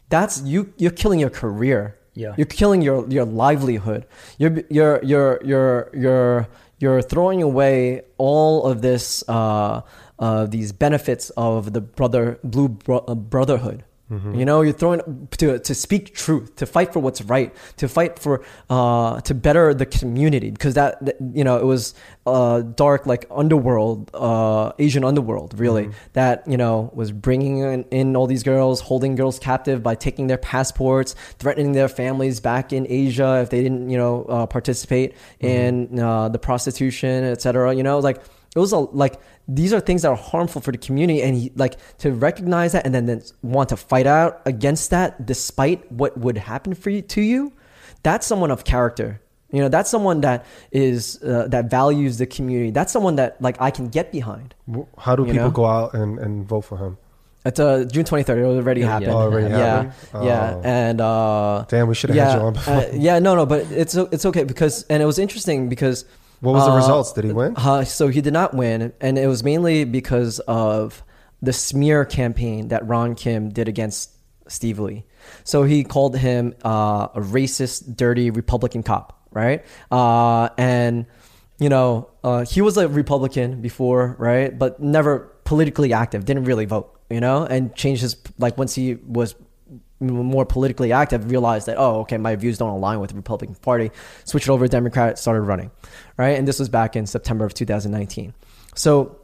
That's 0.10 0.42
you. 0.42 0.74
You're 0.78 0.92
killing 0.92 1.20
your 1.20 1.30
career. 1.30 1.96
Yeah. 2.16 2.34
you're 2.38 2.48
killing 2.48 2.82
your 2.82 3.08
your 3.10 3.24
livelihood. 3.26 4.06
You're 4.38 4.64
you're 4.70 5.00
you're 5.04 5.40
you're 5.44 5.90
you're 5.94 6.48
you're 6.80 7.02
throwing 7.02 7.42
away 7.44 8.02
all 8.18 8.64
of 8.66 8.82
this 8.82 9.24
uh, 9.30 9.82
uh, 10.20 10.46
these 10.46 10.72
benefits 10.72 11.30
of 11.32 11.74
the 11.74 11.82
brother 11.82 12.40
blue 12.44 12.70
bro- 12.70 13.06
uh, 13.08 13.16
brotherhood. 13.16 13.84
You 14.34 14.44
know, 14.44 14.64
you're 14.64 14.74
throwing 14.74 15.28
to 15.38 15.60
to 15.60 15.76
speak 15.76 16.16
truth, 16.16 16.56
to 16.56 16.66
fight 16.66 16.94
for 16.94 17.00
what's 17.00 17.22
right, 17.22 17.56
to 17.78 17.88
fight 17.88 18.18
for 18.18 18.44
uh, 18.68 19.22
to 19.22 19.36
better 19.36 19.72
the 19.72 19.86
community 19.86 20.50
because 20.50 20.74
that, 20.74 20.98
that 21.06 21.18
you 21.36 21.44
know 21.44 21.58
it 21.58 21.64
was 21.66 21.94
uh, 22.26 22.62
dark 22.62 23.06
like 23.06 23.28
underworld, 23.30 24.10
uh, 24.16 24.72
Asian 24.80 25.04
underworld, 25.04 25.60
really 25.60 25.92
that 26.14 26.42
you 26.48 26.58
know 26.58 26.90
was 26.96 27.12
bringing 27.12 27.60
in, 27.60 27.84
in 27.92 28.16
all 28.16 28.26
these 28.26 28.42
girls, 28.42 28.82
holding 28.82 29.14
girls 29.14 29.38
captive 29.38 29.84
by 29.84 29.94
taking 29.94 30.26
their 30.26 30.40
passports, 30.40 31.14
threatening 31.38 31.74
their 31.74 31.88
families 31.88 32.40
back 32.40 32.74
in 32.74 32.88
Asia 32.90 33.42
if 33.44 33.52
they 33.52 33.62
didn't 33.62 33.92
you 33.92 33.98
know 33.98 34.24
uh, 34.24 34.48
participate 34.48 35.14
in 35.40 36.00
uh, 36.00 36.30
the 36.30 36.40
prostitution, 36.40 37.26
etc. 37.26 37.76
You 37.76 37.84
know, 37.84 38.00
like 38.00 38.20
it 38.56 38.60
was 38.60 38.72
a 38.72 38.78
like 38.78 39.20
these 39.48 39.74
are 39.74 39.80
things 39.80 40.02
that 40.04 40.10
are 40.10 40.16
harmful 40.16 40.62
for 40.62 40.72
the 40.72 40.78
community 40.78 41.22
and 41.22 41.36
he 41.36 41.52
like 41.56 41.76
to 42.00 42.12
recognize 42.12 42.72
that 42.74 42.86
and 42.86 42.94
then, 42.96 43.06
then 43.06 43.22
want 43.42 43.70
to 43.70 43.78
fight 43.78 44.08
out 44.08 44.42
against 44.46 44.90
that 44.90 45.26
despite 45.26 45.92
what 45.92 46.18
would 46.18 46.38
happen 46.38 46.74
for 46.74 46.90
you 46.90 47.02
to 47.02 47.22
you 47.22 47.52
that's 48.04 48.26
someone 48.26 48.50
of 48.52 48.64
character 48.64 49.22
you 49.52 49.60
know 49.62 49.68
that's 49.70 49.90
someone 49.90 50.22
that 50.22 50.46
is 50.72 51.22
uh, 51.24 51.48
that 51.48 51.70
values 51.70 52.18
the 52.18 52.26
community 52.26 52.72
that's 52.72 52.92
someone 52.94 53.16
that 53.16 53.42
like 53.42 53.60
i 53.62 53.72
can 53.72 53.88
get 53.88 54.12
behind 54.12 54.54
How 54.98 55.16
do 55.16 55.26
people 55.26 55.36
know? 55.36 55.52
go 55.52 55.66
out 55.66 55.94
and, 55.94 56.20
and 56.20 56.48
vote 56.48 56.62
for 56.62 56.78
him? 56.78 56.98
it's 57.46 57.60
uh, 57.60 57.86
june 57.92 58.04
23rd 58.04 58.38
it 58.38 58.44
already 58.44 58.82
Yeah, 58.82 58.88
happened 58.88 59.12
yeah. 59.12 59.14
Oh, 59.18 59.22
already 59.22 59.50
yeah 59.50 59.76
happened? 59.84 60.26
yeah 60.26 60.54
Oh. 60.56 60.62
and 60.64 61.02
uh 61.02 61.66
Damn, 61.68 61.88
we 61.88 61.96
should 61.96 62.10
have 62.12 62.18
yeah 62.18 62.30
had 62.32 62.40
you 62.40 62.46
on 62.48 62.54
before. 62.54 62.74
uh, 62.76 62.90
yeah 62.94 63.18
no 63.20 63.34
no 63.36 63.46
but 63.46 63.62
it's 63.72 63.96
it's 63.96 64.26
okay 64.26 64.44
because 64.44 64.84
and 64.90 65.02
it 65.02 65.06
was 65.06 65.18
interesting 65.18 65.70
because 65.70 66.06
What 66.42 66.54
was 66.54 66.66
the 66.66 66.72
uh, 66.72 66.78
results? 66.78 67.14
Did 67.14 67.26
he 67.26 67.34
win? 67.34 67.54
Uh, 67.56 67.84
so 67.84 68.08
he 68.08 68.22
did 68.22 68.34
not 68.34 68.54
win, 68.54 68.94
and 69.02 69.18
it 69.18 69.28
was 69.28 69.44
mainly 69.44 69.84
because 69.84 70.40
of 70.40 71.04
the 71.42 71.54
smear 71.54 72.06
campaign 72.06 72.70
that 72.70 72.88
Ron 72.88 73.16
Kim 73.16 73.50
did 73.50 73.68
against 73.68 74.12
Steve 74.48 74.80
Lee. 74.80 75.06
So 75.44 75.64
he 75.64 75.84
called 75.84 76.18
him 76.18 76.56
uh, 76.64 77.08
a 77.14 77.20
racist, 77.20 77.96
dirty 77.96 78.32
Republican 78.32 78.84
cop, 78.84 79.28
right? 79.32 79.66
Uh, 79.92 80.50
and 80.58 81.06
you 81.60 81.68
know, 81.68 82.10
uh, 82.24 82.46
he 82.46 82.62
was 82.62 82.78
a 82.78 82.88
Republican 82.88 83.62
before, 83.62 84.16
right? 84.18 84.58
But 84.58 84.80
never 84.80 85.32
politically 85.44 85.92
active. 85.94 86.26
Didn't 86.26 86.46
really 86.46 86.66
vote, 86.66 86.98
you 87.10 87.20
know, 87.20 87.44
and 87.44 87.76
changed 87.76 88.02
his 88.02 88.16
like 88.38 88.58
once 88.58 88.76
he 88.76 88.96
was 88.96 89.36
more 90.00 90.46
politically 90.46 90.92
active 90.92 91.30
realized 91.30 91.68
that 91.68 91.78
oh 91.78 92.00
okay 92.02 92.18
my 92.18 92.36
views 92.36 92.58
don't 92.58 92.70
align 92.70 93.00
with 93.00 93.10
the 93.10 93.16
republican 93.16 93.56
party 93.56 93.92
switched 94.24 94.50
over 94.50 94.66
to 94.66 94.72
democrat 94.72 95.20
started 95.20 95.42
running 95.42 95.72
right 96.18 96.38
and 96.38 96.48
this 96.48 96.60
was 96.60 96.70
back 96.70 96.96
in 96.96 97.06
september 97.06 97.46
of 97.46 97.54
2019 97.54 98.34
so 98.76 99.18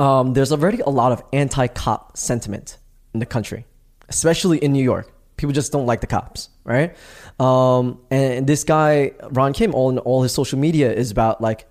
um, 0.00 0.32
there's 0.34 0.52
already 0.52 0.78
a 0.80 0.88
lot 0.90 1.10
of 1.10 1.22
anti-cop 1.32 2.16
sentiment 2.16 2.78
in 3.12 3.20
the 3.20 3.26
country 3.26 3.66
especially 4.08 4.58
in 4.58 4.72
new 4.72 4.84
york 4.84 5.12
people 5.36 5.52
just 5.52 5.72
don't 5.72 5.86
like 5.86 6.00
the 6.00 6.06
cops 6.06 6.50
right 6.64 6.96
um, 7.40 8.00
and 8.10 8.46
this 8.46 8.62
guy 8.62 9.12
ron 9.30 9.52
kim 9.52 9.74
all, 9.74 9.98
all 9.98 10.22
his 10.22 10.32
social 10.32 10.58
media 10.58 10.92
is 10.92 11.10
about 11.10 11.40
like 11.40 11.66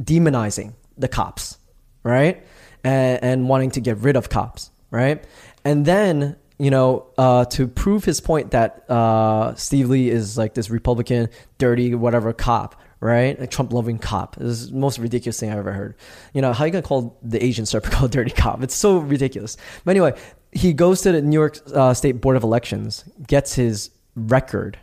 demonizing 0.00 0.74
the 0.96 1.08
cops, 1.08 1.58
right? 2.02 2.44
And, 2.84 3.22
and 3.22 3.48
wanting 3.48 3.72
to 3.72 3.80
get 3.80 3.98
rid 3.98 4.16
of 4.16 4.28
cops, 4.28 4.70
right? 4.90 5.24
And 5.64 5.84
then, 5.84 6.36
you 6.60 6.70
know, 6.70 7.06
uh, 7.16 7.46
to 7.46 7.66
prove 7.66 8.04
his 8.04 8.20
point 8.20 8.50
that 8.50 8.88
uh, 8.90 9.54
Steve 9.54 9.88
Lee 9.88 10.10
is 10.10 10.36
like 10.36 10.52
this 10.52 10.68
Republican, 10.68 11.30
dirty, 11.56 11.94
whatever 11.94 12.34
cop, 12.34 12.78
right? 13.00 13.40
A 13.40 13.46
Trump 13.46 13.72
loving 13.72 13.98
cop. 13.98 14.36
This 14.36 14.60
is 14.60 14.70
the 14.70 14.76
most 14.76 14.98
ridiculous 14.98 15.40
thing 15.40 15.50
I've 15.50 15.56
ever 15.56 15.72
heard. 15.72 15.96
You 16.34 16.42
know, 16.42 16.52
how 16.52 16.66
you 16.66 16.70
gonna 16.70 16.82
call 16.82 17.18
the 17.22 17.42
Asian 17.42 17.64
Serpico 17.64 18.04
a 18.04 18.08
dirty 18.08 18.30
cop? 18.30 18.62
It's 18.62 18.74
so 18.74 18.98
ridiculous. 18.98 19.56
But 19.86 19.92
anyway, 19.92 20.18
he 20.52 20.74
goes 20.74 21.00
to 21.02 21.12
the 21.12 21.22
New 21.22 21.38
York 21.38 21.58
uh, 21.74 21.94
State 21.94 22.20
Board 22.20 22.36
of 22.36 22.42
Elections, 22.42 23.04
gets 23.26 23.54
his 23.54 23.90
record, 24.14 24.78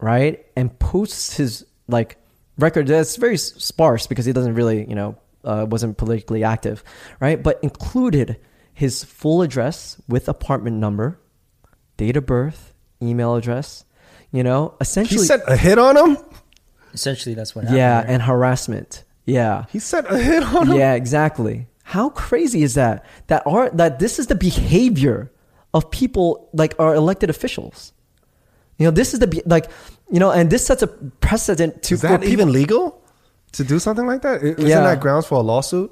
right? 0.00 0.44
And 0.54 0.78
posts 0.78 1.38
his 1.38 1.64
like 1.88 2.18
record 2.58 2.88
that's 2.88 3.16
very 3.16 3.38
sparse 3.38 4.06
because 4.06 4.26
he 4.26 4.34
doesn't 4.34 4.54
really, 4.54 4.86
you 4.86 4.94
know, 4.94 5.16
uh, 5.44 5.66
wasn't 5.66 5.96
politically 5.96 6.44
active, 6.44 6.84
right? 7.20 7.42
But 7.42 7.58
included 7.62 8.38
his 8.74 9.04
full 9.04 9.42
address 9.42 10.00
with 10.08 10.28
apartment 10.28 10.76
number, 10.76 11.20
date 11.96 12.16
of 12.16 12.26
birth, 12.26 12.74
email 13.02 13.34
address, 13.36 13.84
you 14.30 14.42
know, 14.42 14.74
essentially, 14.80 15.18
He 15.18 15.22
essentially, 15.24 15.46
sent 15.46 15.60
a 15.60 15.60
hit 15.62 15.78
on 15.78 15.96
him. 15.96 16.16
Essentially, 16.94 17.34
that's 17.34 17.54
what 17.54 17.64
happened. 17.64 17.78
yeah, 17.78 17.98
right? 17.98 18.06
and 18.08 18.22
harassment, 18.22 19.04
yeah, 19.24 19.64
He 19.70 19.78
sent 19.78 20.06
a 20.08 20.18
hit 20.18 20.42
on 20.42 20.68
him. 20.68 20.76
yeah, 20.76 20.94
exactly. 20.94 21.66
How 21.84 22.10
crazy 22.10 22.62
is 22.62 22.74
that? 22.74 23.04
That 23.26 23.42
are 23.46 23.70
that 23.70 23.98
this 23.98 24.18
is 24.18 24.26
the 24.28 24.34
behavior 24.34 25.30
of 25.74 25.90
people 25.90 26.48
like 26.52 26.74
our 26.78 26.94
elected 26.94 27.28
officials. 27.30 27.92
You 28.78 28.86
know, 28.86 28.90
this 28.90 29.12
is 29.14 29.20
the 29.20 29.26
be- 29.26 29.42
like, 29.46 29.70
you 30.10 30.18
know, 30.18 30.30
and 30.30 30.50
this 30.50 30.66
sets 30.66 30.82
a 30.82 30.86
precedent 30.86 31.82
to 31.84 31.94
Is 31.94 32.00
that 32.02 32.20
people- 32.20 32.32
even 32.32 32.52
legal 32.52 33.02
to 33.52 33.64
do 33.64 33.78
something 33.78 34.06
like 34.06 34.22
that? 34.22 34.40
I- 34.42 34.46
Isn't 34.46 34.66
Yeah. 34.66 34.80
that 34.82 35.00
grounds 35.00 35.26
for 35.26 35.36
a 35.36 35.40
lawsuit? 35.42 35.90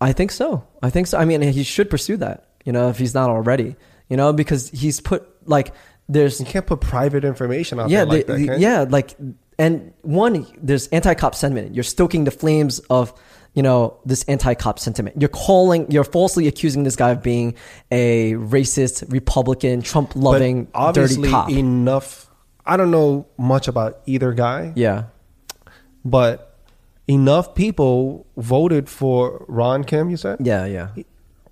I 0.00 0.12
think 0.12 0.30
so. 0.32 0.64
I 0.82 0.90
think 0.90 1.06
so. 1.06 1.18
I 1.18 1.24
mean, 1.24 1.40
he 1.42 1.62
should 1.62 1.88
pursue 1.90 2.16
that. 2.18 2.44
You 2.64 2.72
know, 2.72 2.88
if 2.88 2.98
he's 2.98 3.14
not 3.14 3.28
already. 3.30 3.76
You 4.08 4.16
know, 4.16 4.32
because 4.32 4.70
he's 4.70 5.00
put 5.00 5.28
like 5.46 5.72
there's 6.08 6.40
You 6.40 6.46
can't 6.46 6.66
put 6.66 6.80
private 6.80 7.24
information 7.24 7.78
out 7.80 7.90
yeah 7.90 8.04
there 8.04 8.06
like 8.18 8.26
the- 8.26 8.32
that. 8.32 8.46
the- 8.54 8.58
yeah 8.60 8.84
like 8.88 9.16
and 9.58 9.92
one 10.02 10.46
there's 10.60 10.88
anti-cop 10.88 11.34
sentiment. 11.34 11.74
You're 11.74 11.84
stoking 11.84 12.24
the 12.24 12.30
flames 12.30 12.78
of 12.90 13.12
you 13.54 13.62
know 13.62 13.98
this 14.06 14.24
anti-cop 14.24 14.78
sentiment. 14.78 15.20
You're 15.20 15.28
calling 15.28 15.90
you're 15.90 16.04
falsely 16.04 16.48
accusing 16.48 16.84
this 16.84 16.96
guy 16.96 17.10
of 17.10 17.22
being 17.22 17.54
a 17.90 18.32
racist 18.34 19.10
Republican 19.12 19.82
Trump 19.82 20.16
loving 20.16 20.68
dirty 20.94 21.22
cop. 21.30 21.50
enough. 21.50 22.30
I 22.64 22.76
don't 22.78 22.90
know 22.90 23.26
much 23.36 23.68
about 23.68 24.00
either 24.06 24.32
guy, 24.32 24.72
yeah. 24.74 25.04
but 26.04 26.56
enough 27.08 27.54
people 27.54 28.26
voted 28.36 28.88
for 28.88 29.44
Ron 29.48 29.84
Kim. 29.84 30.08
You 30.10 30.16
said, 30.16 30.38
Yeah, 30.40 30.64
yeah. 30.66 30.88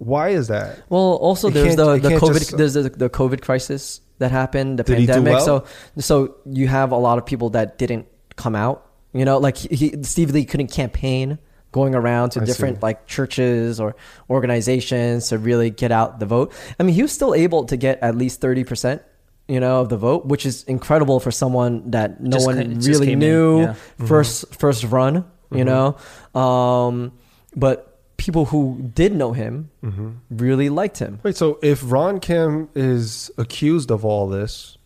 Why 0.01 0.31
is 0.31 0.49
that? 0.49 0.83
Well, 0.89 1.01
also 1.21 1.49
You 1.49 1.55
there's 1.55 1.77
the, 1.77 1.99
the 1.99 2.09
COVID 2.17 2.39
just- 2.39 2.57
there's 2.57 2.75
the, 2.75 2.89
the 2.89 3.09
COVID 3.11 3.41
crisis 3.43 4.01
that 4.19 4.31
happened, 4.33 4.79
the 4.79 4.83
Did 4.83 4.99
he 4.99 5.07
do 5.07 5.13
pandemic. 5.13 5.35
well? 5.47 5.65
So 5.65 5.65
so 5.99 6.37
you 6.45 6.67
have 6.69 6.91
a 6.93 6.97
lot 6.99 7.19
of 7.19 7.25
people 7.27 7.51
that 7.51 7.79
didn't 7.79 8.07
come 8.37 8.57
out. 8.57 8.87
You 9.13 9.25
know, 9.25 9.39
like 9.39 9.57
he, 9.57 9.69
he- 9.77 10.03
Steve 10.03 10.31
Lee 10.31 10.45
couldn't 10.45 10.69
campaign 10.73 11.39
going 11.73 11.95
around 11.95 12.31
to 12.31 12.41
I 12.41 12.45
different 12.45 12.79
see. 12.79 12.83
like 12.83 13.07
churches 13.07 13.79
or 13.79 13.95
organizations 14.29 15.29
to 15.29 15.39
really 15.39 15.71
get 15.71 15.93
out 15.93 16.19
the 16.19 16.27
vote. 16.27 16.53
I 16.79 16.83
mean, 16.83 16.95
he 16.95 17.03
was 17.03 17.13
still 17.13 17.35
able 17.35 17.65
to 17.67 17.77
get 17.77 17.99
at 18.03 18.17
least 18.17 18.41
thirty 18.41 18.65
percent. 18.65 19.03
You 19.49 19.59
know 19.59 19.81
of 19.81 19.89
the 19.89 19.97
vote, 19.97 20.27
which 20.27 20.47
is 20.47 20.63
incredible 20.65 21.19
for 21.19 21.33
someone 21.33 21.91
that 21.91 22.21
no 22.23 22.31
Just 22.31 22.47
one 22.47 22.57
ca- 22.57 22.89
really 22.89 23.17
knew 23.17 23.63
yeah. 23.63 23.75
1st 23.99 24.07
Mm-hmm. 24.47 24.55
first 24.55 24.85
run. 24.85 25.25
You 25.53 25.65
know, 25.65 25.97
um, 26.41 27.11
but 27.57 27.90
people 28.21 28.45
who 28.47 28.91
did 28.95 29.13
know 29.15 29.33
him 29.33 29.71
Mm-hmm. 29.83 30.09
really 30.31 30.69
liked 30.69 30.99
him. 30.99 31.19
Wait, 31.23 31.37
so 31.37 31.59
if 31.63 31.81
Ron 31.91 32.21
Kim 32.21 32.69
is 32.75 33.31
accused 33.39 33.91
of 33.91 34.05
all 34.05 34.29
this, 34.29 34.77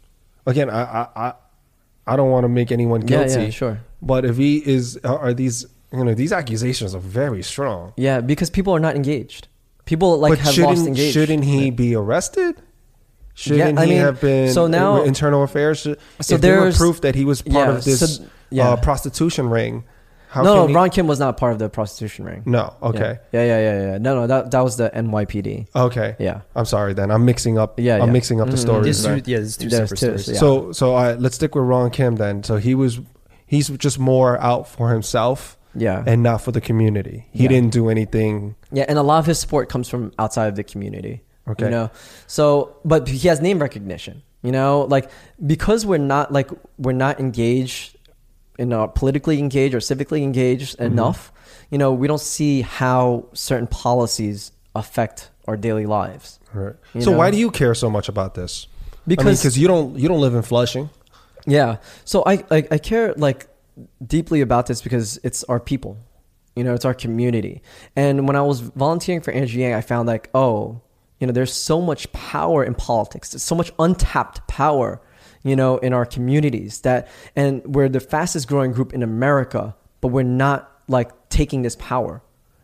again, 0.47 0.71
I 0.71 0.83
I 1.01 1.03
I, 1.27 1.33
I 2.07 2.17
don't 2.17 2.31
want 2.31 2.45
to 2.45 2.49
make 2.49 2.71
anyone 2.73 3.01
guilty. 3.01 3.43
yeah, 3.45 3.51
sure. 3.51 3.77
But 4.01 4.25
if 4.25 4.37
he 4.37 4.59
is, 4.77 4.99
are 5.05 5.35
these 5.35 5.67
you 5.93 6.05
know 6.05 6.15
these 6.15 6.33
accusations 6.33 6.95
are 6.95 7.01
very 7.23 7.43
strong. 7.43 7.93
Yeah, 7.97 8.21
because 8.21 8.51
people 8.51 8.73
are 8.77 8.81
not 8.89 8.95
engaged. 8.97 9.49
People 9.85 10.17
like 10.19 10.31
but 10.33 10.39
have 10.39 10.57
lost 10.59 10.87
engagement. 10.87 11.13
shouldn't 11.13 11.45
he 11.45 11.71
be 11.71 11.95
arrested? 11.95 12.55
Shouldn't 13.37 13.79
I 13.79 13.85
he 13.85 13.91
mean, 13.91 14.01
have 14.01 14.21
been 14.21 14.53
so 14.53 14.67
now- 14.69 15.03
internal 15.03 15.43
affairs? 15.43 15.81
Should, 15.81 15.99
So 16.21 16.37
if 16.37 16.41
there 16.41 16.55
were 16.55 16.61
there's- 16.71 16.79
proof 16.79 17.01
that 17.01 17.15
he 17.17 17.25
was 17.25 17.43
part 17.43 17.69
yeah, 17.69 17.77
of 17.77 17.85
this 17.85 18.17
so- 18.17 18.25
yeah. 18.51 18.69
uh, 18.71 18.77
prostitution 18.77 19.51
ring, 19.51 19.83
How 20.35 20.43
no, 20.43 20.53
can 20.55 20.61
no, 20.63 20.67
he- 20.69 20.75
Ron 20.75 20.91
Kim 20.91 21.07
was 21.07 21.19
not 21.21 21.37
part 21.37 21.53
of 21.53 21.59
the 21.61 21.69
prostitution 21.69 22.25
ring. 22.25 22.43
No. 22.45 22.75
Okay. 22.83 23.19
Yeah, 23.33 23.45
yeah, 23.45 23.61
yeah, 23.61 23.81
yeah. 23.93 23.99
No, 23.99 24.15
no, 24.17 24.27
that 24.27 24.51
that 24.51 24.61
was 24.65 24.77
the 24.77 24.91
NYPD. 24.95 25.69
Okay. 25.75 26.17
Yeah. 26.19 26.41
I'm 26.57 26.65
sorry 26.65 26.93
then. 26.93 27.11
I'm 27.11 27.25
mixing 27.25 27.57
up. 27.57 27.79
Yeah, 27.79 27.95
I'm 28.03 28.09
yeah. 28.09 28.13
mixing 28.13 28.41
up 28.41 28.49
the 28.51 28.57
Mhm. 28.57 28.59
stories. 28.59 29.03
There's 29.03 29.03
two, 29.17 29.21
then. 29.23 29.31
yeah, 29.33 29.39
there's 29.39 29.57
two 29.57 29.69
There's 29.69 29.89
separate 29.91 29.99
two, 30.01 30.19
stories. 30.19 30.29
yeah. 30.29 30.39
So 30.41 30.73
so 30.73 30.95
uh, 30.97 31.17
let's 31.19 31.37
stick 31.37 31.55
with 31.55 31.65
Ron 31.65 31.91
Kim 31.91 32.17
then. 32.17 32.43
So 32.43 32.57
he 32.57 32.75
was 32.75 33.01
he's 33.47 33.69
just 33.71 33.99
more 33.99 34.41
out 34.41 34.67
for 34.67 34.91
himself 34.91 35.57
Yeah. 35.77 36.03
and 36.07 36.23
not 36.23 36.41
for 36.43 36.51
the 36.51 36.61
community. 36.61 37.27
He 37.31 37.45
Yeah. 37.45 37.51
didn't 37.51 37.73
do 37.73 37.89
anything. 37.89 38.57
Yeah, 38.73 38.87
and 38.89 38.99
a 38.99 39.03
lot 39.03 39.19
of 39.21 39.27
his 39.27 39.39
support 39.39 39.69
comes 39.69 39.89
from 39.89 40.13
outside 40.19 40.49
of 40.49 40.57
the 40.57 40.65
community. 40.65 41.23
Okay. 41.49 41.67
You 41.67 41.71
know, 41.71 41.91
so 42.27 42.77
but 42.85 43.07
he 43.09 43.29
has 43.29 43.41
name 43.41 43.59
recognition. 43.61 44.23
You 44.43 44.53
know, 44.53 44.83
like 44.91 45.09
because 45.47 45.87
we're 45.87 45.99
not 46.15 46.33
like 46.33 46.51
we're 46.79 46.93
not 47.07 47.19
engaged, 47.21 47.97
you 48.59 48.67
know, 48.67 48.89
politically 48.89 49.39
engaged 49.39 49.75
or 49.75 49.81
civically 49.81 50.23
engaged 50.23 50.77
Mm-hmm. 50.77 50.93
enough. 50.93 51.33
You 51.71 51.79
know, 51.79 51.93
we 51.93 52.07
don't 52.07 52.21
see 52.21 52.63
how 52.63 53.27
certain 53.33 53.67
policies 53.67 54.53
affect 54.75 55.31
our 55.47 55.57
daily 55.57 55.87
lives. 55.87 56.39
Right. 56.53 56.75
So 57.01 57.11
know? 57.13 57.19
why 57.19 57.31
do 57.31 57.37
you 57.37 57.51
care 57.51 57.75
so 57.75 57.91
much 57.91 58.09
about 58.09 58.35
this? 58.35 58.67
Because- 59.07 59.41
because 59.41 59.59
you 59.59 59.69
don't 59.69 59.99
you 59.99 60.09
don't 60.09 60.21
live 60.21 60.35
in 60.35 60.43
Flushing. 60.43 60.89
Yeah. 61.47 61.77
So 62.05 62.23
I, 62.27 62.45
I 62.51 62.67
I 62.71 62.79
care 62.79 63.13
like 63.17 63.47
deeply 64.07 64.41
about 64.41 64.67
this 64.67 64.81
because 64.83 65.19
it's 65.23 65.45
our 65.45 65.61
people. 65.61 65.97
You 66.57 66.63
know, 66.65 66.73
it's 66.75 66.85
our 66.85 66.95
community. 66.95 67.61
And 67.97 68.27
when 68.29 68.37
I 68.37 68.43
was 68.43 68.61
volunteering 68.61 69.21
for 69.21 69.33
Andrew 69.33 69.61
Yang, 69.61 69.75
I 69.75 69.81
found 69.81 70.07
like, 70.07 70.31
oh, 70.35 70.81
you 71.19 71.27
know, 71.27 71.33
there's 71.33 71.53
so 71.53 71.81
much 71.81 72.11
power 72.13 72.63
in 72.65 72.75
politics. 72.75 73.31
There's 73.33 73.43
so 73.43 73.55
much 73.57 73.73
untapped 73.79 74.47
power, 74.47 75.01
you 75.45 75.55
know, 75.55 75.79
in 75.79 75.93
our 75.93 76.07
communities 76.07 76.81
that 76.81 77.07
and 77.37 77.63
we're 77.65 77.89
the 77.89 78.01
fastest 78.01 78.49
growing 78.49 78.73
group 78.73 78.93
in 78.93 79.03
America, 79.03 79.77
but 80.01 80.09
we're 80.09 80.23
not 80.25 80.73
like 80.89 81.11
taking 81.29 81.63
this 81.63 81.77
power, 81.77 82.23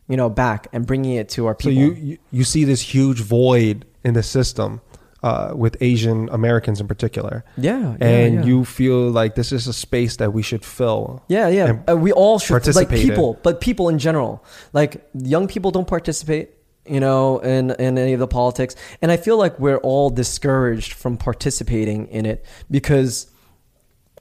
you 0.08 0.16
know, 0.16 0.28
back 0.28 0.66
and 0.72 0.86
bringing 0.86 1.14
it 1.14 1.28
to 1.30 1.46
our 1.46 1.54
So 1.60 1.68
people. 1.68 1.82
you, 1.82 1.92
you 1.92 2.18
you 2.32 2.44
see 2.44 2.64
this 2.64 2.80
huge 2.80 3.20
void 3.20 3.84
in 4.02 4.14
the 4.14 4.22
system 4.22 4.80
uh, 5.22 5.52
with 5.54 5.76
Asian 5.80 6.28
Americans 6.30 6.80
in 6.80 6.88
particular. 6.88 7.44
yeah, 7.58 7.96
yeah, 8.00 8.06
and 8.06 8.34
yeah. 8.36 8.44
you 8.44 8.64
feel 8.64 9.10
like 9.10 9.34
this 9.34 9.52
is 9.52 9.66
a 9.68 9.72
space 9.72 10.16
that 10.16 10.32
we 10.32 10.42
should 10.42 10.64
fill. 10.64 11.22
Yeah, 11.28 11.48
yeah. 11.48 11.80
Uh, 11.88 11.96
we 11.96 12.12
all 12.12 12.38
should 12.38 12.54
like 12.54 12.62
participate 12.62 13.00
in. 13.02 13.08
people, 13.08 13.38
but 13.42 13.60
people 13.60 13.88
in 13.90 13.98
general. 13.98 14.42
Like 14.72 15.06
young 15.12 15.46
people 15.46 15.70
don't 15.70 15.86
participate, 15.86 16.50
you 16.86 17.00
know, 17.00 17.38
in 17.38 17.70
in 17.72 17.98
any 17.98 18.12
of 18.12 18.20
the 18.20 18.26
politics, 18.28 18.74
and 19.02 19.10
I 19.10 19.16
feel 19.16 19.36
like 19.36 19.58
we're 19.60 19.78
all 19.78 20.10
discouraged 20.10 20.92
from 20.94 21.16
participating 21.16 22.06
in 22.08 22.26
it 22.26 22.44
because, 22.70 23.30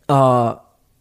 uh, 0.07 0.55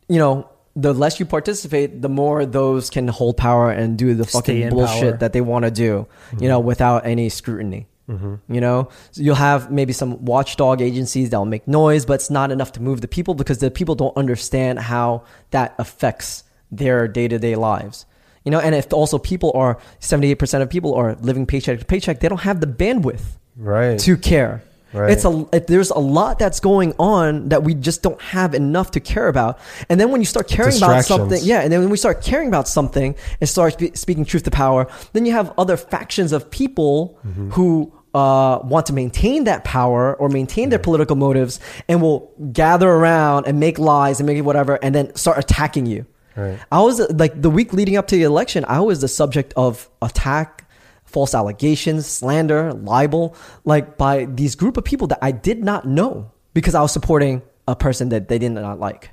you 0.08 0.18
know. 0.18 0.48
The 0.76 0.94
less 0.94 1.18
you 1.18 1.26
participate, 1.26 2.02
the 2.02 2.08
more 2.08 2.46
those 2.46 2.88
can 2.88 3.08
hold 3.08 3.36
power 3.36 3.68
and 3.68 3.98
do 3.98 4.14
the 4.14 4.24
fucking 4.24 4.68
bullshit 4.70 5.00
power. 5.02 5.16
that 5.16 5.32
they 5.32 5.40
want 5.40 5.64
to 5.64 5.72
do, 5.72 6.06
you 6.38 6.46
know, 6.46 6.60
without 6.60 7.04
any 7.04 7.30
scrutiny. 7.30 7.88
You 8.06 8.60
know, 8.60 8.88
so 9.10 9.22
you'll 9.22 9.34
have 9.34 9.72
maybe 9.72 9.92
some 9.92 10.24
watchdog 10.24 10.80
agencies 10.80 11.30
that'll 11.30 11.46
make 11.46 11.66
noise, 11.66 12.06
but 12.06 12.14
it's 12.14 12.30
not 12.30 12.52
enough 12.52 12.70
to 12.72 12.82
move 12.82 13.00
the 13.00 13.08
people 13.08 13.34
because 13.34 13.58
the 13.58 13.72
people 13.72 13.96
don't 13.96 14.16
understand 14.16 14.78
how 14.78 15.24
that 15.50 15.74
affects 15.78 16.44
their 16.70 17.08
day 17.08 17.26
to 17.26 17.38
day 17.40 17.56
lives. 17.56 18.06
You 18.48 18.52
know, 18.52 18.60
and 18.60 18.74
if 18.74 18.90
also 18.94 19.18
people 19.18 19.52
are 19.54 19.76
78% 20.00 20.62
of 20.62 20.70
people 20.70 20.94
are 20.94 21.16
living 21.20 21.44
paycheck 21.44 21.78
to 21.80 21.84
paycheck, 21.84 22.20
they 22.20 22.28
don't 22.30 22.40
have 22.40 22.60
the 22.62 22.66
bandwidth 22.66 23.20
Right. 23.58 23.98
to 23.98 24.16
care. 24.16 24.62
Right. 24.94 25.10
It's 25.12 25.26
a 25.26 25.44
there's 25.66 25.90
a 25.90 25.98
lot 25.98 26.38
that's 26.38 26.60
going 26.60 26.94
on 26.98 27.50
that 27.50 27.62
we 27.62 27.74
just 27.74 28.02
don't 28.02 28.18
have 28.22 28.54
enough 28.54 28.92
to 28.92 29.00
care 29.00 29.28
about. 29.28 29.58
And 29.90 30.00
then 30.00 30.10
when 30.10 30.22
you 30.22 30.24
start 30.24 30.48
caring 30.48 30.78
about 30.78 31.04
something, 31.04 31.40
yeah, 31.42 31.60
and 31.60 31.70
then 31.70 31.80
when 31.80 31.90
we 31.90 31.98
start 31.98 32.22
caring 32.22 32.48
about 32.48 32.66
something 32.68 33.14
and 33.38 33.46
start 33.50 33.74
spe- 33.74 33.94
speaking 33.94 34.24
truth 34.24 34.44
to 34.44 34.50
power, 34.50 34.86
then 35.12 35.26
you 35.26 35.32
have 35.32 35.52
other 35.58 35.76
factions 35.76 36.32
of 36.32 36.50
people 36.50 37.18
Mm-hmm. 37.26 37.50
who 37.50 37.92
uh, 38.14 38.60
want 38.64 38.86
to 38.86 38.94
maintain 38.94 39.44
that 39.44 39.62
power 39.64 40.14
or 40.16 40.30
maintain 40.30 40.70
their 40.70 40.78
political 40.78 41.16
motives 41.16 41.60
and 41.86 42.00
will 42.00 42.32
gather 42.52 42.88
around 42.88 43.46
and 43.46 43.60
make 43.60 43.78
lies 43.78 44.20
and 44.20 44.26
make 44.26 44.42
whatever 44.42 44.78
and 44.82 44.94
then 44.94 45.14
start 45.14 45.36
attacking 45.36 45.84
you. 45.84 46.06
Right. 46.38 46.58
I 46.70 46.80
was 46.82 47.00
like 47.12 47.40
the 47.42 47.50
week 47.50 47.72
leading 47.72 47.96
up 47.96 48.06
to 48.08 48.16
the 48.16 48.22
election, 48.22 48.64
I 48.68 48.80
was 48.80 49.00
the 49.00 49.08
subject 49.08 49.52
of 49.56 49.88
attack, 50.00 50.68
false 51.04 51.34
allegations, 51.34 52.06
slander, 52.06 52.72
libel, 52.72 53.34
like 53.64 53.96
by 53.98 54.26
these 54.26 54.54
group 54.54 54.76
of 54.76 54.84
people 54.84 55.06
that 55.08 55.18
I 55.22 55.32
did 55.32 55.64
not 55.64 55.86
know 55.86 56.30
because 56.54 56.74
I 56.74 56.80
was 56.82 56.92
supporting 56.92 57.42
a 57.66 57.74
person 57.76 58.10
that 58.10 58.28
they 58.28 58.38
did 58.38 58.52
not 58.52 58.78
like. 58.78 59.10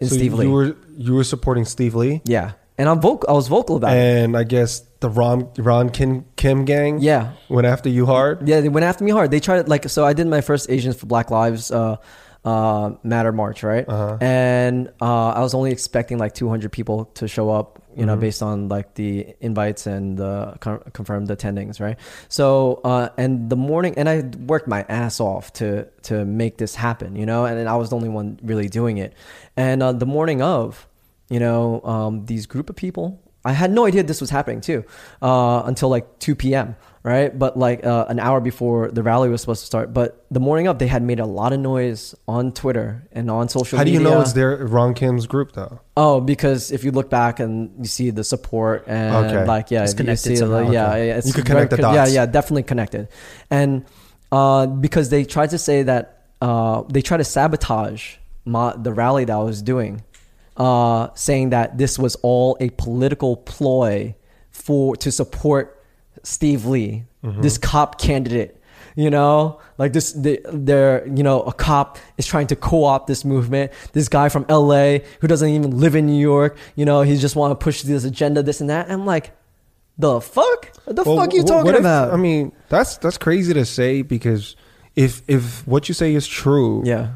In 0.00 0.08
so 0.08 0.14
Steve 0.16 0.32
you 0.32 0.36
Lee. 0.38 0.46
were 0.46 0.76
you 0.96 1.14
were 1.14 1.24
supporting 1.24 1.64
Steve 1.64 1.94
Lee, 1.94 2.20
yeah. 2.24 2.52
And 2.76 2.88
I'm 2.88 3.00
vocal 3.00 3.30
I 3.30 3.32
was 3.34 3.46
vocal 3.46 3.76
about 3.76 3.92
it. 3.96 4.00
and 4.00 4.36
I 4.36 4.42
guess 4.42 4.80
the 5.00 5.08
Ron 5.08 5.48
Ron 5.58 5.90
Kim 5.90 6.24
Kim 6.36 6.64
gang, 6.64 6.98
Yeah. 6.98 7.32
went 7.48 7.66
after 7.68 7.88
you 7.88 8.04
hard. 8.06 8.48
Yeah, 8.48 8.60
they 8.60 8.68
went 8.68 8.84
after 8.84 9.04
me 9.04 9.12
hard. 9.12 9.30
They 9.30 9.38
tried 9.40 9.62
to 9.62 9.68
like 9.70 9.88
so 9.88 10.04
I 10.04 10.12
did 10.12 10.26
my 10.26 10.40
first 10.40 10.68
Asians 10.70 10.96
for 10.96 11.06
Black 11.06 11.30
Lives 11.30 11.70
uh 11.70 11.96
uh 12.44 12.92
matter 13.02 13.32
march, 13.32 13.62
right? 13.62 13.88
Uh-huh. 13.88 14.18
And 14.20 14.88
uh 15.00 15.30
I 15.30 15.40
was 15.40 15.54
only 15.54 15.70
expecting 15.72 16.18
like 16.18 16.34
200 16.34 16.70
people 16.70 17.06
to 17.16 17.26
show 17.28 17.50
up, 17.50 17.82
you 17.96 18.04
know, 18.04 18.16
based 18.16 18.42
on 18.42 18.68
like 18.68 18.94
the 18.94 19.34
invites 19.40 19.86
and 19.86 20.18
the 20.18 20.56
con- 20.60 20.82
confirmed 20.92 21.28
attendings, 21.28 21.80
right? 21.80 21.98
So 22.28 22.80
uh 22.84 23.08
and 23.16 23.48
the 23.48 23.56
morning 23.56 23.94
and 23.96 24.08
I 24.08 24.22
worked 24.46 24.68
my 24.68 24.84
ass 24.88 25.20
off 25.20 25.52
to 25.54 25.84
to 26.02 26.24
make 26.24 26.58
this 26.58 26.74
happen, 26.74 27.16
you 27.16 27.26
know, 27.26 27.46
and 27.46 27.58
then 27.58 27.68
I 27.68 27.76
was 27.76 27.90
the 27.90 27.96
only 27.96 28.10
one 28.10 28.38
really 28.42 28.68
doing 28.68 28.98
it. 28.98 29.14
And 29.56 29.82
uh 29.82 29.92
the 29.92 30.06
morning 30.06 30.42
of, 30.42 30.86
you 31.30 31.40
know, 31.40 31.80
um 31.84 32.26
these 32.26 32.46
group 32.46 32.68
of 32.68 32.76
people 32.76 33.20
I 33.44 33.52
had 33.52 33.70
no 33.70 33.84
idea 33.86 34.02
this 34.02 34.20
was 34.20 34.30
happening 34.30 34.60
too 34.62 34.84
uh, 35.20 35.62
until 35.66 35.90
like 35.90 36.18
2 36.18 36.34
p.m. 36.34 36.76
Right, 37.06 37.38
but 37.38 37.58
like 37.58 37.84
uh, 37.84 38.06
an 38.08 38.18
hour 38.18 38.40
before 38.40 38.88
the 38.90 39.02
rally 39.02 39.28
was 39.28 39.42
supposed 39.42 39.60
to 39.60 39.66
start. 39.66 39.92
But 39.92 40.24
the 40.30 40.40
morning 40.40 40.68
of, 40.68 40.78
they 40.78 40.86
had 40.86 41.02
made 41.02 41.20
a 41.20 41.26
lot 41.26 41.52
of 41.52 41.60
noise 41.60 42.14
on 42.26 42.50
Twitter 42.50 43.06
and 43.12 43.30
on 43.30 43.50
social 43.50 43.78
media. 43.78 43.78
How 43.78 43.84
do 43.84 43.90
media. 43.90 44.08
you 44.08 44.14
know 44.16 44.22
it's 44.22 44.32
their 44.32 44.56
Ron 44.66 44.94
Kim's 44.94 45.26
group 45.26 45.52
though? 45.52 45.80
Oh, 45.98 46.22
because 46.22 46.72
if 46.72 46.82
you 46.82 46.92
look 46.92 47.10
back 47.10 47.40
and 47.40 47.70
you 47.78 47.84
see 47.84 48.08
the 48.08 48.24
support 48.24 48.84
and 48.88 49.14
Okay. 49.26 49.44
like 49.44 49.70
yeah, 49.70 49.82
It's 49.82 49.92
you 49.92 49.98
connected 49.98 50.38
see 50.38 50.42
like, 50.44 50.72
yeah, 50.72 50.88
Okay. 50.88 51.08
yeah, 51.08 51.16
it's 51.18 51.26
You 51.26 51.34
could 51.34 51.46
very 51.46 51.66
connect 51.68 51.70
the 51.72 51.82
co- 51.88 51.92
Yeah, 51.92 52.06
yeah, 52.06 52.24
definitely 52.24 52.62
connected. 52.62 53.08
And 53.50 53.84
uh, 54.32 54.64
because 54.66 55.10
they 55.10 55.24
tried 55.24 55.50
to 55.50 55.58
say 55.58 55.82
that 55.82 56.22
uh, 56.40 56.84
they 56.88 57.02
tried 57.02 57.18
to 57.18 57.24
sabotage 57.24 58.16
my, 58.46 58.74
the 58.78 58.94
rally 58.94 59.26
that 59.26 59.36
I 59.36 59.42
was 59.42 59.60
doing, 59.60 60.02
uh, 60.56 61.08
saying 61.14 61.50
that 61.50 61.76
this 61.76 61.98
was 61.98 62.16
all 62.22 62.56
a 62.60 62.70
political 62.70 63.36
ploy 63.36 64.14
for 64.50 64.96
to 64.96 65.12
support 65.12 65.83
Steve 66.24 66.66
Lee, 66.66 67.04
Mm-hmm. 67.24 67.40
this 67.40 67.56
cop 67.56 67.98
candidate. 67.98 68.60
You 68.96 69.08
know, 69.10 69.60
like 69.78 69.92
this, 69.92 70.12
they, 70.12 70.38
they're, 70.52 71.04
you 71.08 71.22
know, 71.24 71.40
a 71.42 71.52
cop 71.52 71.98
is 72.18 72.26
trying 72.26 72.46
to 72.48 72.54
co-opt 72.56 73.06
this 73.08 73.24
movement. 73.24 73.72
This 73.92 74.08
guy 74.08 74.28
from 74.28 74.44
LA 74.48 74.98
who 75.20 75.26
doesn't 75.26 75.48
even 75.48 75.78
live 75.80 75.96
in 75.96 76.06
New 76.06 76.20
York, 76.20 76.56
you 76.76 76.84
know, 76.84 77.00
he 77.02 77.16
just 77.16 77.34
want 77.34 77.50
to 77.50 77.56
push 77.56 77.82
this 77.82 78.04
agenda, 78.04 78.42
this 78.42 78.60
and 78.60 78.68
that. 78.70 78.88
I'm 78.90 79.04
like, 79.06 79.32
the 79.98 80.20
fuck? 80.20 80.70
What 80.84 80.94
the 80.96 81.02
Well, 81.02 81.16
fuck 81.16 81.32
are 81.32 81.36
you 81.36 81.42
talking 81.44 81.72
if- 81.72 81.80
about? 81.80 82.12
I 82.12 82.16
mean, 82.16 82.52
that's 82.68 82.96
that's 82.98 83.16
crazy 83.18 83.52
to 83.54 83.64
say 83.64 84.02
because 84.02 84.54
if 84.94 85.22
if 85.28 85.66
what 85.66 85.88
you 85.88 85.94
say 85.94 86.14
is 86.14 86.26
true, 86.28 86.82
yeah. 86.84 87.14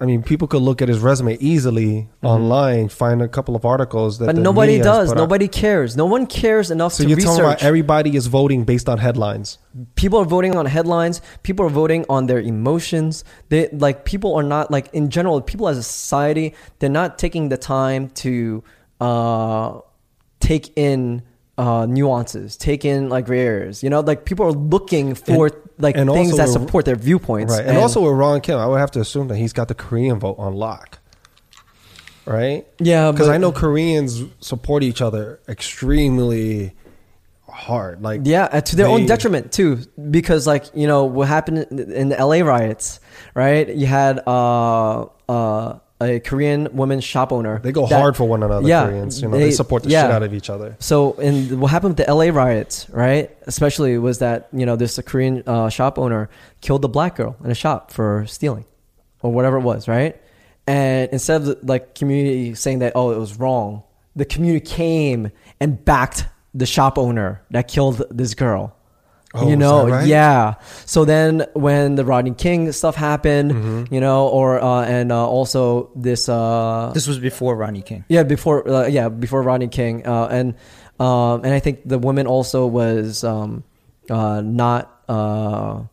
I 0.00 0.04
mean, 0.04 0.22
people 0.22 0.46
could 0.46 0.62
look 0.62 0.80
at 0.80 0.88
his 0.88 1.00
resume 1.00 1.36
easily 1.40 2.08
online, 2.22 2.88
find 2.88 3.20
a 3.20 3.26
couple 3.26 3.56
of 3.56 3.64
articles 3.64 4.18
that. 4.18 4.26
Mm-hmm. 4.26 4.28
But 4.28 4.36
the 4.36 4.42
nobody 4.42 4.78
does. 4.78 5.08
put 5.08 5.18
out. 5.18 5.22
Nobody 5.22 5.48
cares. 5.48 5.96
No 5.96 6.06
one 6.06 6.26
cares 6.26 6.70
enough 6.70 6.94
to 6.94 7.02
research 7.02 7.02
So 7.02 7.02
to 7.02 7.08
you're 7.08 7.16
research. 7.16 7.30
talking 7.30 7.44
about 7.44 7.62
everybody 7.64 8.14
is 8.14 8.28
voting 8.28 8.62
based 8.64 8.88
on 8.88 8.98
headlines. 8.98 9.58
people 9.96 10.18
are 10.20 10.24
voting 10.24 10.56
on 10.56 10.66
headlines 10.66 11.20
people 11.42 11.64
are 11.66 11.68
voting 11.82 12.04
on 12.08 12.26
their 12.26 12.40
emotions 12.40 13.22
they 13.48 13.68
like 13.70 14.04
people 14.04 14.34
are 14.34 14.42
not 14.42 14.70
like 14.72 14.88
in 14.92 15.08
general 15.08 15.40
people 15.40 15.68
as 15.68 15.78
a 15.78 15.82
society 15.82 16.52
they're 16.78 16.90
not 17.02 17.16
taking 17.18 17.48
the 17.48 17.56
time 17.56 18.08
to 18.10 18.64
uh 19.00 19.78
take 20.40 20.72
in 20.76 21.22
uh 21.58 21.84
nuances 21.86 22.56
take 22.56 22.84
in 22.84 23.08
like 23.08 23.26
gray 23.26 23.40
areas 23.40 23.82
you 23.82 23.90
know 23.90 24.00
like 24.00 24.24
people 24.24 24.46
are 24.46 24.52
looking 24.52 25.14
for 25.14 25.46
And- 25.48 25.56
like 25.78 25.96
and 25.96 26.10
things 26.10 26.36
that 26.36 26.48
support 26.48 26.84
their 26.86 26.96
viewpoints 26.96 27.52
Right. 27.52 27.66
And, 27.66 27.76
also 27.76 28.00
with 28.00 28.14
Ron 28.14 28.40
Kim, 28.40 28.58
I 28.58 28.66
would 28.66 28.80
have 28.80 28.90
to 28.92 29.00
assume 29.00 29.28
that 29.28 29.36
he's 29.36 29.52
got 29.52 29.68
the 29.68 29.74
Korean 29.74 30.18
vote 30.18 30.36
on 30.38 30.54
lock. 30.54 30.98
Right? 32.26 32.66
yeah 32.78 33.10
Because 33.12 33.28
I 33.28 33.38
know 33.38 33.52
Koreans 33.52 34.22
support 34.40 34.82
each 34.82 35.00
other 35.00 35.40
extremely 35.48 36.74
hard. 37.48 38.02
Like 38.02 38.22
Yeah, 38.24 38.46
to 38.48 38.76
their 38.76 38.86
own 38.88 39.06
detriment 39.06 39.50
too, 39.52 39.78
because 40.10 40.46
like 40.46 40.64
you 40.74 40.86
know 40.86 41.04
what 41.04 41.28
happened 41.28 41.58
in 41.70 41.90
in 41.92 42.08
the 42.10 42.16
LA 42.16 42.40
riots, 42.44 43.00
right? 43.34 43.68
You 43.68 43.86
had 43.86 44.20
uh 44.26 45.06
uh 45.28 45.78
a 46.00 46.20
Korean 46.20 46.68
woman 46.72 47.00
shop 47.00 47.32
owner. 47.32 47.58
They 47.58 47.72
go 47.72 47.86
that- 47.86 47.98
hard 48.00 48.16
for 48.16 48.24
one 48.28 48.42
another, 48.42 48.66
Yeah, 48.68 48.86
Koreans. 48.86 49.20
You 49.20 49.28
know, 49.28 49.36
they, 49.36 49.44
they- 49.44 49.50
support 49.50 49.82
the 49.82 49.90
yeah. 49.90 50.02
shit 50.02 50.10
out 50.12 50.22
of 50.22 50.32
each 50.32 50.48
other. 50.50 50.76
So, 50.78 51.12
in 51.14 51.58
what 51.60 51.70
happened 51.70 51.96
with 51.98 52.06
the 52.06 52.12
LA 52.12 52.26
riots, 52.32 52.88
right? 52.90 53.30
Especially 53.46 53.98
was 53.98 54.18
that 54.20 54.48
you 54.52 54.64
know 54.66 54.76
this 54.76 54.98
Korean 55.04 55.42
uh, 55.46 55.68
shop 55.68 55.98
owner 55.98 56.30
killed 56.60 56.82
the 56.82 56.88
black 56.88 57.16
girl 57.16 57.36
in 57.44 57.50
a 57.50 57.54
shop 57.54 57.90
for 57.90 58.24
stealing, 58.28 58.64
or 59.22 59.32
whatever 59.32 59.56
it 59.58 59.62
was, 59.62 59.88
right? 59.88 60.20
And 60.66 61.08
instead 61.12 61.40
of 61.40 61.46
the, 61.46 61.58
like 61.62 61.94
community 61.94 62.54
saying 62.54 62.80
that 62.80 62.92
oh 62.94 63.10
it 63.10 63.18
was 63.18 63.38
wrong, 63.38 63.82
the 64.14 64.24
community 64.24 64.64
came 64.64 65.30
and 65.60 65.84
backed 65.84 66.26
the 66.54 66.66
shop 66.66 66.98
owner 66.98 67.42
that 67.50 67.68
killed 67.68 68.02
this 68.10 68.34
girl. 68.34 68.74
Oh, 69.34 69.48
you 69.48 69.56
know, 69.56 69.86
right? 69.88 70.06
yeah. 70.06 70.54
So 70.86 71.04
then 71.04 71.44
when 71.52 71.96
the 71.96 72.04
Rodney 72.04 72.32
King 72.32 72.72
stuff 72.72 72.96
happened, 72.96 73.52
Mm-hmm. 73.52 73.94
you 73.94 74.00
know, 74.00 74.26
or 74.28 74.58
uh, 74.62 74.84
and 74.88 75.12
uh, 75.12 75.28
also 75.28 75.90
this 75.94 76.28
uh, 76.30 76.90
This 76.94 77.06
was 77.06 77.18
before 77.18 77.54
Rodney 77.54 77.82
King. 77.82 78.04
yeah, 78.08 78.22
before 78.24 78.64
uh, 78.66 78.86
yeah, 78.88 79.10
before 79.10 79.42
Rodney 79.42 79.68
King, 79.68 80.06
uh, 80.06 80.28
and 80.32 80.54
um, 80.98 81.44
and 81.44 81.52
I 81.52 81.60
think 81.60 81.86
the 81.86 81.98
woman 81.98 82.26
also 82.26 82.66
was 82.66 83.22
um, 83.22 83.64
uh, 84.08 84.40
not. 84.40 84.88
Uh, 85.08 85.84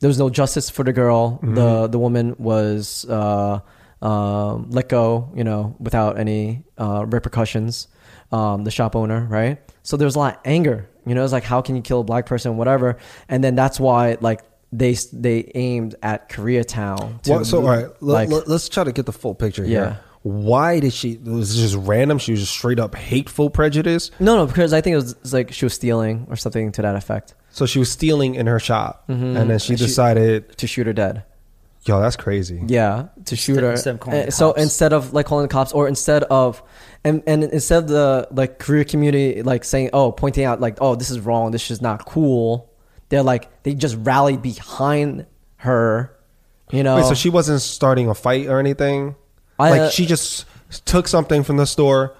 there 0.00 0.08
was 0.08 0.18
no 0.18 0.28
justice 0.30 0.68
for 0.70 0.82
the 0.82 0.92
girl. 0.92 1.38
The 1.42 1.86
the 1.86 1.98
woman 1.98 2.34
was 2.38 3.04
uh, 3.08 3.60
um, 4.02 4.70
let 4.70 4.88
go, 4.88 5.30
you 5.36 5.44
know, 5.44 5.76
without 5.78 6.18
any 6.18 6.64
uh, 6.78 7.04
repercussions. 7.06 7.86
Um, 8.32 8.64
the 8.64 8.70
shop 8.70 8.94
owner, 8.96 9.26
right? 9.30 9.58
So 9.82 9.96
there's 9.96 10.14
a 10.16 10.18
lot 10.18 10.34
of 10.36 10.40
anger. 10.44 10.88
You 11.06 11.14
know, 11.14 11.24
it's 11.24 11.32
like 11.32 11.44
how 11.44 11.62
can 11.62 11.76
you 11.76 11.82
kill 11.82 12.00
a 12.00 12.04
black 12.04 12.26
person, 12.26 12.56
whatever, 12.56 12.98
and 13.28 13.42
then 13.42 13.54
that's 13.54 13.80
why 13.80 14.16
like 14.20 14.42
they 14.72 14.94
they 15.12 15.50
aimed 15.54 15.94
at 16.02 16.28
Koreatown. 16.28 17.22
to, 17.22 17.30
Well, 17.30 17.44
so 17.44 17.58
all 17.58 17.64
right, 17.68 17.86
like- 18.02 18.28
let, 18.28 18.46
us 18.48 18.68
try 18.68 18.84
to 18.84 18.92
get 18.92 19.06
the 19.06 19.12
full 19.12 19.34
picture 19.34 19.64
Yeah. 19.64 19.68
here. 19.68 20.00
Why 20.22 20.80
did 20.80 20.92
she? 20.92 21.16
Was 21.16 21.56
it 21.56 21.62
just 21.62 21.76
random? 21.76 22.18
She 22.18 22.32
was 22.32 22.40
just 22.40 22.52
straight 22.52 22.78
up 22.78 22.94
hateful 22.94 23.48
prejudice. 23.48 24.10
No, 24.20 24.36
no, 24.36 24.46
because 24.46 24.74
I 24.74 24.82
think 24.82 24.92
it 24.92 24.96
was, 24.96 25.12
it's 25.12 25.32
like 25.32 25.50
she 25.52 25.64
was 25.64 25.72
stealing 25.72 26.26
or 26.28 26.36
something 26.36 26.72
to 26.72 26.82
that 26.82 26.94
effect 26.94 27.34
So 27.50 27.64
she 27.64 27.78
was 27.78 27.90
stealing 27.90 28.34
in 28.34 28.46
her 28.46 28.58
shop, 28.60 29.04
Mhm. 29.08 29.34
and 29.40 29.48
then 29.50 29.58
she 29.58 29.72
And 29.72 29.80
she- 29.80 29.86
decided, 29.86 30.56
to 30.58 30.66
shoot 30.66 30.86
her 30.86 30.92
dead. 30.92 31.22
"Yo, 31.82 32.00
that's 32.00 32.16
crazy." 32.16 32.62
Yeah, 32.66 33.08
to 33.26 33.36
shoot 33.36 33.60
her. 33.62 33.70
instead 33.72 33.94
of 33.94 34.00
calling 34.00 34.20
Uh, 34.22 34.26
the 34.26 34.32
so 34.32 34.48
cops. 34.52 34.62
instead 34.62 34.92
of 34.92 35.12
like 35.12 35.26
calling 35.26 35.44
the 35.44 35.52
cops, 35.52 35.72
or 35.72 35.88
instead 35.88 36.24
of, 36.24 36.62
and 37.04 37.22
and 37.26 37.44
instead 37.44 37.84
of 37.84 37.88
the 37.88 38.28
like 38.32 38.58
career 38.58 38.84
community 38.84 39.42
like 39.42 39.64
saying, 39.64 39.90
oh, 39.92 40.12
pointing 40.12 40.44
out 40.44 40.60
like, 40.60 40.78
oh, 40.80 40.94
this 40.94 41.10
is 41.10 41.20
wrong, 41.20 41.50
this 41.52 41.70
is 41.70 41.80
not 41.80 42.04
cool. 42.06 42.70
They're 43.08 43.22
like 43.22 43.62
they 43.64 43.74
just 43.74 43.96
rallied 44.00 44.42
behind 44.42 45.26
her. 45.56 46.16
You 46.70 46.84
know, 46.84 46.96
Wait, 46.96 47.06
so 47.06 47.14
she 47.14 47.30
wasn't 47.30 47.60
starting 47.62 48.08
a 48.08 48.14
fight 48.14 48.46
or 48.46 48.60
anything. 48.60 49.16
I, 49.58 49.70
like 49.70 49.80
uh, 49.80 49.90
she 49.90 50.06
just 50.06 50.46
took 50.86 51.08
something 51.08 51.42
from 51.42 51.56
the 51.56 51.66
store, 51.66 52.14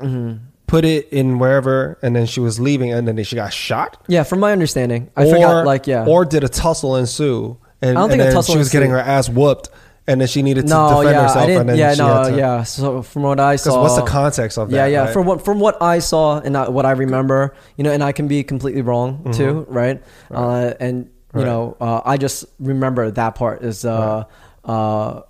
Mm-hmm. 0.00 0.44
put 0.68 0.84
it 0.84 1.08
in 1.12 1.38
wherever, 1.38 1.98
and 2.02 2.14
then 2.14 2.26
she 2.26 2.38
was 2.38 2.60
leaving, 2.60 2.92
and 2.92 3.08
then 3.08 3.22
she 3.24 3.34
got 3.34 3.52
shot. 3.52 4.00
yeah, 4.08 4.22
from 4.22 4.38
my 4.40 4.52
understanding, 4.52 5.10
I 5.16 5.24
or, 5.26 5.32
forgot. 5.34 5.66
Like, 5.66 5.86
yeah, 5.86 6.04
Or 6.06 6.24
did 6.24 6.44
a 6.44 6.48
tussle 6.48 6.96
ensue? 6.96 7.56
And, 7.82 7.96
I 7.96 8.00
don't 8.00 8.10
think 8.10 8.20
and 8.22 8.30
a 8.30 8.32
tussle 8.32 8.54
she 8.54 8.58
was 8.58 8.70
getting 8.70 8.90
her 8.90 8.98
ass 8.98 9.28
whooped, 9.28 9.68
and 10.06 10.20
then 10.20 10.28
she 10.28 10.42
needed 10.42 10.62
to 10.62 10.68
no, 10.68 10.88
defend 11.02 11.14
yeah, 11.14 11.22
herself. 11.22 11.36
I 11.36 11.46
didn't. 11.46 11.60
and 11.60 11.68
then 11.70 11.78
yeah, 11.78 11.94
she 11.94 11.98
no, 11.98 12.30
to, 12.30 12.36
yeah. 12.36 12.62
So 12.62 13.02
from 13.02 13.22
what 13.22 13.40
I 13.40 13.56
saw, 13.56 13.82
what's 13.82 13.96
the 13.96 14.02
context 14.06 14.56
of 14.58 14.70
that? 14.70 14.76
yeah, 14.76 14.86
yeah. 14.86 15.04
right? 15.04 15.12
From 15.12 15.26
what 15.26 15.44
from 15.44 15.60
what 15.60 15.80
I 15.82 15.98
saw 15.98 16.38
and 16.40 16.56
I, 16.56 16.68
what 16.68 16.86
I 16.86 16.92
remember, 16.92 17.54
you 17.76 17.84
know, 17.84 17.92
and 17.92 18.02
I 18.02 18.12
can 18.12 18.28
be 18.28 18.42
completely 18.44 18.82
wrong 18.82 19.32
too, 19.32 19.66
right? 19.68 20.02
Uh, 20.30 20.72
and 20.80 21.04
you 21.04 21.10
Mm-hmm. 21.36 21.38
Right. 21.38 21.44
know, 21.44 21.76
uh, 21.80 22.00
I 22.04 22.16
just 22.16 22.46
remember 22.58 23.10
that 23.10 23.34
part 23.34 23.62
is 23.62 23.84
uh, 23.84 24.24
uh, 24.64 25.22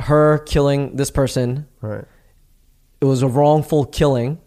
her 0.00 0.38
killing 0.40 0.96
this 0.96 1.10
person. 1.10 1.66
right. 1.80 2.04
It 3.00 3.04
was 3.06 3.22
a 3.22 3.28
wrongful 3.28 3.86
killing, 3.86 4.38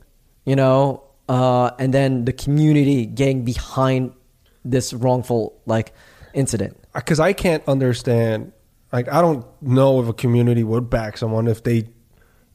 you 0.45 0.55
know, 0.55 1.03
uh, 1.27 1.71
and 1.79 1.93
then 1.93 2.25
the 2.25 2.33
community 2.33 3.05
getting 3.07 3.43
behind 3.43 4.13
this 4.63 4.93
wrongful 4.93 5.59
like 5.65 5.93
incident. 6.33 6.77
Because 6.93 7.19
I 7.19 7.33
can't 7.33 7.63
understand. 7.67 8.51
Like, 8.91 9.07
I 9.11 9.21
don't 9.21 9.45
know 9.61 10.01
if 10.01 10.07
a 10.09 10.13
community 10.13 10.63
would 10.63 10.89
back 10.89 11.17
someone 11.17 11.47
if 11.47 11.63
they, 11.63 11.87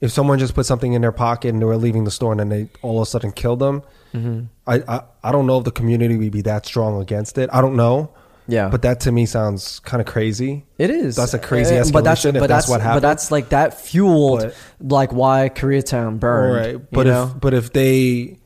if 0.01 0.11
someone 0.11 0.39
just 0.39 0.55
put 0.55 0.67
something 0.67 0.93
in 0.93 1.01
their 1.03 1.13
pocket 1.13 1.51
and 1.51 1.61
they 1.63 1.67
were 1.67 1.77
leaving 1.77 2.05
the 2.05 2.11
store 2.11 2.33
and 2.33 2.41
then 2.41 2.49
they 2.49 2.69
all 2.83 2.99
of 2.99 3.03
a 3.03 3.07
sudden 3.07 3.31
killed 3.33 3.61
them. 3.61 3.83
Mm-hmm. 4.13 4.45
I, 4.67 4.83
I 4.89 5.03
I 5.23 5.33
don't 5.33 5.47
know 5.47 5.59
if 5.59 5.65
the 5.65 5.71
community 5.71 6.17
would 6.17 6.33
be 6.33 6.43
that 6.43 6.67
strong 6.67 7.01
against 7.01 7.39
it. 7.39 7.49
I 7.53 7.61
don't 7.61 7.77
know. 7.77 8.13
Yeah. 8.47 8.69
but 8.69 8.83
that 8.83 9.01
to 9.01 9.13
me 9.13 9.25
sounds 9.25 9.79
kind 9.81 10.03
of 10.03 10.07
crazy. 10.07 10.67
It 10.77 10.91
is. 10.91 11.17
That's 11.17 11.33
a 11.33 11.39
crazy 11.39 11.77
Uh, 11.79 11.85
But 11.91 12.05
that's, 12.05 12.27
if 12.27 12.35
but 12.35 12.47
that's 12.49 12.69
what 12.69 12.83
happened. 12.83 13.01
But 13.01 13.09
that's 13.09 13.31
like 13.31 13.49
that 13.51 13.81
fueled 13.81 14.41
But- 14.41 14.55
like 14.93 15.13
why 15.13 15.49
Koreatown 15.55 16.21
burned. 16.21 16.55
right? 16.77 16.91
But 16.91 17.07
if 17.07 17.13
know? 17.13 17.35
but 17.41 17.55
if 17.55 17.73
they, 17.73 18.39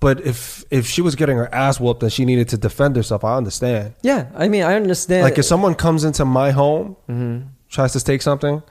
but 0.00 0.20
if 0.26 0.64
if 0.70 0.86
she 0.86 1.02
was 1.02 1.14
getting 1.16 1.36
her 1.36 1.52
ass 1.54 1.80
whooped 1.80 2.02
and 2.02 2.12
she 2.12 2.24
needed 2.24 2.48
to 2.50 2.56
defend 2.58 2.96
herself, 2.96 3.24
I 3.24 3.36
understand. 3.36 3.94
yeah, 4.02 4.26
I 4.36 4.48
mean, 4.48 4.62
I 4.62 4.74
understand. 4.74 5.24
like 5.24 5.38
if 5.38 5.44
someone 5.44 5.74
comes 5.74 6.04
into 6.04 6.24
my 6.24 6.50
home, 6.52 6.96
Mm-hmm. 7.08 7.46
tries 7.68 7.92
to 7.94 8.00
take 8.00 8.22
something, 8.22 8.62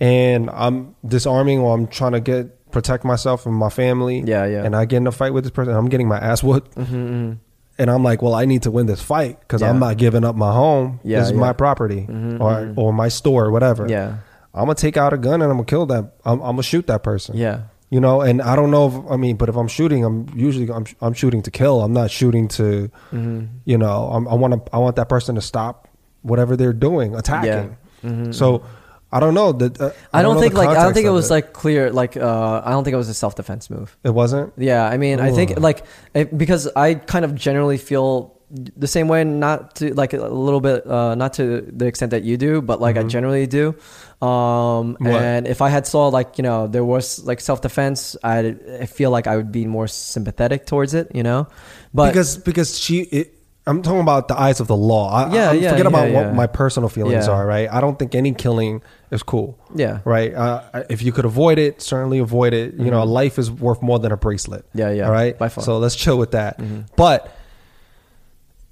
and 0.00 0.50
I'm 0.50 0.94
disarming 1.06 1.58
or 1.60 1.74
I'm 1.74 1.86
trying 1.86 2.12
to 2.12 2.20
get 2.20 2.70
protect 2.70 3.04
myself 3.04 3.46
and 3.46 3.54
my 3.54 3.70
family. 3.70 4.20
Yeah, 4.26 4.44
yeah. 4.46 4.64
And 4.64 4.76
I 4.76 4.84
get 4.84 4.98
in 4.98 5.06
a 5.06 5.12
fight 5.12 5.32
with 5.32 5.44
this 5.44 5.50
person, 5.52 5.74
I'm 5.74 5.88
getting 5.88 6.08
my 6.08 6.18
ass 6.18 6.42
whooped, 6.42 6.76
and 6.76 7.38
I'm 7.78 8.02
like, 8.02 8.22
well, 8.22 8.34
I 8.34 8.44
need 8.44 8.62
to 8.64 8.70
win 8.70 8.86
this 8.86 9.00
fight 9.00 9.38
because 9.40 9.62
Yeah. 9.62 9.70
I'm 9.70 9.78
not 9.78 9.96
giving 9.96 10.24
up 10.24 10.34
my 10.36 10.52
home. 10.52 11.00
Yeah, 11.04 11.20
this 11.20 11.28
is 11.28 11.32
yeah. 11.34 11.40
my 11.40 11.52
property 11.52 12.06
Mhm, 12.08 12.40
or 12.40 12.50
mhm. 12.66 12.74
or 12.76 12.92
my 12.92 13.08
store, 13.08 13.46
or 13.46 13.50
whatever. 13.52 13.86
Yeah. 13.88 14.16
I'm 14.54 14.64
gonna 14.64 14.74
take 14.74 14.96
out 14.96 15.12
a 15.12 15.18
gun 15.18 15.40
and 15.42 15.44
I'm 15.50 15.58
gonna 15.58 15.64
kill 15.64 15.86
that. 15.86 16.12
I'm, 16.24 16.40
I'm 16.40 16.56
gonna 16.56 16.62
shoot 16.62 16.86
that 16.88 17.02
person. 17.02 17.36
yeah, 17.36 17.60
You 17.90 18.00
know, 18.00 18.20
and 18.20 18.42
I 18.42 18.54
don't 18.54 18.70
know 18.70 18.86
if 18.88 19.10
I 19.12 19.16
mean, 19.16 19.36
but 19.36 19.48
if 19.48 19.56
I'm 19.56 19.68
shooting, 19.68 20.04
I'm 20.04 20.28
usually 20.36 20.70
I'm 20.70 20.84
I'm 21.00 21.14
shooting 21.14 21.40
to 21.42 21.50
kill. 21.50 21.80
I'm 21.80 21.92
not 21.94 22.10
shooting 22.10 22.48
to, 22.48 22.90
Mm-hmm. 23.12 23.46
you 23.64 23.78
know, 23.78 24.10
I'm, 24.12 24.28
I 24.28 24.34
want 24.34 24.52
to 24.66 24.74
I 24.74 24.78
want 24.78 24.96
that 24.96 25.08
person 25.08 25.36
to 25.36 25.40
stop 25.40 25.88
whatever 26.22 26.54
they're 26.56 26.74
doing, 26.74 27.14
attacking. 27.14 27.76
Mhm. 28.04 28.34
So 28.34 28.62
I 29.10 29.20
don't 29.20 29.32
know 29.32 29.52
that. 29.52 29.80
Uh, 29.80 29.92
I 30.12 30.20
don't 30.20 30.34
know 30.34 30.42
think 30.42 30.52
like 30.52 30.68
I 30.68 30.82
don't 30.84 30.92
think 30.92 31.06
it 31.06 31.10
was 31.16 31.30
like 31.30 31.54
clear. 31.54 31.90
Like 31.90 32.14
uh, 32.18 32.60
I 32.62 32.70
don't 32.72 32.84
think 32.84 32.92
it 32.92 32.98
was 32.98 33.08
a 33.08 33.14
self 33.14 33.34
defense 33.36 33.70
move. 33.70 33.96
it 34.04 34.10
wasn't. 34.10 34.52
Yeah, 34.58 34.84
I 34.84 34.98
mean, 34.98 35.18
I 35.18 35.30
think 35.32 35.58
like 35.58 35.82
it, 36.12 36.36
because 36.36 36.68
I 36.76 36.92
kind 36.94 37.24
of 37.24 37.34
generally 37.34 37.78
feel 37.78 38.37
the 38.50 38.86
same 38.86 39.08
way, 39.08 39.24
not 39.24 39.76
to 39.76 39.92
like 39.94 40.14
a 40.14 40.18
little 40.28 40.60
bit, 40.60 40.86
uh, 40.86 41.14
not 41.14 41.34
to 41.34 41.60
the 41.70 41.86
extent 41.86 42.10
that 42.12 42.22
you 42.24 42.36
do, 42.36 42.62
but 42.62 42.80
like 42.80 42.96
I 42.96 43.02
generally 43.02 43.46
do. 43.46 43.74
Um, 44.20 44.96
Mm-hmm. 44.98 45.04
What? 45.06 45.22
and 45.22 45.46
if 45.46 45.60
I 45.62 45.68
had 45.68 45.86
saw 45.86 46.08
like 46.08 46.38
you 46.38 46.42
know 46.42 46.66
there 46.66 46.84
was 46.84 47.24
like 47.24 47.40
self 47.40 47.60
defense, 47.60 48.16
I 48.24 48.56
I 48.80 48.86
feel 48.86 49.10
like 49.10 49.26
I 49.26 49.36
would 49.36 49.52
be 49.52 49.66
more 49.66 49.86
sympathetic 49.86 50.66
towards 50.66 50.94
it, 50.94 51.14
you 51.14 51.22
know. 51.22 51.46
But 51.94 52.08
because 52.10 52.36
because 52.38 52.78
she. 52.78 53.00
It, 53.02 53.34
I'm 53.66 53.82
talking 53.82 54.00
about 54.00 54.28
the 54.28 54.40
eyes 54.40 54.60
of 54.60 54.66
the 54.66 54.76
law. 54.76 55.12
I, 55.12 55.34
Yeah, 55.34 55.50
I, 55.50 55.52
yeah, 55.52 55.70
Forget 55.72 55.84
about 55.84 56.10
yeah, 56.10 56.24
what 56.24 56.34
my 56.34 56.46
personal 56.46 56.88
feelings 56.88 57.26
Yeah. 57.26 57.34
are. 57.34 57.44
Right. 57.46 57.68
I 57.70 57.82
don't 57.82 57.98
think 57.98 58.14
any 58.14 58.32
killing 58.32 58.80
is 59.10 59.22
cool. 59.22 59.58
yeah, 59.74 59.98
Right. 60.06 60.32
Uh, 60.32 60.84
if 60.88 61.02
you 61.02 61.12
could 61.12 61.26
avoid 61.26 61.58
it, 61.58 61.82
certainly 61.82 62.18
avoid 62.18 62.54
it. 62.54 62.72
You 62.80 62.90
know, 62.90 63.02
a 63.02 63.04
life 63.04 63.38
is 63.38 63.50
worth 63.50 63.82
more 63.82 63.98
than 63.98 64.10
a 64.10 64.16
bracelet. 64.16 64.64
Mm-hmm. 64.70 64.78
Yeah, 64.78 64.90
yeah, 64.92 65.04
All 65.04 65.12
right. 65.12 65.36
by 65.36 65.50
far. 65.50 65.62
So 65.64 65.76
let's 65.76 65.96
chill 65.96 66.16
with 66.16 66.30
that. 66.30 66.56
Mhm. 66.58 66.86
But 66.96 67.30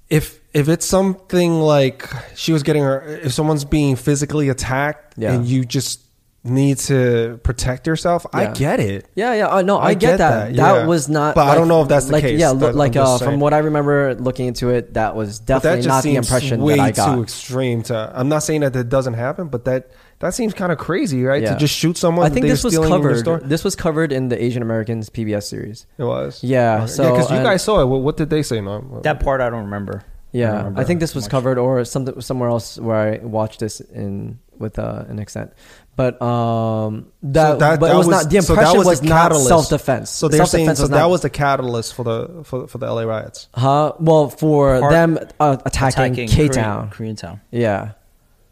if 0.09 0.39
if 0.53 0.69
it's 0.69 0.85
something 0.85 1.59
like 1.61 2.09
she 2.35 2.53
was 2.53 2.63
getting 2.63 2.83
her, 2.83 3.05
if 3.23 3.33
someone's 3.33 3.65
being 3.65 3.95
physically 3.95 4.49
attacked 4.49 5.13
Yeah. 5.17 5.33
and 5.33 5.45
you 5.45 5.65
just 5.65 6.01
need 6.43 6.77
to 6.77 7.39
protect 7.43 7.85
yourself, 7.87 8.25
I 8.33 8.47
get 8.47 8.79
it. 8.79 9.05
Yeah, 9.15 9.33
yeah. 9.33 9.47
Uh, 9.49 9.61
no, 9.63 9.77
I, 9.77 9.87
I 9.89 9.93
get, 9.95 9.99
get 10.11 10.17
that. 10.19 10.45
that, 10.47 10.55
That, 10.55 10.75
yeah. 10.81 10.85
was 10.85 11.09
not. 11.09 11.35
But 11.35 11.47
I 11.49 11.55
don't 11.55 11.67
know 11.67 11.81
if 11.81 11.89
that's 11.89 12.05
the 12.05 12.13
like, 12.13 12.23
case. 12.23 12.39
Yeah, 12.39 12.53
That- 12.53 12.73
like 12.75 12.95
uh, 12.95 13.17
from 13.17 13.39
what 13.41 13.53
I 13.53 13.57
remember 13.59 14.15
looking 14.15 14.47
into 14.47 14.69
it, 14.69 14.93
that 14.93 15.13
was 15.15 15.39
But 15.39 15.61
that 15.61 15.63
definitely 15.63 15.87
not 15.89 16.03
the 16.03 16.15
impression 16.15 16.61
way 16.61 16.77
that 16.77 16.81
I 16.81 16.91
got. 16.91 17.15
too 17.15 17.21
extreme. 17.23 17.83
To 17.83 18.11
I'm 18.15 18.29
not 18.29 18.39
saying 18.43 18.61
that 18.61 18.73
that 18.73 18.87
doesn't 18.87 19.15
happen, 19.15 19.49
but 19.49 19.65
that 19.65 19.91
that 20.19 20.33
seems 20.33 20.53
kind 20.53 20.71
of 20.71 20.77
crazy, 20.77 21.23
right? 21.23 21.41
Yeah. 21.43 21.53
To 21.53 21.59
just 21.59 21.75
shoot 21.75 21.97
someone. 21.97 22.25
I 22.25 22.29
think 22.29 22.45
this 22.47 22.63
was 22.63 22.73
stealing 22.73 22.91
in 22.91 23.01
your 23.01 23.09
covered. 23.09 23.19
store? 23.19 23.39
This 23.39 23.63
was 23.63 23.75
covered 23.75 24.11
in 24.11 24.29
the 24.29 24.41
Asian 24.43 24.61
Americans 24.61 25.09
PBS 25.09 25.43
series. 25.43 25.85
It 25.97 26.03
was. 26.03 26.43
Yeah, 26.43 26.85
so, 26.87 27.03
yeah, 27.03 27.11
because 27.11 27.31
you 27.31 27.37
guys 27.37 27.63
saw 27.63 27.81
it. 27.81 27.85
What, 27.85 28.01
what 28.01 28.17
did 28.17 28.29
they 28.29 28.41
say? 28.43 28.59
No, 28.61 28.99
That 29.03 29.19
part 29.19 29.41
I 29.41 29.49
don't 29.49 29.65
remember. 29.65 30.03
I 30.03 30.09
Yeah, 30.37 30.57
remember 30.57 30.81
I 30.81 30.83
think 30.83 30.99
this 30.99 31.13
was 31.15 31.25
much. 31.25 31.31
covered 31.31 31.57
or 31.57 31.83
something 31.85 32.19
somewhere 32.21 32.49
else 32.49 32.77
where 32.79 32.95
I 33.21 33.25
watched 33.25 33.59
this 33.59 33.79
in 33.79 34.39
with 34.57 34.77
uh, 34.79 35.05
an 35.07 35.19
extent. 35.19 35.53
But 35.95 36.19
um, 36.21 37.07
that, 37.23 37.53
So 37.53 37.57
that- 37.57 37.79
but 37.79 37.87
that 37.87 37.93
it 37.93 37.97
was, 37.97 38.07
was- 38.07 38.23
not 38.25 38.31
the 38.31 38.41
so 38.41 38.53
that 38.55 38.61
impression 38.61 38.77
was 38.77 38.87
was, 38.87 39.03
not 39.03 39.35
self 39.35 39.69
defense. 39.69 40.09
So 40.11 40.27
they're 40.27 40.45
saying 40.45 40.75
so 40.75 40.87
that 40.87 41.09
was 41.09 41.21
the 41.21 41.29
catalyst 41.29 41.93
for 41.95 42.03
the 42.03 42.43
for, 42.43 42.67
for 42.67 42.77
the 42.79 42.85
LA 42.91 43.03
riots. 43.03 43.49
huh? 43.53 43.93
Well, 43.99 44.29
for 44.29 44.79
Part- 44.79 44.91
them 44.91 45.17
uh, 45.39 45.57
attacking, 45.65 46.13
K 46.15 46.27
Korean, 46.27 46.51
Town. 46.51 46.89
Korean 46.91 47.15
Town. 47.15 47.41
Yeah, 47.51 47.93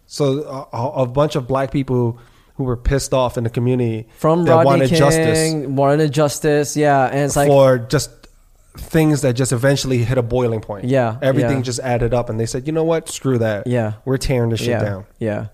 So 0.07 0.67
a, 0.71 1.01
a 1.03 1.05
bunch 1.05 1.35
of 1.35 1.47
black 1.47 1.71
people 1.71 2.19
who 2.55 2.63
were 2.63 2.77
pissed 2.77 3.13
off 3.13 3.37
in 3.37 3.43
the 3.43 3.49
community 3.49 4.07
from 4.17 4.45
that 4.45 4.51
Rodney 4.51 4.65
wanted 4.65 4.89
King, 4.89 4.97
justice 4.97 5.67
wanted 5.67 6.11
justice. 6.11 6.77
Yeah, 6.77 7.07
and 7.07 7.19
it's 7.19 7.35
like 7.35 7.47
for 7.47 7.79
just 7.79 8.11
things 8.77 9.21
that 9.21 9.33
just 9.33 9.51
eventually 9.51 9.99
hit 9.99 10.17
a 10.17 10.23
boiling 10.23 10.61
point. 10.61 10.85
Yeah, 10.85 11.17
everything 11.21 11.57
yeah. 11.57 11.63
just 11.63 11.79
added 11.79 12.13
up, 12.13 12.29
and 12.29 12.39
they 12.39 12.45
said, 12.45 12.67
you 12.67 12.73
know 12.73 12.83
what, 12.83 13.09
screw 13.09 13.37
that. 13.39 13.67
Yeah. 13.67 13.93
we're 14.05 14.17
tearing 14.17 14.49
this 14.49 14.59
shit 14.59 14.69
yeah, 14.69 14.83
down. 14.83 15.05
Yeah. 15.19 15.47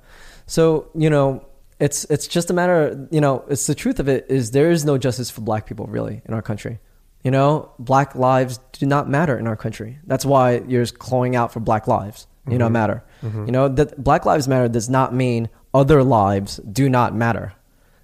So 0.46 0.90
you 0.96 1.10
know, 1.10 1.46
it's 1.80 2.04
it's 2.06 2.28
just 2.28 2.50
a 2.50 2.54
matter. 2.54 3.08
You 3.12 3.22
know, 3.22 3.44
it's 3.50 3.66
the 3.68 3.76
truth 3.76 4.00
of 4.00 4.08
it 4.08 4.28
is 4.30 4.52
there 4.52 4.72
is 4.72 4.86
no 4.86 4.98
justice 4.98 5.32
for 5.32 5.42
black 5.42 5.66
people 5.66 5.88
really 5.88 6.22
in 6.26 6.34
our 6.34 6.42
country. 6.42 6.80
You 7.24 7.32
know, 7.32 7.72
black 7.78 8.16
lives 8.16 8.60
do 8.74 8.86
not 8.86 9.08
matter 9.08 9.38
in 9.38 9.48
our 9.48 9.56
country. 9.56 10.00
That's 10.06 10.26
why 10.26 10.62
you're 10.68 10.86
clawing 10.88 11.36
out 11.36 11.54
for 11.54 11.60
black 11.60 11.88
lives. 11.88 12.28
You 12.46 12.52
Mm-hmm. 12.52 12.58
know, 12.60 12.70
matter. 12.70 13.04
You 13.24 13.52
know 13.52 13.68
that 13.68 14.04
Black 14.04 14.26
Lives 14.26 14.48
Matter 14.48 14.68
does 14.68 14.90
not 14.90 15.14
mean 15.14 15.50
other 15.74 16.04
lives 16.04 16.58
do 16.58 16.90
not 16.90 17.14
matter. 17.16 17.54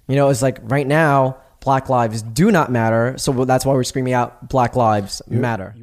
You 0.06 0.14
know, 0.16 0.28
it's 0.30 0.42
like 0.42 0.58
right 0.62 0.86
now, 0.86 1.38
Black 1.60 1.88
lives 1.88 2.22
do 2.22 2.52
not 2.52 2.70
matter. 2.70 3.14
So 3.18 3.44
that's 3.44 3.66
why 3.66 3.74
we're 3.74 3.82
screaming 3.84 4.12
out 4.14 4.48
Black 4.48 4.76
lives 4.76 5.20
matter. 5.28 5.74